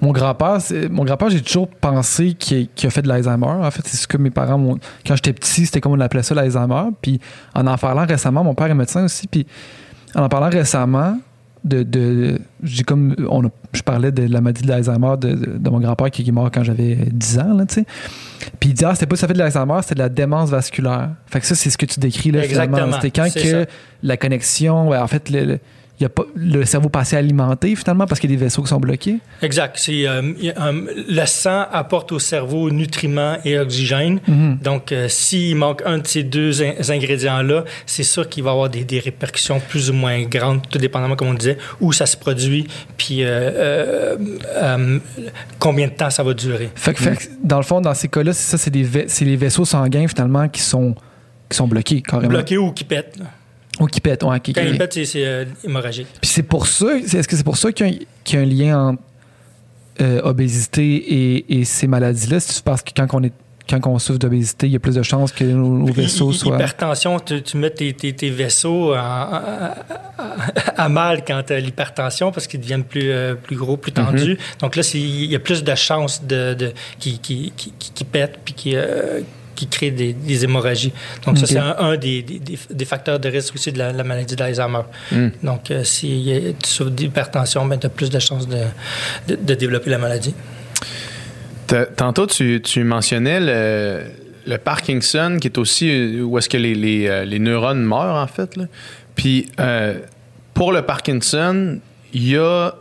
Mon 0.00 0.12
grand-père, 0.12 0.60
c'est- 0.60 0.88
mon 0.88 1.04
grand-père, 1.04 1.30
j'ai 1.30 1.40
toujours 1.40 1.68
pensé 1.68 2.34
qu'il 2.34 2.68
a 2.84 2.90
fait 2.90 3.02
de 3.02 3.08
l'Alzheimer. 3.08 3.46
En 3.46 3.70
fait, 3.70 3.82
c'est 3.86 3.96
ce 3.96 4.06
que 4.06 4.16
mes 4.16 4.30
parents 4.30 4.58
m'ont. 4.58 4.78
Quand 5.06 5.16
j'étais 5.16 5.32
petit, 5.32 5.66
c'était 5.66 5.80
comme 5.80 5.92
on 5.92 6.00
appelait 6.00 6.22
ça 6.22 6.34
l'Alzheimer. 6.34 6.90
Puis 7.02 7.20
en 7.54 7.66
en 7.66 7.76
parlant 7.78 8.06
récemment, 8.06 8.44
mon 8.44 8.54
père 8.54 8.66
est 8.66 8.74
médecin 8.74 9.04
aussi. 9.04 9.26
Puis 9.26 9.46
en 10.14 10.22
en 10.24 10.28
parlant 10.28 10.50
récemment, 10.50 11.18
de, 11.64 11.82
de 11.82 12.38
j'ai 12.62 12.82
comme 12.82 13.16
on 13.30 13.46
a- 13.46 13.50
je 13.72 13.80
parlais 13.80 14.12
de 14.12 14.30
la 14.30 14.42
maladie 14.42 14.62
de 14.64 14.68
l'Alzheimer 14.68 15.14
de, 15.18 15.32
de- 15.32 15.56
de 15.58 15.70
mon 15.70 15.80
grand-père 15.80 16.10
qui 16.10 16.20
est 16.28 16.30
mort 16.32 16.50
quand 16.52 16.62
j'avais 16.62 16.94
10 17.10 17.38
ans, 17.38 17.54
là, 17.54 17.64
tu 17.64 17.76
sais. 17.76 17.86
Puis 18.60 18.68
il 18.70 18.74
dit, 18.74 18.84
ah, 18.84 18.92
c'était 18.94 19.06
pas 19.06 19.16
ça 19.16 19.26
fait 19.26 19.32
de 19.32 19.38
l'Alzheimer, 19.38 19.78
c'était 19.80 19.94
de 19.94 20.00
la 20.00 20.10
démence 20.10 20.50
vasculaire. 20.50 21.08
Fait 21.26 21.40
que 21.40 21.46
ça, 21.46 21.54
c'est 21.54 21.70
ce 21.70 21.78
que 21.78 21.86
tu 21.86 21.98
décris 22.00 22.30
là, 22.32 22.42
finalement. 22.42 22.76
Exactement, 22.76 22.96
C'était 23.00 23.10
quand 23.10 23.32
que 23.32 23.62
ça. 23.64 23.70
la 24.02 24.16
connexion, 24.18 24.88
ouais, 24.90 24.98
en 24.98 25.06
fait, 25.06 25.30
le, 25.30 25.58
y 26.00 26.04
a 26.04 26.08
pas, 26.08 26.24
le 26.34 26.64
cerveau 26.64 26.88
passé 26.88 27.16
alimenté 27.16 27.76
finalement 27.76 28.06
parce 28.06 28.20
qu'il 28.20 28.28
y 28.30 28.34
a 28.34 28.36
des 28.36 28.44
vaisseaux 28.44 28.62
qui 28.62 28.68
sont 28.68 28.80
bloqués? 28.80 29.18
Exact. 29.42 29.76
C'est, 29.78 30.06
euh, 30.08 30.22
euh, 30.42 30.82
le 31.08 31.26
sang 31.26 31.66
apporte 31.70 32.10
au 32.12 32.18
cerveau 32.18 32.70
nutriments 32.70 33.36
et 33.44 33.58
oxygène. 33.58 34.18
Donc, 34.62 34.90
euh, 34.90 35.08
s'il 35.08 35.54
manque 35.56 35.82
un 35.86 35.98
de 35.98 36.06
ces 36.06 36.24
deux 36.24 36.62
in- 36.62 36.72
ingrédients-là, 36.88 37.64
c'est 37.86 38.02
sûr 38.02 38.28
qu'il 38.28 38.42
va 38.42 38.50
y 38.50 38.52
avoir 38.52 38.68
des, 38.70 38.82
des 38.84 38.98
répercussions 38.98 39.60
plus 39.60 39.90
ou 39.90 39.92
moins 39.92 40.22
grandes, 40.24 40.62
tout 40.68 40.78
dépendamment, 40.78 41.14
comme 41.16 41.28
on 41.28 41.34
disait, 41.34 41.58
où 41.80 41.92
ça 41.92 42.06
se 42.06 42.16
produit, 42.16 42.66
puis 42.96 43.18
euh, 43.20 44.16
combien 45.58 45.86
de 45.88 45.92
temps 45.92 46.10
ça 46.10 46.22
va 46.22 46.34
durer. 46.34 46.70
Fait 46.74 46.92
que, 46.94 47.00
fait 47.02 47.16
que, 47.16 47.22
dans 47.42 47.58
le 47.58 47.62
fond, 47.64 47.80
dans 47.80 47.94
ces 47.94 48.08
cas-là, 48.08 48.32
c'est 48.32 48.50
ça, 48.50 48.58
c'est 48.58 48.70
des 48.70 48.82
vai- 48.82 49.04
c'est 49.08 49.24
les 49.24 49.36
vaisseaux 49.36 49.64
sanguins 49.64 50.08
finalement 50.08 50.48
qui 50.48 50.60
sont 50.60 50.94
qui 51.48 51.56
sont 51.56 51.68
bloqués 51.68 52.00
carrément. 52.02 52.30
Bloqué 52.30 52.56
ou 52.58 52.72
qui 52.72 52.84
pète. 52.84 53.16
Ou 53.80 53.86
qui 53.86 54.00
pètent. 54.00 54.22
ouais, 54.22 54.38
qui- 54.40 54.52
Quand 54.52 54.62
qui- 54.62 54.68
il 54.68 54.78
pète, 54.78 54.92
c'est, 54.92 55.06
euh, 55.26 55.44
hémorragique. 55.64 56.06
Puis 56.20 56.30
c'est 56.30 56.42
pour 56.44 56.66
ça, 56.66 56.96
est-ce 56.96 57.26
que 57.26 57.36
c'est 57.36 57.42
pour 57.44 57.56
ça 57.56 57.72
qu'il 57.72 57.86
y 57.86 57.90
a, 57.90 57.92
un- 57.92 57.98
qu'il 58.24 58.38
y 58.38 58.42
a 58.42 58.44
un 58.44 58.48
lien 58.48 58.88
entre 58.90 59.02
euh, 60.00 60.20
obésité 60.22 60.82
et, 60.96 61.60
et 61.60 61.64
ces 61.64 61.86
maladies-là? 61.86 62.40
C'est 62.40 62.62
parce 62.64 62.82
que 62.82 62.90
quand 62.96 63.06
on 63.12 63.22
est 63.22 63.32
quand 63.66 63.80
on 63.86 63.98
souffre 63.98 64.18
d'obésité, 64.18 64.66
il 64.66 64.74
y 64.74 64.76
a 64.76 64.78
plus 64.78 64.94
de 64.94 65.02
chances 65.02 65.32
que 65.32 65.42
nos, 65.42 65.86
vaisseaux 65.86 66.32
soient. 66.32 66.56
Hypertension, 66.56 67.18
tu, 67.18 67.40
tu 67.42 67.56
mets 67.56 67.70
tes, 67.70 67.94
tes- 67.94 68.12
tes 68.12 68.28
vaisseaux 68.28 68.92
en- 68.92 68.98
à, 68.98 69.74
à- 70.18 70.82
à 70.84 70.88
mal 70.90 71.24
quand 71.26 71.42
tu 71.46 71.54
as 71.54 71.60
l'hypertension 71.60 72.30
parce 72.30 72.46
qu'ils 72.46 72.60
deviennent 72.60 72.84
plus, 72.84 73.10
euh, 73.10 73.34
plus 73.34 73.56
gros, 73.56 73.78
plus 73.78 73.92
tendus. 73.92 74.36
Donc 74.60 74.76
là, 74.76 74.82
il 74.92 75.24
y 75.32 75.34
a 75.34 75.38
plus 75.38 75.64
de 75.64 75.74
chances 75.74 76.22
de, 76.24 76.52
de, 76.52 76.72
qui, 76.98 77.18
qui, 77.20 77.54
qui, 77.56 77.72
qui- 77.78 77.90
qui 77.92 78.04
pètent 78.04 78.38
puis 78.44 78.52
qui, 78.52 78.76
euh, 78.76 79.20
qui 79.54 79.66
créent 79.66 79.90
des, 79.90 80.12
des 80.12 80.44
hémorragies. 80.44 80.92
Donc 81.26 81.38
ça, 81.38 81.46
c'est 81.46 81.58
un, 81.58 81.76
un 81.78 81.96
des, 81.96 82.22
des- 82.22 82.84
facteurs 82.84 83.18
de 83.18 83.28
risque 83.28 83.54
aussi 83.54 83.72
de 83.72 83.78
la, 83.78 83.92
la 83.92 84.04
maladie 84.04 84.36
d'Alzheimer. 84.36 84.82
Donc 85.42 85.70
euh, 85.70 85.84
si 85.84 86.54
tu 86.62 86.68
souffres 86.68 86.90
d'hypertension, 86.90 87.64
ben, 87.66 87.78
tu 87.78 87.86
as 87.86 87.90
plus 87.90 88.10
de 88.10 88.18
chances 88.18 88.48
de, 88.48 88.62
de, 89.28 89.36
de 89.36 89.54
développer 89.54 89.90
la 89.90 89.98
maladie. 89.98 90.34
Tantôt, 91.96 92.26
tu, 92.26 92.84
mentionnais 92.84 93.40
le, 94.46 94.56
Parkinson, 94.58 95.38
qui 95.40 95.48
est 95.48 95.58
aussi 95.58 95.90
euh, 95.90 96.22
où 96.22 96.38
est-ce 96.38 96.48
que 96.48 96.56
les, 96.56 97.06
euh, 97.08 97.24
les, 97.24 97.38
neurones 97.38 97.82
meurent, 97.82 98.16
en 98.16 98.26
fait. 98.26 98.58
Puis, 99.14 99.48
euh, 99.60 99.98
pour 100.52 100.72
le 100.72 100.82
Parkinson, 100.82 101.80
il 102.12 102.28
y 102.28 102.36
a 102.36 102.72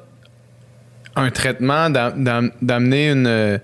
un 1.15 1.29
traitement 1.31 1.89
d'amener 1.89 3.09
une 3.09 3.59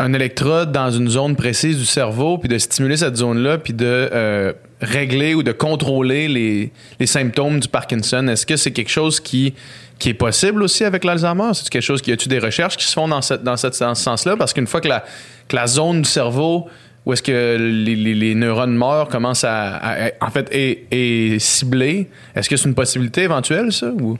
un 0.00 0.12
électrode 0.12 0.72
dans 0.72 0.90
une 0.90 1.08
zone 1.08 1.36
précise 1.36 1.78
du 1.78 1.84
cerveau, 1.84 2.38
puis 2.38 2.48
de 2.48 2.58
stimuler 2.58 2.96
cette 2.96 3.16
zone-là, 3.16 3.58
puis 3.58 3.72
de 3.72 4.54
régler 4.80 5.34
ou 5.34 5.42
de 5.42 5.52
contrôler 5.52 6.26
les, 6.26 6.72
les 6.98 7.06
symptômes 7.06 7.60
du 7.60 7.68
Parkinson. 7.68 8.26
Est-ce 8.28 8.46
que 8.46 8.56
c'est 8.56 8.72
quelque 8.72 8.90
chose 8.90 9.20
qui 9.20 9.54
qui 9.98 10.08
est 10.08 10.14
possible 10.14 10.62
aussi 10.62 10.84
avec 10.84 11.04
l'Alzheimer? 11.04 11.50
C'est 11.52 11.68
quelque 11.68 11.82
chose 11.82 12.00
qui 12.00 12.10
a-tu 12.10 12.28
des 12.28 12.38
recherches 12.38 12.76
qui 12.78 12.86
se 12.86 12.94
font 12.94 13.06
dans, 13.06 13.20
cette, 13.20 13.44
dans, 13.44 13.58
cette, 13.58 13.74
ce 13.74 13.94
sens-là? 13.94 14.34
Parce 14.34 14.54
qu'une 14.54 14.66
fois 14.66 14.80
que 14.80 14.88
la, 14.88 15.04
que 15.46 15.54
la 15.54 15.66
zone 15.66 16.02
du 16.02 16.08
cerveau 16.08 16.68
où 17.06 17.12
est-ce 17.12 17.22
que 17.22 17.56
les, 17.58 17.96
les, 17.96 18.34
neurones 18.34 18.76
meurent 18.76 19.08
commence 19.08 19.44
à, 19.44 20.10
en 20.20 20.30
fait 20.30 20.48
est, 20.52 21.38
ciblée, 21.38 22.10
est-ce 22.34 22.48
que 22.48 22.56
c'est 22.56 22.68
une 22.68 22.74
possibilité 22.74 23.22
éventuelle 23.22 23.72
ça 23.72 23.88
ou? 23.88 24.18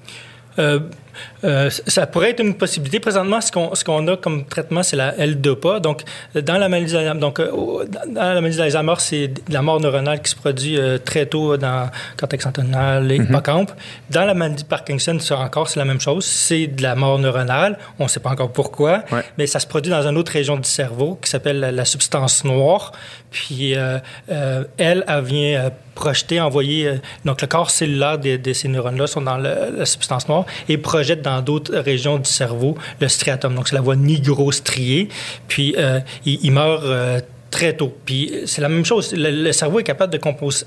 Euh, 0.58 0.80
euh, 1.44 1.70
ça 1.70 2.06
pourrait 2.06 2.30
être 2.30 2.40
une 2.40 2.54
possibilité. 2.54 3.00
Présentement, 3.00 3.40
ce 3.40 3.50
qu'on, 3.50 3.74
ce 3.74 3.84
qu'on 3.84 4.06
a 4.08 4.16
comme 4.16 4.44
traitement, 4.44 4.82
c'est 4.82 4.96
la 4.96 5.16
L-DOPA. 5.16 5.80
Donc, 5.80 6.02
dans 6.34 6.58
la 6.58 6.68
maladie 6.68 6.92
d'Alzheimer, 6.92 7.20
donc, 7.20 7.40
euh, 7.40 7.50
dans 8.08 8.34
la 8.34 8.40
maladie 8.40 8.58
d'Alzheimer, 8.58 8.94
c'est 8.98 9.30
la 9.48 9.62
mort 9.62 9.80
neuronale 9.80 10.20
qui 10.22 10.30
se 10.30 10.36
produit 10.36 10.78
euh, 10.78 10.98
très 10.98 11.26
tôt 11.26 11.56
dans 11.56 11.84
le 11.84 12.16
cortex 12.16 12.46
antennal 12.46 13.10
et 13.10 13.18
mm 13.18 13.40
Dans 14.10 14.24
la 14.24 14.34
maladie 14.34 14.62
de 14.62 14.68
Parkinson, 14.68 15.16
c'est 15.20 15.34
encore 15.34 15.68
c'est 15.68 15.80
la 15.80 15.86
même 15.86 16.00
chose. 16.00 16.24
C'est 16.24 16.66
de 16.66 16.82
la 16.82 16.94
mort 16.94 17.18
neuronale. 17.18 17.78
On 17.98 18.04
ne 18.04 18.08
sait 18.08 18.20
pas 18.20 18.30
encore 18.30 18.52
pourquoi, 18.52 19.04
mais 19.38 19.46
ça 19.46 19.60
se 19.60 19.66
produit 19.66 19.90
dans 19.90 20.06
une 20.06 20.16
autre 20.16 20.32
région 20.32 20.56
du 20.56 20.68
cerveau 20.68 21.18
qui 21.22 21.30
s'appelle 21.30 21.60
la, 21.60 21.84
substance 21.84 22.44
noire. 22.44 22.92
Puis, 23.30 23.72
elle, 23.72 24.02
elle 24.76 25.04
vient 25.24 25.70
projeter, 25.94 26.40
envoyer. 26.40 27.00
donc, 27.24 27.42
le 27.42 27.46
corps 27.46 27.70
cellulaire 27.70 28.18
de, 28.18 28.52
ces 28.52 28.68
neurones-là 28.68 29.06
sont 29.06 29.20
dans 29.20 29.36
la 29.36 29.84
substance 29.84 30.28
noire 30.28 30.46
et 30.68 30.78
projette 31.00 31.22
dans 31.22 31.40
d'autres 31.40 31.74
régions 31.78 32.18
du 32.18 32.28
cerveau 32.28 32.76
le 33.00 33.08
striatum. 33.08 33.54
Donc, 33.54 33.68
c'est 33.68 33.74
la 33.74 33.80
voie 33.80 33.96
nigrostriée. 33.96 35.08
Puis, 35.48 35.74
euh, 35.78 36.00
il, 36.26 36.38
il, 36.42 36.52
meurt 36.52 36.84
euh, 36.84 37.20
très 37.50 37.74
tôt. 37.74 37.92
Puis 38.04 38.32
c'est 38.46 38.60
la 38.60 38.68
même 38.68 38.84
chose. 38.84 39.12
Le, 39.14 39.52
cerveau 39.52 39.80
est 39.80 39.84
capable 39.84 40.12
de 40.12 40.20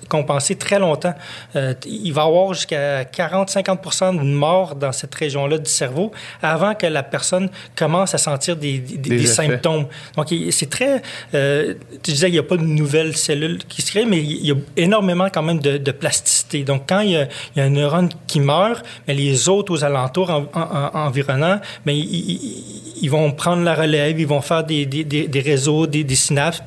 compenser 0.09 0.55
très 0.55 0.79
longtemps. 0.79 1.13
Euh, 1.55 1.73
il 1.85 2.11
va 2.13 2.23
avoir 2.23 2.53
jusqu'à 2.53 3.03
40-50 3.03 4.19
de 4.19 4.23
mort 4.23 4.75
dans 4.75 4.91
cette 4.91 5.15
région-là 5.15 5.57
du 5.57 5.69
cerveau 5.69 6.11
avant 6.41 6.75
que 6.75 6.85
la 6.85 7.03
personne 7.03 7.49
commence 7.75 8.13
à 8.13 8.17
sentir 8.17 8.55
des, 8.57 8.79
des, 8.79 9.25
symptômes. 9.25 9.85
Donc 10.17 10.33
c'est 10.51 10.69
très... 10.69 11.01
Euh, 11.33 11.75
tu 12.03 12.11
disais 12.11 12.27
qu'il 12.27 12.35
n'y 12.35 12.39
a 12.39 12.43
pas 12.43 12.57
de 12.57 12.63
nouvelles 12.63 13.15
cellules 13.15 13.59
qui 13.65 13.81
se 13.81 13.91
créent, 13.91 14.05
mais 14.05 14.19
il 14.19 14.45
y 14.45 14.51
a 14.51 14.55
énormément 14.75 15.29
quand 15.33 15.43
même 15.43 15.59
de, 15.59 15.91
plasticité. 15.93 16.63
Donc 16.63 16.83
quand 16.89 17.01
il 17.01 17.11
y, 17.11 17.17
a, 17.17 17.27
un 17.63 17.69
neurone 17.69 18.09
qui 18.27 18.39
meurt, 18.39 18.83
mais 19.07 19.13
les 19.13 19.47
autres 19.47 19.71
aux 19.71 19.83
alentours 19.83 20.49
environnants, 20.93 21.59
mais 21.85 21.97
ils, 21.97 23.09
vont 23.09 23.31
prendre 23.31 23.63
la 23.63 23.75
relève, 23.75 24.19
ils 24.19 24.27
vont 24.27 24.41
faire 24.41 24.63
des, 24.63 24.85
des 24.85 25.39
réseaux, 25.39 25.87
des, 25.87 26.15
synapses, 26.15 26.61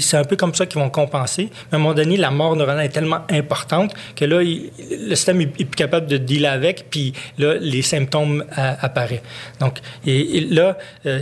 c'est 0.00 0.16
un 0.16 0.24
peu 0.24 0.36
comme 0.36 0.54
ça 0.54 0.66
qu'ils 0.66 0.80
vont 0.80 0.90
compenser. 0.90 1.48
Mais 1.70 1.76
à 1.76 1.76
un 1.76 1.78
moment 1.78 1.94
donné, 1.94 2.16
la 2.16 2.30
mort 2.30 2.56
neuronale 2.56 2.86
est 2.86 2.90
tellement 2.90 3.20
importante 3.30 3.94
que 4.16 4.24
là, 4.24 4.40
le 4.42 5.14
système 5.14 5.40
est, 5.40 5.46
plus 5.46 5.66
capable 5.66 6.06
de 6.06 6.16
dealer 6.16 6.50
avec, 6.50 6.86
puis 6.90 7.12
là, 7.38 7.54
les 7.60 7.82
symptômes 7.82 8.44
apparaissent. 8.56 9.22
Donc, 9.60 9.78
et, 10.06 10.40
là, 10.50 10.76
euh, 11.06 11.20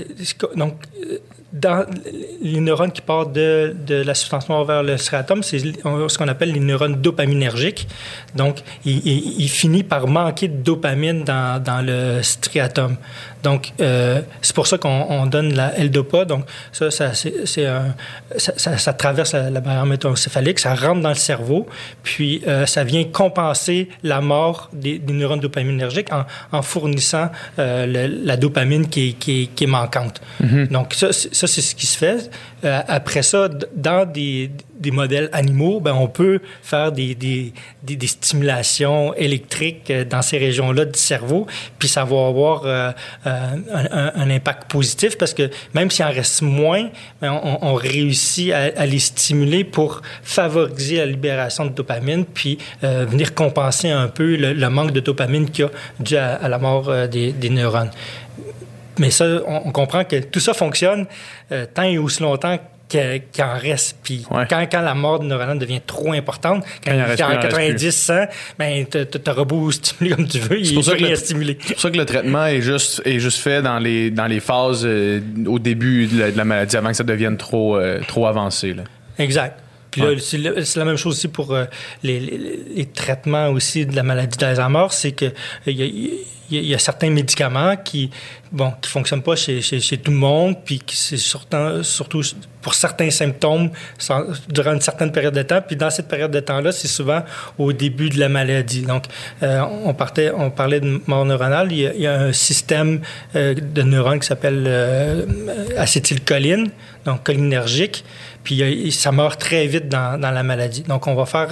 donc, 0.56 0.74
euh, 1.02 1.18
dans 1.52 1.86
les 2.42 2.60
neurones 2.60 2.92
qui 2.92 3.00
partent 3.00 3.32
de, 3.32 3.74
de, 3.86 3.94
la 3.94 4.14
substance 4.14 4.48
noire 4.50 4.64
vers 4.64 4.82
le 4.82 4.98
striatum, 4.98 5.42
c'est 5.42 5.58
ce 5.58 6.18
qu'on 6.18 6.28
appelle 6.28 6.52
les 6.52 6.60
neurones 6.60 6.96
dopaminergiques. 6.96 7.88
Donc, 8.34 8.58
il, 8.84 9.06
il, 9.06 9.48
finit 9.48 9.82
par 9.82 10.06
manquer 10.06 10.48
de 10.48 10.62
dopamine 10.62 11.24
dans, 11.24 11.62
dans 11.62 11.80
le 11.80 12.22
striatum. 12.22 12.96
Donc, 13.42 13.72
euh, 13.80 14.20
c'est 14.42 14.54
pour 14.54 14.66
ça 14.66 14.78
qu'on 14.78 15.26
donne 15.26 15.54
la 15.54 15.76
L-DOPA. 15.76 16.24
Donc, 16.24 16.44
ça, 16.72 16.90
ça, 16.90 17.12
c'est, 17.14 17.66
un, 17.66 17.94
ça, 18.36 18.76
ça, 18.76 18.92
traverse 18.92 19.32
la, 19.32 19.60
barrière 19.60 19.86
métocéphalique, 19.86 20.58
ça 20.58 20.74
rentre 20.74 21.00
dans 21.00 21.08
le 21.08 21.14
cerveau, 21.14 21.66
puis 22.02 22.42
euh, 22.46 22.66
ça 22.66 22.84
vient 22.84 23.04
compenser 23.04 23.88
la 24.02 24.20
mort 24.20 24.70
des, 24.72 25.00
neurones 25.08 25.40
dopaminergiques 25.40 26.12
en, 26.12 26.24
en 26.52 26.62
fournissant 26.62 27.30
euh, 27.58 28.08
la 28.22 28.36
dopamine 28.36 28.88
qui 28.88 29.10
est, 29.10 29.12
qui 29.12 29.48
qui 29.54 29.64
est 29.64 29.68
manquante. 29.68 30.20
Mm-hmm. 30.42 30.68
Donc, 30.68 30.94
ça, 30.94 31.37
ça 31.38 31.46
c'est 31.46 31.60
ce 31.60 31.74
qui 31.74 31.86
se 31.86 31.96
fait. 31.96 32.30
Euh, 32.64 32.80
après 32.88 33.22
ça, 33.22 33.48
dans 33.74 34.04
des, 34.04 34.50
des, 34.74 34.90
modèles 34.90 35.30
animaux, 35.32 35.78
ben, 35.78 35.92
on 35.92 36.08
peut 36.08 36.40
faire 36.62 36.90
des, 36.90 37.14
des, 37.14 37.52
des, 37.84 38.06
stimulations 38.08 39.14
électriques 39.14 39.88
euh, 39.90 40.04
dans 40.04 40.22
ces 40.22 40.38
régions-là 40.38 40.84
du 40.84 40.98
cerveau, 40.98 41.46
puis 41.78 41.86
ça 41.86 42.04
va 42.04 42.26
avoir 42.26 42.62
euh, 42.64 42.90
un, 43.24 44.30
impact 44.30 44.68
positif 44.68 45.16
parce 45.16 45.32
que 45.32 45.48
même 45.74 45.90
s'il 45.90 46.04
en 46.04 46.10
reste 46.10 46.42
moins, 46.42 46.88
ben, 47.20 47.40
on, 47.62 47.74
réussit 47.74 48.52
à, 48.52 48.86
les 48.86 48.98
stimuler 48.98 49.62
pour 49.62 50.02
favoriser 50.22 50.96
la 50.96 51.06
libération 51.06 51.64
de 51.64 51.70
dopamine, 51.70 52.24
puis 52.24 52.58
venir 52.82 53.34
compenser 53.34 53.90
un 53.90 54.08
peu 54.08 54.36
le, 54.36 54.68
manque 54.68 54.90
de 54.90 55.00
dopamine 55.00 55.48
qu'il 55.48 55.66
y 55.66 55.68
a 55.68 55.70
dû 56.00 56.16
à, 56.16 56.48
la 56.48 56.58
mort 56.58 56.92
des 57.08 57.50
neurones. 57.50 57.90
Mais 58.98 59.10
ça, 59.10 59.26
on, 59.46 59.70
comprend 59.72 60.04
que 60.04 60.16
tout 60.16 60.40
ça 60.40 60.54
fonctionne 60.54 61.06
euh, 61.52 61.66
tant 61.72 61.82
et 61.82 61.98
aussi 61.98 62.22
longtemps 62.22 62.58
qu'il 62.88 63.44
en 63.44 63.58
reste. 63.58 63.98
Puis 64.02 64.24
quand, 64.30 64.66
quand, 64.70 64.80
la 64.80 64.94
mort 64.94 65.20
de 65.20 65.26
neuronale 65.26 65.58
devient 65.58 65.80
trop 65.86 66.12
importante, 66.12 66.64
quand, 66.84 66.92
il 66.92 66.98
y 66.98 67.00
a 67.00 67.36
90, 67.36 67.90
100, 67.90 68.14
ben, 68.58 68.86
t'auras 68.86 69.44
beau 69.44 69.70
stimuler 69.70 70.16
comme 70.16 70.26
tu 70.26 70.38
veux, 70.38 70.58
il 70.58 70.78
est 70.78 70.92
rien 70.92 71.14
stimuler. 71.14 71.58
C'est 71.60 71.74
pour 71.74 71.82
ça 71.82 71.90
que 71.90 71.98
le 71.98 72.06
traitement 72.06 72.46
est 72.46 72.62
juste, 72.62 73.02
est 73.04 73.18
juste 73.18 73.38
fait 73.38 73.62
dans 73.62 73.78
les, 73.78 74.10
dans 74.10 74.26
les 74.26 74.40
phases 74.40 74.82
euh, 74.84 75.20
au 75.46 75.58
début 75.58 76.06
de 76.06 76.32
la, 76.34 76.44
maladie, 76.44 76.76
avant 76.76 76.88
que 76.88 76.96
ça 76.96 77.04
devienne 77.04 77.36
trop, 77.36 77.76
euh, 77.76 78.00
trop 78.06 78.26
avancé. 78.26 78.72
Là. 78.72 78.84
Exact. 79.18 79.58
Puis 79.90 80.02
là, 80.02 80.08
c'est 80.18 80.76
la 80.76 80.84
même 80.84 80.96
chose 80.96 81.14
aussi 81.14 81.28
pour 81.28 81.56
les, 82.02 82.20
les, 82.20 82.86
traitements 82.86 83.48
aussi 83.48 83.86
de 83.86 83.96
la 83.96 84.02
maladie 84.02 84.36
d'Alzheimer, 84.36 84.86
c'est 84.90 85.12
que 85.12 85.32
y 85.66 85.82
a, 85.82 85.86
il 86.50 86.64
y, 86.64 86.74
a 86.74 86.78
certains 86.78 87.10
médicaments 87.10 87.76
qui 87.76 88.10
bon 88.50 88.72
qui 88.80 88.88
fonctionnent 88.88 89.22
pas 89.22 89.36
chez, 89.36 89.60
chez, 89.60 89.98
tout 89.98 90.10
le 90.10 90.16
monde, 90.16 90.56
puis 90.64 90.80
c'est 90.88 91.18
surtout, 91.18 91.82
surtout 91.82 92.22
pour 92.62 92.74
certains 92.74 93.10
symptômes 93.10 93.70
durant 94.48 94.72
une 94.72 94.80
certaine 94.80 95.12
période 95.12 95.34
de 95.34 95.42
temps. 95.42 95.60
Puis 95.66 95.76
dans 95.76 95.90
cette 95.90 96.08
période 96.08 96.30
de 96.30 96.40
temps-là, 96.40 96.72
c'est 96.72 96.88
souvent 96.88 97.22
au 97.58 97.72
début 97.72 98.08
de 98.08 98.18
la 98.18 98.28
maladie. 98.28 98.82
Donc, 98.82 99.04
euh, 99.42 99.62
on, 99.84 99.94
partait, 99.94 100.30
on 100.34 100.50
parlait 100.50 100.80
de 100.80 101.00
mort 101.06 101.24
neuronale. 101.24 101.72
Il 101.72 101.78
y 101.78 102.06
a, 102.06 102.20
un 102.20 102.32
système 102.32 103.00
euh, 103.36 103.54
de 103.54 103.82
neurones 103.82 104.20
qui 104.20 104.26
s'appelle 104.26 104.64
euh, 104.66 105.26
acétylcholine, 105.76 106.70
donc 107.04 107.24
cholinergique. 107.26 108.04
Puis 108.44 108.90
ça 108.92 109.12
meurt 109.12 109.40
très 109.40 109.66
vite 109.66 109.88
dans, 109.88 110.18
dans, 110.20 110.30
la 110.30 110.42
maladie. 110.42 110.82
Donc, 110.82 111.06
on 111.06 111.14
va 111.14 111.26
faire 111.26 111.48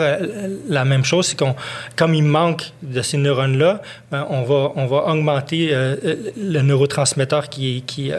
la 0.68 0.84
même 0.84 1.04
chose, 1.04 1.26
c'est 1.26 1.38
qu'on, 1.38 1.54
comme 1.94 2.14
il 2.14 2.22
manque 2.22 2.72
de 2.82 3.02
ces 3.02 3.18
neurones-là, 3.18 3.82
ben, 4.10 4.26
on 4.30 4.42
va, 4.42 4.72
on 4.76 4.86
va 4.86 5.08
augmenter 5.08 5.70
le 5.72 6.62
neurotransmetteur 6.62 7.48
qui, 7.48 7.82
qui, 7.86 8.12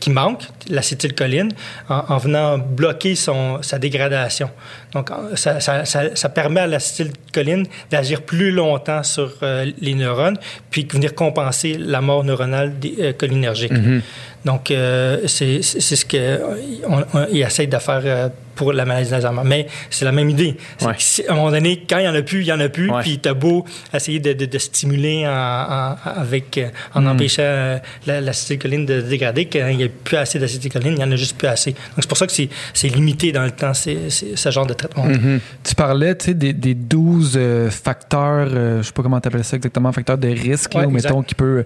qui 0.00 0.10
manque, 0.10 0.42
l'acétylcholine, 0.68 1.52
en, 1.88 2.04
en 2.08 2.18
venant 2.18 2.58
bloquer 2.58 3.14
son, 3.14 3.62
sa 3.62 3.78
dégradation. 3.78 4.50
Donc, 4.92 5.10
ça, 5.36 5.60
ça, 5.60 5.84
ça, 5.84 6.28
permet 6.28 6.60
à 6.60 6.66
l'acétylcholine 6.66 7.66
d'agir 7.90 8.22
plus 8.22 8.50
longtemps 8.50 9.02
sur 9.02 9.32
euh, 9.42 9.70
les 9.80 9.94
neurones, 9.94 10.36
puis 10.70 10.84
de 10.84 10.92
venir 10.92 11.14
compenser 11.14 11.76
la 11.78 12.00
mort 12.00 12.24
neuronale 12.24 12.72
euh, 12.98 13.12
cholinergique. 13.18 13.72
Mm-hmm. 13.72 14.00
Donc, 14.44 14.70
euh, 14.70 15.18
c'est 15.26 15.62
ce 15.62 16.04
qu'il 16.04 17.42
essaie 17.42 17.66
de 17.66 17.78
faire 17.78 17.99
euh, 18.04 18.28
pour 18.54 18.72
la 18.72 18.84
maladie 18.84 19.10
d'Alzheimer. 19.10 19.42
Mais 19.44 19.66
c'est 19.88 20.04
la 20.04 20.12
même 20.12 20.28
idée. 20.28 20.56
À 20.82 20.92
un 21.28 21.34
moment 21.34 21.50
donné, 21.50 21.84
quand 21.88 21.98
il 21.98 22.02
n'y 22.02 22.08
en 22.08 22.14
a 22.14 22.22
plus, 22.22 22.40
il 22.40 22.44
n'y 22.44 22.52
en 22.52 22.60
a 22.60 22.68
plus. 22.68 22.90
Puis 23.00 23.18
tu 23.18 23.28
as 23.28 23.34
beau 23.34 23.64
essayer 23.94 24.20
de, 24.20 24.32
de, 24.32 24.58
stimuler 24.58 25.26
en, 25.26 25.96
avec, 26.04 26.58
euh, 26.58 26.68
en 26.94 27.02
mm. 27.02 27.06
empêchant 27.06 27.80
l'acétylcholine 28.06 28.84
de 28.84 29.00
dégrader. 29.00 29.46
Quand 29.46 29.66
il 29.68 29.78
n'y 29.78 29.84
a 29.84 29.88
plus 29.88 30.16
assez 30.16 30.38
d'acétylcholine, 30.38 30.92
il 30.92 30.98
n'y 30.98 31.04
en 31.04 31.12
a 31.12 31.16
juste 31.16 31.38
plus 31.38 31.48
assez. 31.48 31.72
Donc, 31.72 31.98
c'est 31.98 32.08
pour 32.08 32.18
ça 32.18 32.26
que 32.26 32.32
c'est 32.32 32.88
limité 32.88 33.32
dans 33.32 33.44
le 33.44 33.52
temps, 33.52 33.72
ce 33.74 34.50
genre 34.50 34.66
de 34.66 34.74
traitement. 34.74 35.06
Mm-hmm. 35.06 35.40
Tu 35.64 35.74
parlais 35.74 36.14
des, 36.14 36.52
des 36.52 36.74
12 36.74 37.38
facteurs, 37.70 38.48
je 38.48 38.76
ne 38.78 38.82
sais 38.82 38.92
pas 38.92 39.02
comment 39.02 39.20
tu 39.20 39.28
appelles 39.28 39.44
ça 39.44 39.56
exactement, 39.56 39.90
facteurs 39.92 40.18
de 40.18 40.28
risque, 40.28 40.74
ou 40.74 40.90
mettons, 40.90 41.22
qui 41.22 41.34
peut 41.34 41.64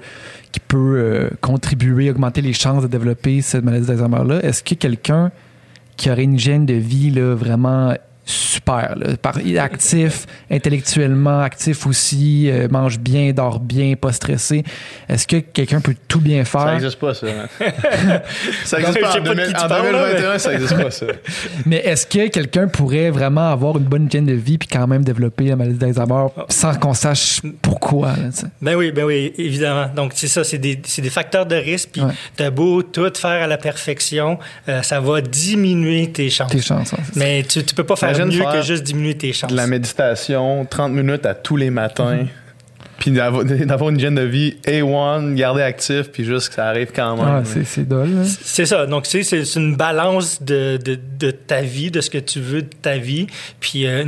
qui 0.54 0.60
peut 0.60 0.76
euh, 0.78 1.30
contribuer, 1.40 2.08
augmenter 2.10 2.40
les 2.40 2.52
chances 2.52 2.84
de 2.84 2.86
développer 2.86 3.42
cette 3.42 3.64
maladie 3.64 3.88
d'Alzheimer-là. 3.88 4.44
Est-ce 4.44 4.62
que 4.62 4.76
quelqu'un 4.76 5.32
qui 5.96 6.10
aurait 6.10 6.24
une 6.24 6.38
gêne 6.38 6.66
de 6.66 6.74
vie 6.74 7.10
là, 7.10 7.34
vraiment 7.34 7.94
super. 8.24 8.94
Là. 8.96 9.16
Par- 9.20 9.38
actif, 9.58 10.26
intellectuellement 10.50 11.40
actif 11.40 11.86
aussi, 11.86 12.48
euh, 12.50 12.68
mange 12.70 12.98
bien, 12.98 13.32
dort 13.32 13.60
bien, 13.60 13.94
pas 13.96 14.12
stressé. 14.12 14.64
Est-ce 15.08 15.26
que 15.26 15.36
quelqu'un 15.36 15.80
peut 15.80 15.94
tout 16.08 16.20
bien 16.20 16.44
Ça 16.44 16.58
faire? 16.60 16.72
n'existe 16.72 16.98
pas, 16.98 17.14
ça. 17.14 17.26
ça 18.64 18.78
existe 18.80 19.00
Non, 19.00 19.02
pas. 19.02 19.10
En, 19.10 19.12
pas 19.12 19.20
de 19.20 19.24
2000 19.34 19.46
qui 19.46 19.52
tu 19.54 19.64
en 19.64 19.68
parles, 19.68 19.92
là, 19.92 20.04
2021, 20.12 20.38
ça 20.38 20.52
existe 20.54 20.76
pas, 20.82 20.90
ça. 20.90 21.06
Mais 21.66 21.76
est-ce 21.78 22.06
que 22.06 22.28
quelqu'un 22.28 22.68
pourrait 22.68 23.10
vraiment 23.10 23.50
avoir 23.50 23.76
une 23.76 23.84
bonne 23.84 24.06
hygiène 24.06 24.26
de 24.26 24.32
vie 24.34 24.58
puis 24.58 24.68
quand 24.68 24.86
même 24.86 25.04
développer 25.04 25.44
la 25.44 25.56
maladie 25.56 25.78
d'Alzheimer 25.78 26.26
sans 26.48 26.74
qu'on 26.74 26.94
sache 26.94 27.40
pourquoi? 27.62 28.08
là? 28.08 28.30
Ben 28.62 28.74
oui, 28.76 28.92
ben 28.92 29.04
oui, 29.04 29.32
évidemment. 29.38 29.86
Donc, 29.94 30.12
c'est 30.14 30.28
ça, 30.28 30.44
c'est 30.44 30.58
des, 30.58 30.80
c'est 30.84 31.02
des 31.02 31.10
facteurs 31.10 31.46
de 31.46 31.56
risque. 31.56 31.90
Puis, 31.92 32.02
Ouais. 32.02 32.12
t'as 32.36 32.50
beau 32.50 32.82
tout 32.82 33.10
faire 33.14 33.42
à 33.42 33.46
la 33.46 33.56
perfection, 33.58 34.38
euh, 34.68 34.82
ça 34.82 35.00
va 35.00 35.20
diminuer 35.20 36.10
tes 36.10 36.28
chances. 36.30 36.50
Tes 36.50 36.60
chances. 36.60 36.92
hein, 36.92 36.98
c'est 37.04 37.14
ça. 37.14 37.20
Mais 37.20 37.42
tu, 37.42 37.64
tu 37.64 37.74
peux 37.74 37.84
pas 37.84 37.96
faire 37.96 38.13
Imagine 38.16 38.38
mieux 38.38 38.44
faire 38.44 38.52
que 38.60 38.62
juste 38.62 38.82
diminuer 38.82 39.14
tes 39.16 39.32
chances. 39.32 39.50
De 39.50 39.56
la 39.56 39.66
méditation, 39.66 40.64
30 40.64 40.92
minutes 40.92 41.26
à 41.26 41.34
tous 41.34 41.56
les 41.56 41.70
matins? 41.70 42.16
Mhm. 42.16 42.28
Puis 43.04 43.12
d'avoir 43.66 43.90
une 43.90 43.96
hygiène 43.98 44.14
de 44.14 44.22
vie 44.22 44.56
A1, 44.66 45.34
garder 45.34 45.60
actif, 45.60 46.10
puis 46.10 46.24
juste 46.24 46.48
que 46.48 46.54
ça 46.54 46.66
arrive 46.68 46.88
quand 46.96 47.16
même. 47.16 47.26
Ah, 47.28 47.42
c'est, 47.44 47.64
c'est 47.64 47.86
dole. 47.86 48.08
là. 48.14 48.22
C'est 48.24 48.64
ça. 48.64 48.86
Donc, 48.86 49.04
c'est, 49.04 49.22
c'est 49.22 49.44
c'est 49.44 49.60
une 49.60 49.76
balance 49.76 50.42
de, 50.42 50.78
de, 50.82 50.98
de 51.18 51.30
ta 51.30 51.60
vie, 51.60 51.90
de 51.90 52.00
ce 52.00 52.08
que 52.08 52.16
tu 52.16 52.40
veux 52.40 52.62
de 52.62 52.68
ta 52.80 52.96
vie. 52.96 53.26
Puis, 53.60 53.86
euh, 53.86 54.04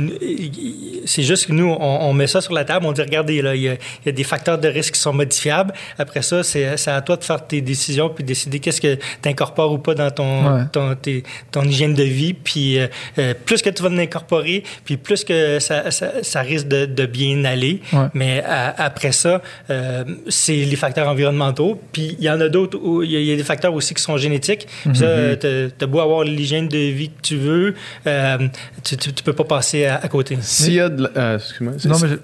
c'est 1.05 1.21
juste 1.21 1.45
que 1.45 1.51
nous, 1.53 1.69
on, 1.69 1.99
on 2.09 2.13
met 2.13 2.25
ça 2.25 2.41
sur 2.41 2.53
la 2.53 2.65
table. 2.65 2.87
On 2.87 2.91
dit, 2.91 3.01
regardez, 3.01 3.41
là, 3.43 3.53
il 3.55 3.61
y 3.61 3.69
a, 3.69 3.73
il 3.73 4.07
y 4.07 4.09
a 4.09 4.11
des 4.11 4.23
facteurs 4.23 4.57
de 4.57 4.67
risque 4.67 4.95
qui 4.95 4.99
sont 4.99 5.13
modifiables. 5.13 5.73
Après 5.99 6.23
ça, 6.23 6.41
c'est, 6.43 6.75
c'est 6.77 6.89
à 6.91 7.01
toi 7.01 7.17
de 7.17 7.23
faire 7.23 7.45
tes 7.45 7.61
décisions 7.61 8.09
puis 8.09 8.23
décider 8.23 8.59
qu'est-ce 8.59 8.81
que 8.81 8.95
tu 8.95 9.29
incorpores 9.29 9.71
ou 9.73 9.77
pas 9.77 9.93
dans 9.93 10.09
ton, 10.11 10.37
Ouais. 10.37 10.63
ton, 10.71 10.95
tes- 10.95 11.23
ton 11.51 11.63
hygiène 11.63 11.93
de 11.93 12.03
vie. 12.03 12.33
Puis, 12.33 12.79
euh, 12.79 12.87
euh, 13.19 13.33
plus 13.45 13.61
que 13.61 13.69
tu 13.69 13.83
vas 13.83 13.89
l'incorporer, 13.89 14.63
puis 14.85 14.97
plus 14.97 15.23
que 15.23 15.59
ça, 15.59 15.91
ça, 15.91 16.23
ça 16.23 16.41
risque 16.41 16.67
de, 16.67 16.85
de 16.85 17.05
bien 17.05 17.43
aller. 17.45 17.81
Ouais. 17.93 18.07
Mais 18.13 18.43
à- 18.43 18.86
après 18.87 19.11
ça, 19.11 19.41
euh, 19.69 20.03
c'est 20.27 20.55
les 20.55 20.75
facteurs 20.75 21.07
environnementaux. 21.07 21.79
Puis 21.93 22.15
il 22.19 22.23
y 22.25 22.29
en 22.29 22.41
a 22.41 22.49
d'autres 22.49 22.77
où 22.81 23.03
il 23.03 23.11
y, 23.11 23.15
a- 23.15 23.19
il 23.19 23.25
y 23.25 23.31
a 23.31 23.35
des 23.35 23.43
facteurs 23.43 23.73
aussi 23.73 23.93
qui 23.93 24.01
sont 24.01 24.17
génétiques. 24.17 24.67
Puis 24.83 24.95
Ça, 24.97 25.35
t'as 25.37 25.69
t'as 25.77 25.85
beau 25.85 25.99
avoir 25.99 26.23
l'hygiène 26.23 26.67
de 26.67 26.77
vie 26.77 27.09
que 27.09 27.21
tu 27.21 27.37
veux, 27.37 27.75
euh, 28.07 28.37
tu, 28.83 28.97
tu, 28.97 29.13
tu 29.13 29.23
peux 29.23 29.33
pas 29.33 29.43
passer 29.43 29.85
à, 29.85 29.97
à 29.97 30.07
côté. 30.07 30.37
S'il 30.41 30.73
y 30.73 30.79
a 30.79 30.89
de, 30.89 31.03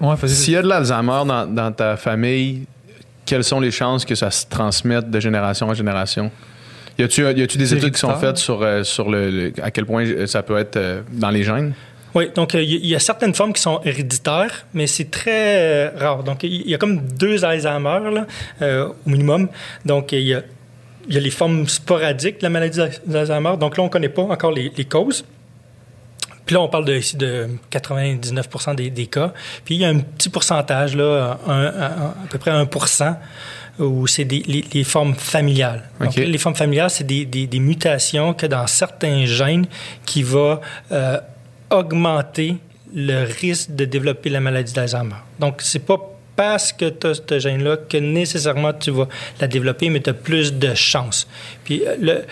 ouais, 0.00 0.16
de 0.62 0.68
l'Alzheimer 0.68 1.22
dans, 1.26 1.46
dans 1.46 1.72
ta 1.72 1.96
famille, 1.96 2.62
quelles 3.26 3.44
sont 3.44 3.60
les 3.60 3.70
chances 3.70 4.04
que 4.04 4.14
ça 4.14 4.30
se 4.30 4.44
transmette 4.46 5.10
de 5.10 5.20
génération 5.20 5.68
en 5.68 5.74
génération? 5.74 6.30
Y 6.98 7.02
a-tu 7.42 7.58
des 7.58 7.74
études 7.74 7.92
qui 7.94 7.98
sont 8.00 8.10
faites 8.20 8.36
sur, 8.38 8.62
euh, 8.62 8.84
sur 8.84 9.10
le, 9.10 9.30
le- 9.30 9.52
à 9.62 9.70
quel 9.70 9.84
point 9.86 10.04
ça 10.26 10.42
peut 10.42 10.56
être 10.58 10.78
dans 11.12 11.30
les 11.30 11.42
gènes? 11.42 11.72
Oui, 12.14 12.30
donc 12.34 12.54
euh, 12.54 12.62
il 12.62 12.70
y, 12.70 12.74
il 12.76 12.86
y 12.86 12.94
a 12.94 13.00
certaines 13.00 13.34
formes 13.34 13.52
qui 13.52 13.60
sont 13.62 13.80
héréditaires, 13.84 14.66
mais 14.72 14.86
c'est 14.86 15.10
très 15.10 15.56
euh, 15.58 15.90
rare. 15.96 16.22
Donc 16.22 16.42
il 16.44 16.68
y 16.68 16.74
a 16.74 16.78
comme 16.78 17.00
deux 17.00 17.44
Alzheimer 17.44 17.98
là, 18.12 18.26
euh, 18.62 18.88
au 18.88 19.10
minimum. 19.10 19.48
Donc 19.84 20.12
il 20.12 20.20
y 20.20 20.34
y 21.08 21.16
a 21.18 21.20
les 21.20 21.30
formes 21.30 21.68
sporadiques 21.68 22.38
de 22.38 22.44
la 22.44 22.50
maladie 22.50 22.80
d'Alzheimer. 23.06 23.56
Donc 23.58 23.76
là, 23.76 23.82
on 23.82 23.86
ne 23.86 23.90
connaît 23.92 24.08
pas 24.08 24.22
encore 24.22 24.52
les, 24.52 24.72
les 24.76 24.84
causes. 24.86 25.24
Puis 26.46 26.54
là, 26.54 26.60
on 26.60 26.68
parle 26.68 26.84
de, 26.84 26.94
ici 26.94 27.16
de 27.16 27.48
99 27.70 28.48
des, 28.76 28.90
des 28.90 29.06
cas. 29.06 29.32
Puis 29.64 29.74
il 29.76 29.80
y 29.80 29.84
a 29.84 29.88
un 29.88 29.98
petit 29.98 30.28
pourcentage, 30.28 30.94
là, 30.94 31.38
un- 31.46 31.52
un- 31.66 32.14
à 32.24 32.26
peu 32.30 32.38
près 32.38 32.50
1 32.50 32.66
où 33.78 34.06
c'est 34.06 34.24
des- 34.24 34.42
les, 34.46 34.64
les 34.72 34.84
formes 34.84 35.14
familiales. 35.14 35.82
Donc, 36.00 36.14
les 36.16 36.38
formes 36.38 36.54
familiales, 36.54 36.90
c'est 36.90 37.04
des, 37.04 37.24
des- 37.24 37.46
des 37.46 37.58
mutations 37.60 38.32
que 38.34 38.46
dans 38.46 38.66
certains 38.66 39.24
gènes 39.24 39.66
qui 40.06 40.22
euh, 40.92 41.18
augmenter 41.70 42.58
le 42.94 43.24
risque 43.24 43.74
de 43.74 43.84
développer 43.84 44.30
la 44.30 44.40
maladie 44.40 44.72
d'Alzheimer. 44.72 45.16
Donc, 45.38 45.62
c'est 45.62 45.84
pas 45.84 46.13
parce 46.36 46.72
que 46.72 46.88
tu 46.88 47.06
as 47.06 47.14
ce 47.14 47.38
gène-là 47.38 47.76
que 47.88 47.96
nécessairement 47.96 48.72
tu 48.72 48.90
vas 48.90 49.08
la 49.40 49.46
développer, 49.46 49.88
mais 49.90 50.00
tu 50.00 50.10
as 50.10 50.14
plus 50.14 50.52
de 50.54 50.74
chances. 50.74 51.26
Puis, 51.64 51.82
euh, 51.86 51.94
le, 52.00 52.24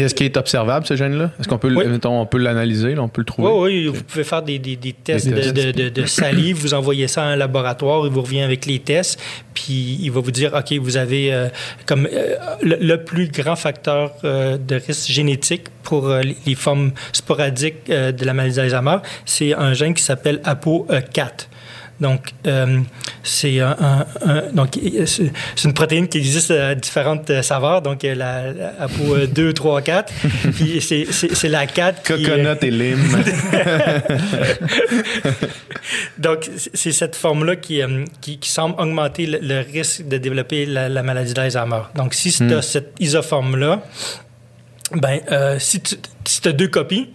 Est-ce 0.00 0.14
qu'il 0.14 0.26
est 0.26 0.36
observable, 0.36 0.86
ce 0.86 0.94
gène-là? 0.96 1.30
Est-ce 1.40 1.48
qu'on 1.48 1.58
peut, 1.58 1.68
le- 1.68 1.76
Oui. 1.76 1.86
mettons, 1.86 2.20
on 2.20 2.26
peut 2.26 2.38
l'analyser, 2.38 2.94
là, 2.94 3.02
on 3.02 3.08
peut 3.08 3.22
le 3.22 3.24
trouver? 3.26 3.48
Oui, 3.48 3.58
oui, 3.60 3.86
vous 3.86 4.02
pouvez 4.04 4.24
faire 4.24 4.42
des, 4.42 4.58
des- 4.58 4.76
des 4.76 4.92
tests, 4.92 5.28
Des 5.28 5.90
de, 5.90 6.06
salive, 6.06 6.56
vous 6.56 6.74
envoyez 6.74 7.08
ça 7.08 7.22
à 7.22 7.26
un 7.26 7.36
laboratoire, 7.36 8.06
il 8.06 8.12
vous 8.12 8.22
revient 8.22 8.42
avec 8.42 8.66
les 8.66 8.78
tests, 8.78 9.20
puis 9.54 9.98
il 10.02 10.10
va 10.10 10.20
vous 10.20 10.30
dire, 10.30 10.52
OK, 10.54 10.72
vous 10.78 10.96
avez 10.96 11.32
euh, 11.32 11.48
comme 11.86 12.06
euh, 12.12 12.34
le, 12.62 12.76
le 12.80 13.04
plus 13.04 13.28
grand 13.28 13.56
facteur 13.56 14.12
euh, 14.24 14.56
de 14.58 14.76
risque 14.76 15.10
génétique 15.10 15.64
pour 15.82 16.08
les, 16.08 16.54
formes 16.56 16.90
sporadiques 17.12 17.86
de 17.88 18.24
la 18.24 18.34
maladie 18.34 18.56
d'Alzheimer, 18.56 18.96
c'est 19.24 19.54
un 19.54 19.72
gène 19.72 19.94
qui 19.94 20.02
s'appelle 20.02 20.40
APO4. 20.44 21.46
Donc, 22.00 22.32
euh, 22.46 22.80
c'est 23.22 23.60
un, 23.60 23.74
un- 23.80 24.06
un- 24.26 24.52
donc 24.52 24.78
c'est 25.06 25.30
une 25.64 25.72
protéine 25.72 26.06
qui 26.08 26.18
existe 26.18 26.50
à 26.50 26.74
différentes 26.74 27.30
euh, 27.30 27.40
saveurs. 27.42 27.80
Donc, 27.82 28.04
euh, 28.04 28.14
la, 28.14 28.52
la 28.52 28.74
APO 28.82 29.26
2, 29.26 29.52
3, 29.54 29.80
4. 29.82 30.12
Puis, 30.54 30.80
c'est- 30.82 31.48
la 31.48 31.66
4 31.66 32.02
qui... 32.02 32.12
euh, 32.12 32.16
Coconut 32.26 32.58
et 32.62 32.70
lime. 32.70 32.98
Donc, 36.18 36.48
c'est- 36.74 36.92
cette 36.92 37.16
forme-là 37.16 37.56
qui, 37.56 37.80
qui, 38.20 38.38
qui 38.38 38.50
semble 38.50 38.80
augmenter 38.80 39.26
le, 39.26 39.38
le 39.40 39.60
risque 39.60 40.06
de 40.06 40.18
développer 40.18 40.66
la, 40.66 40.88
la 40.88 41.02
maladie 41.02 41.34
d'Alzheimer. 41.34 41.82
Donc, 41.94 42.14
si 42.14 42.32
tu 42.32 42.52
as 42.54 42.62
cette 42.62 42.94
isoforme-là, 43.00 43.82
ben, 44.92 45.20
euh, 45.32 45.56
si 45.58 45.80
tu 45.80 45.96
as 46.48 46.52
deux 46.52 46.68
copies 46.68 47.08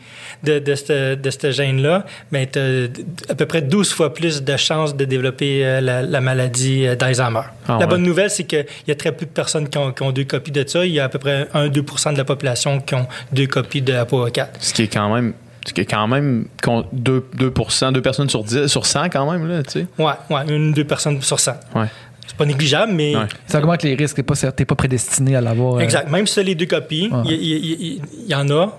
de, 0.44 0.60
de 0.60 0.76
ce 0.76 1.16
de 1.16 1.30
ce 1.30 1.52
gène-là, 1.52 2.06
ben, 2.32 2.48
tu 2.52 2.60
as 2.60 3.32
à 3.32 3.36
peu 3.36 3.46
près 3.46 3.62
12 3.62 3.92
fois 3.92 4.14
plus 4.14 4.44
de 4.44 4.58
chances 4.58 4.96
de 4.96 5.06
développer 5.06 5.66
euh, 5.66 5.82
la, 5.82 6.02
la 6.02 6.22
maladie 6.22 6.86
euh, 6.88 6.96
d'Alzheimer. 6.96 7.42
Ah 7.68 7.74
la 7.74 7.78
ouais. 7.80 7.88
bonne 7.88 8.04
nouvelle, 8.04 8.30
c'est 8.30 8.44
qu'il 8.46 8.66
y 8.88 8.92
a 8.92 8.96
très 8.96 9.12
peu 9.12 9.26
de 9.26 9.32
personnes 9.32 9.70
qui 9.70 9.78
ont, 9.78 9.92
qui 9.92 10.04
ont 10.04 10.12
deux 10.12 10.24
copies 10.24 10.52
de 10.52 10.64
ça. 10.68 10.86
Il 10.86 10.92
y 10.94 11.00
a 11.00 11.06
à 11.06 11.10
peu 11.10 11.20
près 11.20 11.48
1-2% 11.54 12.14
de 12.14 12.18
la 12.18 12.24
population 12.26 12.80
qui 12.80 12.96
ont 12.96 13.08
deux 13.32 13.48
copies 13.48 13.82
de 13.82 13.94
APOE4. 13.94 14.48
Ce 14.60 14.74
qui 14.74 14.84
est 14.84 14.88
quand 14.88 15.14
même. 15.14 15.34
Ce 15.68 15.74
qui 15.74 15.82
est 15.82 15.86
quand 15.86 16.08
même 16.08 16.46
con- 16.64 16.86
2, 16.92 17.24
2, 17.36 17.54
2 17.94 18.02
personnes 18.02 18.30
sur 18.30 18.44
10, 18.44 18.66
sur 18.66 18.84
100 18.88 19.10
quand 19.10 19.32
même, 19.32 19.48
là, 19.48 19.62
tu 19.62 19.72
sais. 19.82 19.86
Ouais, 20.00 20.14
ouais, 20.32 20.42
une 20.50 20.74
deux 20.74 20.86
personnes 20.86 21.22
sur 21.22 21.40
100. 21.40 21.52
Ouais. 21.76 21.86
C'est 22.26 22.36
pas 22.36 22.46
négligeable, 22.48 22.94
mais 22.94 23.16
Ouais. 23.16 23.26
Ça 23.46 23.60
augmente 23.60 23.84
les 23.84 23.94
risques. 23.94 24.16
T'es 24.16 24.24
pas, 24.24 24.34
t'es 24.36 24.66
pas 24.66 24.74
prédestiné 24.76 25.36
à 25.36 25.42
l'avoir. 25.42 25.76
euh, 25.76 25.80
Exact. 25.82 26.10
Même 26.10 26.26
si 26.26 26.40
as 26.40 26.44
les 26.44 26.56
deux 26.56 26.66
copies, 26.66 27.10
il 27.12 27.16
Ouais. 27.16 27.36
y, 27.36 27.36
il- 27.36 28.02
il 28.26 28.28
y 28.28 28.34
en 28.34 28.50
a 28.50 28.76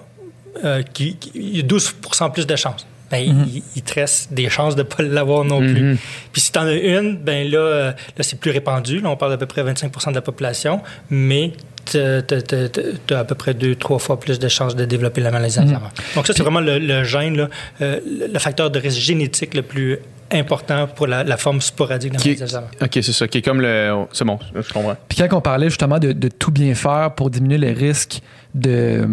euh, 0.65 0.83
qui, 0.83 1.17
qui- 1.17 1.33
il 1.35 1.57
y 1.57 1.61
a 1.61 1.63
12 1.63 1.95
plus 2.33 2.47
de 2.47 2.57
chances. 2.57 2.87
Ben, 3.11 3.19
il, 3.19 3.63
il 3.77 3.83
te 3.83 3.93
reste 3.95 4.33
des 4.33 4.49
chances 4.49 4.75
de 4.75 4.81
ne 4.83 4.87
pas 4.87 5.03
l'avoir 5.03 5.45
non 5.45 5.59
plus. 5.61 5.99
Puis 6.33 6.41
si 6.41 6.51
tu 6.53 6.59
en 6.59 6.63
as 6.67 6.73
une, 6.73 7.19
ben 7.19 7.47
là, 7.51 7.59
euh, 7.59 7.91
là 7.91 8.23
c'est 8.23 8.41
plus 8.41 8.51
répandu. 8.51 9.01
Là, 9.01 9.11
on 9.11 9.17
parle 9.17 9.33
d'à 9.33 9.37
peu 9.37 9.45
près 9.45 9.63
25% 9.63 10.11
de 10.11 10.15
la 10.15 10.23
population, 10.23 10.81
mais 11.11 11.53
tu 11.85 11.99
as 11.99 13.19
à 13.19 13.25
peu 13.25 13.35
près 13.35 13.53
deux, 13.53 13.75
trois 13.75 13.99
fois 13.99 14.19
plus 14.19 14.39
de 14.39 14.49
chances 14.49 14.75
de 14.77 14.87
développer 14.87 15.21
la 15.21 15.31
maladie 15.31 15.57
d'Alzheimer. 15.57 15.89
Donc 16.15 16.27
ça, 16.27 16.33
c'est 16.35 16.43
vraiment 16.43 16.61
le, 16.61 16.79
le 16.79 17.05
gène, 17.05 17.37
là, 17.37 17.49
euh, 17.83 18.01
le 18.33 18.39
facteur 18.39 18.71
de 18.71 18.79
risque 18.79 18.99
génétique 19.01 19.53
le 19.53 19.63
plus 19.63 19.99
important 20.31 20.87
pour 20.87 21.07
la, 21.07 21.23
la 21.25 21.37
forme 21.37 21.61
sporadique 21.61 22.13
de 22.13 22.17
la 22.19 22.23
maladie 22.25 22.41
d'Alzheimer. 22.41 22.67
ok, 22.81 22.91
c'est 22.95 23.13
ça. 23.13 23.29
Qui 23.29 23.39
est 23.39 23.43
comme 23.43 23.61
le. 23.61 24.05
C'est 24.13 24.25
bon, 24.25 24.39
je 24.55 24.73
comprends. 24.73 24.97
Puis 25.09 25.19
quand 25.19 25.37
on 25.37 25.43
parlait 25.43 25.69
justement 25.69 25.99
de, 25.99 26.13
de 26.13 26.29
tout 26.29 26.51
bien 26.51 26.75
faire 26.75 27.13
pour 27.15 27.29
diminuer 27.29 27.59
les 27.59 27.73
risques 27.73 28.21
de, 28.55 29.07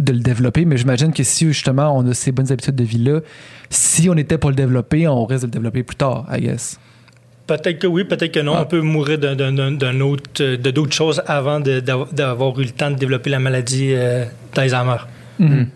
de 0.00 0.12
le 0.12 0.18
développer, 0.20 0.64
mais 0.64 0.76
j'imagine 0.76 1.12
que 1.12 1.22
si 1.22 1.46
justement 1.46 1.96
on 1.96 2.08
a 2.10 2.14
ces 2.14 2.32
bonnes 2.32 2.50
habitudes 2.50 2.74
de 2.74 2.84
vie-là, 2.84 3.20
si 3.68 4.08
on 4.10 4.16
était 4.16 4.38
pour 4.38 4.50
le 4.50 4.56
développer, 4.56 5.06
on 5.06 5.24
risque 5.26 5.42
de 5.42 5.46
le 5.46 5.52
développer 5.52 5.82
plus 5.82 5.96
tard, 5.96 6.26
I 6.32 6.40
guess. 6.40 6.78
Peut-être 7.46 7.78
que 7.80 7.86
oui, 7.86 8.04
peut-être 8.04 8.32
que 8.32 8.40
non. 8.40 8.54
Ah. 8.56 8.62
On 8.62 8.64
peut 8.66 8.80
mourir 8.80 9.18
d'un- 9.18 9.34
d'un- 9.36 9.52
d'un 9.52 9.72
d'un 9.72 10.00
autre, 10.00 10.22
euh, 10.40 10.56
de 10.56 10.70
d'autres 10.70 10.94
choses 10.94 11.20
avant 11.26 11.58
de- 11.60 11.80
d'avoir 12.12 12.58
eu 12.60 12.64
le 12.64 12.70
temps 12.70 12.90
de 12.90 12.96
développer 12.96 13.28
la 13.30 13.40
maladie 13.40 13.92
euh, 13.92 14.24
d'Alzheimer. 14.54 14.98
Mhm. 15.38 15.66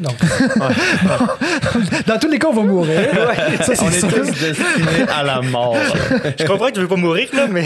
Donc, 0.00 0.14
Dans 2.06 2.18
tous 2.18 2.28
les 2.28 2.38
cas, 2.38 2.48
on 2.48 2.54
va 2.54 2.62
mourir. 2.62 3.00
Ça, 3.62 3.72
On 3.84 3.88
est 3.88 3.98
sûr. 4.00 4.08
tous 4.08 4.30
destinés 4.30 5.08
à 5.12 5.22
la 5.22 5.42
mort. 5.42 5.76
je 6.38 6.44
comprends 6.44 6.68
que 6.68 6.72
tu 6.74 6.80
veux 6.80 6.88
pas 6.88 6.96
mourir, 6.96 7.28
là, 7.32 7.46
mais 7.50 7.64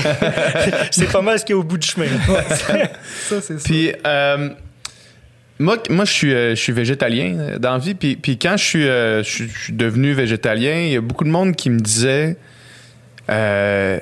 c'est 0.90 1.11
pas 1.12 1.20
mal 1.22 1.38
ce 1.38 1.44
qu'il 1.44 1.54
y 1.54 1.57
a 1.57 1.61
au 1.61 1.64
bout 1.64 1.78
du 1.78 1.86
chemin. 1.86 2.07
Ça, 3.28 3.40
c'est. 3.40 3.62
Puis, 3.62 3.92
euh, 4.07 4.48
moi, 5.59 5.78
moi 5.90 6.04
je, 6.04 6.12
suis, 6.12 6.34
euh, 6.34 6.50
je 6.54 6.61
suis 6.61 6.72
végétalien 6.72 7.36
euh, 7.38 7.59
dans 7.59 7.72
la 7.72 7.78
vie. 7.78 7.94
Puis, 7.94 8.16
puis 8.16 8.38
quand 8.38 8.57
je 8.57 8.64
suis, 8.64 8.88
euh, 8.88 9.22
je, 9.22 9.28
suis- 9.30 9.48
je 9.48 9.59
suis 9.64 9.72
devenu 9.72 10.12
végétalien, 10.12 10.80
il 10.82 10.92
y 10.92 10.96
a 10.96 11.00
beaucoup 11.00 11.24
de 11.24 11.30
monde 11.30 11.57
qui 11.57 11.70
me 11.70 11.80
disait 11.80 12.36
euh, 13.30 13.98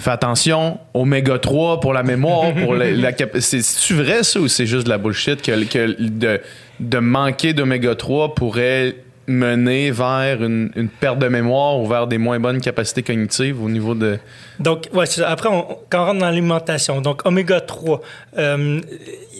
Fais 0.00 0.10
attention, 0.12 0.78
oméga 0.94 1.38
3 1.40 1.80
pour 1.80 1.92
la 1.92 2.04
mémoire, 2.04 2.54
pour 2.54 2.74
la, 2.74 2.90
la 2.92 3.10
C'est-tu 3.40 3.94
vrai, 3.94 4.22
ça, 4.22 4.38
ou 4.38 4.46
c'est 4.46 4.66
juste 4.66 4.84
de 4.84 4.90
la 4.90 4.98
bullshit 4.98 5.42
que, 5.42 5.64
que 5.64 5.96
de, 6.00 6.40
de 6.78 6.98
manquer 6.98 7.52
d'oméga 7.52 7.96
3 7.96 8.36
pourrait 8.36 8.94
mener 9.28 9.90
vers 9.90 10.42
une, 10.42 10.70
perte 11.00 11.18
de 11.18 11.28
mémoire 11.28 11.78
ou 11.78 11.86
vers 11.86 12.06
des 12.06 12.18
moins 12.18 12.40
bonnes 12.40 12.60
capacités 12.60 13.02
cognitives 13.02 13.62
au 13.62 13.68
niveau 13.68 13.94
de. 13.94 14.18
Donc, 14.58 14.88
ouais, 14.94 15.04
après, 15.24 15.48
quand 15.90 16.00
on 16.00 16.04
rentre 16.06 16.18
dans 16.20 16.26
l'alimentation, 16.26 17.00
donc 17.00 17.24
oméga 17.26 17.60
3, 17.60 18.00
euh, 18.38 18.80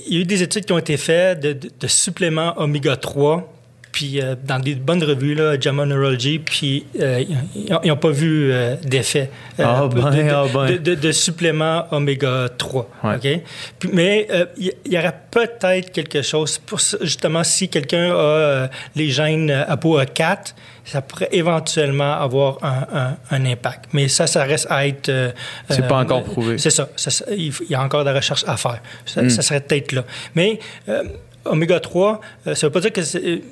il 0.06 0.14
y 0.14 0.18
a 0.18 0.20
eu 0.20 0.24
des 0.24 0.42
études 0.42 0.64
qui 0.64 0.72
ont 0.72 0.78
été 0.78 0.96
faites 0.96 1.40
de, 1.40 1.52
de- 1.54 1.70
de 1.80 1.86
suppléments 1.86 2.54
oméga 2.58 2.96
3, 2.96 3.52
puis 3.98 4.20
euh, 4.20 4.36
dans 4.44 4.60
des 4.60 4.76
bonnes 4.76 5.02
revues, 5.02 5.34
là, 5.34 5.58
JAMA 5.58 5.84
Neurology, 5.84 6.38
puis 6.38 6.86
euh, 7.00 7.24
ils 7.56 7.88
n'ont 7.88 7.96
pas 7.96 8.10
vu 8.12 8.52
euh, 8.52 8.76
d'effet 8.84 9.28
ben, 9.58 9.88
de, 9.88 9.94
de- 9.96 10.52
ben. 10.54 10.66
de- 10.70 10.76
de- 10.76 10.94
de 10.94 11.10
supplément 11.10 11.84
oméga 11.90 12.48
3. 12.56 12.88
Ouais. 13.02 13.42
Puis- 13.80 13.90
mais 13.92 14.28
euh, 14.30 14.46
il 14.56 14.72
y, 14.86 14.90
y 14.94 14.98
aurait 14.98 15.16
peut-être 15.32 15.90
quelque 15.90 16.22
chose 16.22 16.58
pour 16.58 16.78
justement 17.00 17.42
si 17.42 17.68
quelqu'un 17.68 18.12
a 18.14 18.68
les 18.94 19.10
gènes 19.10 19.50
euh, 19.50 19.64
ApoE4, 19.64 20.54
ça 20.84 21.02
pourrait 21.02 21.30
éventuellement 21.32 22.12
avoir 22.20 22.58
un, 22.62 22.86
un- 22.94 23.16
un 23.32 23.44
impact. 23.46 23.86
Mais 23.92 24.06
ça, 24.06 24.28
ça 24.28 24.44
reste 24.44 24.68
à 24.70 24.86
être. 24.86 25.08
euh, 25.08 25.32
C'est 25.70 25.88
pas 25.88 25.96
encore 25.98 26.22
prouvé. 26.22 26.56
C'est 26.58 26.70
ça. 26.70 26.88
Il 27.36 27.52
y 27.68 27.74
a 27.74 27.82
encore 27.82 28.04
de 28.04 28.10
la 28.10 28.14
recherche 28.14 28.44
à 28.46 28.56
faire. 28.56 28.80
Ça, 29.06 29.22
Hmm. 29.22 29.28
ça 29.28 29.42
serait 29.42 29.60
peut-être 29.60 29.90
là. 29.90 30.04
Mais 30.36 30.60
euh, 30.88 31.02
oméga 31.44 31.80
3, 31.80 32.20
euh, 32.46 32.54
ça 32.54 32.68
veut 32.68 32.72
pas 32.72 32.80
dire 32.80 32.92
que 32.92 33.02
c'est- 33.02 33.42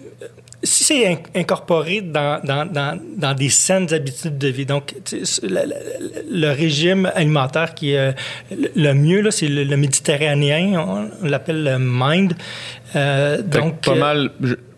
si 0.63 0.85
c'est 0.85 1.07
in- 1.07 1.19
incorporé 1.35 2.01
dans, 2.01 2.41
dans, 2.43 2.65
dans, 2.67 2.99
dans 3.17 3.35
des 3.35 3.51
saines 3.51 3.93
habitudes 3.93 4.39
de 4.39 4.49
vie, 4.49 4.67
donc 4.67 4.95
le, 5.43 6.51
régime 6.53 7.11
alimentaire 7.15 7.75
qui 7.75 7.93
est 7.93 7.99
euh, 7.99 8.13
le, 8.75 8.93
mieux, 8.93 9.31
c'est 9.31 9.49
le, 9.49 9.65
le 9.65 9.77
méditerranéen, 9.77 10.79
on, 10.81 11.11
on 11.23 11.29
l'appelle 11.29 11.63
le 11.63 11.79
MIND. 11.79 12.33
Euh, 12.95 13.43
donc, 13.43 13.81
pas 13.81 13.93
euh, 13.93 13.99
mal 13.99 14.31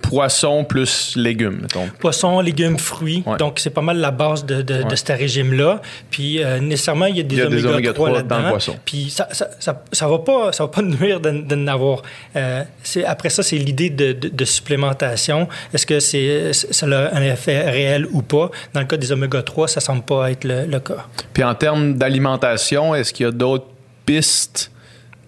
poisson 0.09 0.64
plus 0.64 1.14
légumes, 1.16 1.59
mettons. 1.62 1.88
poissons, 1.98 2.40
légumes, 2.40 2.78
fruits. 2.78 3.22
Ouais. 3.26 3.36
Donc, 3.36 3.59
c'est 3.59 3.70
pas 3.70 3.82
mal 3.82 3.98
la 3.98 4.11
base 4.11 4.44
de, 4.44 4.62
de, 4.62 4.94
ce 4.94 5.12
régime-là. 5.12 5.80
Puis, 6.11 6.42
euh, 6.42 6.59
nécessairement, 6.61 7.06
il 7.06 7.16
y 7.16 7.20
a 7.20 7.22
des 7.22 7.42
oméga, 7.42 7.68
oméga 7.70 7.92
3 7.92 8.09
3 8.09 8.22
dans 8.22 8.36
le 8.36 8.42
là-dedans. 8.42 8.50
poisson. 8.50 8.76
Puis, 8.84 9.11
ça, 9.11 9.28
ça, 9.32 9.48
ça, 9.59 9.82
ça 9.92 10.09
va 10.09 10.18
pas, 10.18 10.52
ça 10.52 10.64
va 10.64 10.68
pas 10.70 10.82
nuire 10.82 11.20
de, 11.20 11.30
de 11.30 11.54
n'avoir. 11.54 12.02
Euh, 12.36 12.64
après 13.06 13.30
ça, 13.30 13.42
c'est 13.42 13.56
l'idée 13.59 13.90
de, 13.90 14.44
supplémentation. 14.44 15.48
Est-ce 15.74 15.86
que 15.86 16.00
c'est, 16.00 16.52
ça 16.52 16.86
a 16.86 17.14
un 17.14 17.22
effet 17.22 17.70
réel 17.70 18.06
ou 18.12 18.22
pas? 18.22 18.50
Dans 18.74 18.80
le 18.80 18.86
cas 18.86 18.96
des 18.96 19.12
oméga 19.12 19.42
3, 19.42 19.68
ça 19.68 19.80
semble 19.80 20.02
pas 20.02 20.30
être 20.30 20.44
le, 20.44 20.64
le 20.66 20.80
cas. 20.80 21.06
Puis 21.32 21.44
en 21.44 21.54
termes 21.54 21.94
d'alimentation, 21.94 22.94
est-ce 22.94 23.12
qu'il 23.12 23.26
y 23.26 23.28
a 23.28 23.32
d'autres 23.32 23.66
pistes 24.06 24.70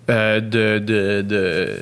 euh, 0.08 0.40
de- 0.40 1.76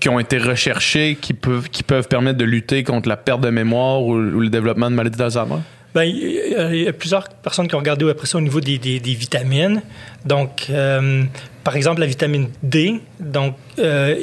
qui 0.00 0.08
ont 0.08 0.18
été 0.18 0.38
recherchées 0.38 1.16
qui 1.20 1.34
peuvent, 1.34 1.68
qui 1.68 1.82
peuvent 1.82 2.08
permettre 2.08 2.38
de 2.38 2.44
lutter 2.44 2.82
contre 2.84 3.08
la 3.08 3.16
perte 3.16 3.40
de 3.40 3.50
mémoire 3.50 4.02
ou, 4.02 4.14
ou 4.14 4.40
le 4.40 4.48
développement 4.48 4.90
de 4.90 4.96
maladies 4.96 5.18
d'Alzheimer? 5.18 5.58
Ben, 5.94 6.02
il 6.02 6.82
y 6.82 6.88
a- 6.88 6.92
plusieurs 6.92 7.28
personnes 7.28 7.68
qui 7.68 7.74
ont 7.76 7.78
regardé 7.78 8.08
après 8.10 8.26
ça 8.26 8.38
au 8.38 8.40
niveau 8.40 8.60
des, 8.60 8.78
des- 8.78 8.98
des 8.98 9.14
vitamines. 9.14 9.80
Donc, 10.24 10.66
euh, 10.70 11.22
par 11.62 11.76
exemple, 11.76 12.00
la 12.00 12.06
vitamine 12.06 12.48
D. 12.64 13.00
Donc, 13.20 13.54
euh, 13.78 14.16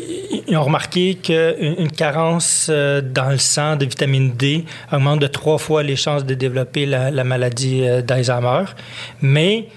ils 0.50 0.58
ont 0.58 0.64
remarqué 0.64 1.16
qu'une 1.16 1.76
une 1.80 1.92
carence 1.92 2.68
euh, 2.70 3.00
dans 3.00 3.30
le 3.30 3.38
sang 3.38 3.78
de 3.78 3.86
vitamine 3.86 4.34
D 4.34 4.66
augmente 4.92 5.22
de 5.22 5.28
trois 5.28 5.58
fois 5.60 5.82
les 5.82 5.96
chances 5.96 6.26
de 6.26 6.34
développer 6.34 6.86
la, 6.86 7.10
la 7.10 7.24
maladie 7.24 7.84
d'Alzheimer. 8.06 8.66
Mais 9.22 9.68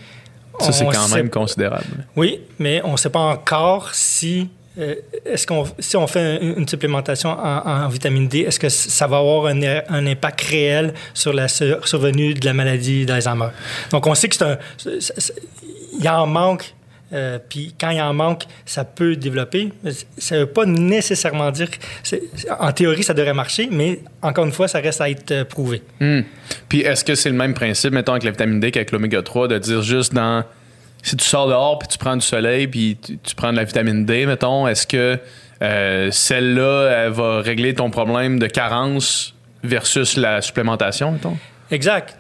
Ça, 0.58 0.72
c'est 0.72 0.84
quand 0.86 0.92
sait- 1.06 1.14
même 1.16 1.30
considérable. 1.30 1.84
oui, 2.16 2.40
mais 2.58 2.80
on 2.84 2.92
ne 2.92 2.96
sait 2.96 3.10
pas 3.10 3.20
encore 3.20 3.94
si 3.94 4.48
euh, 4.78 4.96
est-ce 5.24 5.46
qu'on 5.46 5.64
si 5.78 5.96
on 5.96 6.06
fait 6.06 6.42
une, 6.42 6.66
supplémentation 6.66 7.30
en, 7.30 7.88
vitamine 7.88 8.26
D, 8.26 8.40
est-ce 8.40 8.58
que 8.58 8.68
ça 8.68 9.06
va 9.06 9.18
avoir 9.18 9.46
un, 9.46 10.06
impact 10.06 10.40
réel 10.42 10.94
sur 11.12 11.32
la 11.32 11.48
sur- 11.48 11.86
survenue 11.86 12.34
de 12.34 12.44
la 12.44 12.54
maladie 12.54 13.06
d'Alzheimer? 13.06 13.48
Donc 13.90 14.06
on 14.06 14.14
sait 14.14 14.28
que 14.28 14.34
c'est 14.36 14.44
un 14.44 14.58
il 15.98 16.08
en 16.08 16.26
manque. 16.26 16.74
euh, 17.12 17.38
puis 17.48 17.74
quand 17.78 17.90
il 17.90 18.00
en 18.00 18.12
manque, 18.12 18.44
ça 18.66 18.84
peut 18.84 19.14
développer. 19.14 19.72
Ça 20.18 20.34
ne 20.34 20.40
veut 20.40 20.46
pas 20.46 20.66
nécessairement 20.66 21.50
dire 21.52 21.70
que... 21.70 21.76
En 22.58 22.72
théorie, 22.72 23.04
ça 23.04 23.14
devrait 23.14 23.34
marcher, 23.34 23.68
mais 23.70 24.00
encore 24.22 24.44
une 24.44 24.52
fois, 24.52 24.66
ça 24.66 24.80
reste 24.80 25.00
à 25.00 25.08
être 25.08 25.30
euh, 25.30 25.44
prouvé. 25.44 25.82
Hmm. 26.00 26.22
Puis 26.68 26.80
est-ce 26.80 27.04
que 27.04 27.14
c'est 27.14 27.30
le 27.30 27.36
même 27.36 27.54
principe, 27.54 27.92
mettons, 27.92 28.12
avec 28.12 28.24
la 28.24 28.32
vitamine 28.32 28.58
D 28.58 28.72
qu'avec 28.72 28.90
l'oméga 28.90 29.22
3, 29.22 29.48
de 29.48 29.58
dire 29.58 29.82
juste 29.82 30.12
dans. 30.12 30.44
Si 31.04 31.16
tu 31.16 31.24
sors 31.24 31.46
dehors, 31.48 31.78
puis 31.78 31.86
tu 31.86 31.98
prends 31.98 32.16
du 32.16 32.24
soleil, 32.26 32.66
puis 32.66 32.96
tu, 33.22 33.34
prends 33.34 33.52
de 33.52 33.56
la 33.58 33.64
vitamine 33.64 34.06
D, 34.06 34.24
mettons, 34.24 34.66
est-ce 34.66 34.86
que 34.86 35.18
euh, 35.62 36.10
celle-là, 36.10 36.88
elle 36.90 37.12
va 37.12 37.40
régler 37.40 37.74
ton 37.74 37.90
problème 37.90 38.38
de 38.38 38.46
carence 38.46 39.34
versus 39.62 40.16
la 40.16 40.40
supplémentation, 40.40 41.12
mettons? 41.12 41.36
Exact. 41.70 42.16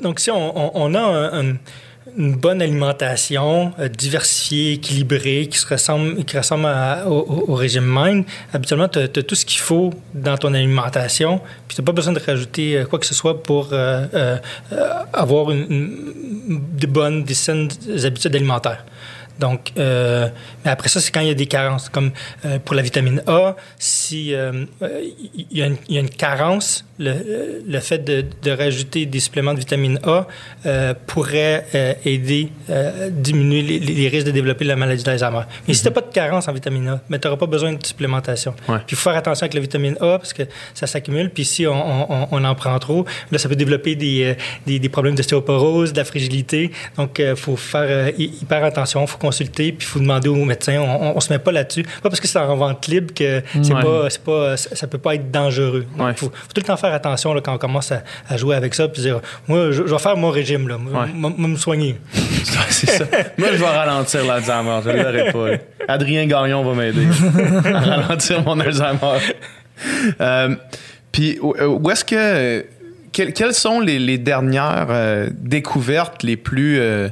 Donc, 0.00 0.20
si 0.20 0.30
on, 0.30 0.94
a 0.94 1.00
un- 1.00 1.56
une 2.16 2.36
bonne 2.36 2.62
alimentation 2.62 3.72
euh, 3.78 3.88
diversifiée, 3.88 4.72
équilibrée, 4.74 5.48
qui, 5.50 5.58
se 5.58 5.66
ressemble, 5.66 6.24
qui 6.24 6.36
ressemble 6.36 6.68
au, 7.06 7.54
régime 7.54 7.84
MIND, 7.84 8.24
habituellement, 8.52 8.88
tu 8.88 8.98
as, 8.98 9.08
tout 9.08 9.34
ce 9.34 9.44
qu'il 9.44 9.60
faut 9.60 9.92
dans 10.14 10.36
ton 10.36 10.54
alimentation, 10.54 11.40
puis 11.66 11.76
tu 11.76 11.82
n'as 11.82 11.86
pas 11.86 11.92
besoin 11.92 12.12
de 12.12 12.20
rajouter 12.20 12.76
euh, 12.76 12.84
quoi 12.84 12.98
que 12.98 13.06
ce 13.06 13.14
soit 13.14 13.42
pour 13.42 13.68
euh, 13.72 14.36
avoir 15.12 15.48
des 15.52 16.86
bonnes, 16.86 17.24
des 17.24 17.34
saines 17.34 17.68
habitudes 18.04 18.34
alimentaires. 18.34 18.84
Donc, 19.40 19.72
euh, 19.78 20.28
mais 20.64 20.70
après 20.70 20.88
ça, 20.88 21.00
c'est 21.00 21.10
quand 21.10 21.20
il 21.20 21.28
y 21.28 21.30
a 21.30 21.34
des 21.34 21.46
carences. 21.46 21.88
Comme 21.88 22.10
euh, 22.44 22.58
pour 22.64 22.74
la 22.76 22.82
vitamine 22.82 23.22
A, 23.26 23.56
si 23.78 24.34
euh, 24.34 24.64
euh, 24.82 25.00
il 25.34 25.58
y, 25.58 25.62
a 25.62 25.66
une- 25.66 25.76
il 25.88 25.94
y 25.94 25.98
a 25.98 26.00
une 26.02 26.10
carence, 26.10 26.84
le, 26.98 27.62
le 27.66 27.80
fait 27.80 27.98
de, 28.04 28.24
de 28.42 28.50
rajouter 28.50 29.06
des 29.06 29.20
suppléments 29.20 29.54
de 29.54 29.58
vitamine 29.60 29.98
A 30.04 30.26
euh, 30.66 30.92
pourrait 31.06 31.64
euh, 31.74 31.94
aider 32.04 32.50
à 32.68 33.08
diminuer 33.10 33.62
les, 33.62 33.78
les 33.78 34.08
risques 34.08 34.26
de 34.26 34.30
développer 34.32 34.64
la 34.66 34.76
maladie 34.76 35.02
d'Alzheimer. 35.02 35.42
Mais 35.66 35.72
si 35.74 35.80
tu 35.82 35.88
n'as 35.88 35.94
pas 35.94 36.02
de 36.02 36.12
carence 36.12 36.46
en 36.48 36.52
vitamine 36.52 36.88
A, 36.88 37.00
mais 37.08 37.18
tu 37.18 37.26
n'auras 37.26 37.38
pas 37.38 37.46
besoin 37.46 37.72
de 37.72 37.84
supplémentation. 37.84 38.54
Ouais. 38.68 38.76
Puis 38.86 38.90
il 38.92 38.96
faut 38.96 39.08
faire 39.10 39.16
attention 39.18 39.44
avec 39.44 39.54
la 39.54 39.60
vitamine 39.60 39.96
A 40.00 40.18
parce 40.18 40.32
que 40.34 40.42
ça 40.74 40.86
s'accumule. 40.86 41.30
Puis 41.30 41.44
si 41.46 41.66
on, 41.66 42.12
on- 42.12 42.28
on 42.30 42.44
en 42.44 42.54
prend 42.54 42.78
trop, 42.78 43.06
là, 43.32 43.38
ça 43.38 43.48
peut 43.48 43.56
développer 43.56 43.94
des, 43.96 44.36
des, 44.66 44.78
des 44.78 44.88
problèmes 44.90 45.14
d'ostéoporose, 45.14 45.92
de 45.92 45.98
la 45.98 46.04
fragilité. 46.04 46.70
Donc, 46.98 47.18
il 47.18 47.34
faut 47.36 47.56
faire 47.56 47.86
euh, 47.88 48.10
hy- 48.18 48.32
hyper 48.42 48.62
attention, 48.64 49.06
faut 49.06 49.18
consulter, 49.30 49.72
puis 49.72 49.86
il 49.86 49.90
faut 49.90 49.98
demander 50.00 50.28
au 50.28 50.44
médecin. 50.44 50.78
On, 50.80 51.16
on, 51.16 51.20
se 51.20 51.32
met 51.32 51.38
pas 51.38 51.52
là-dessus. 51.52 51.82
Pas 52.02 52.08
parce 52.10 52.20
que 52.20 52.26
c'est 52.28 52.38
en 52.38 52.56
vente 52.56 52.86
libre 52.88 53.14
que 53.14 53.42
c'est 53.62 53.72
Ouais. 53.74 53.82
pas, 53.82 54.08
pas, 54.24 54.56
ça, 54.56 54.86
peut 54.86 54.98
pas 54.98 55.14
être 55.14 55.30
dangereux. 55.30 55.86
Il 55.96 56.02
Ouais. 56.02 56.12
faut, 56.14 56.26
faut 56.26 56.52
tout 56.54 56.60
le 56.60 56.62
temps 56.62 56.76
faire 56.76 56.92
attention 56.92 57.32
là, 57.34 57.40
quand 57.40 57.54
on 57.54 57.58
commence 57.58 57.92
à, 57.92 58.02
à 58.28 58.36
jouer 58.36 58.56
avec 58.56 58.74
ça, 58.74 58.88
puis 58.88 59.02
dire, 59.02 59.20
moi, 59.48 59.70
je, 59.70 59.86
je 59.86 59.92
vais 59.92 59.98
faire 59.98 60.16
mon 60.16 60.30
régime, 60.30 60.68
là, 60.68 60.76
moi, 60.78 61.30
me 61.36 61.56
soigner. 61.56 61.96
c'est 62.70 62.90
ça. 62.90 63.04
Moi, 63.38 63.48
je 63.52 63.56
vais 63.58 63.66
ralentir 63.66 64.24
l'Alzheimer. 64.24 64.80
Je 64.84 64.90
ne 64.90 65.02
l'aurai 65.02 65.32
pas. 65.32 65.48
là. 65.50 65.56
Adrien 65.88 66.26
Gagnon 66.26 66.64
va 66.64 66.74
m'aider 66.74 67.06
à 67.72 67.78
ralentir 68.06 68.42
mon 68.42 68.58
Alzheimer. 68.60 69.18
Euh, 70.20 70.54
Puis, 71.12 71.38
où 71.40 71.90
est-ce 71.90 72.04
que. 72.04 72.64
quelles, 73.12 73.32
quelles 73.32 73.54
sont 73.54 73.80
les, 73.80 73.98
les 73.98 74.18
dernières 74.18 74.86
euh, 74.90 75.28
découvertes 75.32 76.22
les 76.22 76.36
plus, 76.36 76.78
euh, 76.78 77.08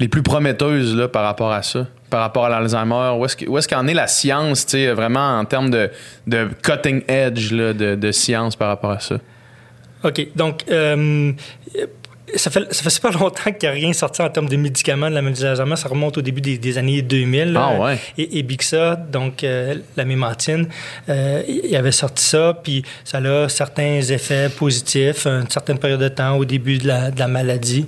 les 0.00 0.08
plus 0.08 0.22
prometteuses 0.22 0.96
là, 0.96 1.06
par 1.08 1.22
rapport 1.22 1.52
à 1.52 1.62
ça? 1.62 1.86
Par 2.08 2.20
rapport 2.22 2.46
à 2.46 2.48
l'Alzheimer? 2.48 3.14
Où 3.16 3.24
est-ce 3.24 3.36
que- 3.36 3.46
où 3.48 3.56
est-ce 3.58 3.68
qu'en 3.68 3.86
est 3.86 3.94
la 3.94 4.08
science, 4.08 4.66
vraiment 4.74 5.38
en 5.38 5.44
termes 5.44 5.70
de, 5.70 5.90
de 6.26 6.48
cutting 6.62 7.02
edge 7.06 7.52
là, 7.52 7.72
de, 7.72 7.94
de 7.94 8.10
science 8.10 8.56
par 8.56 8.68
rapport 8.68 8.90
à 8.90 8.98
ça? 9.00 9.16
OK. 10.02 10.28
Donc, 10.34 10.64
euh, 10.70 11.32
ça, 12.36 12.50
fait, 12.50 12.72
ça 12.72 12.82
fait 12.82 12.90
super 12.90 13.12
longtemps 13.12 13.52
qu'il 13.52 13.62
n'y 13.62 13.66
a 13.68 13.70
rien 13.72 13.92
sorti 13.92 14.22
en 14.22 14.28
termes 14.28 14.48
de 14.48 14.56
médicaments 14.56 15.10
de 15.10 15.14
la 15.14 15.22
d'Alzheimer. 15.22 15.76
Ça 15.76 15.88
remonte 15.88 16.18
au 16.18 16.22
début 16.22 16.40
des, 16.40 16.58
des 16.58 16.78
années 16.78 17.02
2000. 17.02 17.52
là. 17.52 17.70
Ah 17.72 17.80
ouais. 17.80 17.98
Et, 18.18 18.38
et 18.38 18.42
Bixa, 18.42 18.96
donc 18.96 19.44
euh, 19.44 19.76
la 19.96 20.04
mémantine, 20.04 20.68
euh, 21.08 21.42
il 21.48 21.74
avait 21.76 21.92
sorti 21.92 22.24
ça, 22.24 22.58
puis 22.62 22.84
ça 23.04 23.18
a 23.18 23.48
certains 23.48 24.00
effets 24.00 24.48
positifs, 24.48 25.26
une 25.26 25.48
certaine 25.50 25.78
période 25.78 26.00
de 26.00 26.08
temps 26.08 26.36
au 26.36 26.44
début 26.44 26.78
de 26.78 26.88
la, 26.88 27.10
de 27.10 27.18
la 27.18 27.28
maladie. 27.28 27.86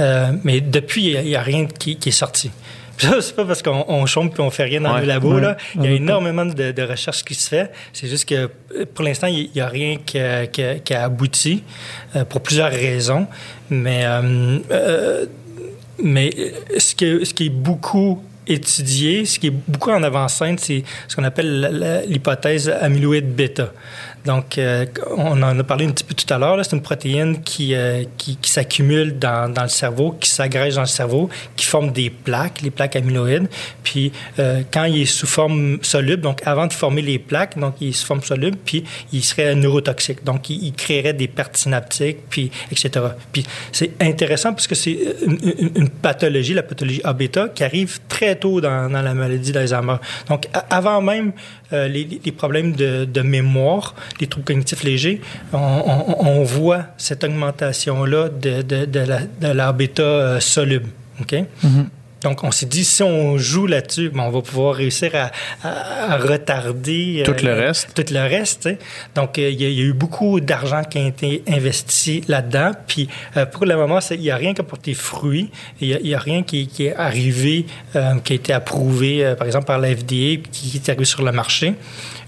Euh, 0.00 0.32
mais 0.44 0.60
depuis, 0.60 1.12
il 1.12 1.24
n'y 1.24 1.36
a, 1.36 1.42
rien 1.42 1.66
qui, 1.66 1.96
qui 1.96 2.08
est 2.08 2.12
sorti. 2.12 2.50
C'est 2.98 3.34
pas 3.36 3.44
parce 3.44 3.62
qu'on 3.62 3.84
on 3.88 4.06
chôme 4.06 4.30
puis 4.30 4.40
on 4.40 4.50
fait 4.50 4.64
rien 4.64 4.80
dans 4.80 4.94
Ouais. 4.94 5.00
le 5.00 5.06
labo. 5.06 5.34
Ouais. 5.34 5.40
Là. 5.40 5.56
Il 5.76 5.84
y 5.84 5.86
a 5.88 5.90
énormément 5.92 6.44
de, 6.46 6.72
de 6.72 6.82
recherches 6.82 7.24
qui 7.24 7.34
se 7.34 7.48
fait. 7.48 7.70
C'est 7.92 8.08
juste 8.08 8.28
que 8.28 8.34
euh, 8.34 8.48
pour 8.94 9.04
l'instant, 9.04 9.26
il 9.26 9.50
n'y 9.54 9.60
a 9.60 9.68
rien 9.68 9.96
qui 10.04 10.18
a, 10.18 10.46
qui 10.46 10.62
a- 10.62 10.78
qui 10.78 10.94
a 10.94 11.04
abouti 11.04 11.62
euh, 12.16 12.24
pour 12.24 12.40
plusieurs 12.40 12.70
raisons. 12.70 13.26
Mais, 13.70 14.02
euh, 14.04 14.58
euh, 14.70 15.26
mais 16.02 16.30
ce, 16.78 16.94
que, 16.94 17.24
ce 17.24 17.34
qui 17.34 17.46
est 17.46 17.50
beaucoup 17.50 18.22
étudié, 18.46 19.24
ce 19.24 19.38
qui 19.38 19.46
est 19.46 19.54
beaucoup 19.68 19.90
en 19.90 20.02
avant-scène, 20.02 20.58
c'est 20.58 20.84
ce 21.08 21.16
qu'on 21.16 21.24
appelle 21.24 22.04
l'hypothèse 22.08 22.68
amyloïde 22.68 23.34
bêta. 23.34 23.72
Donc, 24.24 24.56
euh, 24.56 24.86
on 25.16 25.42
en 25.42 25.58
a 25.58 25.64
parlé 25.64 25.84
un 25.86 25.90
petit 25.90 26.04
peu 26.04 26.14
tout 26.14 26.32
à 26.32 26.38
l'heure. 26.38 26.58
C'est 26.64 26.74
une 26.74 26.82
protéine 26.82 27.42
qui, 27.42 27.74
euh, 27.74 28.04
qui, 28.16 28.36
qui 28.36 28.50
s'accumule 28.50 29.18
dans, 29.18 29.52
dans 29.52 29.62
le 29.64 29.68
cerveau, 29.68 30.12
qui 30.18 30.30
s'agrège 30.30 30.76
dans 30.76 30.80
le 30.80 30.86
cerveau, 30.86 31.28
qui 31.56 31.66
forme 31.66 31.92
des 31.92 32.08
plaques, 32.08 32.62
les 32.62 32.70
plaques 32.70 32.96
amyloïdes. 32.96 33.48
Puis, 33.82 34.12
euh, 34.38 34.62
quand 34.72 34.84
il 34.84 35.02
est 35.02 35.04
sous 35.04 35.26
forme 35.26 35.78
soluble, 35.82 36.22
donc 36.22 36.40
avant 36.46 36.66
de 36.66 36.72
former 36.72 37.02
les 37.02 37.18
plaques, 37.18 37.58
donc 37.58 37.74
il 37.80 37.94
sous 37.94 38.06
forme 38.06 38.22
soluble, 38.22 38.56
puis 38.64 38.84
il 39.12 39.22
serait 39.22 39.54
neurotoxique. 39.54 40.24
Donc, 40.24 40.48
il, 40.48 40.64
il 40.64 40.72
créerait 40.72 41.12
des 41.12 41.28
pertes 41.28 41.56
synaptiques, 41.58 42.18
puis 42.30 42.50
etc. 42.72 42.90
Puis, 43.30 43.44
c'est 43.72 43.90
intéressant 44.00 44.52
parce 44.54 44.66
que 44.66 44.74
c'est 44.74 44.98
une, 45.26 45.38
une- 45.76 45.88
pathologie, 45.90 46.54
la 46.54 46.62
pathologie 46.62 47.00
A-bêta, 47.04 47.48
qui 47.54 47.62
arrive 47.62 48.00
très 48.08 48.36
tôt 48.36 48.60
dans, 48.60 48.90
dans 48.90 49.02
la 49.02 49.14
maladie 49.14 49.52
d'Alzheimer. 49.52 49.96
Donc, 50.28 50.48
avant 50.70 51.00
même 51.02 51.32
euh, 51.72 51.88
les, 51.88 52.08
les 52.24 52.32
problèmes 52.32 52.72
de, 52.72 53.04
de 53.04 53.20
mémoire, 53.20 53.94
des 54.18 54.26
troubles 54.26 54.46
cognitifs 54.46 54.82
légers, 54.82 55.20
on, 55.52 56.42
voit 56.44 56.86
cette 56.98 57.24
augmentation-là 57.24 58.28
de, 58.28 58.62
de, 58.62 58.84
de, 58.84 59.00
la, 59.00 59.20
de 59.20 59.48
la 59.48 59.72
bêta 59.72 60.40
soluble. 60.40 60.88
OK? 61.20 61.32
Mm-hmm. 61.32 61.84
Donc, 62.24 62.42
on 62.42 62.50
s'est 62.50 62.66
dit, 62.66 62.84
si 62.84 63.02
on 63.02 63.36
joue 63.36 63.66
là-dessus, 63.66 64.08
ben, 64.08 64.22
on 64.22 64.30
va 64.30 64.40
pouvoir 64.40 64.74
réussir 64.74 65.12
à, 65.62 66.16
retarder... 66.16 67.22
Tout 67.26 67.34
le 67.44 67.50
euh, 67.50 67.66
reste. 67.66 67.92
Tout 67.94 68.14
le 68.14 68.20
reste. 68.20 68.68
Donc, 69.14 69.38
euh, 69.38 69.50
il 69.50 69.60
y, 69.60 69.66
a 69.66 69.84
eu 69.84 69.92
beaucoup 69.92 70.40
d'argent 70.40 70.82
qui 70.84 70.98
a 70.98 71.06
été 71.06 71.42
investi 71.46 72.22
là-dedans. 72.26 72.72
Puis, 72.86 73.08
euh, 73.36 73.44
pour 73.44 73.66
le 73.66 73.76
moment, 73.76 73.98
il 74.10 74.20
n'y 74.20 74.30
a 74.30 74.36
rien 74.36 74.54
qui 74.54 74.62
a 74.62 74.64
porté 74.64 74.94
fruit. 74.94 75.50
Il 75.82 76.00
n'y 76.02 76.14
a, 76.14 76.18
rien 76.18 76.42
qui, 76.42 76.66
est 76.78 76.96
arrivé, 76.96 77.66
qui 77.92 78.32
a 78.32 78.36
été 78.36 78.54
approuvé, 78.54 79.34
par 79.36 79.46
exemple, 79.46 79.66
par 79.66 79.78
la 79.78 79.94
FDA, 79.94 80.40
qui 80.50 80.72
est 80.76 80.88
arrivé 80.88 81.04
sur 81.04 81.22
le 81.22 81.30
marché. 81.30 81.74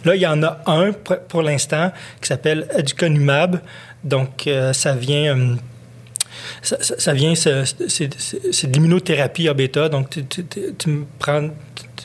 Là, 0.07 0.15
il 0.15 0.23
y 0.23 0.27
en 0.27 0.43
a 0.43 0.62
un 0.66 0.93
pour, 0.93 1.43
l'instant 1.43 1.93
qui 2.23 2.28
s'appelle 2.28 2.66
Aducanumab. 2.74 3.61
Donc, 4.05 4.49
ça 4.73 4.95
vient 4.95 5.57
ça, 6.62 7.12
vient, 7.12 7.35
c'est 7.35 8.70
de 8.70 9.49
à 9.49 9.55
bêta. 9.55 9.89
Donc, 9.89 10.11
tu, 10.11 10.24
tu, 10.24 11.07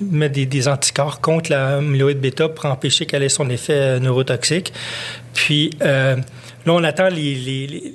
mets 0.03 0.29
des, 0.29 0.67
anticorps 0.67 1.21
contre 1.21 1.51
la 1.51 1.81
myloïde 1.81 2.19
bêta 2.19 2.49
pour 2.49 2.65
empêcher 2.65 3.05
qu'elle 3.05 3.23
ait 3.23 3.29
son 3.29 3.49
effet 3.49 3.73
euh, 3.73 3.99
neurotoxique. 3.99 4.73
Puis, 5.33 5.71
euh, 5.81 6.15
là, 6.15 6.73
on 6.73 6.83
attend 6.83 7.09
les, 7.09 7.93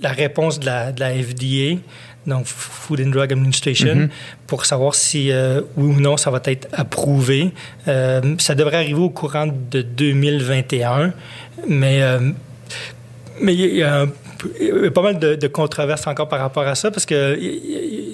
la 0.00 0.10
réponse 0.10 0.60
de 0.60 0.66
la, 0.66 0.92
FDA, 0.92 1.80
donc 2.26 2.46
Food 2.46 3.00
and 3.00 3.10
Drug 3.10 3.32
Administration, 3.32 3.94
mm-hmm. 3.94 4.46
pour 4.46 4.66
savoir 4.66 4.94
si 4.94 5.30
euh, 5.30 5.60
oui 5.76 5.94
ou 5.96 6.00
non 6.00 6.16
ça 6.16 6.30
va 6.30 6.40
être 6.44 6.68
approuvé. 6.72 7.52
ça 7.86 8.54
devrait 8.54 8.76
arriver 8.76 9.00
au 9.00 9.10
courant 9.10 9.46
de 9.46 9.82
2021, 9.82 11.12
mais 11.68 12.00
mais 13.40 13.54
il 13.54 13.76
y 13.76 13.82
a 13.82 14.02
un 14.02 14.08
il 14.60 14.66
y 14.66 14.86
a 14.86 14.90
pas 14.90 15.02
mal 15.02 15.18
de, 15.18 15.34
de, 15.36 15.46
controverses 15.46 16.06
encore 16.06 16.28
par 16.28 16.40
rapport 16.40 16.66
à 16.66 16.74
ça 16.74 16.90
parce 16.90 17.06
que 17.06 17.38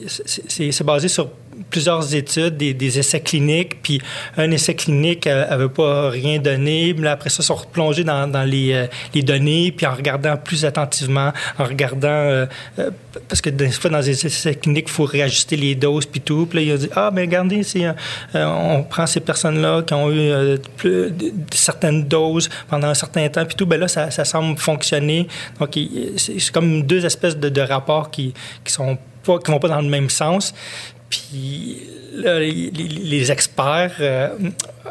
c'est 0.06 0.84
basé 0.84 1.08
sur 1.08 1.30
plusieurs 1.68 2.14
études, 2.14 2.56
des, 2.56 2.98
essais 2.98 3.20
cliniques, 3.20 3.82
puis 3.82 4.00
un 4.36 4.50
essai 4.50 4.74
clinique 4.74 5.26
n'avait 5.26 5.68
pas 5.68 6.10
rien 6.10 6.38
donné. 6.38 6.94
Mais 6.96 7.08
après 7.08 7.30
ça, 7.30 7.42
ils 7.42 7.46
sont 7.46 7.54
replongés 7.54 8.04
dans, 8.04 8.32
euh, 8.34 8.86
les, 9.14 9.22
données, 9.22 9.72
puis 9.72 9.86
en 9.86 9.94
regardant 9.94 10.36
plus 10.36 10.64
attentivement, 10.64 11.32
en 11.58 11.64
regardant... 11.64 12.08
Euh, 12.08 12.46
euh, 12.78 12.90
parce 13.28 13.40
que 13.40 13.50
des 13.50 13.70
fois, 13.70 13.90
dans 13.90 13.98
les 13.98 14.26
essais 14.26 14.54
cliniques, 14.54 14.86
il 14.88 14.92
faut 14.92 15.04
réajuster 15.04 15.56
les 15.56 15.74
doses, 15.74 16.06
puis 16.06 16.20
tout. 16.20 16.46
Puis 16.46 16.60
là, 16.60 16.64
il 16.64 16.72
a 16.72 16.76
dit, 16.76 16.90
ah, 16.94 17.10
mais 17.12 17.22
regardez, 17.22 17.62
on 18.34 18.84
prend 18.84 19.06
ces 19.06 19.20
personnes-là 19.20 19.82
qui 19.82 19.94
ont 19.94 20.10
eu 20.12 20.58
certaines 21.52 22.04
doses 22.04 22.48
pendant 22.68 22.88
un 22.88 22.94
certain 22.94 23.28
temps, 23.28 23.44
puis 23.44 23.56
tout. 23.56 23.66
Ben 23.66 23.80
là, 23.80 23.88
ça, 23.88 24.10
semble 24.24 24.56
fonctionner. 24.58 25.26
Donc, 25.58 25.76
c'est 26.16 26.52
comme 26.52 26.82
deux 26.82 27.04
espèces 27.04 27.36
de, 27.36 27.48
de 27.48 27.60
rapports 27.60 28.10
qui, 28.10 28.32
qui 28.64 28.72
sont 28.72 28.96
pas, 29.24 29.38
qui 29.38 29.50
vont 29.50 29.58
pas 29.58 29.68
dans 29.68 29.80
le 29.80 29.88
même 29.88 30.10
sens. 30.10 30.54
Puis 31.10 31.82
les, 32.14 33.32
experts 33.32 33.96
euh, 34.00 34.28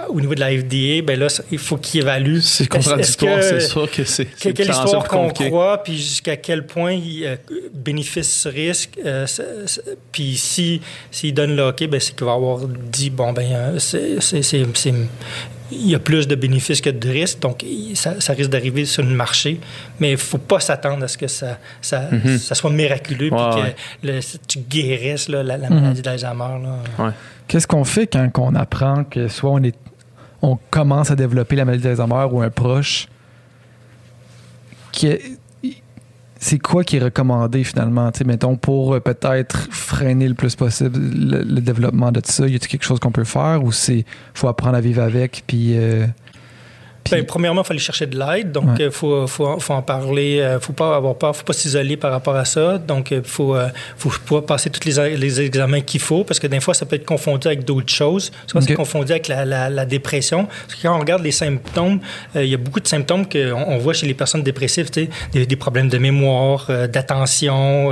au 0.10 0.20
niveau 0.20 0.36
de 0.36 0.40
la 0.40 0.52
FDA, 0.52 1.02
ben 1.02 1.20
là, 1.20 1.28
il 1.52 1.58
faut 1.58 1.78
qu'ils 1.78 2.02
évaluent. 2.02 2.42
C'est 2.42 2.68
contradictoire, 2.68 3.42
c'est 3.42 3.60
sûr 3.60 3.90
que 3.90 4.04
c'est. 4.04 4.26
quelle 4.26 4.70
histoire 4.70 5.08
qu'on 5.08 5.30
croit, 5.30 5.84
puis 5.84 5.98
jusqu'à 5.98 6.38
quel 6.38 6.66
point 6.66 6.94
il, 6.94 7.26
euh, 7.26 7.36
bénéfice-risque. 7.74 9.00
Euh, 9.06 9.26
puis 10.12 10.36
si 10.38 10.82
s'ils 11.12 11.34
donnent 11.34 11.56
le 11.56 11.68
OK, 11.68 11.88
ben 11.88 12.00
c'est 12.00 12.16
qu'il 12.16 12.26
va 12.26 12.34
avoir 12.34 12.60
dit 12.68 13.10
bon 13.10 13.34
ben 13.34 13.78
c'est 13.80 14.20
il 15.72 15.90
y 15.90 15.96
a 15.96 16.00
plus 16.00 16.28
de 16.28 16.36
bénéfices 16.36 16.82
que 16.82 16.90
de 16.90 17.10
risques, 17.10 17.40
donc 17.40 17.64
ça, 17.94 18.34
risque 18.34 18.50
d'arriver 18.50 18.86
sur 18.86 19.04
le 19.04 19.10
marché. 19.10 19.60
Mais 20.00 20.10
il 20.10 20.14
ne 20.14 20.18
faut 20.18 20.38
pas 20.38 20.60
s'attendre 20.60 21.04
à 21.04 21.08
ce 21.08 21.18
que 21.18 21.28
ça, 21.28 21.58
ça, 21.82 22.10
mhm. 22.12 22.38
soit 22.38 22.70
miraculeux 22.72 23.28
et 23.28 23.30
que 23.30 24.38
tu 24.48 24.60
guérisses 24.60 25.30
la, 25.30 25.58
mhm. 25.58 25.70
maladie 25.70 26.02
d'Alzheimer. 26.02 26.46
Qu'est-ce 27.48 27.68
qu'on 27.68 27.84
fait 27.84 28.08
quand 28.08 28.30
on 28.38 28.56
apprend 28.56 29.04
que 29.04 29.28
soit 29.28 29.52
on, 29.52 29.64
est, 29.64 29.76
on 30.42 30.58
commence 30.70 31.12
à 31.12 31.16
développer 31.16 31.56
la 31.56 31.66
maladie 31.66 31.84
d'Alzheimer 31.84 32.28
ou 32.32 32.42
un 32.42 32.50
proche 32.50 33.08
qui 34.92 35.18
c'est 36.40 36.58
quoi 36.58 36.86
qui 36.86 36.96
est 36.96 37.04
recommandé 37.04 37.66
finalement, 37.66 38.12
tu 38.12 38.24
mettons, 38.24 38.56
pour 38.56 38.96
euh, 38.96 39.00
peut-être 39.02 39.68
freiner 39.72 40.28
le 40.28 40.34
plus 40.34 40.56
possible 40.56 40.98
le, 40.98 41.60
développement 41.60 42.14
de 42.14 42.22
ça? 42.24 42.48
Y 42.48 42.56
a-t-il 42.56 42.70
quelque 42.70 42.86
chose 42.86 43.00
qu'on 43.00 43.12
peut 43.12 43.26
faire 43.26 43.64
ou 43.64 43.74
c'est 43.74 44.06
faut 44.34 44.48
apprendre 44.48 44.78
à 44.78 44.82
vivre 44.82 45.04
avec 45.04 45.44
puis 45.46 45.78
euh, 45.78 46.08
ben, 47.12 47.26
premièrement, 47.26 47.62
il 47.62 47.66
faut 47.66 47.74
aller 47.74 47.80
chercher 47.80 48.06
de 48.06 48.18
l'aide. 48.18 48.52
Donc, 48.52 48.80
il 48.80 48.92
faut, 48.92 49.26
faut, 49.28 49.60
faut, 49.60 49.74
en 49.74 49.82
parler. 49.82 50.36
Il 50.36 50.42
euh, 50.42 50.54
ne 50.56 50.60
faut 50.60 50.74
pas 50.74 50.96
avoir 50.96 51.16
peur. 51.16 51.36
Faut 51.36 51.44
pas 51.44 51.54
s'isoler 51.54 51.98
par 51.98 52.12
rapport 52.12 52.36
à 52.36 52.46
ça. 52.46 52.78
Donc, 52.78 53.12
il 53.12 53.18
euh, 53.18 53.24
faut, 53.24 53.56
euh, 53.56 53.70
faut 53.98 54.10
pouvoir 54.10 54.44
passer 54.44 54.70
tous 54.70 54.86
les, 54.86 55.18
les 55.18 55.42
examens 55.42 55.82
qu'il 55.82 56.02
faut 56.02 56.24
parce 56.24 56.40
que 56.40 56.48
des 56.48 56.60
fois, 56.60 56.74
ça 56.74 56.86
peut 56.86 56.96
être 56.96 57.06
confondu 57.06 57.48
avec 57.48 57.66
d'autres 57.66 57.92
choses. 57.92 58.32
Soit 58.48 58.62
c'est 58.62 58.74
confondu 58.74 59.12
avec 59.12 59.28
la, 59.28 59.46
la, 59.46 59.86
dépression. 59.86 60.46
Parce 60.46 60.76
que 60.76 60.88
quand 60.88 60.96
on 60.96 61.00
regarde 61.00 61.24
les 61.24 61.32
symptômes, 61.32 62.00
il 62.36 62.46
y 62.46 62.54
a 62.54 62.58
beaucoup 62.58 62.80
de 62.80 62.88
symptômes 62.88 63.28
qu'on 63.28 63.54
on 63.54 63.78
voit 63.78 63.94
chez 63.94 64.06
les 64.06 64.14
personnes 64.14 64.44
dépressives. 64.44 64.90
Des, 64.92 65.46
des 65.46 65.56
problèmes 65.56 65.90
de 65.90 65.98
mémoire, 65.98 66.68
d'attention, 66.92 67.92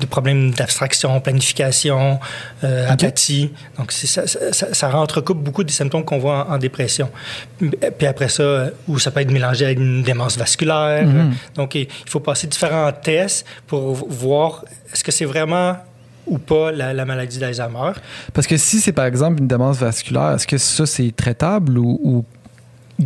des 0.00 0.06
problèmes 0.06 0.50
d'abstraction, 0.50 1.20
planification, 1.20 2.18
apathie. 2.62 3.52
Donc, 3.78 3.92
ça, 3.92 4.26
ça, 4.26 4.52
ça, 4.52 4.74
ça 4.74 4.88
recoupe 4.90 5.38
beaucoup 5.38 5.64
des 5.64 5.72
symptômes 5.72 6.04
qu'on 6.04 6.18
voit 6.18 6.46
en, 6.48 6.54
en 6.54 6.58
dépression. 6.58 7.10
Puis 7.58 8.06
après 8.06 8.28
ça, 8.28 8.47
euh, 8.48 8.70
ou 8.88 8.98
ça 8.98 9.10
peut 9.10 9.20
être 9.20 9.30
mélangé 9.30 9.64
avec 9.64 9.78
une 9.78 10.02
démence 10.02 10.36
vasculaire. 10.36 11.06
Mhm. 11.06 11.34
Donc, 11.54 11.74
il 11.74 11.88
faut 12.06 12.20
passer 12.20 12.46
différents 12.46 12.92
tests 12.92 13.46
pour 13.66 13.94
voir 13.94 14.64
est-ce 14.92 15.04
que 15.04 15.12
c'est 15.12 15.24
vraiment 15.24 15.76
ou 16.26 16.38
pas 16.38 16.72
la, 16.72 17.04
maladie 17.04 17.38
d'Alzheimer. 17.38 17.92
Parce 18.32 18.46
que 18.46 18.56
si 18.56 18.80
c'est 18.80 18.92
par 18.92 19.06
exemple 19.06 19.40
une 19.40 19.48
démence 19.48 19.78
vasculaire, 19.78 20.32
est-ce 20.32 20.46
que 20.46 20.58
ça 20.58 20.86
c'est 20.86 21.14
traitable 21.16 21.78
ou, 21.78 22.24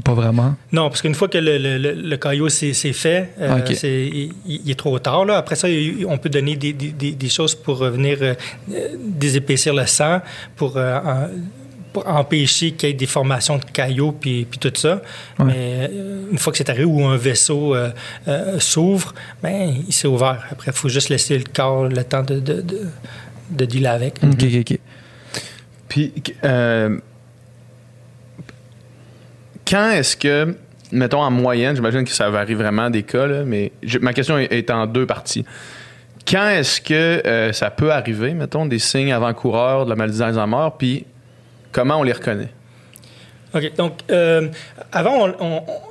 pas 0.04 0.14
vraiment? 0.14 0.54
Non, 0.72 0.88
parce 0.88 1.02
qu'une 1.02 1.14
fois 1.14 1.28
que 1.28 1.38
le, 1.38 1.58
le, 1.58 2.16
caillot 2.16 2.48
c'est 2.48 2.72
fait, 2.72 3.30
euh, 3.40 3.60
il, 4.46 4.70
est 4.70 4.78
trop 4.78 4.98
tard. 4.98 5.24
Là. 5.24 5.36
Après 5.36 5.54
ça, 5.54 5.68
on 6.08 6.18
peut 6.18 6.30
donner 6.30 6.56
des, 6.56 6.72
des, 6.72 7.12
des 7.12 7.28
choses 7.28 7.54
pour 7.54 7.76
venir 7.76 8.18
euh, 8.22 8.34
désépaissir 8.98 9.74
le 9.74 9.86
sang, 9.86 10.20
pour 10.56 10.72
pour 10.72 10.80
empêcher 12.06 12.72
qu'il 12.72 12.88
y 12.88 12.92
ait 12.92 12.94
des 12.94 13.06
formations 13.06 13.58
de 13.58 13.64
caillots 13.64 14.12
puis, 14.12 14.44
puis 14.44 14.58
tout 14.58 14.72
ça. 14.74 15.02
Mais 15.38 15.88
euh, 15.90 16.30
une 16.30 16.38
fois 16.38 16.52
que 16.52 16.58
c'est 16.58 16.70
arrivé 16.70 16.84
où 16.84 17.04
un 17.04 17.16
vaisseau 17.16 17.74
euh, 17.74 17.90
euh, 18.28 18.58
s'ouvre, 18.58 19.14
ben, 19.42 19.74
il 19.86 19.92
s'est 19.92 20.08
ouvert. 20.08 20.44
Après, 20.50 20.70
il 20.70 20.76
faut 20.76 20.88
juste 20.88 21.08
laisser 21.08 21.38
le 21.38 21.44
corps 21.52 21.88
le 21.88 22.04
temps 22.04 22.22
de, 22.22 22.40
de, 22.40 22.60
de, 22.60 22.80
de 23.50 23.64
dealer 23.64 23.88
avec. 23.92 24.18
OK, 24.22 24.42
OK, 24.42 24.56
OK. 24.60 24.78
Puis, 25.88 26.12
quand 29.68 29.90
est-ce 29.90 30.16
que, 30.16 30.56
mettons 30.90 31.20
en 31.20 31.30
moyenne, 31.30 31.76
j'imagine 31.76 32.04
que 32.04 32.10
ça 32.10 32.30
varie 32.30 32.54
vraiment 32.54 32.88
des 32.88 33.02
cas, 33.02 33.26
là, 33.26 33.44
mais 33.44 33.72
ma 34.00 34.12
question 34.14 34.38
est, 34.38 34.70
en 34.70 34.86
deux 34.86 35.06
parties. 35.06 35.44
Quand 36.26 36.48
est-ce 36.48 36.80
que 36.80 37.50
ça 37.52 37.70
peut 37.70 37.92
arriver, 37.92 38.32
mettons, 38.32 38.64
des 38.64 38.78
signes 38.78 39.12
avant-coureurs 39.12 39.84
de 39.84 39.90
la 39.90 39.96
maladie 39.96 40.18
d'Alzheimer, 40.18 40.68
puis 40.78 41.04
Comment 41.72 41.98
on 41.98 42.02
les 42.02 42.12
reconnaît? 42.12 42.50
OK. 43.54 43.74
Donc, 43.76 44.00
euh, 44.10 44.48
avant, 44.92 45.28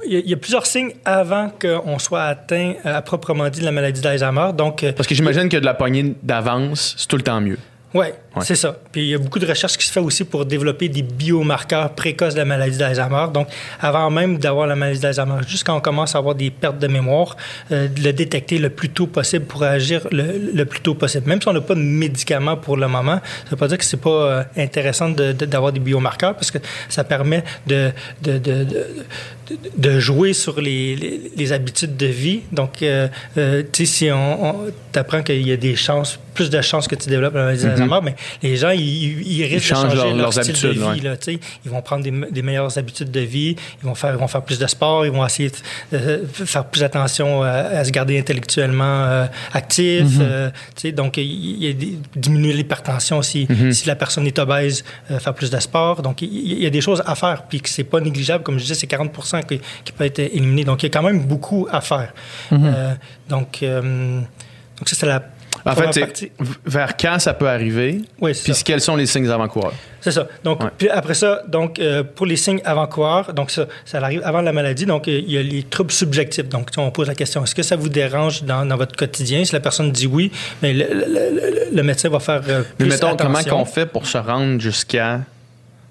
il 0.05 0.27
y, 0.27 0.33
a 0.33 0.37
plusieurs 0.37 0.65
signes 0.65 0.93
avant 1.05 1.49
qu'on 1.49 1.99
soit 1.99 2.23
atteint 2.23 2.73
euh, 2.85 2.97
à 2.97 3.01
proprement 3.01 3.49
dit 3.49 3.59
de 3.59 3.65
la 3.65 3.71
maladie 3.71 4.01
d'Alzheimer. 4.01 4.49
Donc, 4.55 4.83
euh, 4.83 4.93
Parce 4.93 5.07
que 5.07 5.13
j'imagine 5.13 5.47
que 5.47 5.57
de 5.57 5.65
la 5.65 5.73
poignée 5.73 6.15
d'avance, 6.23 6.95
c'est 6.97 7.07
tout 7.07 7.17
le 7.17 7.23
temps 7.23 7.39
mieux. 7.39 7.57
Oui, 7.93 8.05
c'est 8.41 8.55
ça. 8.55 8.77
Puis 8.91 9.01
il 9.01 9.07
y 9.09 9.15
a 9.15 9.18
beaucoup 9.18 9.39
de 9.39 9.45
recherches 9.45 9.77
qui 9.77 9.85
se 9.85 9.91
fait 9.91 9.99
aussi 9.99 10.23
pour 10.23 10.45
développer 10.45 10.88
des 10.88 11.01
biomarqueurs 11.01 11.89
précoces 11.93 12.34
de 12.34 12.39
la 12.39 12.45
maladie 12.45 12.77
d'Alzheimer. 12.77 13.26
Donc, 13.34 13.47
avant 13.81 14.09
même 14.09 14.38
d'avoir 14.38 14.65
la 14.65 14.77
maladie 14.77 15.01
d'Alzheimer, 15.01 15.41
juste 15.45 15.65
quand 15.65 15.76
on 15.76 15.81
commence 15.81 16.15
à 16.15 16.19
avoir 16.19 16.35
des 16.35 16.51
pertes 16.51 16.80
de 16.80 16.88
mémoire, 16.88 17.35
euh, 17.72 17.89
de 17.89 18.01
le 18.01 18.13
détecter 18.13 18.59
le 18.59 18.69
plus 18.69 18.89
tôt 18.89 19.07
possible 19.07 19.45
pour 19.45 19.63
agir 19.63 20.07
le, 20.11 20.63
plus 20.63 20.80
tôt 20.80 20.95
possible. 20.95 21.27
Même 21.27 21.41
si 21.41 21.49
on 21.49 21.53
n'a 21.53 21.59
pas 21.59 21.76
de 21.76 21.81
médicaments 21.81 22.55
pour 22.55 22.77
le 22.77 22.88
moment, 22.88 23.15
ça 23.15 23.45
ne 23.45 23.49
veut 23.51 23.57
pas 23.57 23.68
dire 23.68 23.77
que 23.77 23.85
c'est 23.85 23.97
pas 23.97 24.09
euh, 24.09 24.43
intéressant 24.55 25.09
d'avoir 25.09 25.73
des 25.73 25.81
biomarqueurs 25.81 26.35
parce 26.35 26.51
que 26.51 26.59
ça 26.88 27.03
permet 27.03 27.43
de, 27.68 27.91
de, 28.22 28.39
de, 29.78 29.99
jouer 29.99 30.34
sur 30.34 30.61
les, 30.61 30.95
les, 31.36 31.52
habitudes 31.52 31.98
de 31.98 32.06
vie. 32.06 32.41
Donc, 32.52 32.82
euh, 32.82 33.07
tu 33.36 33.86
sais, 33.86 33.86
si 33.86 34.11
on, 34.11 34.45
on 34.45 34.72
t'apprends 34.91 35.23
qu'il 35.23 35.48
y 35.48 35.52
a 35.52 35.57
des 35.57 35.76
chances, 35.76 36.19
plus 36.34 36.49
de 36.49 36.61
chances 36.61 36.88
que 36.88 36.95
tu 36.95 37.10
développes 37.10 37.34
la 37.34 37.44
maladie 37.44 37.64
d'Alzheimer, 37.64 37.99
mais 38.03 38.15
les 38.41 38.56
gens, 38.56 38.69
ils, 38.72 39.44
risquent 39.44 39.56
de 39.56 39.76
changer 39.76 40.14
leur, 40.14 40.34
style 40.34 40.53
de 40.53 40.69
vie. 40.69 41.02
Là, 41.02 41.15
ils 41.65 41.72
vont 41.72 41.82
prendre 41.82 42.03
des, 42.03 42.41
meilleures 42.41 42.78
habitudes 42.78 43.11
de 43.11 43.19
vie, 43.19 43.56
ils 43.82 43.86
vont, 43.86 43.95
faire, 43.95 44.18
vont 44.18 44.28
faire 44.28 44.41
plus 44.41 44.60
de 44.60 44.68
sport, 44.68 45.06
ils 45.06 45.11
vont 45.11 45.26
essayer 45.26 45.52
de 45.91 46.23
faire 46.28 46.65
plus 46.65 46.84
attention 46.84 47.44
à, 47.44 47.84
se 47.84 47.91
garder 47.91 48.19
intellectuellement 48.19 49.06
euh, 49.06 49.26
actif. 49.53 50.03
Mm-hmm. 50.03 50.22
Euh, 50.86 50.91
donc, 50.94 51.18
il, 51.18 51.64
y 51.64 51.69
a 51.69 51.73
diminuer 52.15 52.53
l'hypertension 52.53 53.22
si, 53.22 53.45
mm-hmm. 53.45 53.72
si 53.72 53.88
la 53.88 53.95
personne 53.95 54.26
est 54.28 54.40
obèse, 54.40 54.84
euh, 55.10 55.19
faire 55.19 55.34
plus 55.34 55.49
de 55.49 55.60
sport. 55.60 56.02
Donc, 56.02 56.22
il, 56.22 56.61
y 56.61 56.65
a 56.65 56.69
des 56.69 56.82
choses 56.82 57.03
à 57.06 57.15
faire, 57.15 57.44
puis 57.48 57.61
que 57.61 57.69
c'est 57.69 57.84
pas 57.84 57.99
négligeable. 57.99 58.44
Comme 58.44 58.57
je 58.57 58.64
disais, 58.64 58.76
c'est 58.76 58.88
40 58.88 59.11
qui, 59.45 59.59
qui 59.84 59.91
peut 59.91 60.05
être 60.05 60.19
éliminé. 60.19 60.63
Donc, 60.63 60.84
il 60.84 60.88
y 60.88 60.89
a 60.89 60.91
quand 60.91 61.03
même 61.05 61.19
beaucoup 61.22 61.68
à 61.72 61.81
faire. 61.81 62.13
Euh, 62.51 62.93
donc, 63.30 63.63
euh, 63.63 64.19
donc, 64.77 64.89
ça, 64.89 64.95
c'est 64.95 65.05
la 65.05 65.22
En 65.65 65.76
fait, 65.76 66.31
vers 66.65 66.97
quand 66.97 67.19
ça 67.19 67.34
peut 67.35 67.47
arriver, 67.47 68.01
Oui, 68.19 68.34
c'est 68.34 68.43
puis 68.45 68.53
ça. 68.55 68.63
quels 68.65 68.81
sont 68.81 68.95
les 68.95 69.05
signes 69.05 69.30
avant-coureurs? 69.30 69.73
C'est 69.99 70.11
ça. 70.11 70.27
Donc, 70.43 70.63
Ouais. 70.63 70.69
puis 70.76 70.89
après 70.89 71.13
ça, 71.13 71.43
donc, 71.47 71.77
euh, 71.77 72.03
pour 72.03 72.26
les 72.26 72.35
signes 72.35 72.61
avant-coureurs, 72.65 73.31
donc 73.34 73.51
ça, 73.51 73.68
ça 73.85 73.99
arrive 73.99 74.22
avant 74.23 74.41
la 74.41 74.51
maladie. 74.53 74.85
Donc, 74.88 75.07
euh, 75.07 75.11
il 75.19 75.31
y 75.31 75.38
a 75.38 75.43
les 75.43 75.61
troubles 75.63 75.91
subjectifs. 75.91 76.49
Donc, 76.49 76.69
on 76.77 76.89
pose 76.89 77.07
la 77.07 77.13
question 77.15 77.43
est-ce 77.43 77.53
que 77.53 77.61
ça 77.63 77.76
vous 77.76 77.89
dérange 77.89 78.43
dans, 78.43 78.65
dans 78.65 78.77
votre 78.77 78.95
quotidien? 78.95 79.45
Si 79.45 79.53
la 79.53 79.59
personne 79.59 79.91
dit 79.91 80.07
oui, 80.07 80.31
mais 80.63 80.73
le, 80.73 80.85
le- 80.91 81.05
le- 81.05 81.76
le 81.76 81.84
médecin 81.84 82.09
va 82.09 82.19
faire 82.19 82.41
euh, 82.47 82.63
Mais 82.80 82.85
plus 82.85 82.89
mettons, 82.89 83.15
comment 83.15 83.43
qu'on 83.43 83.65
fait 83.65 83.85
pour 83.85 84.07
se 84.07 84.18
rendre 84.18 84.59
jusqu'à 84.59 85.19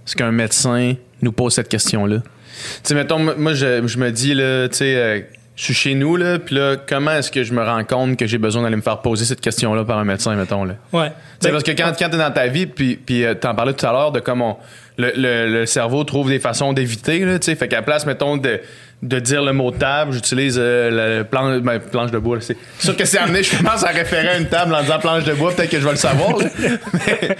ce 0.04 0.16
qu'un 0.16 0.32
médecin 0.32 0.94
nous 1.22 1.30
pose 1.32 1.54
cette 1.54 1.68
question-là? 1.68 2.16
Tu 2.60 2.80
sais, 2.84 2.94
mettons, 2.94 3.18
moi, 3.36 3.54
je, 3.54 3.86
je 3.86 3.98
me 3.98 4.10
dis, 4.10 4.34
là, 4.34 4.68
tu 4.68 4.76
sais, 4.78 4.94
euh, 4.96 5.20
je 5.56 5.64
suis 5.64 5.74
chez 5.74 5.94
nous, 5.94 6.16
là, 6.16 6.38
puis 6.38 6.54
là, 6.54 6.76
comment 6.88 7.12
est-ce 7.12 7.30
que 7.30 7.42
je 7.44 7.52
me 7.52 7.62
rends 7.62 7.84
compte 7.84 8.16
que 8.16 8.26
j'ai 8.26 8.38
besoin 8.38 8.62
d'aller 8.62 8.76
me 8.76 8.82
faire 8.82 8.98
poser 9.02 9.24
cette 9.26 9.40
question-là 9.42 9.84
par 9.84 9.98
un 9.98 10.04
médecin, 10.04 10.34
mettons, 10.34 10.64
là? 10.64 10.74
Ouais. 10.92 11.08
Tu 11.08 11.12
sais, 11.12 11.48
Ben, 11.48 11.52
parce 11.52 11.64
que 11.64 11.72
quand, 11.72 11.92
quand 11.98 12.08
t'es 12.08 12.16
dans 12.16 12.30
ta 12.30 12.46
vie, 12.46 12.66
puis, 12.66 12.96
puis 12.96 13.24
euh, 13.24 13.34
t'en 13.34 13.54
parlais 13.54 13.74
tout 13.74 13.84
à 13.84 13.92
l'heure 13.92 14.12
de 14.12 14.20
comment 14.20 14.58
le, 14.96 15.12
le- 15.16 15.48
le 15.52 15.66
cerveau 15.66 16.04
trouve 16.04 16.28
des 16.30 16.38
façons 16.38 16.72
d'éviter, 16.72 17.18
là, 17.26 17.38
tu 17.38 17.46
sais. 17.46 17.54
Fait 17.56 17.68
qu'à 17.68 17.76
la 17.76 17.82
place, 17.82 18.06
mettons, 18.06 18.36
de, 18.38 18.60
de 19.02 19.18
dire 19.18 19.42
le 19.42 19.52
mot 19.52 19.70
table, 19.70 20.12
j'utilise 20.12 20.56
euh, 20.58 21.18
le 21.18 21.24
plan, 21.24 21.58
ben, 21.60 21.78
planche 21.78 22.10
de 22.10 22.18
bois. 22.18 22.36
là. 22.36 22.42
C'est 22.42 22.56
sûr 22.78 22.96
que 22.96 23.04
c'est 23.04 23.18
amené, 23.18 23.42
je 23.42 23.54
commence 23.56 23.82
à 23.84 23.88
référer 23.88 24.28
à 24.28 24.38
une 24.38 24.48
table 24.48 24.74
en 24.74 24.80
disant 24.82 24.98
planche 24.98 25.24
de 25.24 25.32
bois, 25.34 25.52
peut-être 25.54 25.70
que 25.70 25.78
je 25.80 25.84
vais 25.84 25.90
le 25.90 25.96
savoir, 25.96 26.38
là. 26.38 26.46
mais, 27.06 27.36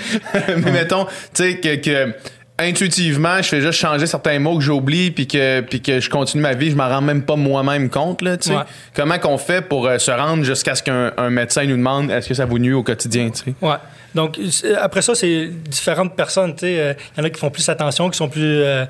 mais 0.62 0.72
mettons, 0.72 1.04
tu 1.06 1.10
sais, 1.34 1.56
que, 1.58 1.76
que 1.76 2.12
intuitivement, 2.60 3.38
je 3.42 3.48
fais 3.48 3.60
juste 3.60 3.78
changer 3.78 4.06
certains 4.06 4.38
mots 4.38 4.56
que 4.56 4.62
j'oublie, 4.64 5.10
puis 5.10 5.26
que, 5.26 5.60
puis 5.60 5.80
que 5.80 6.00
je 6.00 6.08
continue 6.10 6.42
ma 6.42 6.54
vie, 6.54 6.70
je 6.70 6.76
m'en 6.76 6.88
rends 6.88 7.00
même 7.00 7.22
pas 7.22 7.36
moi-même 7.36 7.90
compte, 7.90 8.22
là. 8.22 8.32
Ouais. 8.46 8.54
Comment 8.94 9.18
qu'on 9.18 9.38
fait 9.38 9.62
pour 9.62 9.86
euh, 9.86 9.98
se 9.98 10.10
rendre 10.10 10.44
jusqu'à 10.44 10.74
ce 10.74 10.82
qu'un 10.82 11.12
un 11.16 11.30
médecin 11.30 11.64
nous 11.64 11.76
demande 11.76 12.10
est-ce 12.10 12.28
que 12.28 12.34
ça 12.34 12.44
vous 12.44 12.58
nuit 12.58 12.72
au 12.72 12.82
quotidien, 12.82 13.30
tu 13.30 13.44
sais? 13.44 13.54
Ouais. 13.60 13.76
Donc, 14.14 14.38
après 14.80 15.02
ça, 15.02 15.14
c'est 15.14 15.46
différentes 15.68 16.16
personnes. 16.16 16.54
tu 16.54 16.60
sais. 16.66 16.80
Euh, 16.80 16.94
Il 17.16 17.20
y 17.20 17.22
en 17.22 17.26
a 17.26 17.30
qui 17.30 17.38
font 17.38 17.50
plus 17.50 17.68
attention, 17.68 18.10
qui 18.10 18.18
sont 18.18 18.28
plus 18.28 18.62
euh, 18.62 18.84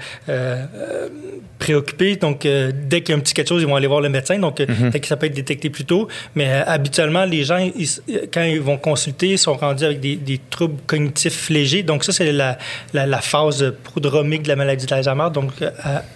préoccupés. 1.61 2.17
Donc, 2.17 2.45
euh, 2.47 2.73
dès 2.75 3.03
qu'il 3.03 3.13
y 3.13 3.15
a 3.15 3.19
un 3.19 3.21
petit 3.21 3.35
quelque 3.35 3.49
chose, 3.49 3.63
ils 3.63 3.69
vont 3.69 3.77
aller 3.77 3.87
voir 3.87 4.01
le 4.01 4.09
médecin. 4.09 4.39
Donc, 4.39 4.59
euh, 4.61 4.67
Mhm. 4.69 4.91
peut-être 4.91 5.03
que 5.03 5.07
ça 5.07 5.17
peut 5.17 5.27
être 5.27 5.35
détecté 5.35 5.71
plus 5.71 5.85
tôt. 5.85 6.09
Mais 6.35 6.49
euh, 6.51 6.63
habituellement, 6.67 7.25
les 7.25 7.45
gens, 7.45 7.59
ils 7.59 7.89
quand 8.33 8.43
ils 8.43 8.61
vont 8.61 8.79
consulter, 8.79 9.29
ils 9.29 9.39
sont 9.39 9.55
rendus 9.55 9.85
avec 9.85 10.01
des, 10.01 10.17
des 10.17 10.41
troubles 10.51 10.81
cognitifs 10.87 11.51
légers. 11.51 11.83
Donc, 11.85 12.03
ça, 12.03 12.13
c'est 12.13 12.33
la, 12.33 12.59
la, 12.95 13.07
la 13.07 13.21
phase 13.21 13.73
prodromique 13.85 14.43
de 14.43 14.49
la 14.49 14.57
maladie 14.57 14.87
d'Alzheimer. 14.87 15.29
Donc, 15.33 15.53
euh, 15.63 15.71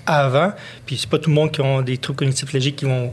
avant. 0.07 0.53
Puis, 0.87 0.97
c'est 0.99 1.09
pas 1.09 1.19
tout 1.19 1.31
le 1.31 1.35
monde 1.35 1.53
qui 1.53 1.61
ont 1.61 1.83
des 1.83 1.99
troubles 1.99 2.19
cognitifs 2.19 2.53
légers 2.53 2.73
qui 2.73 2.87
vont 2.87 3.13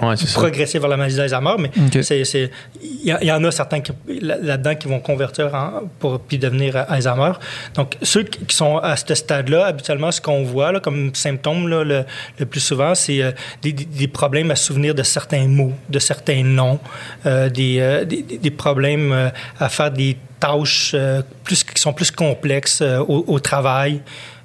Ouais, 0.00 0.16
c'est 0.16 0.26
ça. 0.26 0.38
progresser 0.40 0.78
vers 0.78 0.88
la 0.88 0.96
maladie 0.96 1.16
d'Alzheimer, 1.16 1.54
mais 1.58 1.70
Ok. 1.76 2.02
c'est, 2.02 2.24
c'est, 2.24 2.50
il 2.82 3.16
y, 3.20 3.26
y 3.26 3.32
en 3.32 3.44
a 3.44 3.50
certains 3.50 3.80
qui- 3.80 3.92
là- 4.20 4.38
là-dedans 4.40 4.74
qui 4.76 4.88
vont 4.88 5.00
convertir 5.00 5.54
en, 5.54 5.82
pour 5.98 6.20
puis 6.20 6.38
devenir 6.38 6.76
euh, 6.76 6.84
Alzheimer. 6.88 7.32
Donc, 7.74 7.96
ceux 8.02 8.22
qui 8.22 8.38
qui 8.46 8.54
sont 8.56 8.78
à 8.78 8.94
ce 8.96 9.14
stade-là, 9.14 9.66
habituellement, 9.66 10.12
ce 10.12 10.20
qu'on 10.20 10.42
voit 10.44 10.70
là, 10.70 10.78
comme 10.80 11.14
symptômes 11.14 11.63
le, 11.66 12.04
plus 12.46 12.60
souvent, 12.60 12.94
c'est 12.94 13.22
euh, 13.22 13.32
des, 13.62 14.08
problèmes 14.08 14.50
à 14.50 14.56
souvenir 14.56 14.94
de 14.94 15.02
certains 15.02 15.46
mots, 15.46 15.72
de 15.88 15.98
certains 15.98 16.42
noms, 16.42 16.78
euh, 17.26 17.48
des, 17.48 17.78
euh, 17.80 18.04
des, 18.04 18.22
des- 18.22 18.50
problèmes 18.50 19.32
à 19.58 19.68
faire 19.68 19.90
des 19.90 20.16
tâches 20.38 20.94
plus, 21.42 21.64
qui 21.64 21.80
sont 21.80 21.92
plus 21.92 22.10
complexes 22.10 22.82
au, 23.08 23.38
travail. 23.40 24.00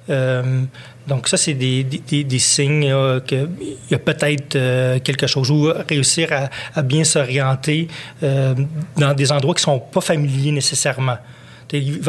Donc 0.08 1.28
ça, 1.28 1.36
c'est 1.36 1.54
des, 1.54 2.38
signes 2.38 2.92
qu'il 3.26 3.48
y 3.90 3.94
a 3.94 3.98
peut-être 3.98 4.98
quelque 4.98 5.26
chose 5.26 5.50
ou 5.50 5.72
réussir 5.88 6.32
à, 6.32 6.48
à 6.74 6.82
bien 6.82 7.04
s'orienter 7.04 7.88
dans 8.20 9.14
des 9.14 9.32
endroits 9.32 9.54
qui 9.54 9.62
sont 9.62 9.78
pas 9.78 10.00
familiers 10.00 10.52
nécessairement. 10.52 11.18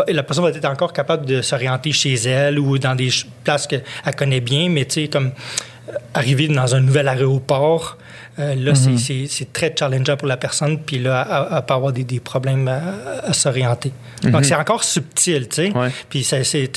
La 0.07 0.23
personne 0.23 0.43
va 0.43 0.49
être 0.49 0.65
encore 0.65 0.93
capable 0.93 1.25
de 1.25 1.41
s'orienter 1.41 1.91
chez 1.91 2.13
elle 2.13 2.59
ou 2.59 2.77
dans 2.77 2.95
des 2.95 3.09
places 3.43 3.67
qu'elle 3.67 3.83
connaît 4.17 4.41
bien, 4.41 4.69
mais 4.69 4.85
tu 4.85 5.03
sais, 5.03 5.07
comme 5.07 5.31
euh, 5.89 5.93
arriver 6.13 6.47
dans 6.47 6.75
un 6.75 6.79
nouvel 6.79 7.07
aéroport, 7.07 7.97
euh, 8.39 8.55
là, 8.55 8.75
c'est- 8.75 8.97
c'est 8.97 9.25
c'est 9.27 9.51
très 9.53 9.73
challengeant 9.77 10.17
pour 10.17 10.27
la 10.27 10.37
personne, 10.37 10.79
puis 10.79 10.99
là, 10.99 11.49
elle, 11.51 11.65
peut 11.65 11.73
avoir 11.73 11.91
des, 11.91 12.03
des 12.03 12.19
problèmes 12.19 12.67
à, 12.67 12.81
à 13.25 13.33
s'orienter. 13.33 13.91
Donc, 14.23 14.45
c'est 14.45 14.55
encore 14.55 14.83
subtil, 14.83 15.47
tu 15.47 15.55
sais. 15.55 15.71
Ouais. 15.77 15.89
Puis 16.09 16.23
ça, 16.23 16.43
c'est, 16.43 16.67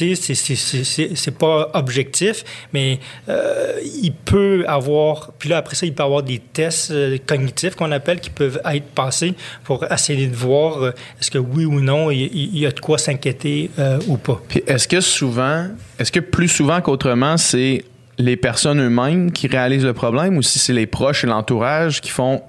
pas 1.38 1.70
objectif, 1.74 2.44
mais 2.72 2.98
euh, 3.28 3.78
il 4.02 4.12
peut 4.12 4.64
avoir. 4.66 5.32
Puis 5.38 5.48
là, 5.48 5.58
après 5.58 5.74
ça, 5.74 5.86
il 5.86 5.94
peut 5.94 6.02
avoir 6.02 6.22
des 6.22 6.38
tests 6.38 6.90
euh, 6.90 7.18
cognitifs 7.26 7.74
qu'on 7.74 7.92
appelle 7.92 8.20
qui 8.20 8.30
peuvent 8.30 8.60
être 8.64 8.86
passés 8.86 9.34
pour 9.64 9.84
essayer 9.90 10.26
de 10.26 10.34
voir 10.36 10.86
est-ce 11.20 11.30
que 11.30 11.38
oui 11.38 11.64
ou 11.64 11.80
non, 11.80 12.10
il, 12.10 12.56
y 12.58 12.66
a 12.66 12.70
de 12.70 12.80
quoi 12.80 12.98
s'inquiéter 12.98 13.70
euh, 13.78 13.98
ou 14.06 14.16
pas. 14.16 14.40
Puis 14.48 14.62
est-ce 14.66 14.88
que 14.88 15.00
souvent, 15.00 15.68
est-ce 15.98 16.12
que 16.12 16.20
plus 16.20 16.48
souvent 16.48 16.80
qu'autrement, 16.80 17.36
c'est 17.36 17.84
les 18.18 18.36
personnes 18.36 18.80
eux-mêmes 18.80 19.32
qui 19.32 19.46
réalisent 19.46 19.84
le 19.84 19.92
problème 19.92 20.36
ou 20.36 20.42
si 20.42 20.58
c'est 20.58 20.72
les 20.72 20.86
proches 20.86 21.24
et 21.24 21.26
l'entourage 21.26 22.00
qui 22.00 22.10
font 22.10 22.42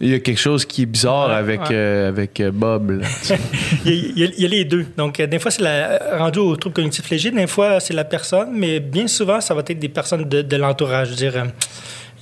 il 0.00 0.08
y 0.08 0.14
a 0.14 0.18
quelque 0.18 0.40
chose 0.40 0.64
qui 0.66 0.82
est 0.82 0.86
bizarre 0.86 1.28
Ouais, 1.28 1.34
avec, 1.36 1.60
ouais. 1.60 1.66
euh, 1.70 2.08
avec 2.08 2.42
Bob. 2.52 3.02
Il 3.84 4.18
y, 4.18 4.24
a, 4.24 4.28
il 4.36 4.44
y 4.44 4.48
les 4.48 4.64
deux. 4.64 4.84
Donc, 4.96 5.20
euh, 5.20 5.28
des 5.28 5.38
fois, 5.38 5.52
c'est 5.52 5.62
la, 5.62 6.18
rendu 6.18 6.40
au 6.40 6.56
trouble 6.56 6.74
cognitif 6.74 7.08
léger, 7.08 7.30
des 7.30 7.46
fois, 7.46 7.78
c'est 7.78 7.94
la 7.94 8.02
personne, 8.02 8.48
mais 8.52 8.80
bien 8.80 9.06
souvent, 9.06 9.40
ça 9.40 9.54
va 9.54 9.60
être 9.60 9.78
des 9.78 9.88
personnes 9.88 10.28
de, 10.28 10.42
de 10.42 10.56
l'entourage. 10.56 11.06
Je 11.06 11.12
veux 11.12 11.16
dire, 11.30 11.44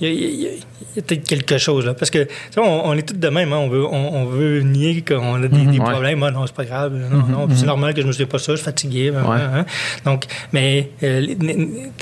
il 0.01 0.07
y 0.07 0.09
a, 0.09 0.13
il 0.13 0.19
y 0.21 0.25
a- 0.25 0.29
il 0.29 0.41
y 0.41 0.47
a- 0.47 0.49
il 0.93 0.97
y 0.97 0.99
a 0.99 1.03
peut-être 1.03 1.25
quelque 1.27 1.57
chose, 1.57 1.85
là. 1.85 1.93
Parce 1.93 2.09
que, 2.11 2.23
tu 2.23 2.29
sais, 2.51 2.59
on, 2.59 2.87
on 2.87 2.93
est 2.95 3.03
tous 3.07 3.13
de 3.15 3.29
même, 3.29 3.53
hein. 3.53 3.57
on, 3.57 3.69
veut, 3.69 3.85
on, 3.85 4.13
on 4.15 4.25
veut 4.25 4.59
nier 4.61 5.01
qu'on 5.07 5.35
a 5.35 5.47
des, 5.47 5.65
des 5.65 5.79
Ouais. 5.79 5.89
problèmes. 5.91 6.21
Ah, 6.23 6.31
non, 6.31 6.45
c'est 6.47 6.55
pas 6.55 6.65
grave. 6.65 6.93
Non, 6.93 7.47
non, 7.47 7.47
c'est 7.55 7.65
normal 7.65 7.93
que 7.93 8.01
je 8.01 8.05
ne 8.05 8.07
me 8.09 8.11
souviens 8.11 8.25
pas 8.27 8.39
ça, 8.39 8.51
je 8.51 8.57
suis 8.57 8.65
fatigué. 8.65 9.13
hein, 9.15 9.23
Ouais. 9.29 9.37
hein. 9.39 9.65
Donc, 10.03 10.25
mais, 10.51 10.89
euh, 11.03 11.25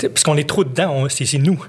parce 0.00 0.24
qu'on 0.24 0.36
est 0.36 0.48
trop 0.48 0.64
dedans, 0.64 1.06
c'est 1.08 1.38
nous. 1.38 1.62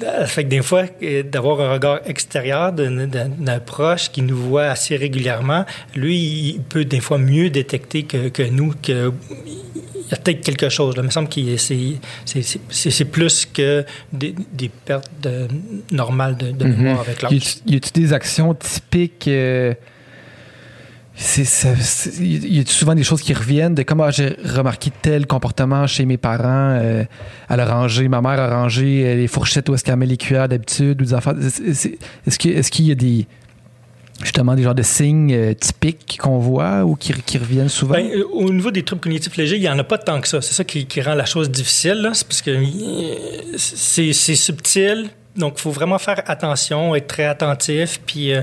Ça 0.00 0.26
fait 0.26 0.44
que 0.44 0.48
des 0.48 0.62
fois, 0.62 0.84
euh, 1.02 1.22
d'avoir 1.22 1.60
un 1.60 1.72
regard 1.72 2.00
extérieur 2.06 2.72
d'un- 2.72 3.58
proche 3.66 4.10
qui 4.10 4.22
nous 4.22 4.36
voit 4.36 4.66
assez 4.66 4.96
régulièrement, 4.96 5.64
lui, 5.96 6.16
il 6.54 6.60
peut 6.60 6.84
des 6.84 7.00
fois 7.00 7.18
mieux 7.18 7.50
détecter 7.50 8.04
que, 8.04 8.28
que 8.28 8.42
nous 8.44 8.72
que 8.80 9.12
il 9.30 10.12
y 10.12 10.14
a 10.14 10.16
peut-être 10.16 10.40
quelque 10.42 10.68
chose. 10.70 10.96
Là. 10.96 11.02
Il 11.02 11.06
me 11.06 11.10
semble 11.10 11.28
que 11.28 11.56
c'est, 11.58 11.96
c'est, 12.24 12.40
c'est- 12.42 12.60
c'est- 12.70 12.90
c'est 12.90 13.04
plus 13.04 13.44
que 13.44 13.84
des, 14.12 14.34
des 14.52 14.70
pertes 14.70 15.10
de- 15.22 15.47
normales 15.90 16.36
de, 16.36 16.50
de 16.52 16.64
mémoire 16.64 17.00
avec 17.00 17.22
l'âge. 17.22 17.32
Y 17.66 17.76
a-tu- 17.76 17.92
des 17.92 18.12
actions 18.12 18.54
typiques 18.54 19.26
euh, 19.28 19.74
c'est, 21.20 21.44
c'est- 21.44 22.22
y 22.22 22.60
a-tu 22.60 22.72
souvent 22.72 22.94
des 22.94 23.02
choses 23.02 23.22
qui 23.22 23.34
reviennent 23.34 23.74
de 23.74 23.82
comment 23.82 24.08
j'ai 24.10 24.36
remarqué 24.44 24.90
tel 25.02 25.26
comportement 25.26 25.86
chez 25.88 26.06
mes 26.06 26.16
parents 26.16 26.78
euh, 26.80 27.02
elle 27.50 27.60
a 27.60 27.66
rangé 27.66 28.06
ma 28.06 28.20
mère 28.20 28.38
a 28.38 28.48
rangé 28.62 29.02
euh, 29.04 29.14
les 29.16 29.26
fourchettes 29.26 29.68
où 29.68 29.74
est-ce 29.74 29.82
qu'elle 29.82 29.96
met 29.96 30.06
les 30.06 30.16
cuillères 30.16 30.48
d'habitude 30.48 31.02
ou 31.02 31.04
des 31.04 31.16
c'est- 31.50 31.98
est-ce, 32.26 32.38
que- 32.38 32.48
est-ce 32.48 32.70
qu'il 32.70 32.86
y 32.86 32.92
a 32.92 32.94
des 32.94 33.26
justement 34.22 34.54
des 34.54 34.62
genres 34.62 34.76
de 34.76 34.82
signes 34.82 35.32
euh, 35.32 35.54
typiques 35.54 36.18
qu'on 36.20 36.38
voit 36.38 36.84
ou 36.84 36.94
qui, 36.94 37.12
qui 37.12 37.38
reviennent 37.38 37.68
souvent? 37.68 37.94
Ben, 37.94 38.10
au 38.32 38.50
niveau 38.52 38.70
des 38.72 38.82
troubles 38.84 39.00
cognitifs 39.02 39.36
légers, 39.36 39.56
il 39.56 39.62
n'y 39.62 39.68
en 39.68 39.78
a 39.78 39.84
pas 39.84 39.98
tant 39.98 40.20
que 40.20 40.26
ça. 40.26 40.40
C'est 40.40 40.54
ça 40.54 40.64
qui, 40.64 40.86
qui 40.86 41.00
rend 41.02 41.14
la 41.14 41.24
chose 41.24 41.48
difficile. 41.52 42.08
C'est 42.14 42.26
parce 42.26 42.42
que 42.42 42.56
c'est 43.56 44.12
subtil. 44.34 45.10
Donc, 45.38 45.54
il 45.56 45.60
faut 45.62 45.70
vraiment 45.70 45.98
faire 45.98 46.20
attention, 46.26 46.94
être 46.94 47.06
très 47.06 47.24
attentif. 47.26 48.00
Puis, 48.04 48.34
euh, 48.34 48.42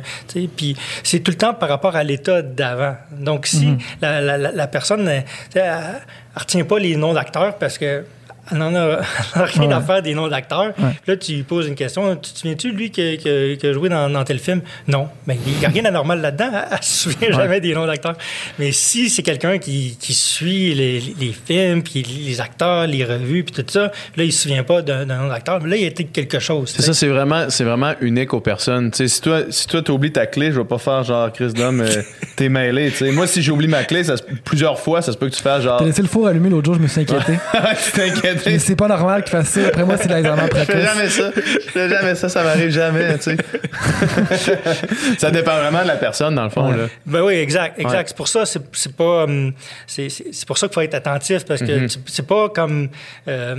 puis 0.56 0.76
c'est 1.04 1.20
tout 1.20 1.32
le 1.32 1.38
temps 1.38 1.54
par 1.54 1.70
rapport 1.70 1.96
à 1.96 2.04
l'état 2.04 2.42
d'avant. 2.42 2.96
Donc, 3.12 3.48
si 3.48 3.76
la, 4.02 4.22
la- 4.22 4.38
la- 4.38 4.52
la 4.52 4.68
personne 4.68 5.08
euh, 5.08 5.20
ne 5.56 6.40
retient 6.40 6.64
pas 6.64 6.80
les 6.80 6.96
noms 6.96 7.14
d'acteurs 7.14 7.56
parce 7.58 7.78
que 7.78 8.06
elle 8.52 8.58
n'en 8.58 8.74
a, 8.76 9.00
a 9.34 9.44
rien 9.46 9.68
Ouais. 9.68 9.74
à 9.74 9.82
faire 9.82 10.02
des 10.02 10.14
noms 10.14 10.28
d'acteurs. 10.28 10.74
Ouais. 10.78 10.92
Là, 11.08 11.18
tu 11.18 11.34
lui 11.34 11.44
poses 11.44 11.68
une 11.68 11.76
question. 11.76 12.16
Tu 12.16 12.32
te 12.34 12.38
souviens-tu, 12.40 12.72
lui, 12.72 12.92
qui, 12.92 13.02
a- 13.02 13.18
qui 13.18 13.30
a- 13.30 13.56
qui 13.56 13.68
a 13.68 13.74
joué 13.74 13.90
dans, 13.90 14.10
dans 14.10 14.24
tel 14.24 14.40
film? 14.40 14.62
Non. 14.88 15.08
Mais 15.28 15.38
il 15.48 15.54
n'y 15.58 15.66
a 15.66 15.70
rien 15.70 15.84
d'anormal 15.84 16.22
là-dedans. 16.22 16.50
Elle 16.54 16.78
ne 16.78 16.84
se 16.84 17.10
souvient 17.10 17.32
jamais 17.32 17.60
des 17.62 17.74
noms 17.74 17.86
d'acteurs. 17.88 18.16
Mais 18.60 18.72
si 18.72 19.10
c'est 19.10 19.24
quelqu'un 19.24 19.58
qui, 19.58 19.98
qui 20.00 20.14
suit 20.14 20.74
les, 20.76 21.00
les 21.20 21.34
films, 21.46 21.84
puis 21.84 22.04
les 22.04 22.42
acteurs, 22.42 22.88
les 22.88 23.04
revues, 23.04 23.44
puis 23.44 23.64
tout 23.64 23.66
ça, 23.72 23.84
là, 23.86 23.92
il 24.24 24.28
ne 24.28 24.32
se 24.32 24.44
souvient 24.44 24.64
pas 24.64 24.82
d'un 24.82 25.06
nom 25.06 25.28
d'acteur. 25.28 25.60
Mais 25.62 25.70
là, 25.70 25.76
il 25.78 25.84
y 25.84 25.88
a 25.88 25.92
peut-être 25.92 26.12
quelque 26.12 26.40
chose. 26.40 26.74
C'est 26.76 26.82
ça, 26.84 26.94
c'est 26.94 27.08
vraiment, 27.08 27.94
unique 28.02 28.34
aux 28.34 28.42
personnes. 28.42 28.92
Si 28.94 29.22
toi, 29.22 29.42
si 29.50 29.68
toi 29.68 29.82
t'oublies 29.82 30.12
ta 30.12 30.26
clé, 30.26 30.52
je 30.52 30.60
vais 30.60 30.66
pas 30.66 30.78
faire 30.78 31.04
genre 31.04 31.32
Chris 31.32 31.54
d'homme, 31.54 31.82
euh, 31.82 32.02
t'es 32.36 32.50
mêlé. 32.50 32.92
Moi, 33.14 33.28
si 33.28 33.42
j'oublie 33.42 33.68
ma 33.68 33.84
clé, 33.84 34.04
ça 34.04 34.16
plusieurs 34.44 34.80
fois, 34.80 35.02
ça 35.02 35.12
se 35.12 35.18
peut 35.18 35.30
que 35.30 35.36
tu 35.36 35.42
fasses 35.42 35.64
genre. 35.64 35.80
T'as 35.80 35.86
laissé 35.86 36.02
le 36.02 36.08
four 36.08 36.28
allumé 36.28 36.50
l'autre 36.50 36.66
jour, 36.66 36.76
je 36.76 36.80
me 36.80 36.88
suis 36.88 37.02
inquiété. 37.02 37.34
tu 37.86 37.92
t'inquiètes. 37.92 38.35
Mais 38.46 38.60
c'est 38.60 38.76
pas 38.76 38.88
normal 38.88 39.24
qu'il 39.24 39.32
fasse 39.32 39.50
ça. 39.50 39.68
Après 39.68 39.84
moi, 39.84 39.98
c'est 39.98 40.08
l'examen 40.10 40.48
Je 40.52 40.58
fais 40.58 40.66
précoce. 40.66 40.84
jamais 40.84 41.10
ça. 41.10 41.32
Je 41.36 41.70
fais 41.72 41.90
jamais 41.90 42.16
ça, 42.16 42.30
ça 42.30 42.44
m'arrive 42.44 42.70
jamais, 42.72 43.18
tu 43.18 43.24
sais. 43.36 43.38
ça 45.18 45.32
dépend 45.32 45.56
vraiment 45.58 45.82
de 45.84 45.88
la 45.88 45.96
personne, 45.96 46.36
dans 46.36 46.44
le 46.44 46.50
fond, 46.50 46.70
Ouais. 46.72 46.78
là. 46.78 46.84
Ben 47.06 47.22
oui, 47.22 47.34
exact, 47.36 47.80
exact. 47.80 47.98
Ouais. 47.98 48.04
C'est 48.08 48.18
pour 48.18 48.28
ça, 48.28 48.46
c'est 48.46 48.62
c'est 48.74 48.96
pas, 48.96 49.24
hum, 49.24 49.54
c'est 49.88 50.10
pour 50.48 50.58
ça 50.58 50.68
qu'il 50.68 50.74
faut 50.74 50.82
être 50.82 50.94
attentif 50.96 51.46
parce 51.46 51.62
que 51.62 51.72
Mhm. 51.82 51.88
tu- 51.88 52.00
c'est 52.08 52.26
pas 52.28 52.50
comme 52.50 52.90
euh, 53.28 53.56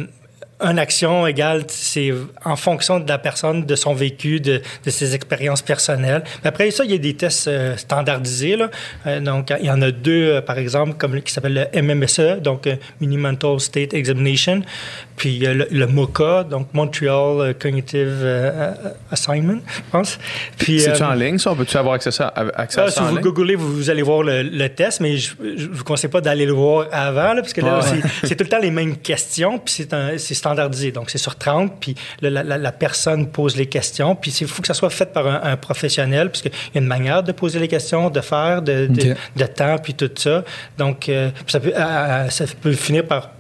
une 0.60 0.78
action 0.78 1.26
égale, 1.26 1.64
c'est 1.68 2.12
en 2.44 2.56
fonction 2.56 2.98
de 2.98 3.08
la 3.08 3.18
personne, 3.18 3.64
de 3.66 3.74
son 3.76 3.94
vécu, 3.94 4.40
de, 4.40 4.62
ses 4.86 5.14
expériences 5.14 5.62
personnelles. 5.62 6.24
Mais 6.42 6.48
après 6.48 6.70
ça, 6.70 6.84
il 6.84 6.92
y 6.92 6.94
a 6.94 6.98
des 6.98 7.14
tests 7.14 7.48
euh, 7.48 7.76
standardisés. 7.76 8.56
Là. 8.56 8.70
Euh, 9.06 9.20
donc, 9.20 9.52
il 9.60 9.66
y 9.66 9.70
en 9.70 9.82
a 9.82 9.90
deux, 9.90 10.32
euh, 10.32 10.40
par 10.40 10.58
exemple, 10.58 10.94
comme 10.94 11.20
qui 11.20 11.32
s'appelle 11.32 11.68
le 11.72 11.82
MMSE, 11.82 12.40
donc 12.42 12.68
Mini 13.00 13.18
Mental 13.18 13.60
State 13.60 13.92
Examination, 13.94 14.62
puis 15.16 15.38
le, 15.38 15.66
le 15.70 15.86
MOCA, 15.86 16.44
donc 16.44 16.68
Montreal 16.74 17.55
Cognitive 17.59 18.26
Assignment, 19.10 19.60
je 19.66 19.80
pense. 19.90 20.18
Puis 20.59 20.80
c'est-tu 20.80 21.02
en 21.02 21.14
ligne, 21.14 21.38
ça? 21.38 21.52
On 21.52 21.56
peut-tu 21.56 21.76
avoir 21.76 21.94
accès 21.94 22.10
à, 22.22 22.26
accès 22.55 22.80
à 22.80 22.84
ah, 22.84 22.90
ça? 22.90 23.09
Si 23.09 23.14
vous 23.14 23.20
googlez, 23.20 23.55
vous, 23.55 23.90
allez 23.90 24.02
voir 24.02 24.22
le, 24.22 24.43
le 24.43 24.68
test, 24.68 25.01
mais 25.01 25.16
je 25.16 25.34
ne 25.40 25.72
vous 25.72 25.84
conseille 25.84 26.10
pas 26.10 26.20
d'aller 26.20 26.47
le 26.47 26.52
voir 26.52 26.86
avant, 26.93 27.32
là, 27.32 27.40
parce 27.40 27.52
que 27.52 27.60
là, 27.60 27.80
c'est 28.22 28.36
tout 28.36 28.44
le 28.44 28.48
temps 28.48 28.59
les 28.59 28.70
mêmes 28.70 28.97
questions, 28.97 29.59
puis 29.59 29.86
c'est 30.18 30.34
standardisé. 30.34 30.93
Donc, 30.93 31.10
c'est 31.10 31.18
sur 31.18 31.36
30, 31.36 31.72
puis 31.80 31.94
la, 32.20 32.43
la, 32.43 32.72
personne 32.72 33.28
pose 33.28 33.56
les 33.56 33.66
questions, 33.66 34.14
puis 34.14 34.30
il 34.40 34.47
faut 34.47 34.62
que 34.62 34.68
ça 34.68 34.74
soit 34.74 34.90
fait 34.90 35.12
par 35.12 35.26
un, 35.26 35.56
professionnel, 35.56 36.30
puisqu'il 36.30 36.52
y 36.74 36.78
a 36.78 36.80
une 36.80 36.86
manière 36.86 37.22
de 37.22 37.32
poser 37.32 37.59
les 37.59 37.68
questions, 37.68 38.10
de 38.10 38.20
faire, 38.20 38.62
de, 38.62 38.88
de, 38.88 39.47
temps, 39.47 39.76
puis 39.82 39.94
tout 39.94 40.10
ça. 40.16 40.44
Donc, 40.78 41.09
euh, 41.09 41.30
ça, 41.47 41.60
peut, 41.60 41.72
ça 41.72 42.44
peut 42.60 42.72
finir 42.72 43.06
par 43.06 43.30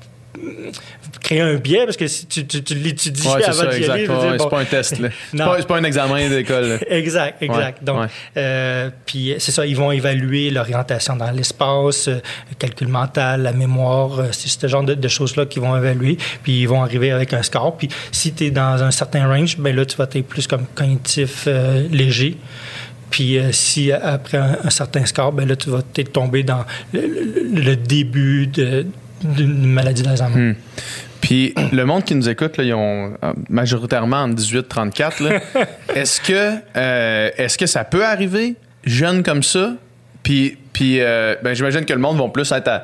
créer 1.20 1.40
un 1.40 1.54
biais 1.54 1.84
parce 1.84 1.96
que 1.96 2.06
si 2.06 2.26
tu, 2.26 2.46
tu, 2.46 2.62
tu 2.62 2.74
l'étudies 2.74 3.26
avant 3.28 3.70
d'y 3.70 3.84
aller. 3.84 4.06
c'est 4.38 4.48
pas 4.48 4.60
un 4.60 4.64
test. 4.64 4.94
C'est 5.30 5.38
pas, 5.38 5.62
pas, 5.62 5.76
un 5.76 5.84
examen 5.84 6.28
d'école. 6.28 6.78
exact, 6.88 7.42
exact. 7.42 7.82
Donc, 7.82 8.08
euh, 8.36 8.90
puis 9.04 9.34
c'est 9.38 9.52
ça, 9.52 9.66
ils 9.66 9.76
vont 9.76 9.92
évaluer 9.92 10.50
l'orientation 10.50 11.16
dans 11.16 11.30
l'espace, 11.30 12.08
euh, 12.08 12.20
le 12.48 12.54
calcul 12.58 12.88
mental, 12.88 13.42
la 13.42 13.52
mémoire, 13.52 14.20
euh, 14.20 14.28
c'est 14.32 14.48
ce 14.48 14.66
genre 14.66 14.84
de, 14.84 15.08
choses-là 15.08 15.46
qu'ils 15.46 15.62
vont 15.62 15.76
évaluer. 15.76 16.16
Puis 16.42 16.60
ils 16.60 16.68
vont 16.68 16.82
arriver 16.82 17.10
avec 17.10 17.32
un 17.32 17.42
score. 17.42 17.76
Puis 17.76 17.88
si 18.12 18.32
tu 18.32 18.46
es 18.46 18.50
dans 18.50 18.82
un 18.82 18.90
certain 18.90 19.26
range, 19.26 19.58
ben 19.58 19.74
là, 19.74 19.84
tu 19.84 19.96
vas 19.96 20.04
être 20.04 20.26
plus 20.26 20.46
comme 20.46 20.66
cognitif 20.74 21.48
léger. 21.90 22.36
Puis 23.10 23.38
si 23.52 23.92
après 23.92 24.38
un, 24.38 24.70
certain 24.70 25.04
score, 25.06 25.32
ben 25.32 25.48
là, 25.48 25.56
tu 25.56 25.70
vas 25.70 25.82
peut-être 25.82 26.12
tomber 26.12 26.42
dans 26.42 26.64
le 26.92 27.74
début 27.74 28.46
de 28.46 28.86
d'une 29.22 29.66
maladie 29.66 30.02
d'Alzheimer. 30.02 30.52
Hmm. 30.52 30.54
Puis 31.20 31.54
le 31.72 31.84
monde 31.84 32.04
qui 32.04 32.14
nous 32.14 32.28
écoute, 32.28 32.56
là, 32.56 32.64
ils 32.64 32.74
ont 32.74 33.14
euh, 33.22 33.32
majoritairement 33.48 34.18
en 34.18 34.30
18-34. 34.30 35.40
est-ce 35.94 36.20
que, 36.20 36.54
euh, 36.76 37.30
est-ce 37.36 37.58
que 37.58 37.66
ça 37.66 37.84
peut 37.84 38.04
arriver 38.04 38.54
jeune 38.84 39.22
comme 39.22 39.42
ça? 39.42 39.74
Puis, 40.22 40.56
puis 40.72 41.00
euh, 41.00 41.34
ben, 41.42 41.54
j'imagine 41.54 41.84
que 41.84 41.92
le 41.92 41.98
monde 41.98 42.18
va 42.18 42.28
plus 42.28 42.52
être 42.52 42.82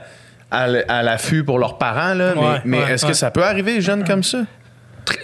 à, 0.51 1.03
l'affût 1.03 1.45
pour 1.45 1.59
leurs 1.59 1.79
parents, 1.79 2.15
là, 2.15 2.61
mais, 2.65 2.79
est-ce 2.79 3.07
que 3.07 3.15
ça 3.15 3.31
peut 3.31 3.45
arriver 3.45 3.81
jeune 3.81 4.05
comme 4.05 4.23
ça? 4.23 4.43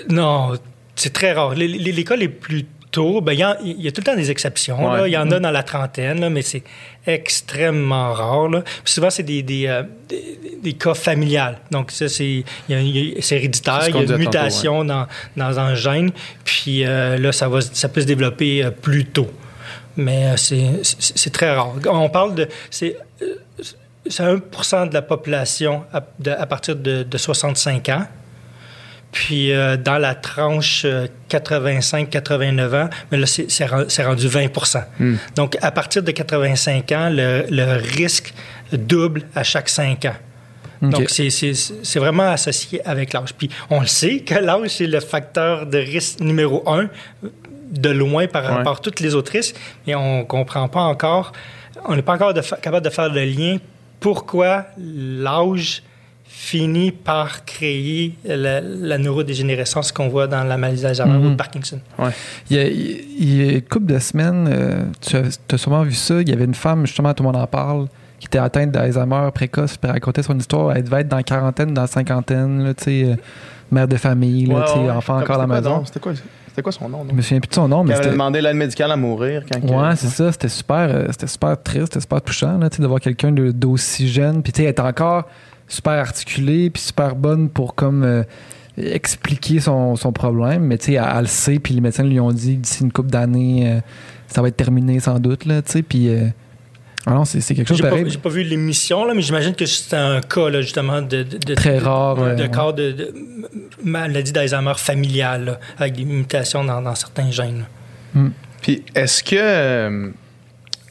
Non, 0.08 0.52
c'est 0.96 1.12
très 1.12 1.32
rare. 1.32 1.54
L'école 1.54 2.22
est 2.22 2.28
plus 2.28 2.66
ben, 2.96 3.32
il, 3.32 3.38
y 3.38 3.42
a, 3.42 3.58
il, 3.62 3.80
y 3.82 3.88
a, 3.88 3.92
tout 3.92 4.00
le 4.00 4.04
temps 4.04 4.16
des 4.16 4.30
exceptions. 4.30 5.04
Il 5.04 5.12
y 5.12 5.16
en 5.16 5.30
a 5.30 5.38
dans 5.38 5.50
la 5.50 5.62
trentaine, 5.62 6.28
mais 6.28 6.42
c'est 6.42 6.62
extrêmement 7.06 8.12
rare. 8.12 8.62
souvent, 8.84 9.10
c'est 9.10 9.22
des, 9.22 9.42
des, 9.42 9.66
euh, 9.66 9.82
des, 10.62 10.72
cas 10.74 10.94
familiales. 10.94 11.58
Donc, 11.70 11.90
ça, 11.90 12.08
c'est 12.08 12.44
héréditaire. 12.68 13.88
Il 13.88 13.94
y 13.94 13.98
a 13.98 14.02
une 14.02 14.16
mutation 14.16 14.84
dans, 14.84 15.06
dans, 15.36 15.58
un 15.58 15.74
gène. 15.74 16.10
Puis 16.44 16.84
euh, 16.84 17.18
là, 17.18 17.32
ça, 17.32 17.48
va, 17.48 17.60
ça 17.60 17.88
peut 17.88 18.00
se 18.00 18.06
développer 18.06 18.64
euh, 18.64 18.70
plus 18.70 19.04
tôt. 19.04 19.30
Mais 19.96 20.36
c'est 20.36 21.32
très 21.32 21.54
rare. 21.54 21.74
On 21.90 22.08
parle 22.08 22.34
de... 22.34 22.48
C'est 22.70 22.96
1% 24.08 24.88
de 24.88 24.94
la 24.94 25.02
population 25.02 25.82
à, 25.92 26.02
à 26.30 26.46
partir 26.46 26.76
de, 26.76 27.02
de 27.02 27.18
65 27.18 27.88
ans. 27.88 28.06
Puis 29.12 29.52
euh, 29.52 29.76
dans 29.76 29.98
la 29.98 30.14
tranche 30.14 30.84
85-89 31.30 32.60
euh, 32.60 32.84
ans, 32.84 32.90
mais 33.10 33.18
là, 33.18 33.26
c'est 33.26 34.02
rendu 34.04 34.28
20 34.28 34.48
hmm. 34.98 35.16
Donc, 35.34 35.56
à 35.62 35.70
partir 35.70 36.02
de 36.02 36.10
85 36.10 36.92
ans, 36.92 37.08
le, 37.10 37.78
risque 37.96 38.34
double 38.72 39.22
à 39.34 39.42
chaque 39.42 39.68
5 39.68 40.04
ans. 40.04 40.16
Donc, 40.82 41.08
c'est 41.08 41.98
vraiment 41.98 42.30
associé 42.30 42.86
avec 42.86 43.12
l'âge. 43.12 43.34
Puis, 43.36 43.50
on 43.70 43.80
le 43.80 43.86
sait 43.86 44.20
que 44.20 44.34
l'âge, 44.34 44.70
c'est 44.70 44.86
le 44.86 45.00
facteur 45.00 45.66
de 45.66 45.78
risque 45.78 46.20
numéro 46.20 46.62
un, 46.70 46.88
de 47.70 47.88
loin 47.90 48.26
par 48.26 48.44
rapport 48.44 48.76
à 48.76 48.80
toutes 48.80 49.00
les 49.00 49.14
autres 49.14 49.32
risques, 49.32 49.56
mais 49.86 49.94
on 49.94 50.20
ne 50.20 50.24
comprend 50.24 50.68
pas 50.68 50.80
encore, 50.80 51.32
on 51.84 51.96
n'est 51.96 52.02
pas 52.02 52.14
encore 52.14 52.32
capable 52.62 52.84
de 52.84 52.90
faire 52.90 53.12
le 53.12 53.24
lien 53.24 53.58
pourquoi 54.00 54.66
l'âge 54.78 55.82
finit 56.28 56.92
par 56.92 57.44
créer 57.44 58.14
la, 58.24 58.98
neurodégénérescence 58.98 59.92
qu'on 59.92 60.08
voit 60.08 60.26
dans 60.26 60.44
la 60.44 60.56
maladie 60.56 60.82
d'Alzheimer 60.82 61.16
ou 61.16 61.22
de 61.22 61.28
mhm. 61.30 61.36
Parkinson. 61.36 61.80
Ouais. 61.98 62.10
Il, 62.50 62.56
y 62.56 62.60
a, 62.60 62.66
il, 62.66 63.34
y 63.34 63.48
a, 63.48 63.52
une 63.54 63.62
couple 63.62 63.86
de 63.86 63.98
semaines, 63.98 64.48
euh, 64.50 64.84
tu 65.00 65.16
as, 65.16 65.58
sûrement 65.58 65.82
vu 65.82 65.94
ça, 65.94 66.20
il 66.20 66.28
y 66.28 66.32
avait 66.32 66.44
une 66.44 66.54
femme, 66.54 66.86
justement, 66.86 67.12
tout 67.14 67.22
le 67.22 67.28
monde 67.28 67.40
en 67.42 67.46
parle, 67.46 67.86
qui 68.20 68.26
était 68.26 68.38
atteinte 68.38 68.70
d'Alzheimer 68.70 69.30
précoce, 69.34 69.76
puis 69.76 69.90
racontait 69.90 70.22
son 70.22 70.38
histoire. 70.38 70.76
Elle 70.76 70.84
devait 70.84 71.00
être 71.00 71.08
dans 71.08 71.16
la 71.16 71.22
quarantaine, 71.22 71.72
dans 71.72 71.82
la 71.82 71.86
cinquantaine, 71.88 72.62
là, 72.62 72.72
euh, 72.86 73.16
mère 73.70 73.88
de 73.88 73.96
famille, 73.96 74.46
là, 74.46 74.76
ouais, 74.76 74.90
enfant 74.90 75.18
encore 75.18 75.36
à 75.36 75.46
la 75.46 75.46
maison. 75.46 75.82
C'était 75.86 76.00
quoi, 76.00 76.12
c'était 76.48 76.62
quoi 76.62 76.72
son 76.72 76.88
nom? 76.88 77.06
Je 77.08 77.14
me 77.14 77.22
souviens 77.22 77.40
plus 77.40 77.48
de 77.48 77.54
son 77.54 77.68
nom. 77.68 77.84
Mais 77.84 77.94
elle 77.94 78.00
avait 78.00 78.10
demandé 78.10 78.40
l'aide 78.40 78.56
médicale 78.56 78.92
à 78.92 78.96
mourir. 78.96 79.44
Quand 79.50 79.60
ouais, 79.60 79.96
c'est 79.96 80.08
ça. 80.08 80.30
C'était 80.30 80.48
super, 80.48 80.88
euh, 80.90 81.06
c'était 81.10 81.26
super 81.26 81.60
triste, 81.62 81.86
c'était 81.86 82.00
super 82.00 82.20
touchant 82.20 82.58
là, 82.58 82.68
de 82.68 82.86
voir 82.86 83.00
quelqu'un 83.00 83.32
d'aussi 83.32 84.08
jeune. 84.08 84.42
Puis, 84.42 84.52
tu 84.52 84.58
sais, 84.58 84.64
elle 84.64 84.70
était 84.70 84.82
encore 84.82 85.24
super 85.68 85.92
articulée 85.92 86.70
puis 86.70 86.82
super 86.82 87.14
bonne 87.14 87.48
pour 87.48 87.74
comme 87.74 88.02
euh, 88.02 88.22
expliquer 88.76 89.60
son, 89.60 89.96
son, 89.96 90.12
problème. 90.12 90.64
Mais 90.64 90.78
tu 90.78 90.86
sais, 90.86 90.92
elle, 90.94 91.20
le 91.20 91.26
sait, 91.26 91.58
puis 91.58 91.74
les 91.74 91.80
médecins 91.80 92.04
lui 92.04 92.18
ont 92.20 92.32
dit 92.32 92.56
d'ici 92.56 92.82
une 92.82 92.92
couple 92.92 93.10
d'années, 93.10 93.70
euh, 93.70 93.80
ça 94.26 94.42
va 94.42 94.48
être 94.48 94.56
terminé 94.56 94.98
sans 95.00 95.18
doute, 95.18 95.44
là, 95.44 95.62
tu 95.62 95.72
sais, 95.72 95.82
puis... 95.82 96.08
Euh, 96.08 96.28
ah 97.06 97.12
non, 97.12 97.24
c'est 97.24 97.40
quelque 97.54 97.68
chose 97.68 97.78
de 97.78 97.88
pareil. 97.88 98.04
J'ai 98.06 98.18
pas 98.18 98.28
vu 98.28 98.42
l'émission, 98.42 99.06
là, 99.06 99.14
mais 99.14 99.22
j'imagine 99.22 99.54
que 99.54 99.64
c'est 99.64 99.96
un 99.96 100.20
cas, 100.20 100.50
là, 100.50 100.60
justement, 100.60 101.00
de, 101.00 101.22
de, 101.22 101.54
Très 101.54 101.78
rare. 101.78 102.36
De, 102.36 102.46
cas 102.48 102.72
de, 102.72 103.14
maladie 103.82 104.32
d'Alzheimer 104.32 104.74
familiale, 104.76 105.58
avec 105.78 105.94
des 105.94 106.04
mutations 106.04 106.64
dans, 106.64 106.82
dans 106.82 106.94
certains 106.94 107.30
gènes. 107.30 107.64
Hmm. 108.14 108.28
Puis, 108.60 108.84
est-ce 108.94 109.22
que... 109.22 110.12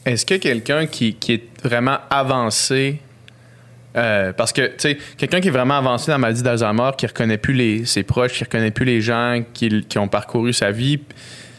Est-ce 0.04 0.24
que 0.24 0.34
quelqu'un 0.36 0.86
qui, 0.86 1.14
qui, 1.14 1.34
est 1.34 1.44
vraiment 1.62 1.98
avancé 2.08 3.00
euh, 3.98 4.32
parce 4.32 4.52
que, 4.52 4.62
tu 4.68 4.74
sais, 4.78 4.98
quelqu'un 5.16 5.40
qui 5.40 5.48
est 5.48 5.52
vraiment 5.52 5.76
avancé 5.76 6.06
dans 6.06 6.14
la 6.14 6.18
maladie 6.18 6.42
d'Alzheimer, 6.42 6.90
qui 6.96 7.06
reconnaît 7.06 7.36
plus 7.36 7.84
ses 7.84 8.04
proches, 8.04 8.32
qui 8.34 8.44
reconnaît 8.44 8.70
plus 8.70 8.84
les 8.84 9.00
gens 9.00 9.42
qui, 9.52 9.84
ont 9.96 10.06
parcouru 10.06 10.52
sa 10.52 10.70
vie, 10.70 11.00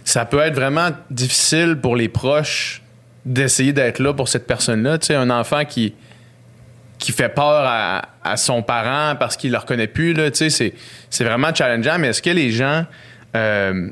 ça 0.05 0.25
peut 0.25 0.39
être 0.39 0.55
vraiment 0.55 0.89
difficile 1.09 1.77
pour 1.81 1.97
les 1.97 2.07
proches 2.07 2.81
d'essayer 3.25 3.73
d'être 3.73 3.99
là 3.99 4.13
pour 4.13 4.29
cette 4.29 4.47
personne-là. 4.47 4.97
Tu 4.99 5.07
sais, 5.07 5.15
un 5.15 5.29
enfant 5.29 5.65
qui, 5.65 5.93
qui 6.97 7.11
fait 7.11 7.29
peur 7.29 7.65
à, 7.65 8.37
son 8.37 8.61
parent 8.61 9.15
parce 9.17 9.35
qu'il 9.35 9.49
ne 9.49 9.55
le 9.55 9.59
reconnaît 9.59 9.87
plus, 9.87 10.13
tu 10.31 10.49
sais, 10.49 10.73
c'est, 11.09 11.23
vraiment 11.23 11.53
challengeant. 11.53 11.99
Mais 11.99 12.09
est-ce 12.09 12.21
que 12.21 12.29
les 12.29 12.51
gens 12.51 12.85
euh, 13.35 13.89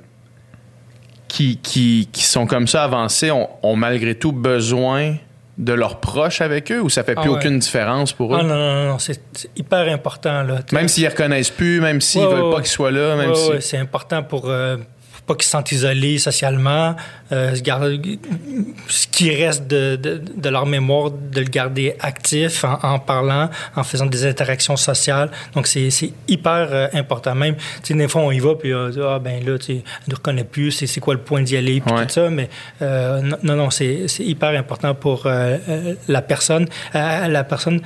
qui, 1.28 1.57
qui, 1.57 2.07
sont 2.24 2.48
comme 2.48 2.68
ça 2.68 2.86
avancés 2.86 3.32
ont 3.32 3.76
malgré 3.76 4.15
tout 4.15 4.32
besoin 4.32 5.18
de 5.58 5.74
leurs 5.74 6.00
proches 6.00 6.42
avec 6.42 6.72
eux 6.72 6.80
ou 6.80 6.90
ça 6.90 7.04
fait 7.04 7.16
plus 7.16 7.30
ah 7.30 7.34
aucune 7.34 7.60
différence 7.60 8.14
pour 8.14 8.36
eux? 8.36 8.40
Ah 8.40 8.44
non, 8.44 8.56
non, 8.56 8.88
non, 8.90 9.00
c'est 9.00 9.20
hyper 9.56 9.92
important. 9.92 10.44
Là. 10.44 10.60
Même 10.72 10.88
s'ils 10.88 11.06
ne 11.06 11.10
reconnaissent 11.10 11.50
plus, 11.50 11.82
même 11.82 12.00
s'ils 12.00 12.22
ne 12.22 12.28
veulent 12.28 12.52
pas 12.52 12.62
qu'ils 12.62 12.68
soient 12.68 12.92
là. 12.92 13.16
Même 13.16 13.34
si... 13.34 13.52
c'est 13.62 13.78
important 13.78 14.22
pour, 14.24 14.50
euh, 14.50 14.78
pas 15.28 15.36
qu'ils 15.36 15.44
se 15.44 15.52
sentent 15.52 15.72
isolés 15.74 16.18
socialement, 16.18 16.95
euh, 17.34 17.54
ce 18.88 19.08
qui 19.08 19.36
reste 19.36 19.68
de, 19.68 19.98
de, 19.98 20.49
leur 20.49 20.66
mémoire, 20.66 21.12
de 21.12 21.41
le 21.41 21.48
garder 21.48 21.95
actif 21.99 22.64
en, 22.64 22.98
parlant, 22.98 23.49
en 23.76 23.84
faisant 23.84 24.06
des 24.06 24.26
interactions 24.26 24.78
sociales. 24.78 25.30
Donc, 25.54 25.68
c'est 25.68 25.90
hyper 26.30 26.70
euh, 26.72 26.88
important. 26.94 27.36
Même, 27.36 27.56
tu 27.56 27.64
sais, 27.84 27.94
des 27.94 28.08
fois, 28.08 28.22
on 28.22 28.32
y 28.32 28.40
va, 28.40 28.56
puis 28.56 28.74
on 28.74 28.90
dit, 28.90 28.99
ah, 29.04 29.20
ben 29.20 29.45
là, 29.45 29.60
tu 29.60 29.82
ne 30.08 30.16
reconnaît 30.16 30.45
plus, 30.45 30.72
c'est 30.72 30.99
quoi 31.02 31.14
le 31.14 31.20
point 31.20 31.41
d'y 31.41 31.58
aller, 31.58 31.82
puis 31.82 31.94
tout 31.94 32.10
ça. 32.10 32.30
Mais 32.30 32.49
euh, 32.82 33.22
non, 33.44 33.56
non, 33.56 33.70
c'est 33.70 34.08
hyper 34.20 34.58
important 34.58 34.95
pour 34.95 35.28
la 35.28 36.22
personne. 36.22 36.68
la 36.94 37.44
personne 37.44 37.82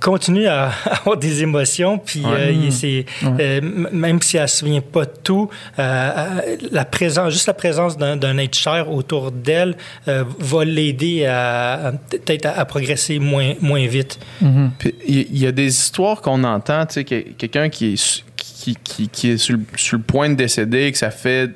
continue 0.00 0.46
à 0.46 0.70
avoir 0.84 1.16
des 1.16 1.42
émotions, 1.42 1.98
puis 1.98 2.22
euh, 2.24 2.70
c'est 2.70 3.06
euh, 3.24 3.60
même 3.92 4.20
si 4.22 4.36
elle 4.36 4.48
se 4.48 4.58
souvient 4.58 4.80
pas 4.80 5.04
de 5.04 5.12
tout, 5.22 5.48
euh, 5.78 6.56
la 6.70 6.84
présence, 6.84 7.32
juste 7.32 7.46
la 7.46 7.54
présence 7.54 7.96
d'un 7.96 8.38
être 8.38 8.56
cher 8.56 8.90
autour 8.90 9.32
d'elle 9.32 9.76
va 10.06 10.64
l'aider 10.64 11.26
à 11.26 11.92
peut-être 12.10 12.46
à, 12.46 12.64
progresser 12.64 13.18
moins 13.18 13.54
moins 13.60 13.86
vite. 13.86 14.18
Mm-hmm. 14.42 14.92
Il 15.06 15.38
y, 15.38 15.46
a 15.46 15.52
des 15.52 15.68
histoires 15.68 16.20
qu'on 16.20 16.44
entend, 16.44 16.86
tu 16.86 16.94
sais, 16.94 17.04
quelqu'un 17.04 17.68
qui 17.68 17.94
est 17.94 18.24
qui, 18.36 18.76
qui, 18.82 19.08
qui 19.08 19.30
est 19.30 19.38
sur 19.38 19.56
le, 19.56 19.62
sur 19.76 19.96
le, 19.96 20.02
point 20.02 20.28
de 20.28 20.34
décéder, 20.34 20.90
que 20.90 20.98
ça 20.98 21.10
fait 21.10 21.50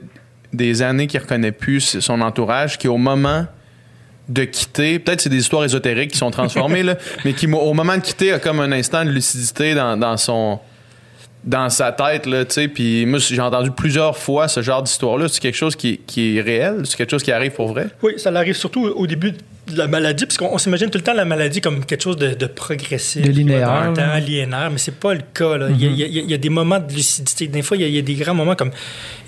des 0.53 0.83
années 0.83 1.07
qu'il 1.07 1.21
reconnaît 1.21 1.53
plus 1.53 1.99
son 2.01 2.21
entourage, 2.21 2.79
qui 2.79 2.89
au 2.89 2.99
moment 2.99 3.47
de 4.31 4.45
quitter, 4.45 4.99
peut-être 4.99 5.21
c'est 5.21 5.29
des 5.29 5.39
histoires 5.39 5.65
ésotériques 5.65 6.13
qui 6.13 6.19
sont 6.19 6.31
transformées, 6.31 6.83
là, 6.83 6.97
mais 7.25 7.33
qui, 7.33 7.47
au 7.47 7.75
moment 7.75 7.97
de 7.97 8.03
quitter, 8.03 8.33
a 8.33 8.39
comme 8.39 8.61
un 8.61 8.73
instant 8.73 9.05
de 9.05 9.11
lucidité 9.11 9.75
dans, 9.75 10.17
son 10.17 10.61
dans 11.43 11.69
sa 11.69 11.91
tête, 11.91 12.27
là, 12.27 12.45
tu 12.45 12.55
sais. 12.55 12.69
Puis 12.69 13.07
moi, 13.07 13.19
j'ai 13.19 13.41
entendu 13.41 13.73
plusieurs 13.73 14.17
fois 14.17 14.47
ce 14.47 14.63
genre 14.63 14.83
d'histoire-là. 14.83 15.27
C'est 15.29 15.41
quelque 15.41 15.57
chose 15.57 15.75
qui, 15.75 15.99
qui 16.07 16.39
est 16.39 16.41
réel? 16.41 16.83
C'est 16.85 16.97
quelque 16.97 17.11
chose 17.11 17.23
qui 17.23 17.33
arrive 17.33 17.53
pour 17.53 17.69
vrai? 17.69 17.89
Oui, 18.03 18.15
ça 18.19 18.31
arrive 18.31 18.55
surtout 18.55 18.87
au 18.87 19.07
début 19.07 19.35
la 19.77 19.87
maladie, 19.87 20.27
parce 20.27 20.37
qu'on 20.39 20.59
s'imagine 20.59 20.91
tout 20.91 20.99
le 20.99 21.05
temps 21.05 21.15
la 21.15 21.25
maladie 21.25 21.61
comme 21.61 21.85
quelque 21.85 22.03
chose 22.03 22.17
de, 22.17 22.35
de 22.35 22.47
progressif. 22.47 23.23
De 23.23 23.31
linéaire, 23.31 23.93
temps 23.95 24.15
linéaire, 24.25 24.69
mais 24.71 24.79
c'est 24.79 24.95
pas 24.99 25.15
le 25.15 25.23
cas. 25.35 25.57
Là. 25.57 25.69
Y 25.71 25.87
a, 25.87 25.89
il 25.89 25.97
y 25.99 26.03
a- 26.05 26.07
il 26.07 26.31
y 26.31 26.35
a 26.35 26.39
des 26.39 26.49
moments 26.49 26.79
de 26.79 26.93
lucidité. 26.93 27.47
Des 27.47 27.63
fois, 27.63 27.77
il 27.77 27.81
y 27.83 27.85
a, 27.85 27.89
il 27.89 27.95
y 27.95 27.99
a 27.99 28.03
des 28.03 28.15
grands 28.15 28.35
moments 28.35 28.55
comme 28.57 28.71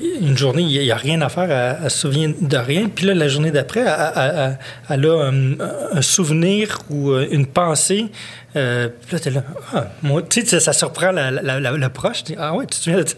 une 0.00 0.36
journée, 0.36 0.62
il 0.62 0.80
n'y 0.82 0.90
a, 0.90 0.96
rien 0.96 1.20
à 1.22 1.28
faire, 1.28 1.50
elle, 1.50 1.76
elle 1.84 1.90
se 1.90 1.98
souvient 1.98 2.32
de 2.40 2.56
rien. 2.56 2.88
Puis 2.94 3.06
là, 3.06 3.14
la 3.14 3.28
journée 3.28 3.50
d'après, 3.50 3.80
elle, 3.80 4.12
elle- 4.16 4.58
elle- 4.90 5.06
a 5.06 5.30
un, 5.30 5.96
un 5.98 6.02
souvenir 6.02 6.78
ou 6.90 7.10
euh, 7.10 7.26
une 7.30 7.46
pensée. 7.46 8.06
Euh, 8.54 8.88
puis 9.06 9.14
là, 9.14 9.18
t'es 9.18 9.30
là, 9.30 9.44
ah, 9.72 9.86
moi, 10.02 10.22
tu 10.22 10.44
sais, 10.44 10.60
ça, 10.60 10.72
surprend 10.74 11.10
la, 11.10 11.30
la, 11.30 11.58
la- 11.58 11.70
la 11.72 11.90
ah 12.38 12.54
ouais, 12.54 12.66
tu 12.66 12.78
te 12.78 12.82
souviens 12.84 13.00
de 13.02 13.08
ça? 13.08 13.16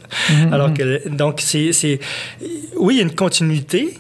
Alors 0.53 0.73
que, 0.73 1.09
donc, 1.09 1.41
c'est, 1.41 1.73
oui, 2.77 2.95
il 2.95 2.99
y 2.99 3.01
a 3.01 3.03
une 3.03 3.15
continuité, 3.15 3.99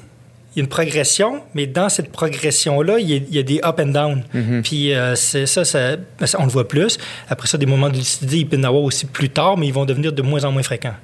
il 0.54 0.58
y 0.58 0.60
a 0.60 0.62
une 0.64 0.68
progression, 0.68 1.42
mais 1.54 1.66
dans 1.66 1.88
cette 1.88 2.12
progression-là, 2.12 2.98
il 3.00 3.10
y 3.10 3.14
a, 3.14 3.16
il 3.16 3.34
y 3.34 3.38
a 3.38 3.42
des 3.42 3.60
up 3.64 3.80
and 3.80 3.86
down. 3.88 4.22
Puis 4.62 4.92
euh, 4.94 5.14
c'est 5.16 5.46
ça, 5.46 5.64
ça, 5.64 5.96
ben, 5.96 6.26
ça, 6.26 6.38
on 6.40 6.44
le 6.44 6.50
voit 6.50 6.68
plus. 6.68 6.96
Après 7.28 7.48
ça, 7.48 7.58
des 7.58 7.66
moments 7.66 7.88
de 7.88 7.96
lucidité, 7.96 8.38
il 8.38 8.48
peut 8.48 8.56
y 8.56 8.60
en 8.60 8.64
avoir 8.64 8.82
aussi 8.84 9.06
plus 9.06 9.30
tard, 9.30 9.56
mais 9.56 9.66
ils 9.66 9.74
vont 9.74 9.84
devenir 9.84 10.12
de 10.12 10.22
moins 10.22 10.44
en 10.44 10.52
moins 10.52 10.62
fréquents. 10.62 10.94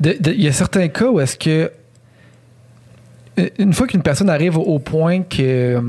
De- 0.00 0.16
de- 0.20 0.32
Il 0.32 0.42
y 0.42 0.48
a 0.48 0.52
certains 0.52 0.88
cas 0.88 1.08
où 1.10 1.18
est-ce 1.20 1.36
que 1.36 1.70
euh, 3.38 3.48
une 3.58 3.72
fois 3.72 3.86
qu'une 3.86 4.02
personne 4.02 4.30
arrive 4.30 4.56
au, 4.56 4.78
point 4.78 5.22
que 5.22 5.80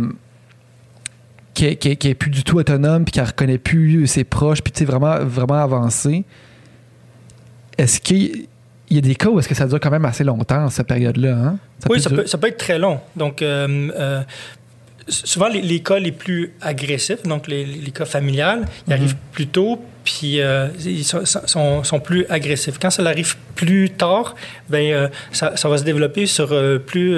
qu'elle 1.53 1.77
qu'elle- 1.77 1.97
qu'elle 1.97 2.11
est 2.11 2.15
plus 2.15 2.29
du 2.31 2.43
tout 2.43 2.57
autonome 2.57 3.05
puis 3.05 3.11
qu'elle 3.11 3.25
reconnaît 3.25 3.57
plus 3.57 4.05
ses 4.07 4.23
proches 4.23 4.61
puis 4.61 4.71
tu 4.73 4.79
sais 4.79 4.85
vraiment 4.85 5.19
vraiment 5.23 5.55
avancé, 5.61 6.23
est-ce 7.77 7.99
qu'il 8.01 8.47
il 8.89 8.95
y 8.95 8.99
a 8.99 9.01
des 9.01 9.15
cas 9.15 9.29
où 9.29 9.39
est-ce 9.39 9.47
que 9.49 9.55
ça 9.55 9.67
dure 9.67 9.79
quand 9.79 9.91
même 9.91 10.05
assez 10.05 10.23
longtemps 10.23 10.69
cette 10.69 10.87
période-là 10.87 11.31
hein? 11.35 11.57
oui, 11.89 11.97
peut 11.97 11.99
ça 12.01 12.09
peut, 12.09 12.25
ça 12.25 12.37
peut 12.37 12.47
être 12.47 12.57
très 12.57 12.79
long. 12.79 12.99
Donc, 13.15 13.41
euh, 13.41 13.89
euh, 13.95 14.21
souvent, 15.07 15.47
les, 15.47 15.61
les 15.61 15.79
cas 15.81 15.99
les 15.99 16.11
plus 16.11 16.53
agressifs, 16.61 17.23
donc 17.23 17.47
les, 17.47 17.65
les 17.65 17.91
cas 17.91 18.05
familiales, 18.05 18.65
ils 18.87 18.93
arrivent 18.93 19.15
plus 19.31 19.47
tôt, 19.47 19.81
puis 20.03 20.39
euh, 20.41 20.67
ils 20.85 21.03
sont, 21.03 21.25
sont- 21.25 21.83
sont 21.83 21.99
plus 21.99 22.25
agressifs. 22.29 22.77
Quand 22.79 22.89
ça 22.89 23.03
arrive 23.05 23.35
plus 23.55 23.89
tard, 23.89 24.35
ben, 24.69 25.09
ça, 25.31 25.57
ça 25.57 25.67
va 25.69 25.77
se 25.77 25.83
développer 25.83 26.25
sur 26.25 26.47
plus 26.85 27.15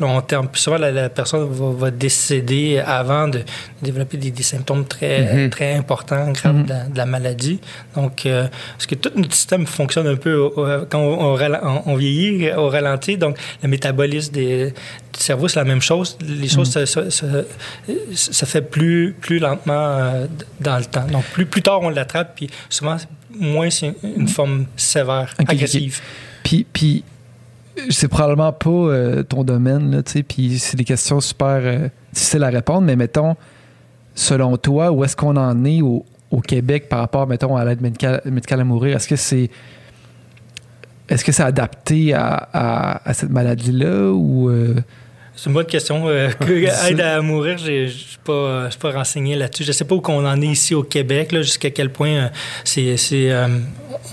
long 0.00 0.20
terme. 0.20 0.48
Puis 0.50 0.60
souvent, 0.62 0.78
la, 0.78 0.90
la 0.90 1.08
personne 1.10 1.48
va, 1.48 1.70
va 1.70 1.90
décéder 1.90 2.82
avant 2.84 3.28
de 3.28 3.40
développer 3.84 4.16
des, 4.16 4.30
des 4.32 4.42
symptômes 4.42 4.84
très, 4.84 5.48
très 5.50 5.74
importants, 5.74 6.32
graves 6.32 6.64
de, 6.64 6.68
la, 6.68 6.84
de 6.84 6.96
la 6.96 7.06
maladie. 7.06 7.60
Donc, 7.94 8.26
euh, 8.26 8.48
parce 8.72 8.86
que 8.86 8.94
tout 8.96 9.10
notre 9.14 9.34
système 9.34 9.66
fonctionne 9.66 10.06
un 10.08 10.16
peu 10.16 10.34
au- 10.34 10.52
au- 10.56 10.84
quand 10.90 10.98
on, 11.00 11.94
vieillit 11.94 12.50
au 12.52 12.68
ralenti. 12.68 13.16
Donc, 13.16 13.36
le 13.62 13.68
métabolisme 13.68 14.32
des, 14.32 14.70
du 14.70 15.20
cerveau, 15.20 15.46
c'est 15.48 15.60
la 15.60 15.64
même 15.64 15.82
chose. 15.82 16.18
Les 16.26 16.48
choses 16.48 16.70
se, 16.72 16.84
se- 16.86 17.10
se- 17.10 17.44
se 18.14 18.44
fait 18.44 18.62
plus, 18.62 19.14
plus 19.20 19.38
lentement 19.38 19.72
euh, 19.98 20.26
dans 20.60 20.78
le 20.78 20.84
temps. 20.84 21.06
Donc, 21.06 21.24
plus, 21.32 21.46
plus 21.46 21.62
tard 21.62 21.80
on 21.82 21.90
l'attrape, 21.90 22.32
puis 22.34 22.48
souvent, 22.68 22.96
moins 23.38 23.70
c'est 23.70 23.94
une 24.02 24.28
forme 24.28 24.66
sévère, 24.76 25.34
agressive. 25.52 26.00
Puis, 26.42 26.66
puis 26.72 27.04
c'est 27.90 28.08
probablement 28.08 28.52
pas 28.52 28.70
euh, 28.70 29.22
ton 29.24 29.42
domaine, 29.42 29.90
là, 29.90 30.02
tu 30.02 30.12
sais, 30.12 30.22
puis 30.22 30.58
c'est 30.58 30.76
des 30.76 30.84
questions 30.84 31.20
super 31.20 31.58
euh, 31.62 31.88
difficiles 32.12 32.44
à 32.44 32.48
répondre, 32.50 32.82
mais 32.82 32.94
mettons, 32.96 33.34
selon 34.14 34.56
toi, 34.56 34.90
où 34.92 35.04
est-ce 35.04 35.16
qu'on 35.16 35.36
en 35.36 35.64
est 35.64 35.82
au, 35.82 36.04
au 36.30 36.40
Québec 36.40 36.88
par 36.88 37.00
rapport, 37.00 37.26
mettons, 37.26 37.56
à 37.56 37.64
l'aide 37.64 37.80
médicale, 37.80 38.20
médicale 38.24 38.60
à 38.60 38.64
mourir? 38.64 38.96
Est-ce 38.96 39.08
que 39.08 39.16
c'est 39.16 39.50
est-ce 41.08 41.22
que 41.24 41.32
c'est 41.32 41.42
adapté 41.42 42.14
à, 42.14 42.48
à- 42.52 43.08
à 43.08 43.12
cette 43.14 43.28
maladie-là 43.30 44.10
ou 44.12 44.48
euh, 44.48 44.74
C'est 45.36 45.48
une 45.50 45.52
bonne 45.54 45.66
question. 45.66 46.08
Euh, 46.08 46.30
que- 46.40 46.90
aide 46.90 47.00
à 47.00 47.20
mourir, 47.20 47.58
j'ai- 47.58 47.88
je 47.88 47.92
ne 47.92 47.98
suis 47.98 48.18
pas, 48.24 48.64
je 48.66 48.70
suis 48.70 48.78
pas 48.80 48.90
renseigné 48.92 49.36
là-dessus. 49.36 49.64
Je 49.64 49.68
ne 49.68 49.72
sais 49.74 49.84
pas 49.84 49.94
où 49.96 50.00
qu'on 50.00 50.24
en 50.26 50.40
est 50.40 50.46
ici 50.46 50.74
au 50.74 50.82
Québec, 50.82 51.32
là, 51.32 51.42
jusqu'à 51.42 51.70
quel 51.70 51.90
point 51.90 52.08
euh, 52.08 52.28
c'est, 52.64 52.96
c'est, 52.96 53.30
euh, 53.30 53.48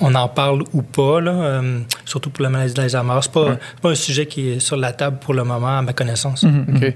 on 0.02 0.14
en 0.16 0.28
parle 0.28 0.64
ou 0.74 0.82
pas, 0.82 1.22
là, 1.22 1.32
euh, 1.32 1.80
surtout 2.04 2.30
pour 2.30 2.44
la 2.44 2.50
maladie 2.50 2.74
d'Alzheimer. 2.74 3.20
Ce 3.22 3.28
n'est 3.30 3.34
pas, 3.34 3.58
c'est 3.76 3.82
pas 3.82 3.90
un 3.92 3.96
sujet 3.96 4.26
qui 4.26 4.50
est 4.50 4.60
sur 4.60 4.76
la 4.76 4.92
table 4.92 5.18
pour 5.22 5.34
le 5.34 5.46
moment, 5.46 5.78
à 5.78 5.82
ma 5.82 5.94
connaissance. 5.94 6.44
OK. 6.44 6.94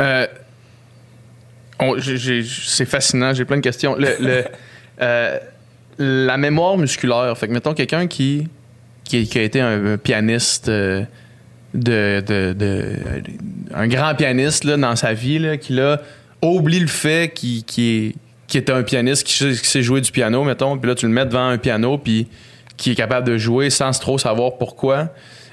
Euh, 0.00 0.26
on- 0.26 0.26
j'ai- 0.26 0.26
j'ai- 0.26 0.47
c'est 2.00 2.84
fascinant, 2.84 3.32
j'ai 3.34 3.44
plein 3.44 3.56
de 3.56 3.62
questions. 3.62 3.96
Le, 3.96 4.44
euh, 5.00 5.38
la 5.98 6.36
mémoire 6.36 6.76
musculaire, 6.78 7.36
fait 7.36 7.48
que 7.48 7.52
mettons 7.52 7.74
quelqu'un 7.74 8.06
qui, 8.06 8.48
qui, 9.04 9.28
a 9.38 9.42
été 9.42 9.60
un, 9.60 9.96
pianiste, 9.96 10.68
euh, 10.68 11.02
de, 11.74 12.22
de- 12.26 12.52
de- 12.52 12.96
un 13.74 13.88
grand 13.88 14.14
pianiste 14.14 14.64
là, 14.64 14.76
dans 14.76 14.96
sa 14.96 15.12
vie, 15.12 15.38
là, 15.38 15.56
qui 15.56 15.72
là, 15.72 16.00
oublie 16.42 16.80
le 16.80 16.86
fait 16.86 17.32
qu'il 17.34 17.58
est, 17.58 18.14
qu'il 18.46 18.60
est 18.60 18.70
un 18.70 18.82
pianiste, 18.82 19.24
qui 19.24 19.54
sait 19.56 19.82
jouer 19.82 20.00
du 20.00 20.10
piano, 20.12 20.44
mettons, 20.44 20.78
puis 20.78 20.88
là 20.88 20.94
tu 20.94 21.06
le 21.06 21.12
mets 21.12 21.26
devant 21.26 21.48
un 21.48 21.58
piano, 21.58 21.98
puis 21.98 22.28
qui 22.76 22.92
est 22.92 22.94
capable 22.94 23.26
de 23.26 23.36
jouer 23.36 23.70
sans 23.70 23.90
trop 23.98 24.18
savoir 24.18 24.56
pourquoi. 24.56 25.08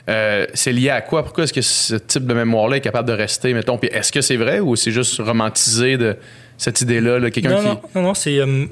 Euh, 0.10 0.45
c'est 0.53 0.72
lié 0.72 0.90
à 0.91 1.02
quoi? 1.02 1.23
Pourquoi 1.23 1.45
est-ce 1.45 1.53
que 1.53 1.61
ce 1.61 1.95
type 1.95 2.26
de 2.27 2.34
mémoire-là 2.34 2.77
est 2.77 2.82
capable 2.82 3.07
de 3.07 3.14
rester, 3.14 3.53
mettons? 3.53 3.77
Puis 3.77 3.90
est-ce 3.91 4.11
que 4.11 4.22
c'est 4.22 4.36
vrai 4.38 4.60
ou 4.60 4.76
c'est 4.76 4.91
juste 4.91 5.18
romantisé 5.19 5.98
de 5.98 6.15
cette 6.57 6.82
idée-là? 6.82 7.18
là, 7.19 7.32
Quelqu'un 7.32 7.49
Non, 7.49 7.57
qui. 7.60 7.65
non, 7.65 7.82
non, 7.95 8.02
non, 8.03 8.14
c'est 8.14 8.40
euh, 8.40 8.65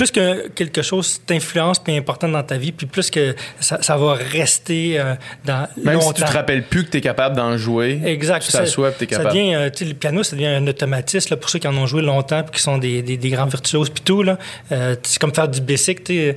plus 0.00 0.10
que 0.10 0.48
quelque 0.48 0.80
chose 0.80 1.20
t'influence 1.26 1.78
puis 1.78 1.94
important 1.94 2.26
dans 2.26 2.42
ta 2.42 2.56
vie, 2.56 2.72
puis 2.72 2.86
plus 2.86 3.10
que 3.10 3.34
ça, 3.60 3.82
ça 3.82 3.98
va 3.98 4.14
rester 4.14 4.98
euh, 4.98 5.14
dans 5.44 5.68
Même 5.76 5.96
longtemps. 5.96 6.08
si 6.08 6.14
tu 6.14 6.22
te 6.22 6.32
rappelles 6.32 6.62
plus 6.62 6.84
que 6.86 6.90
tu 6.92 6.96
es 6.96 7.00
capable 7.02 7.36
d'en 7.36 7.58
jouer, 7.58 8.00
Exact. 8.06 8.40
tu 8.46 8.50
t'assois 8.50 8.92
tu 8.92 9.04
es 9.04 9.08
Ça 9.08 9.16
capable. 9.18 9.36
devient, 9.36 9.54
euh, 9.56 9.68
le 9.78 9.92
piano, 9.92 10.22
ça 10.22 10.36
devient 10.36 10.46
un 10.46 10.66
automatisme 10.66 11.34
là, 11.34 11.36
pour 11.36 11.50
ceux 11.50 11.58
qui 11.58 11.68
en 11.68 11.76
ont 11.76 11.84
joué 11.84 12.00
longtemps 12.00 12.42
puis 12.44 12.52
qui 12.56 12.62
sont 12.62 12.78
des, 12.78 13.02
des, 13.02 13.18
des 13.18 13.28
grands 13.28 13.44
virtuoses 13.44 13.90
puis 13.90 14.02
tout. 14.02 14.22
là. 14.22 14.38
Euh, 14.72 14.96
c'est 15.02 15.18
comme 15.20 15.34
faire 15.34 15.48
du 15.48 15.60
basic. 15.60 16.02
tu 16.02 16.34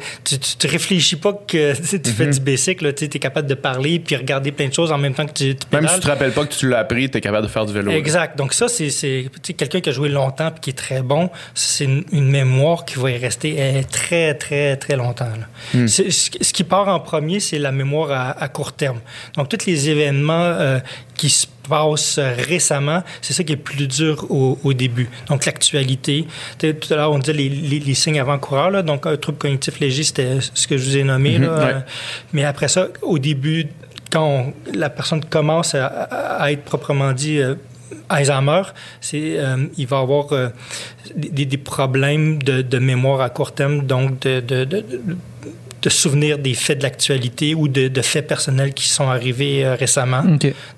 Tu 0.60 0.68
réfléchis 0.68 1.15
pas 1.15 1.31
que 1.48 1.73
tu 1.77 1.84
sais, 1.85 1.99
tu 2.02 2.10
Mhm. 2.10 2.15
fais 2.18 2.27
du 2.27 2.40
basic. 2.41 2.95
Tu 2.95 3.06
es 3.06 3.07
capable 3.19 3.48
de 3.48 3.53
parler 3.56 3.99
puis 3.99 4.18
regarder 4.18 4.52
plein 4.52 4.68
de 4.68 4.73
choses 4.73 4.91
en 4.91 4.98
même 4.98 5.14
temps 5.14 5.26
que 5.26 5.31
tu, 5.31 5.56
tu 5.56 5.65
Même 5.72 5.88
si 5.88 5.95
tu 5.95 6.02
te 6.02 6.07
rappelles 6.07 6.34
pas 6.34 6.45
que 6.45 6.53
tu 6.53 6.68
l'as 6.68 6.80
appris, 6.80 7.10
tu 7.10 7.18
es 7.18 7.22
capable 7.22 7.48
de 7.48 7.52
faire 7.52 7.65
du 7.65 7.72
vélo. 7.72 7.91
là. 7.91 7.98
Exact. 7.98 8.38
Donc 8.38 8.53
ça, 8.53 8.68
c'est 8.68 9.30
quelqu'un 9.57 9.80
qui 9.80 9.90
a 9.90 9.94
joué 9.94 10.10
longtemps 10.10 10.52
puis 10.52 10.60
qui 10.60 10.69
est 10.72 10.73
très 10.73 11.02
bon. 11.02 11.30
C'est 11.53 11.85
une, 11.85 12.03
une 12.11 12.30
mémoire 12.30 12.84
qui 12.84 12.99
va 12.99 13.10
y 13.11 13.18
rester 13.18 13.52
très, 13.89 14.34
très, 14.35 14.75
très 14.77 14.95
longtemps. 14.95 15.27
Hmm. 15.73 15.88
Ce 15.88 16.53
qui 16.53 16.63
part 16.63 16.88
en 16.88 16.99
premier, 16.99 17.39
c'est 17.39 17.59
la 17.59 17.71
mémoire 17.71 18.11
à, 18.11 18.31
à 18.43 18.47
court 18.47 18.73
terme. 18.73 18.99
Donc 19.35 19.49
tous 19.49 19.65
les 19.65 19.89
événements 19.89 20.34
euh, 20.43 20.80
qui 21.15 21.30
se 21.30 21.45
passent 21.69 22.19
récemment, 22.19 23.03
c'est 23.21 23.34
ça 23.34 23.43
qui 23.43 23.53
est 23.53 23.57
plus 23.57 23.88
dur 23.88 24.25
au, 24.30 24.59
au 24.63 24.73
début. 24.73 25.09
Donc 25.27 25.45
l'actualité. 25.45 26.25
Tout 26.59 26.73
à 26.91 26.95
l'heure, 26.95 27.11
on 27.11 27.19
disait 27.19 27.34
les, 27.34 27.49
les- 27.49 27.80
les 27.80 27.93
signes 27.93 28.19
avant-coureurs. 28.19 28.84
Donc 28.84 29.05
un 29.05 29.15
trouble 29.17 29.38
cognitif 29.38 29.80
léger, 29.80 30.03
c'était 30.03 30.38
ce 30.53 30.67
que 30.67 30.77
je 30.77 30.84
vous 30.84 30.97
ai 30.97 31.03
nommé. 31.03 31.38
là. 31.38 31.47
Mhm, 31.47 31.57
ouais. 31.65 31.75
Mais 32.34 32.43
après 32.43 32.67
ça, 32.67 32.88
au 33.01 33.17
début, 33.19 33.67
quand 34.11 34.27
on- 34.27 34.53
la 34.73 34.89
personne 34.89 35.23
commence 35.25 35.73
à 35.75 36.51
être 36.51 36.63
proprement 36.63 37.13
dit 37.13 37.39
euh, 37.39 37.55
Alzheimer, 38.10 38.64
c'est, 39.02 39.40
euh, 39.40 39.65
il 39.78 39.88
va 39.88 39.99
avoir 39.99 40.34
euh, 40.34 40.49
des, 41.15 41.45
des 41.45 41.57
problèmes 41.57 42.41
de, 42.41 42.61
de 42.61 42.80
mémoire 42.80 43.22
à 43.22 43.30
court 43.30 43.53
terme, 43.53 43.86
donc 43.86 44.20
de, 44.22 44.40
de, 44.40 44.64
de, 44.65 44.86
de- 45.84 45.89
souvenirs 45.89 46.39
des 46.39 46.53
faits 46.55 46.80
de 46.80 46.84
l'actualité 46.84 47.53
ou 47.53 47.68
de, 47.68 47.88
de 47.88 48.01
faits 48.01 48.26
personnels 48.27 48.73
qui 48.73 48.88
sont 48.88 49.07
arrivés 49.10 49.64
euh, 49.65 49.76
récemment. 49.76 50.23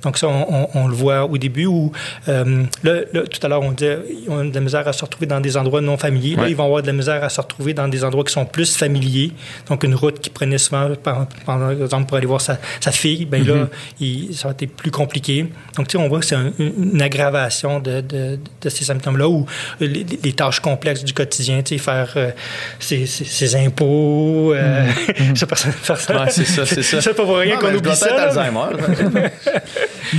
Donc 0.04 0.18
ça, 0.18 0.28
on, 0.28 0.46
on- 0.50 0.70
on 0.74 0.88
le 0.88 0.94
voit 0.94 1.26
au 1.26 1.38
début 1.38 1.66
où, 1.68 1.92
euh, 2.28 2.64
là, 2.84 2.94
là, 3.14 3.22
tout 3.24 3.40
à 3.44 3.48
l'heure, 3.48 3.62
on 3.62 3.72
disait 3.72 4.00
ils 4.26 4.30
ont 4.30 4.44
de 4.44 4.54
la 4.54 4.60
misère 4.62 4.88
à 4.88 4.94
se 4.94 5.04
retrouver 5.06 5.26
dans 5.28 5.40
des 5.40 5.56
endroits 5.58 5.82
non 5.82 5.98
familiers. 5.98 6.36
Là, 6.36 6.50
ils 6.50 6.56
vont 6.56 6.66
avoir 6.66 6.82
de 6.82 6.88
la 6.88 6.94
misère 6.94 7.24
à 7.24 7.30
se 7.30 7.40
retrouver 7.40 7.74
dans 7.74 7.88
des 7.88 8.04
endroits 8.04 8.24
qui 8.26 8.34
sont 8.34 8.46
plus 8.46 8.76
familiers. 8.76 9.32
Donc 9.70 9.84
une 9.84 9.96
route 9.96 10.20
qu'ils 10.20 10.34
prenaient 10.34 10.58
souvent, 10.58 10.90
par, 11.02 11.28
par 11.46 11.72
exemple, 11.72 12.08
pour 12.08 12.18
aller 12.18 12.28
voir 12.28 12.42
sa, 12.42 12.58
sa 12.82 12.92
fille, 12.92 13.26
ben 13.26 13.46
là, 13.46 13.68
il- 14.00 14.36
ça 14.36 14.50
va 14.50 14.56
être 14.60 14.76
plus 14.76 14.92
compliqué. 14.92 15.46
Donc, 15.78 15.88
tu 15.88 15.98
sais, 15.98 16.04
on 16.04 16.08
voit 16.10 16.20
que 16.20 16.26
c'est 16.26 16.36
un- 16.36 16.52
une, 16.60 16.94
une 16.94 17.02
aggravation 17.02 17.80
de, 17.80 18.02
de- 18.02 18.40
de 18.62 18.70
ces 18.70 18.84
symptômes-là 18.86 19.28
ou 19.30 19.46
les, 19.80 20.06
les 20.24 20.34
tâches 20.34 20.60
complexes 20.60 21.04
du 21.04 21.14
quotidien, 21.14 21.62
tu 21.62 21.76
sais, 21.76 21.84
faire 21.84 22.14
euh, 22.18 22.32
ses, 22.80 23.06
ses- 23.06 23.26
ses 23.26 23.56
impôts, 23.56 24.54
euh, 24.54 24.86
je 25.18 25.36
sais 25.40 25.46
pas, 25.46 25.56
faire 25.56 25.98
ça. 25.98 26.24
Ouais, 26.24 26.30
c'est 26.30 26.46
ça, 26.46 26.66
c'est 26.66 26.84
ça. 26.84 27.02
C'est 27.02 27.14
pas 27.14 27.24
pour 27.24 27.38
rien 27.38 27.58
qu'on 27.58 27.74
oublie 27.74 27.96
ça. 27.96 28.14
Alzheimer. 28.24 28.78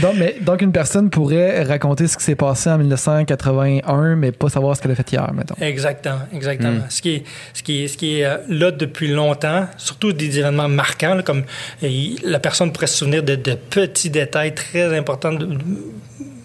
Donc, 0.00 0.14
mais, 0.16 0.36
donc, 0.40 0.62
une 0.62 0.72
personne 0.72 1.10
pourrait 1.10 1.62
raconter 1.62 2.06
ce 2.06 2.16
qui 2.16 2.24
s'est 2.24 2.34
passé 2.34 2.70
en 2.70 2.78
1981, 2.78 4.16
mais 4.16 4.32
pas 4.32 4.48
savoir 4.48 4.76
ce 4.76 4.82
qu'elle 4.82 4.92
a 4.92 4.94
fait 4.94 5.10
hier, 5.12 5.30
mettons. 5.32 5.54
Exactement, 5.60 6.20
exactement. 6.32 6.70
Hmm. 6.70 6.82
Ce 6.88 7.02
qui 7.02 7.10
est, 7.16 7.24
ce 7.54 7.62
qui 7.62 7.84
est, 7.84 7.88
ce 7.88 7.96
qui 7.96 8.20
est 8.20 8.24
euh, 8.24 8.36
là 8.48 8.70
depuis 8.70 9.08
longtemps, 9.08 9.66
surtout 9.76 10.12
des 10.12 10.38
événements 10.38 10.68
marquants, 10.68 11.14
là, 11.14 11.22
comme 11.22 11.44
la 11.82 12.38
personne 12.40 12.72
pourrait 12.72 12.86
se 12.86 12.98
souvenir 12.98 13.22
de, 13.22 13.34
de 13.36 13.54
petits 13.54 14.10
détails 14.10 14.54
très 14.54 14.96
importants, 14.96 15.32
de- 15.32 15.58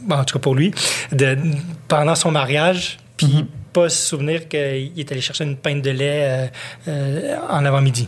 en 0.10 0.24
tout 0.24 0.34
cas 0.34 0.40
pour 0.40 0.56
lui, 0.56 0.72
de, 1.12 1.38
pendant 1.88 2.16
son 2.16 2.32
mariage, 2.32 2.98
puis 3.18 3.46
pas 3.74 3.90
se 3.90 4.08
souvenir 4.10 4.48
qu'il 4.48 4.92
est 4.98 5.12
allé 5.12 5.22
chercher 5.22 5.44
une 5.44 5.58
pinte 5.58 5.82
de 5.82 5.92
lait 5.92 6.24
euh, 6.24 6.48
euh, 6.88 7.38
en 7.50 7.66
avant-midi. 7.66 8.08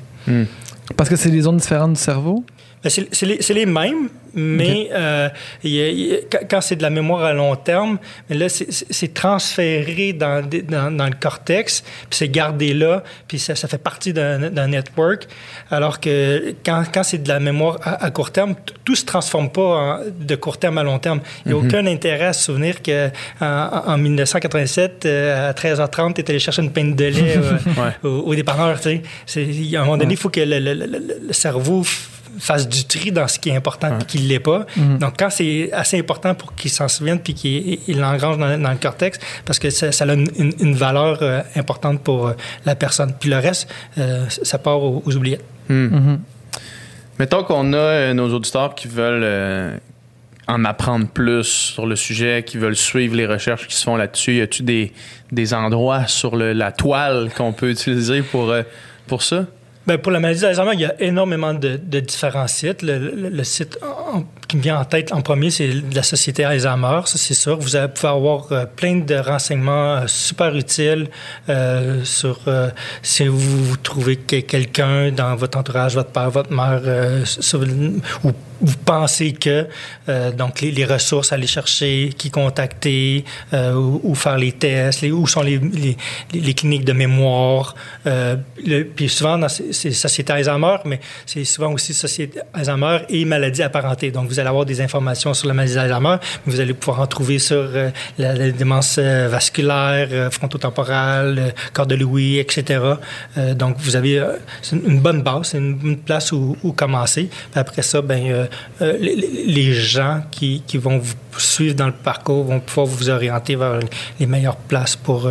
Parce 0.98 1.10
que 1.10 1.16
c'est 1.16 1.32
des 1.32 1.42
zones 1.42 1.58
différentes 1.58 1.94
du 1.94 2.00
cerveau? 2.00 2.46
Ben, 2.84 2.90
c'est 2.90 3.54
les, 3.54 3.66
mêmes, 3.66 4.10
mais 4.34 4.90
euh, 4.92 5.30
il 5.64 5.72
y 5.72 5.82
a- 5.82 5.90
il 5.90 6.00
y 6.08 6.14
a- 6.16 6.18
quand- 6.50 6.60
c'est 6.62 6.76
de 6.76 6.82
la 6.82 6.90
mémoire 6.90 7.24
à 7.24 7.34
long 7.34 7.56
terme, 7.56 7.98
mais 8.30 8.36
là, 8.36 8.50
c'est- 8.50 9.14
transféré 9.14 10.12
dans, 10.14 10.46
des- 10.46 10.64
dans, 10.64 10.92
dans 10.92 11.06
le 11.06 11.14
cortex, 11.20 11.82
puis 11.82 12.18
c'est 12.18 12.28
gardé 12.30 12.74
là, 12.74 13.04
puis 13.28 13.40
ça, 13.40 13.56
ça 13.56 13.68
fait 13.68 13.78
partie 13.78 14.12
d'un 14.12 14.68
network. 14.68 15.28
Alors 15.72 16.00
que 16.02 16.54
quand, 16.66 16.84
quand 16.94 17.04
c'est 17.04 17.24
de 17.24 17.30
la 17.30 17.40
mémoire 17.40 17.78
à, 17.84 18.04
à 18.06 18.12
court 18.12 18.32
terme, 18.32 18.56
tout 18.84 18.96
se 18.96 19.06
transforme 19.06 19.50
pas 19.50 19.62
en- 19.62 20.00
de 20.20 20.36
court 20.36 20.58
terme 20.58 20.78
à 20.78 20.84
long 20.84 21.00
terme. 21.00 21.22
Il 21.46 21.54
n'y 21.54 21.58
a 21.58 21.62
aucun 21.62 21.86
intérêt 21.86 22.26
à 22.26 22.34
se 22.34 22.44
souvenir 22.46 22.82
que 22.82 23.10
en, 23.40 23.46
en 23.94 23.98
1987, 23.98 25.06
euh, 25.06 25.50
à 25.50 25.54
13h30, 25.54 26.16
tu 26.16 26.22
es 26.22 26.30
allé 26.30 26.40
chercher 26.40 26.62
une 26.64 26.72
pinte 26.72 26.96
de 26.96 27.06
lait 27.06 27.38
euh, 27.38 27.58
au, 28.04 28.10
au 28.32 28.36
dépanneur. 28.36 28.78
tu 28.82 28.90
sais. 28.90 29.02
C'est- 29.26 29.44
il 29.44 29.66
y 29.70 29.78
a 29.78 29.82
un 29.82 29.86
moment 29.86 29.98
donné, 29.98 30.14
il 30.16 30.18
faut 30.18 30.30
que 30.30 30.42
le, 30.42 30.60
le- 30.60 30.74
le- 30.74 30.86
le- 31.28 31.34
cerveau 31.34 31.84
fasse 32.40 32.68
du 32.68 32.86
tri 32.86 33.12
dans 33.12 33.28
ce 33.28 33.38
qui 33.40 33.50
est 33.50 33.56
important 33.56 34.00
et 34.00 34.06
qui 34.06 34.20
ne 34.22 34.28
l'est 34.28 34.40
pas. 34.40 34.66
Donc, 35.00 35.14
quand 35.20 35.30
c'est 35.30 35.72
assez 35.72 36.00
important 36.00 36.34
pour 36.36 36.56
qu'il 36.56 36.72
s'en 36.72 36.88
souvienne 36.88 37.20
puis 37.20 37.34
qu'il 37.34 37.80
il 37.88 38.00
l'engrange 38.00 38.38
dans, 38.38 38.58
dans 38.62 38.72
le 38.72 38.78
cortex, 38.78 39.20
parce 39.46 39.60
que 39.60 39.70
ça, 39.70 39.92
ça 39.92 40.06
a 40.06 40.14
une, 40.14 40.28
une- 40.38 40.54
une 40.60 40.76
valeur 40.76 41.20
euh, 41.22 41.42
importante 41.56 42.02
pour 42.02 42.28
euh, 42.28 42.34
la 42.66 42.76
personne. 42.76 43.14
Puis 43.20 43.30
le 43.30 43.38
reste, 43.38 43.68
euh, 43.98 44.26
ça 44.30 44.58
part 44.58 44.82
aux, 44.82 45.04
aux 45.06 45.16
oubliettes. 45.16 45.44
Mettons 47.20 47.44
qu'on 47.44 47.74
a 47.74 47.78
euh, 47.78 48.14
nos 48.14 48.34
auditeurs 48.34 48.74
qui 48.76 48.88
veulent 48.88 49.22
euh, 49.24 49.78
en 50.48 50.66
apprendre 50.66 51.08
plus 51.08 51.44
sur 51.44 51.86
le 51.86 51.96
sujet, 51.96 52.44
qui 52.46 52.58
veulent 52.58 52.76
suivre 52.76 53.16
les 53.16 53.28
recherches 53.28 53.68
qui 53.68 53.76
se 53.76 53.84
font 53.84 53.96
là-dessus. 53.96 54.38
Y 54.38 54.42
a-tu 54.42 54.64
des, 54.64 54.92
des 55.32 55.54
endroits 55.54 56.08
sur 56.08 56.36
le- 56.36 56.54
la 56.54 56.72
toile 56.72 57.30
qu'on 57.36 57.54
peut 57.54 57.70
utiliser 57.72 58.22
pour, 58.24 58.50
euh, 58.50 58.64
pour 59.08 59.22
ça? 59.22 59.46
Ben, 59.86 59.98
pour 59.98 60.14
la 60.14 60.22
maladie 60.22 60.40
d'Alzheimer, 60.40 60.72
il 60.76 60.80
y 60.80 60.86
a 60.86 61.02
énormément 61.02 61.54
de, 61.54 61.76
différents 62.00 62.48
sites. 62.48 62.82
Le, 62.84 63.44
site 63.44 63.78
qui 64.48 64.56
me 64.56 64.62
vient 64.62 64.80
en 64.80 64.86
tête 64.86 65.12
en 65.12 65.22
premier, 65.22 65.50
c'est 65.50 65.70
la 65.94 66.04
Société 66.04 66.46
Alzheimer, 66.46 67.02
ça 67.06 67.18
c'est 67.18 67.34
sûr. 67.34 67.58
Vous 67.60 67.76
allez 67.76 67.92
pouvoir 67.92 68.16
avoir 68.16 68.52
euh, 68.52 68.66
plein 68.66 68.98
de 68.98 69.16
renseignements 69.16 69.96
euh, 69.96 70.08
super 70.08 70.56
utiles 70.56 71.10
euh, 71.50 72.04
sur 72.06 72.40
si 73.02 73.28
vous, 73.28 73.76
trouvez 73.78 74.16
que 74.16 74.38
quelqu'un 74.38 75.12
dans 75.12 75.36
votre 75.36 75.58
entourage, 75.58 75.96
votre 75.96 76.12
père, 76.12 76.30
votre 76.30 76.52
mère, 76.52 76.82
ou 78.24 78.32
vous 78.62 78.78
pensez 78.86 79.34
que, 79.34 79.68
donc 80.32 80.62
les, 80.62 80.86
ressources 80.86 81.34
à 81.34 81.36
aller 81.36 81.48
chercher, 81.48 82.12
qui 82.18 82.32
contacter, 82.32 83.26
où 83.54 84.16
faire 84.16 84.38
les 84.38 84.54
tests, 84.54 85.04
où 85.04 85.28
sont 85.28 85.42
les, 85.42 85.98
cliniques 86.54 86.86
de 86.86 86.94
mémoire. 86.94 87.76
puis 88.96 89.10
souvent, 89.10 89.38
dans 89.38 89.50
ces, 89.50 89.73
ces 89.74 89.92
sociétés 89.92 90.34
Alzheimer, 90.34 90.78
mais 90.86 91.00
c'est 91.26 91.44
souvent 91.44 91.72
aussi 91.74 91.94
société 91.94 92.40
Alzheimer 92.54 93.00
et 93.10 93.26
maladies 93.26 93.64
apparentées. 93.64 94.12
Donc, 94.12 94.28
vous 94.28 94.40
allez 94.40 94.50
avoir 94.50 94.66
des 94.66 94.82
informations 94.82 95.34
sur 95.34 95.48
la 95.48 95.54
maladie 95.54 95.76
d'Alzheimer, 95.76 96.18
mais 96.46 96.54
vous 96.54 96.60
allez 96.60 96.74
pouvoir 96.74 97.02
en 97.02 97.08
trouver 97.08 97.40
sur 97.40 97.56
euh, 97.56 97.90
la, 98.18 98.34
la 98.34 98.52
démence 98.52 98.98
euh, 99.00 99.28
vasculaire, 99.30 100.08
euh, 100.12 100.30
frontotemporale, 100.30 101.40
euh, 101.40 101.50
corps 101.74 101.88
de 101.88 101.96
Louis, 101.96 102.38
etc. 102.38 102.80
Donc, 103.56 103.78
vous 103.80 103.96
avez 103.96 104.24
c'est 104.62 104.76
une, 104.76 105.00
bonne 105.00 105.22
base, 105.22 105.50
c'est 105.50 105.58
une, 105.58 105.80
une 105.84 105.98
place 105.98 106.32
où, 106.32 106.56
commencer. 106.76 107.30
Après 107.56 107.82
ça, 107.82 108.02
ben, 108.02 108.48
les, 108.80 109.74
gens 109.74 110.22
qui, 110.32 110.64
qui 110.66 110.78
vont 110.78 110.98
vous 111.00 111.16
suivre 111.38 111.76
dans 111.76 111.88
le 111.88 111.94
parcours 111.94 112.44
vont 112.46 112.60
pouvoir 112.60 112.88
vous 112.88 113.10
orienter 113.10 113.56
vers 113.56 113.80
les 114.20 114.26
meilleures 114.26 114.56
places 114.56 114.96
pour, 114.96 115.30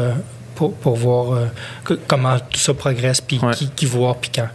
pour, 0.62 0.74
pour 0.74 0.96
voir 0.96 1.32
euh, 1.32 1.46
que- 1.84 1.98
comment 2.06 2.38
tout 2.38 2.58
ça 2.60 2.72
progresse, 2.74 3.20
puis 3.20 3.38
Ouais. 3.42 3.52
qui, 3.54 3.68
qui 3.70 3.86
voir, 3.86 4.16
puis 4.16 4.30
quand. 4.32 4.48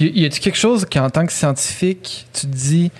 Y 0.00 0.22
y 0.22 0.24
a-t-il 0.24 0.40
quelque 0.40 0.56
chose 0.58 0.86
qu'en 0.90 1.10
tant 1.10 1.26
que 1.26 1.32
scientifique, 1.32 2.26
tu 2.32 2.46
te 2.46 2.46
dis, 2.54 2.90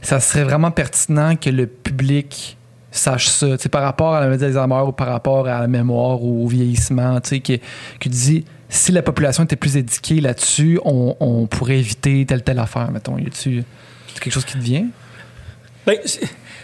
ça 0.00 0.18
serait 0.20 0.44
vraiment 0.44 0.70
pertinent 0.70 1.36
que 1.36 1.50
le 1.50 1.66
public 1.66 2.56
sache 2.90 3.26
ça, 3.28 3.56
tu 3.56 3.62
sais, 3.64 3.68
par 3.68 3.82
rapport 3.82 4.14
à 4.14 4.20
la 4.20 4.26
maladie 4.26 4.44
d'Alzheimer 4.44 4.82
ou 4.86 4.92
par 4.92 5.08
rapport 5.08 5.46
à 5.46 5.60
la 5.60 5.66
mémoire 5.66 6.22
ou 6.22 6.44
au 6.44 6.48
vieillissement, 6.48 7.20
tu 7.20 7.28
sais, 7.30 7.40
que, 7.40 7.54
que 7.56 7.60
tu 8.04 8.08
dis, 8.08 8.44
si 8.68 8.90
la 8.92 9.02
population 9.02 9.44
était 9.44 9.56
plus 9.56 9.76
éduquée 9.76 10.20
là-dessus, 10.20 10.80
on, 10.84 11.16
on 11.20 11.46
pourrait 11.46 11.78
éviter 11.78 12.24
telle 12.26 12.42
telle 12.42 12.58
affaire, 12.58 12.90
mettons. 12.90 13.18
Y 13.18 13.26
a-tu 13.26 13.62
quelque 14.20 14.32
chose 14.32 14.44
qui 14.44 14.54
te 14.54 14.62
vient? 14.62 14.86
Ben, 15.86 15.96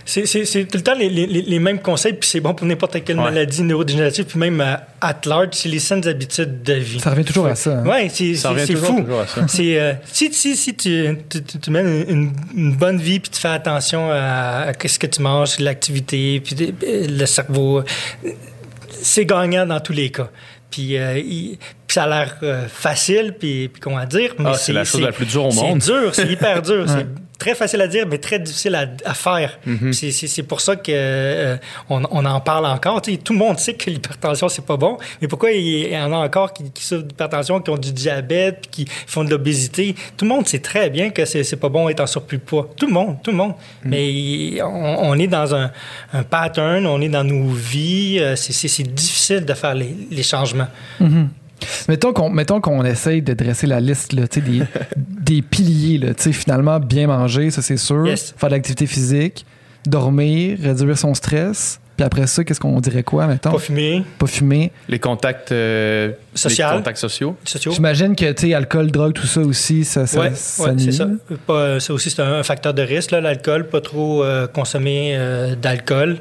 c'est- 0.05 0.27
c'est 0.27 0.27
c'est- 0.27 0.45
c'est 0.45 0.65
tout 0.65 0.77
le 0.79 0.83
temps 0.83 0.95
les, 0.95 1.09
les- 1.09 1.27
les 1.27 1.59
mêmes 1.59 1.81
conseils, 1.81 2.13
puis 2.15 2.29
c'est 2.29 2.41
bon 2.41 2.55
pour 2.55 2.67
n'importe 2.67 3.03
quelle 3.05 3.19
Ouais. 3.19 3.25
maladie 3.25 3.63
neurodégénérative, 3.63 4.25
puis 4.25 4.39
même 4.39 4.61
à 4.61 4.87
at 5.01 5.21
large, 5.27 5.49
c'est 5.53 5.69
les 5.69 5.79
saines 5.79 6.07
habitudes 6.07 6.63
de 6.63 6.75
vie. 6.75 7.01
Ça 7.01 7.11
revient 7.11 7.25
toujours 7.25 7.47
à 7.47 7.55
ça. 7.55 7.79
hein? 7.79 7.87
Ouais, 7.87 8.09
c'est 8.09 8.35
fou. 8.77 9.07
C'est 9.49 9.81
euh, 9.81 9.93
si, 10.13 10.33
si, 10.33 10.57
si 10.57 10.75
tu, 10.75 11.17
tu, 11.29 11.43
tu- 11.43 11.59
tu 11.59 11.71
mènes 11.71 12.05
une, 12.09 12.33
une 12.57 12.77
bonne 12.77 12.99
vie 12.99 13.21
puis 13.21 13.31
tu 13.31 13.41
fais 13.41 13.49
attention 13.49 14.11
à, 14.11 14.67
à 14.69 14.73
ce 14.89 14.99
que 14.99 15.07
tu 15.07 15.23
manges, 15.23 15.59
l'activité, 15.59 16.41
puis 16.41 16.55
de- 16.55 16.73
le 16.83 17.27
cerveau, 17.27 17.83
c'est 19.03 19.25
gagnant 19.25 19.67
dans 19.67 19.81
tous 19.81 19.93
les 19.93 20.11
cas. 20.11 20.29
Puis, 20.71 20.97
euh, 20.97 21.19
il- 21.19 21.59
puis 21.87 21.95
ça 21.95 22.05
a 22.05 22.07
l'air 22.09 22.37
euh, 22.45 22.67
facile, 22.69 23.35
puis, 23.39 23.69
puis 23.69 23.81
comment 23.81 24.05
dire, 24.05 24.35
mais 24.39 24.51
Ah, 24.51 24.55
c'est 24.55 24.73
la 24.73 24.85
chose 24.85 25.01
la 25.01 25.11
plus 25.13 25.27
dure 25.27 25.47
au 25.47 25.53
monde. 25.53 25.83
C'est 25.83 25.93
dur, 25.93 26.15
c'est 26.15 26.29
hyper 26.29 26.63
dur. 26.63 26.87
Très 27.41 27.55
facile 27.57 27.81
à 27.81 27.89
dire, 27.89 28.07
mais 28.07 28.19
très 28.19 28.39
difficile 28.39 28.75
à, 28.77 28.85
à 29.05 29.15
faire. 29.15 29.59
Mhm. 29.67 29.93
C'est- 29.93 30.13
C'est 30.13 30.43
pour 30.45 30.61
ça 30.61 30.77
que 30.77 30.93
euh, 30.95 31.57
on, 31.89 32.03
on 32.11 32.25
en 32.25 32.41
parle 32.41 32.67
encore. 32.67 33.01
Tu 33.03 33.13
sais, 33.13 33.17
tout 33.17 33.33
le 33.33 33.39
monde 33.41 33.59
sait 33.59 33.75
que 33.75 33.91
l'hypertension 33.91 34.49
c'est 34.49 34.65
pas 34.65 34.77
bon, 34.77 34.99
mais 35.21 35.27
pourquoi 35.27 35.51
il 35.51 35.91
y 35.93 35.97
en 35.99 36.13
a 36.13 36.17
encore 36.19 36.53
qui, 36.53 36.71
qui 36.71 36.85
souffrent 36.85 37.05
d'hypertension, 37.05 37.61
qui 37.61 37.71
ont 37.71 37.79
du 37.79 37.93
diabète, 37.93 38.69
puis 38.71 38.85
qui 38.85 38.93
font 39.09 39.25
de 39.25 39.31
l'obésité? 39.31 39.95
Tout 40.17 40.27
le 40.27 40.29
monde 40.29 40.47
sait 40.47 40.59
très 40.61 40.91
bien 40.91 41.11
que 41.11 41.25
c'est 41.25 41.57
pas 41.57 41.71
bon 41.71 41.89
être 41.89 42.01
en 42.01 42.07
surplus 42.07 42.37
de 42.39 42.43
poids. 42.43 42.69
Tout 42.77 42.87
le 42.87 42.93
monde, 42.93 43.17
tout 43.25 43.31
le 43.33 43.37
monde. 43.39 43.55
Mhm. 43.85 43.91
Mais 43.91 44.63
on, 44.63 45.09
on 45.11 45.15
est 45.19 45.27
dans 45.27 45.55
un, 45.55 45.73
un 46.13 46.23
pattern, 46.23 46.87
on 46.87 47.01
est 47.01 47.09
dans 47.09 47.25
nos 47.25 47.49
vies. 47.49 48.19
euh, 48.21 48.37
c'est- 48.37 48.61
difficile 48.91 49.45
de 49.47 49.55
faire 49.55 49.75
les, 49.75 49.97
les 50.11 50.23
changements. 50.23 50.69
Mettons 51.89 52.13
qu'on 52.13 52.31
mettons 52.31 52.61
qu'on 52.61 52.85
essaye 52.85 53.23
de 53.23 53.33
dresser 53.35 53.67
la 53.67 53.81
liste 53.81 54.13
là, 54.13 54.25
des, 54.27 54.63
des 54.97 55.43
piliers. 55.43 55.99
Là, 55.99 56.13
finalement, 56.17 56.81
bien 56.81 57.07
manger, 57.07 57.51
ça 57.51 57.63
c'est 57.63 57.77
sûr. 57.77 58.07
Yes. 58.07 58.35
Faire 58.37 58.49
de 58.49 58.55
l'activité 58.55 58.87
physique, 58.87 59.45
dormir, 59.87 60.59
réduire 60.63 60.99
son 60.99 61.15
stress. 61.15 61.81
Puis 61.97 62.07
après 62.07 62.27
ça, 62.27 62.45
qu'est-ce 62.45 62.61
qu'on 62.61 62.81
dirait 62.81 63.03
quoi, 63.03 63.27
mettons? 63.27 63.53
Pas 63.53 63.59
fumer, 63.59 64.03
Pas 64.19 64.27
fumer. 64.27 64.73
Les 64.89 64.99
contacts, 64.99 65.53
euh, 65.53 66.13
Social. 66.35 66.71
les 66.71 66.77
contacts 66.79 66.97
sociaux. 66.97 67.37
sociaux. 67.45 67.73
J'imagine 67.73 68.17
que, 68.17 68.33
tu 68.33 68.47
sais, 68.47 68.55
alcool, 68.55 68.91
drogue, 68.91 69.13
tout 69.13 69.27
ça 69.27 69.43
aussi, 69.43 69.85
ça, 69.85 70.07
ça, 70.07 70.19
Ouais, 70.19 70.31
ça 70.35 70.65
ouais, 70.65 70.79
c'est 70.79 70.93
ça. 70.93 71.07
Pas, 71.47 71.79
ça 71.79 71.93
aussi, 71.93 72.09
c'est 72.09 72.23
un, 72.23 72.33
un 72.37 72.43
facteur 72.43 72.73
de 72.73 72.81
risque, 72.81 73.11
là, 73.11 73.21
l'alcool. 73.21 73.69
Pas 73.69 73.83
trop 73.83 74.25
euh, 74.25 74.47
consommer 74.47 75.11
euh, 75.15 75.55
d'alcool. 75.57 76.21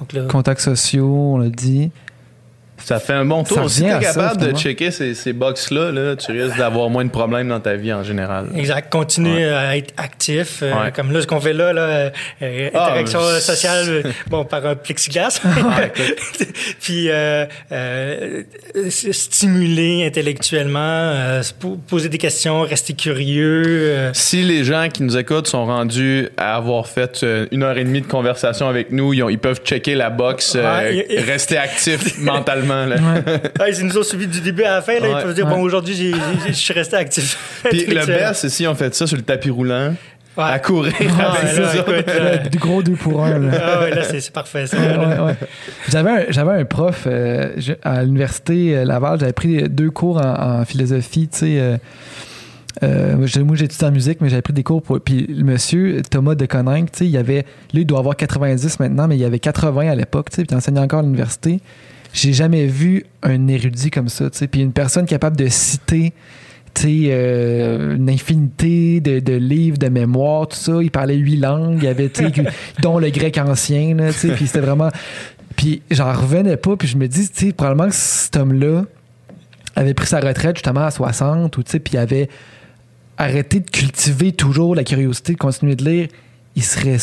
Donc, 0.00 0.12
là, 0.12 0.24
Contacts 0.28 0.60
sociaux, 0.60 1.32
on 1.34 1.38
l'a 1.38 1.48
dit. 1.48 1.90
Ça 2.86 3.00
fait 3.00 3.14
un 3.14 3.24
bon 3.24 3.42
tour. 3.42 3.56
Ça 3.64 3.68
si 3.68 3.82
t'es 3.82 3.90
ça, 3.90 3.98
capable 3.98 4.52
de 4.52 4.56
checker 4.56 4.92
ces, 4.92 5.14
ces 5.14 5.32
box-là, 5.32 5.90
là, 5.90 6.14
tu 6.14 6.30
risques 6.30 6.56
d'avoir 6.56 6.88
moins 6.88 7.04
de 7.04 7.10
problèmes 7.10 7.48
dans 7.48 7.58
ta 7.58 7.74
vie 7.74 7.92
en 7.92 8.04
général. 8.04 8.46
Exact. 8.54 8.92
Continuer 8.92 9.44
Ouais. 9.46 9.52
à 9.52 9.76
être 9.76 9.92
actif. 9.96 10.60
euh, 10.62 10.72
Ouais. 10.72 10.92
Comme 10.94 11.10
là, 11.10 11.20
ce 11.20 11.26
qu'on 11.26 11.40
fait 11.40 11.52
là, 11.52 11.72
là 11.72 12.12
euh, 12.42 12.70
Ah, 12.74 12.84
interaction 12.90 13.18
sociale, 13.40 13.86
euh, 13.88 14.02
bon, 14.28 14.44
par 14.44 14.64
un 14.66 14.76
plexiglas. 14.76 15.40
Puis, 16.80 17.08
euh, 17.10 17.46
euh, 17.72 18.42
s- 18.84 19.10
stimuler 19.10 20.06
intellectuellement, 20.06 21.42
se 21.42 21.52
po- 21.52 21.78
poser 21.88 22.08
des 22.08 22.18
questions, 22.18 22.60
rester 22.62 22.92
curieux. 22.92 24.10
Si 24.12 24.42
les 24.42 24.62
gens 24.62 24.88
qui 24.92 25.02
nous 25.02 25.16
écoutent 25.16 25.48
sont 25.48 25.66
rendus 25.66 26.28
à 26.36 26.54
avoir 26.56 26.86
fait 26.86 27.26
une 27.50 27.62
heure 27.64 27.76
et 27.78 27.84
demie 27.84 28.00
de 28.02 28.06
conversation 28.06 28.68
avec 28.68 28.92
nous, 28.92 29.12
ils, 29.12 29.22
ont- 29.24 29.28
ils 29.28 29.38
peuvent 29.40 29.60
checker 29.64 29.96
la 29.96 30.10
box, 30.10 30.54
Ouais, 30.54 31.06
rester 31.26 31.56
actifs 31.58 32.18
mentalement. 32.20 32.75
Là. 32.84 32.96
ouais, 32.96 33.72
ils 33.78 33.86
nous 33.86 33.96
ont 33.96 34.02
suivis 34.02 34.26
du 34.26 34.40
début 34.40 34.64
à 34.64 34.72
la 34.74 34.82
fin. 34.82 34.94
Là, 35.00 35.00
Ouais. 35.08 35.14
Ils 35.20 35.22
peuvent 35.22 35.34
dire, 35.34 35.46
Ouais. 35.46 35.54
bon, 35.54 35.60
aujourd'hui, 35.62 36.12
je 36.46 36.52
suis 36.52 36.74
resté 36.74 36.96
actif. 36.96 37.62
Puis 37.70 37.86
le 37.86 38.04
best, 38.04 38.34
c'est 38.40 38.48
si 38.50 38.66
on 38.66 38.74
fait 38.74 38.94
ça 38.94 39.06
sur 39.06 39.16
le 39.16 39.22
tapis 39.22 39.48
roulant, 39.50 39.94
Ouais. 40.36 40.44
à 40.44 40.58
courir 40.58 40.92
Ah, 41.18 41.32
avec 41.32 41.56
là, 41.56 42.34
écoute, 42.34 42.52
Du 42.52 42.58
gros 42.58 42.82
deux 42.82 42.92
pour 42.96 43.24
un. 43.24 43.38
là. 43.38 43.50
ah 43.58 43.80
ouais, 43.80 43.94
là, 43.94 44.02
c'est 44.04 44.30
parfait. 44.30 44.66
ça. 44.66 44.76
Ouais, 44.76 44.88
ouais, 44.98 45.18
ouais. 45.24 45.36
J'avais 45.88 46.10
un, 46.10 46.20
j'avais 46.28 46.52
un 46.60 46.64
prof 46.66 47.04
euh, 47.06 47.52
je- 47.56 47.72
à 47.82 48.02
l'université 48.02 48.76
euh, 48.76 48.84
Laval, 48.84 49.18
j'avais 49.18 49.32
pris 49.32 49.66
deux 49.70 49.90
cours 49.90 50.18
en, 50.18 50.60
en 50.60 50.64
philosophie, 50.66 51.28
tu 51.28 51.38
sais. 51.38 51.58
euh, 51.58 51.78
euh, 52.82 53.16
moi, 53.16 53.56
j'étudie 53.56 53.82
en 53.86 53.90
musique, 53.90 54.20
mais 54.20 54.28
j'avais 54.28 54.42
pris 54.42 54.52
des 54.52 54.62
cours 54.62 54.82
pour. 54.82 55.00
Puis 55.00 55.26
le 55.26 55.42
monsieur, 55.44 56.02
Thomas 56.10 56.34
de 56.34 56.44
Coninck, 56.44 56.92
tu 56.92 56.98
sais, 56.98 57.06
il 57.06 57.16
avait. 57.16 57.46
Lui, 57.72 57.82
il 57.82 57.86
doit 57.86 57.98
avoir 58.00 58.14
90 58.16 58.78
maintenant, 58.80 59.08
mais 59.08 59.16
il 59.16 59.24
avait 59.24 59.38
80 59.38 59.88
à 59.90 59.94
l'époque, 59.94 60.28
tu 60.28 60.36
sais, 60.36 60.42
puis 60.44 60.54
il 60.54 60.56
enseignait 60.58 60.80
encore 60.80 60.98
à 60.98 61.02
l'université. 61.02 61.60
J'ai 62.16 62.32
jamais 62.32 62.64
vu 62.64 63.04
un 63.22 63.46
érudit 63.46 63.90
comme 63.90 64.08
ça, 64.08 64.30
tu 64.30 64.38
sais. 64.38 64.48
Puis 64.48 64.62
une 64.62 64.72
personne 64.72 65.04
capable 65.04 65.36
de 65.36 65.48
citer 65.48 66.14
euh, 66.86 67.96
une 67.96 68.08
infinité 68.08 69.00
de, 69.00 69.20
de 69.20 69.34
livres, 69.34 69.76
de 69.76 69.88
mémoires, 69.88 70.48
tout 70.48 70.56
ça. 70.56 70.82
Il 70.82 70.90
parlait 70.90 71.16
huit 71.16 71.36
langues, 71.36 71.80
il 71.82 71.88
avait, 71.88 72.10
dont 72.82 72.98
le 72.98 73.10
grec 73.10 73.36
ancien, 73.36 73.94
là, 73.94 74.12
tu 74.12 74.18
sais, 74.20 74.28
puis 74.28 74.46
c'était 74.46 74.60
vraiment... 74.60 74.88
Puis 75.56 75.82
j'en 75.90 76.10
revenais 76.10 76.56
pas, 76.56 76.76
puis 76.76 76.88
je 76.88 76.96
me 76.96 77.06
dis, 77.06 77.28
tu 77.28 77.46
sais, 77.46 77.52
probablement 77.52 77.88
que 77.88 77.94
cet 77.94 78.36
homme-là 78.36 78.84
avait 79.74 79.94
pris 79.94 80.06
sa 80.06 80.20
retraite 80.20 80.56
justement 80.56 80.86
à 80.86 80.90
60, 80.90 81.54
ou 81.56 81.62
tu 81.62 81.70
sais, 81.70 81.80
puis 81.80 81.98
avait 81.98 82.30
arrêté 83.18 83.60
de 83.60 83.68
cultiver 83.70 84.32
toujours 84.32 84.74
la 84.74 84.84
curiosité, 84.84 85.34
de 85.34 85.38
continuer 85.38 85.76
de 85.76 85.84
lire 85.84 86.08
il 86.56 86.64
serait, 86.64 86.96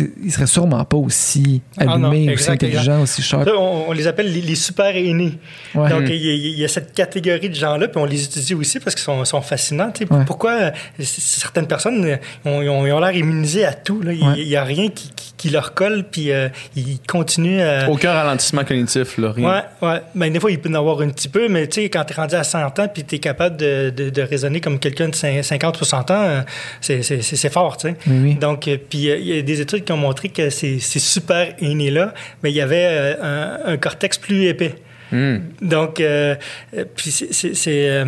il 0.00 0.32
serait 0.32 0.46
sûrement 0.46 0.84
pas 0.84 0.96
aussi 0.96 1.60
ah 1.76 1.92
allumé, 1.92 2.32
aussi 2.32 2.50
intelligent, 2.50 3.02
aussi 3.02 3.22
sharp. 3.22 3.48
on, 3.56 3.84
on, 3.88 3.92
les 3.92 4.06
appelle 4.06 4.32
les, 4.32 4.54
super 4.54 4.96
aînés. 4.96 5.38
Donc, 5.74 6.04
il 6.08 6.58
y, 6.58 6.64
a 6.64 6.68
cette 6.68 6.94
catégorie 6.94 7.48
de 7.48 7.54
gens-là, 7.54 7.88
puis 7.88 8.00
on 8.00 8.04
les 8.04 8.24
étudie 8.24 8.54
aussi 8.54 8.80
parce 8.80 8.94
qu'ils 8.94 9.04
sont, 9.04 9.24
sont, 9.24 9.42
fascinants. 9.42 9.92
Pourquoi 10.26 10.52
euh, 10.52 10.70
certaines 11.00 11.66
personnes 11.66 12.04
euh, 12.04 12.16
ont, 12.44 12.60
ont 12.68 13.00
l'air 13.00 13.12
immunisées 13.12 13.64
à 13.64 13.74
tout? 13.74 14.00
Il 14.04 14.46
n'y 14.46 14.56
a 14.56 14.64
rien 14.64 14.88
qui, 14.88 15.10
qui, 15.36 15.50
leur 15.50 15.74
colle, 15.74 16.04
puis 16.10 16.30
euh, 16.30 16.48
ils 16.76 17.00
continuent 17.00 17.60
à... 17.60 17.90
Aucun 17.90 18.12
ralentissement 18.12 18.64
cognitif, 18.64 19.18
là, 19.18 19.32
rien. 19.32 19.48
Ouais, 19.48 19.88
ouais. 19.88 20.02
Ben, 20.14 20.32
des 20.32 20.38
fois, 20.38 20.50
il 20.50 20.60
peut 20.60 20.70
en 20.70 20.74
avoir 20.74 21.00
un 21.00 21.08
petit 21.08 21.28
peu, 21.28 21.48
mais 21.48 21.66
tu 21.66 21.82
sais, 21.82 21.88
quand 21.88 22.04
tu 22.04 22.12
es 22.12 22.16
rendu 22.16 22.34
à 22.34 22.44
100 22.44 22.78
ans, 22.78 22.88
puis 22.92 23.04
tu 23.04 23.16
es 23.16 23.18
capable 23.18 23.56
de, 23.56 23.90
de, 23.90 24.22
raisonner 24.22 24.60
comme 24.60 24.78
quelqu'un 24.78 25.08
de 25.08 25.14
50 25.14 25.80
ou 25.80 25.84
100 25.84 26.10
ans, 26.10 26.44
c'est 26.80 27.52
fort, 27.52 27.76
tu 27.76 27.88
sais. 27.88 27.96
Oui, 28.06 28.34
Donc, 28.36 28.70
puis 28.88 28.98
il 28.98 29.26
y 29.26 29.38
a 29.38 29.42
des 29.42 29.60
études 29.60 29.81
qui 29.82 29.92
ont 29.92 29.96
montré 29.96 30.28
que 30.28 30.50
ces, 30.50 30.78
super 30.80 31.54
aînés-là, 31.60 32.14
mais 32.42 32.50
il 32.50 32.56
y 32.56 32.60
avait 32.60 32.86
euh, 32.88 33.56
un, 33.64 33.76
cortex 33.76 34.18
plus 34.18 34.44
épais. 34.46 34.74
Hmm. 35.10 35.38
Donc, 35.60 36.00
euh, 36.00 36.34
puis 36.96 37.10
c'est. 37.10 38.04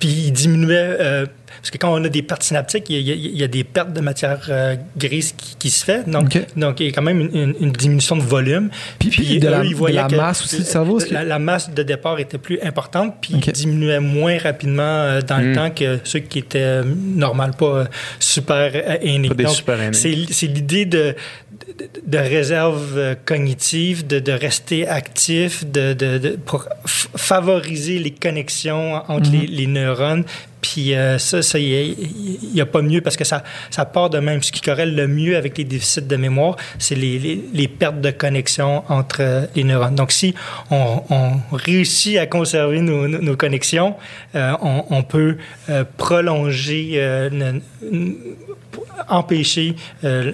puis 0.00 0.08
il 0.08 0.32
diminuait 0.32 1.26
parce 1.64 1.70
que 1.70 1.78
quand 1.78 1.98
on 1.98 2.04
a 2.04 2.10
des 2.10 2.20
pertes 2.20 2.42
synaptiques, 2.42 2.90
il 2.90 3.00
y 3.00 3.42
a, 3.42 3.48
des 3.48 3.64
pertes 3.64 3.94
de 3.94 4.02
matière 4.02 4.48
euh, 4.50 4.76
grise 4.98 5.32
qui, 5.32 5.70
se 5.70 5.82
fait. 5.82 6.06
Donc, 6.06 6.38
donc, 6.56 6.78
il 6.80 6.88
y 6.88 6.88
a 6.90 6.92
quand 6.92 7.00
même 7.00 7.20
une, 7.32 7.72
diminution 7.72 8.16
de 8.16 8.20
volume. 8.20 8.68
Puis, 8.98 9.08
puis, 9.08 9.38
de, 9.38 9.48
la, 9.48 10.08
masse 10.08 10.42
aussi 10.42 10.58
du 10.58 10.64
cerveau? 10.64 10.98
La, 11.10 11.38
masse 11.38 11.70
de 11.70 11.82
départ 11.82 12.18
était 12.20 12.36
plus 12.36 12.60
importante, 12.60 13.14
puis 13.22 13.36
diminuait 13.54 13.98
moins 13.98 14.36
rapidement 14.36 14.82
euh, 14.82 15.22
dans 15.22 15.38
le 15.38 15.52
hmm. 15.52 15.54
temps 15.54 15.70
que 15.70 16.00
ceux 16.04 16.18
qui 16.18 16.40
étaient 16.40 16.58
euh, 16.58 16.84
normal, 16.84 17.52
pas 17.58 17.84
super 18.18 19.00
aînés. 19.02 19.30
C'est 19.94 20.46
l'idée 20.46 20.84
de, 20.84 21.16
de, 22.06 22.18
réserve 22.18 23.16
cognitive, 23.24 24.06
de, 24.06 24.32
rester 24.32 24.86
actif, 24.86 25.64
de, 25.64 26.36
pour 26.44 26.68
favoriser 26.84 27.98
les 28.00 28.10
connexions 28.10 28.96
entre 29.08 29.30
hmm. 29.30 29.32
les, 29.32 29.46
les 29.46 29.66
neurones, 29.66 30.24
puis 30.64 30.94
euh, 30.94 31.18
ça, 31.18 31.58
il 31.58 31.94
n'y 32.54 32.60
a, 32.62 32.64
pas 32.64 32.80
mieux 32.80 33.02
parce 33.02 33.18
que 33.18 33.24
ça, 33.24 33.44
ça 33.68 33.84
part 33.84 34.08
de 34.08 34.18
même. 34.18 34.42
Ce 34.42 34.50
qui 34.50 34.62
corrèle 34.62 34.96
le 34.96 35.06
mieux 35.06 35.36
avec 35.36 35.58
les 35.58 35.64
déficits 35.64 36.00
de 36.00 36.16
mémoire, 36.16 36.56
c'est 36.78 36.94
les, 36.94 37.18
les, 37.52 37.68
pertes 37.68 38.00
de 38.00 38.10
connexion 38.10 38.82
entre 38.88 39.18
euh, 39.20 39.46
les 39.54 39.62
neurones. 39.62 39.94
Donc, 39.94 40.10
si 40.10 40.34
on, 40.70 41.02
réussit 41.52 42.16
à 42.16 42.26
conserver 42.26 42.80
nos, 42.80 43.06
nos 43.06 43.36
connexions, 43.36 43.94
euh, 44.34 44.52
on, 44.62 44.86
on, 44.88 45.02
peut 45.02 45.36
prolonger 45.98 46.98
empêcher 49.08 49.76
euh, 50.04 50.32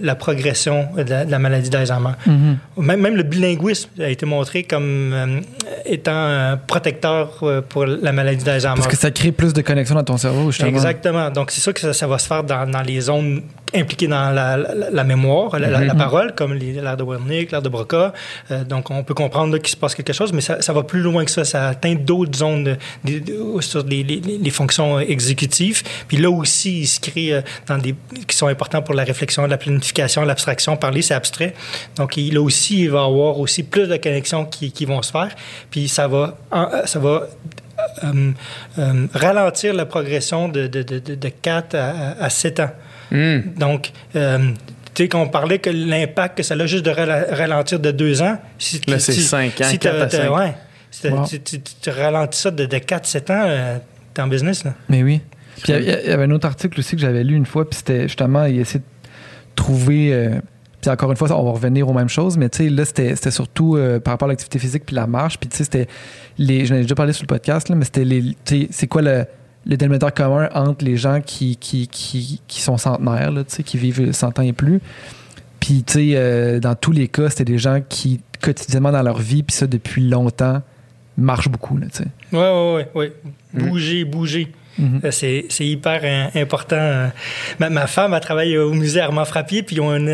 la 0.00 0.14
progression 0.14 0.88
de 0.96 1.30
la, 1.30 1.38
maladie 1.38 1.70
d'Alzheimer. 1.70 2.12
Mhm. 2.26 2.58
même, 2.78 3.00
même, 3.00 3.16
le 3.16 3.22
bilinguisme 3.22 3.90
a 4.00 4.08
été 4.08 4.26
montré 4.26 4.62
comme 4.64 5.12
euh, 5.12 5.40
étant 5.84 6.12
un 6.14 6.56
protecteur 6.56 7.38
euh, 7.42 7.60
pour 7.60 7.86
la 7.86 8.12
maladie 8.12 8.44
d'Alzheimer. 8.44 8.76
Parce 8.76 8.88
que 8.88 8.96
ça 8.96 9.10
crée 9.10 9.32
plus 9.32 9.52
de 9.52 9.62
connexions 9.62 9.94
dans 9.94 10.04
ton 10.04 10.16
cerveau, 10.16 10.50
justement. 10.50 10.70
Exactement. 10.70 11.30
Donc, 11.30 11.50
c'est 11.50 11.60
sûr 11.60 11.74
que 11.74 11.80
ça, 11.80 11.92
ça, 11.92 12.06
va 12.06 12.18
se 12.18 12.26
faire 12.26 12.44
dans, 12.44 12.70
dans 12.70 12.82
les 12.82 13.00
zones 13.00 13.42
impliqués 13.74 14.06
dans 14.06 14.30
la, 14.30 14.56
la, 14.56 15.04
mémoire, 15.04 15.58
la, 15.58 15.80
mhm. 15.80 15.96
parole, 15.96 16.34
comme 16.34 16.54
l'art 16.54 16.96
de 16.96 17.04
Wernicke, 17.04 17.50
l'art 17.50 17.62
de 17.62 17.68
Broca. 17.68 18.12
Euh, 18.50 18.64
donc, 18.64 18.90
on 18.90 19.02
peut 19.04 19.14
comprendre 19.14 19.56
qu'il 19.58 19.68
se 19.68 19.76
passe 19.76 19.94
quelque 19.94 20.12
chose, 20.12 20.32
mais 20.32 20.40
ça, 20.40 20.60
ça, 20.60 20.72
va 20.72 20.82
plus 20.82 21.00
loin 21.00 21.24
que 21.24 21.30
ça. 21.30 21.44
Ça 21.44 21.68
atteint 21.68 21.94
d'autres 21.94 22.38
zones 22.38 22.76
de, 23.04 23.60
sur 23.60 23.84
les, 23.84 24.02
les, 24.02 24.20
les, 24.20 24.50
fonctions 24.50 25.00
exécutives. 25.00 25.82
Puis 26.08 26.16
là 26.16 26.30
aussi, 26.30 26.80
il 26.80 26.86
se 26.86 27.00
crée 27.00 27.34
euh, 27.34 27.42
dans 27.66 27.78
des 27.78 27.94
qui 28.26 28.36
sont 28.36 28.48
importants 28.48 28.82
pour 28.82 28.94
la 28.94 29.04
réflexion, 29.04 29.46
la 29.46 29.58
planification, 29.58 30.24
l'abstraction. 30.24 30.76
Parler, 30.76 31.02
c'est 31.02 31.14
abstrait. 31.14 31.54
Donc, 31.96 32.16
là 32.16 32.40
aussi, 32.40 32.82
il 32.82 32.90
va 32.90 33.00
y 33.00 33.04
avoir 33.04 33.38
aussi 33.38 33.62
plus 33.62 33.88
de 33.88 33.96
connexions 33.96 34.44
qui, 34.44 34.72
qui 34.72 34.84
vont 34.84 35.02
se 35.02 35.10
faire. 35.10 35.30
Puis 35.70 35.88
ça 35.88 36.08
va, 36.08 36.36
ça 36.84 36.98
va 36.98 37.28
euh, 38.04 39.06
ralentir 39.14 39.74
la 39.74 39.86
progression 39.86 40.48
de, 40.48 40.66
de 40.66 41.28
4 41.28 41.74
à, 41.74 42.24
à 42.24 42.30
7 42.30 42.60
ans. 42.60 42.70
Hmm. 43.12 43.40
Donc, 43.58 43.92
euh, 44.16 44.38
tu 44.94 45.04
sais, 45.04 45.08
qu'on 45.08 45.28
parlait 45.28 45.58
que 45.58 45.70
l'impact 45.70 46.38
que 46.38 46.42
ça 46.42 46.54
a 46.54 46.66
juste 46.66 46.84
de 46.84 46.90
ralentir 46.90 47.78
de 47.78 47.90
deux 47.90 48.22
ans. 48.22 48.38
Si 48.58 48.80
Là, 48.88 48.98
c'est 48.98 49.12
cinq 49.12 49.60
ans, 49.60 49.64
si 49.68 49.78
4 49.78 50.00
à 50.00 50.10
5. 50.10 50.34
Ouais, 50.34 50.54
si 50.90 51.40
tu, 51.40 51.90
ralentis 51.90 52.40
ça 52.40 52.50
de, 52.50 52.64
de 52.64 52.76
4-7 52.76 53.32
ans, 53.32 53.44
euh, 53.46 53.78
t'es 54.14 54.22
en 54.22 54.28
business. 54.28 54.64
Là. 54.64 54.74
Mais 54.88 55.02
oui. 55.02 55.20
Puis 55.62 55.74
il 55.74 55.84
y, 55.84 55.90
avait 55.90 56.24
un 56.24 56.30
autre 56.30 56.46
article 56.46 56.80
aussi 56.80 56.96
que 56.96 57.02
j'avais 57.02 57.22
lu 57.22 57.36
une 57.36 57.46
fois, 57.46 57.68
puis 57.68 57.76
c'était 57.76 58.04
justement, 58.04 58.46
il 58.46 58.58
essayait 58.58 58.80
de 58.80 59.54
trouver. 59.54 60.12
Euh, 60.12 60.40
puis 60.80 60.90
encore 60.90 61.10
une 61.10 61.16
fois, 61.16 61.30
on 61.38 61.44
va 61.44 61.50
revenir 61.52 61.88
aux 61.88 61.92
mêmes 61.92 62.08
choses, 62.08 62.38
mais 62.38 62.48
tu 62.48 62.64
sais, 62.64 62.70
là, 62.70 62.84
c'était 62.84 63.30
surtout 63.30 63.78
par 64.02 64.14
rapport 64.14 64.26
à 64.26 64.32
l'activité 64.32 64.58
physique 64.58 64.84
puis 64.86 64.96
la 64.96 65.06
marche. 65.06 65.38
Puis 65.38 65.48
tu 65.50 65.58
sais, 65.58 65.64
c'était 65.64 65.86
les. 66.38 66.64
J'en 66.64 66.76
ai 66.76 66.82
déjà 66.82 66.94
parlé 66.94 67.12
sur 67.12 67.22
le 67.22 67.28
podcast, 67.28 67.68
là, 67.68 67.76
mais 67.76 67.84
c'était 67.84 68.04
les. 68.04 68.34
Tu 68.44 68.62
sais, 68.62 68.68
c'est 68.70 68.86
quoi 68.86 69.02
le 69.02 69.26
le 69.66 69.76
dénominateur 69.76 70.12
commun 70.12 70.48
entre 70.54 70.84
les 70.84 70.96
gens 70.96 71.20
qui, 71.20 71.56
qui, 71.56 71.88
qui, 71.88 72.40
qui 72.46 72.60
sont 72.60 72.78
centenaires, 72.78 73.30
là, 73.30 73.44
qui 73.44 73.76
vivent 73.78 74.12
100 74.12 74.38
ans 74.38 74.42
et 74.42 74.52
plus. 74.52 74.80
Puis, 75.60 75.84
tu 75.84 75.92
sais, 75.92 76.10
euh, 76.14 76.58
dans 76.58 76.74
tous 76.74 76.90
les 76.90 77.06
cas, 77.08 77.30
c'était 77.30 77.44
des 77.44 77.58
gens 77.58 77.80
qui, 77.88 78.20
quotidiennement 78.40 78.90
dans 78.90 79.02
leur 79.02 79.18
vie, 79.18 79.42
puis 79.42 79.54
ça 79.54 79.66
depuis 79.66 80.08
longtemps, 80.08 80.60
marchent 81.16 81.48
beaucoup. 81.48 81.78
Oui, 81.78 81.92
oui, 82.32 82.82
oui. 82.94 83.12
Bouger, 83.54 84.04
bouger. 84.04 84.52
Euh, 84.80 85.10
c'est, 85.10 85.44
hyper 85.60 86.00
euh, 86.02 86.40
important. 86.40 86.76
Euh. 86.76 87.08
Ma, 87.58 87.86
femme 87.86 88.14
a 88.14 88.20
travaillé 88.20 88.58
au 88.58 88.72
musée 88.72 89.00
Armand 89.00 89.24
Frappier, 89.24 89.62
puis 89.62 89.76
ils 89.76 89.80
ont 89.80 89.94
une, 89.94 90.08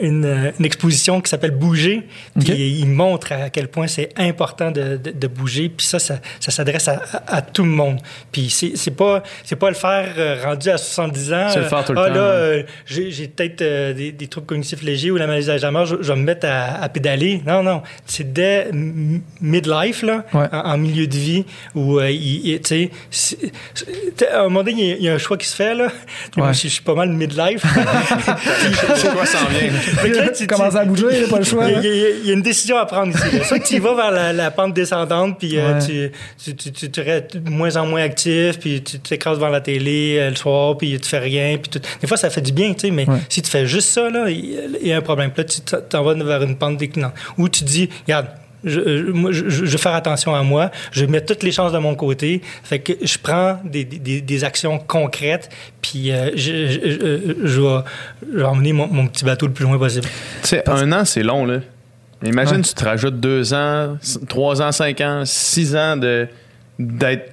une, 0.00 0.64
exposition 0.64 1.20
qui 1.20 1.30
s'appelle 1.30 1.52
Bouger. 1.52 2.06
Puis 2.38 2.80
ils 2.80 2.86
montrent 2.86 3.32
à 3.32 3.50
quel 3.50 3.68
point 3.68 3.86
c'est 3.86 4.10
important 4.16 4.70
de, 4.70 4.96
de, 4.96 5.26
bouger. 5.26 5.68
Puis 5.68 5.86
ça, 5.86 5.98
ça, 5.98 6.18
s'adresse 6.40 6.88
à, 6.88 7.02
à, 7.26 7.42
tout 7.42 7.64
le 7.64 7.70
monde. 7.70 7.98
Puis 8.30 8.50
c'est, 8.50 8.72
c'est 8.76 8.90
pas 8.90 9.22
c'est 9.42 9.56
pas 9.56 9.68
le 9.68 9.76
faire 9.76 10.42
rendu 10.44 10.68
à 10.68 10.76
70 10.76 11.32
ans. 11.32 11.46
C'est 11.48 11.60
le 11.60 11.64
faire 11.66 11.84
tout 11.84 11.92
le 11.92 11.98
ah, 12.00 12.08
temps. 12.08 12.14
là, 12.14 12.62
j'ai, 12.86 13.28
peut-être 13.28 13.94
des, 13.94 14.12
des, 14.12 14.26
troubles 14.26 14.46
cognitifs 14.46 14.82
légers 14.82 15.10
ou 15.10 15.16
la 15.16 15.26
maladie 15.26 15.46
d'Alzheimer, 15.46 15.84
je, 15.86 15.96
je, 16.00 16.12
vais 16.12 16.18
me 16.18 16.24
mettre 16.24 16.46
à, 16.48 16.88
pédaler. 16.88 17.42
Non, 17.46 17.62
non. 17.62 17.82
C'est 18.06 18.32
dès 18.32 18.70
midlife, 19.40 20.02
là, 20.02 20.24
en, 20.32 20.76
milieu 20.76 21.06
de 21.06 21.16
vie, 21.16 21.44
où, 21.74 22.00
tu 22.00 22.58
sais, 22.62 22.90
à 24.32 24.40
un 24.40 24.42
moment 24.44 24.62
donné, 24.62 24.96
il 24.98 25.04
y, 25.04 25.08
a 25.08 25.14
un 25.14 25.18
choix 25.18 25.36
qui 25.36 25.46
se 25.46 25.56
fait, 25.56 25.74
là. 25.74 25.88
Moi, 26.36 26.52
je, 26.52 26.68
suis 26.68 26.82
pas 26.82 26.94
mal 26.94 27.10
midlife. 27.10 27.64
C'est 28.96 29.12
quoi 29.12 29.26
ça 29.26 29.38
en 29.42 29.48
vient? 29.48 30.28
tu 30.36 30.46
commences 30.46 30.76
à 30.76 30.84
bouger, 30.84 31.06
il 31.12 31.18
n'y 31.18 31.24
a 31.24 31.28
pas 31.28 31.38
le 31.38 31.44
choix. 31.44 31.70
Il 31.70 32.26
y, 32.26 32.30
a 32.30 32.32
une 32.32 32.42
décision 32.42 32.76
à 32.76 32.86
prendre 32.86 33.14
ici. 33.14 33.44
Soit 33.44 33.58
que 33.58 33.66
tu 33.66 33.78
vas 33.78 33.94
vers 33.94 34.32
la, 34.32 34.50
pente 34.50 34.74
descendante, 34.74 35.38
puis 35.38 35.58
euh, 35.58 35.80
tu, 35.80 36.54
tu, 36.54 36.72
tu, 36.72 36.90
tu, 36.90 37.00
restes 37.00 37.36
de 37.36 37.50
moins 37.50 37.76
en 37.76 37.86
moins 37.86 38.02
actif, 38.02 38.58
puis 38.58 38.82
tu 38.82 38.98
t'écrases 38.98 39.38
devant 39.38 39.48
la 39.48 39.60
télé 39.60 40.18
euh, 40.18 40.30
le 40.30 40.36
soir, 40.36 40.76
puis 40.76 40.98
tu 41.00 41.08
fais 41.08 41.18
rien. 41.18 41.58
Puis 41.58 41.80
Des 42.00 42.06
fois, 42.06 42.16
ça 42.16 42.30
fait 42.30 42.42
du 42.42 42.52
bien, 42.52 42.72
tu 42.74 42.88
sais, 42.88 42.90
mais 42.90 43.06
si 43.28 43.42
tu 43.42 43.50
fais 43.50 43.66
juste 43.66 43.88
ça, 43.88 44.10
là, 44.10 44.28
il 44.28 44.86
y, 44.86 44.92
a 44.92 44.96
un 44.96 45.02
problème. 45.02 45.30
Là, 45.36 45.44
tu 45.44 45.60
t'en 45.60 46.02
vas 46.02 46.14
vers 46.14 46.42
une 46.42 46.56
pente 46.56 46.76
déclinante. 46.76 47.14
Ou 47.38 47.48
tu 47.48 47.64
dis, 47.64 47.88
regarde, 48.06 48.26
je, 48.64 49.10
moi, 49.10 49.32
je, 49.32 49.48
je, 49.48 49.64
vais 49.64 49.78
faire 49.78 49.94
attention 49.94 50.34
à 50.34 50.42
moi, 50.42 50.70
je 50.92 51.04
mets 51.04 51.24
toutes 51.24 51.42
les 51.42 51.52
chances 51.52 51.72
de 51.72 51.78
mon 51.78 51.94
côté. 51.94 52.42
Fait 52.62 52.78
que 52.78 52.92
je 53.02 53.18
prends 53.18 53.60
des, 53.64 53.84
des, 53.84 54.20
des 54.20 54.44
actions 54.44 54.78
concrètes, 54.78 55.50
puis 55.82 56.12
euh, 56.12 56.30
je, 56.34 56.66
je, 56.66 57.46
je, 57.46 57.60
vais, 57.60 58.44
emmener 58.44 58.72
mon, 58.72 58.86
mon, 58.88 59.06
petit 59.06 59.24
bateau 59.24 59.46
le 59.46 59.52
plus 59.52 59.64
loin 59.64 59.78
possible. 59.78 60.06
Tu 60.42 60.48
sais, 60.48 60.68
un 60.68 60.92
an, 60.92 61.04
c'est 61.04 61.22
long, 61.22 61.44
là. 61.44 61.60
Imagine, 62.24 62.62
tu 62.62 62.72
te 62.72 62.84
rajoutes 62.84 63.20
deux 63.20 63.52
ans, 63.52 63.98
trois 64.28 64.62
ans, 64.62 64.72
cinq 64.72 65.00
ans, 65.02 65.22
six 65.26 65.76
ans 65.76 65.96
de 65.96 66.26
d'être 66.78 67.32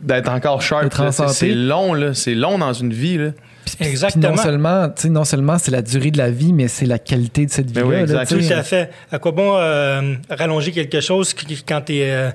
d'être 0.00 0.28
encore 0.28 0.60
sharp. 0.60 0.92
C'est 1.28 1.54
long, 1.54 1.94
là. 1.94 2.12
C'est 2.12 2.34
long 2.34 2.58
dans 2.58 2.72
une 2.72 2.92
vie, 2.92 3.18
là. 3.18 3.30
Exactement. 3.80 4.30
non 4.30 4.36
seulement, 4.36 4.88
non 5.04 5.24
seulement 5.24 5.58
c'est 5.58 5.70
la 5.70 5.82
durée 5.82 6.10
de 6.10 6.18
la 6.18 6.30
vie, 6.30 6.52
mais 6.52 6.68
c'est 6.68 6.86
la 6.86 6.98
qualité 6.98 7.46
de 7.46 7.50
cette 7.50 7.72
ben 7.72 7.84
vie-là. 7.84 8.24
Oui, 8.30 8.46
Tout 8.46 8.52
à 8.52 8.62
fait. 8.62 8.90
À 9.10 9.18
quoi 9.18 9.32
bon 9.32 9.56
euh, 9.56 10.14
rallonger 10.30 10.72
quelque 10.72 11.00
chose 11.00 11.34
quand 11.66 11.82
tu 11.82 11.94
es, 11.94 12.32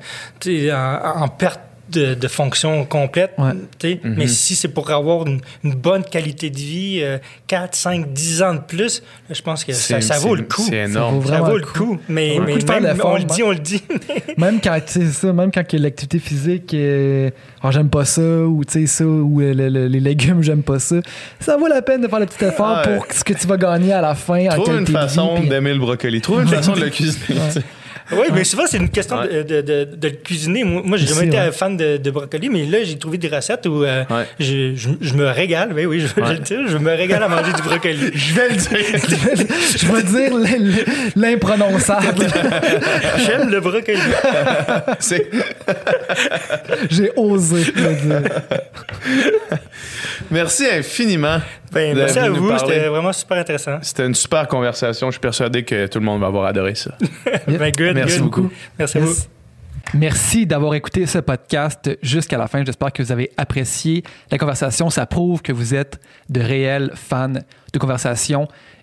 euh, 0.48 0.76
en, 0.76 1.28
perte 1.28 1.60
de, 1.89 2.14
de 2.14 2.27
fonction 2.27 2.85
complète. 2.85 3.31
Ouais. 3.38 3.51
sais. 3.81 3.99
Mais 4.03 4.27
si 4.27 4.55
c'est 4.55 4.68
pour 4.68 4.89
avoir 4.91 5.26
une, 5.27 5.39
une 5.64 5.73
bonne 5.76 6.03
qualité 6.03 6.49
de 6.49 6.57
vie, 6.57 6.99
euh, 7.01 7.18
4, 7.47 7.76
5, 7.76 8.14
10 8.14 8.43
ans 8.43 8.53
de 8.55 8.59
plus, 8.59 9.01
là, 9.30 9.35
je 9.35 9.41
pense 9.41 9.64
que 9.64 9.73
ça, 9.73 9.99
vaut 10.19 10.35
le 10.35 10.43
coup. 10.43 10.65
C'est 10.69 10.85
énorme. 10.85 11.19
vaut 11.19 11.30
Ça 11.30 11.39
vaut 11.41 11.57
le 11.57 11.64
coup. 11.65 11.73
coup. 11.95 11.99
Mais, 12.09 12.38
même, 12.39 12.99
on 13.03 13.18
le 13.18 13.23
dit, 13.23 13.43
on 13.43 13.51
le 13.51 13.59
dit. 13.59 13.84
Même 14.38 14.59
quand, 14.64 14.80
tu 14.85 14.93
sais, 14.93 15.05
ça, 15.11 15.34
même 15.34 15.51
quand 15.51 15.65
que 15.65 15.77
l'activité 15.77 16.19
physique, 16.19 16.73
euh, 16.73 17.30
oh, 17.64 17.72
j'aime 17.72 17.89
pas 17.89 18.05
ça, 18.05 18.22
ou 18.22 18.64
tu 18.64 18.73
sais, 18.81 18.85
ça, 18.88 19.03
ou 19.05 19.41
euh, 19.41 19.53
le- 19.53 19.69
le- 19.69 19.88
les 19.88 19.99
légumes, 19.99 20.43
j'aime 20.43 20.61
pas 20.64 20.77
ça, 20.80 20.97
ça 21.39 21.57
vaut 21.57 21.68
la 21.68 21.81
peine 21.81 22.01
de 22.01 22.07
faire 22.07 22.19
le 22.19 22.26
petit 22.27 22.45
effort 22.45 22.77
Ouais. 22.85 22.97
pour 22.97 23.05
ce 23.11 23.23
que 23.23 23.34
tu 23.34 23.47
vas 23.47 23.57
gagner 23.57 23.93
à 23.93 24.01
la 24.01 24.14
fin 24.14 24.45
en 24.47 24.49
Trouve 24.53 24.65
qualité 24.65 24.77
une 24.80 24.84
de 24.84 24.85
vie, 24.89 24.93
façon 24.93 25.39
d'aimer 25.41 25.73
le 25.73 25.80
brocoli. 25.80 26.22
Trouve 26.22 26.41
une 26.43 26.47
façon 26.47 26.73
de 26.73 26.81
le 26.81 26.89
cuisiner. 26.89 27.39
Oui, 28.11 28.27
mais 28.34 28.43
souvent, 28.43 28.63
c'est 28.67 28.77
une 28.77 28.89
question 28.89 29.17
Ouais. 29.19 29.43
de, 29.43 29.43
de, 29.43 29.61
de, 29.61 29.84
de 29.95 30.07
le 30.07 30.13
cuisiner. 30.15 30.63
Moi, 30.63 30.97
j'ai 30.97 31.07
jamais 31.07 31.27
été 31.27 31.38
ouais. 31.38 31.43
un 31.47 31.51
fan 31.51 31.75
de, 31.75 31.97
de 31.97 32.11
brocoli, 32.11 32.49
mais 32.49 32.65
là, 32.65 32.79
j'ai 32.84 32.97
trouvé 32.97 33.17
des 33.17 33.27
recettes 33.27 33.65
où 33.65 33.84
euh, 33.84 34.03
Ouais. 34.09 34.25
je, 34.39 34.75
je, 34.75 34.89
je 35.01 35.13
me 35.13 35.25
régale. 35.27 35.71
Oui, 35.75 35.85
oui, 35.85 35.99
je, 35.99 36.07
je 36.07 36.31
le 36.34 36.39
dis, 36.39 36.55
je 36.67 36.77
me 36.77 36.91
régale 36.91 37.23
à 37.23 37.27
manger 37.27 37.51
du 37.53 37.61
brocoli. 37.61 38.11
Je 38.13 38.34
vais 38.34 38.49
le 38.49 38.55
dire. 38.55 39.47
Je 39.77 39.91
vais 39.91 40.03
dire 40.03 40.67
l'imprononçable. 41.15 42.25
J'aime 43.25 43.49
le 43.49 43.59
brocoli. 43.59 43.97
J'ai 46.89 47.11
osé 47.15 47.63
le 47.75 47.93
dire. 48.21 48.31
Merci 50.31 50.65
infiniment. 50.69 51.39
Ben, 51.72 51.94
de 51.94 51.99
merci 51.99 52.19
à 52.19 52.30
vous, 52.30 52.48
parler. 52.48 52.73
c'était 52.73 52.88
vraiment 52.88 53.14
super 53.14 53.38
intéressant. 53.38 53.77
C'était 53.81 54.06
une 54.06 54.15
super 54.15 54.48
conversation. 54.48 55.07
Je 55.07 55.14
suis 55.14 55.19
persuadé 55.22 55.64
que 55.64 55.88
tout 55.88 55.99
le 55.99 56.06
monde 56.06 56.22
va 56.22 56.27
avoir 56.27 56.45
adoré 56.45 56.76
ça. 56.76 56.91
Ben, 57.48 57.72
good, 57.77 57.94
Merci 57.95 58.19
good. 58.19 58.23
beaucoup. 58.23 58.52
Merci 58.80 58.98
à 58.98 59.02
vous. 59.02 59.14
Merci 59.94 60.45
d'avoir 60.45 60.73
écouté 60.73 61.06
ce 61.06 61.19
podcast 61.19 61.98
jusqu'à 62.02 62.38
la 62.38 62.48
fin. 62.48 62.64
J'espère 62.65 62.91
que 62.91 63.02
vous 63.02 63.11
avez 63.11 63.31
apprécié 63.38 64.03
la 64.31 64.38
conversation. 64.38 64.89
Ça 64.89 65.06
prouve 65.06 65.41
que 65.41 65.53
vous 65.53 65.73
êtes 65.73 65.99
de 66.30 66.41
réels 66.41 66.91
fans 66.95 67.30
de 67.73 67.80
conversation 67.80 68.48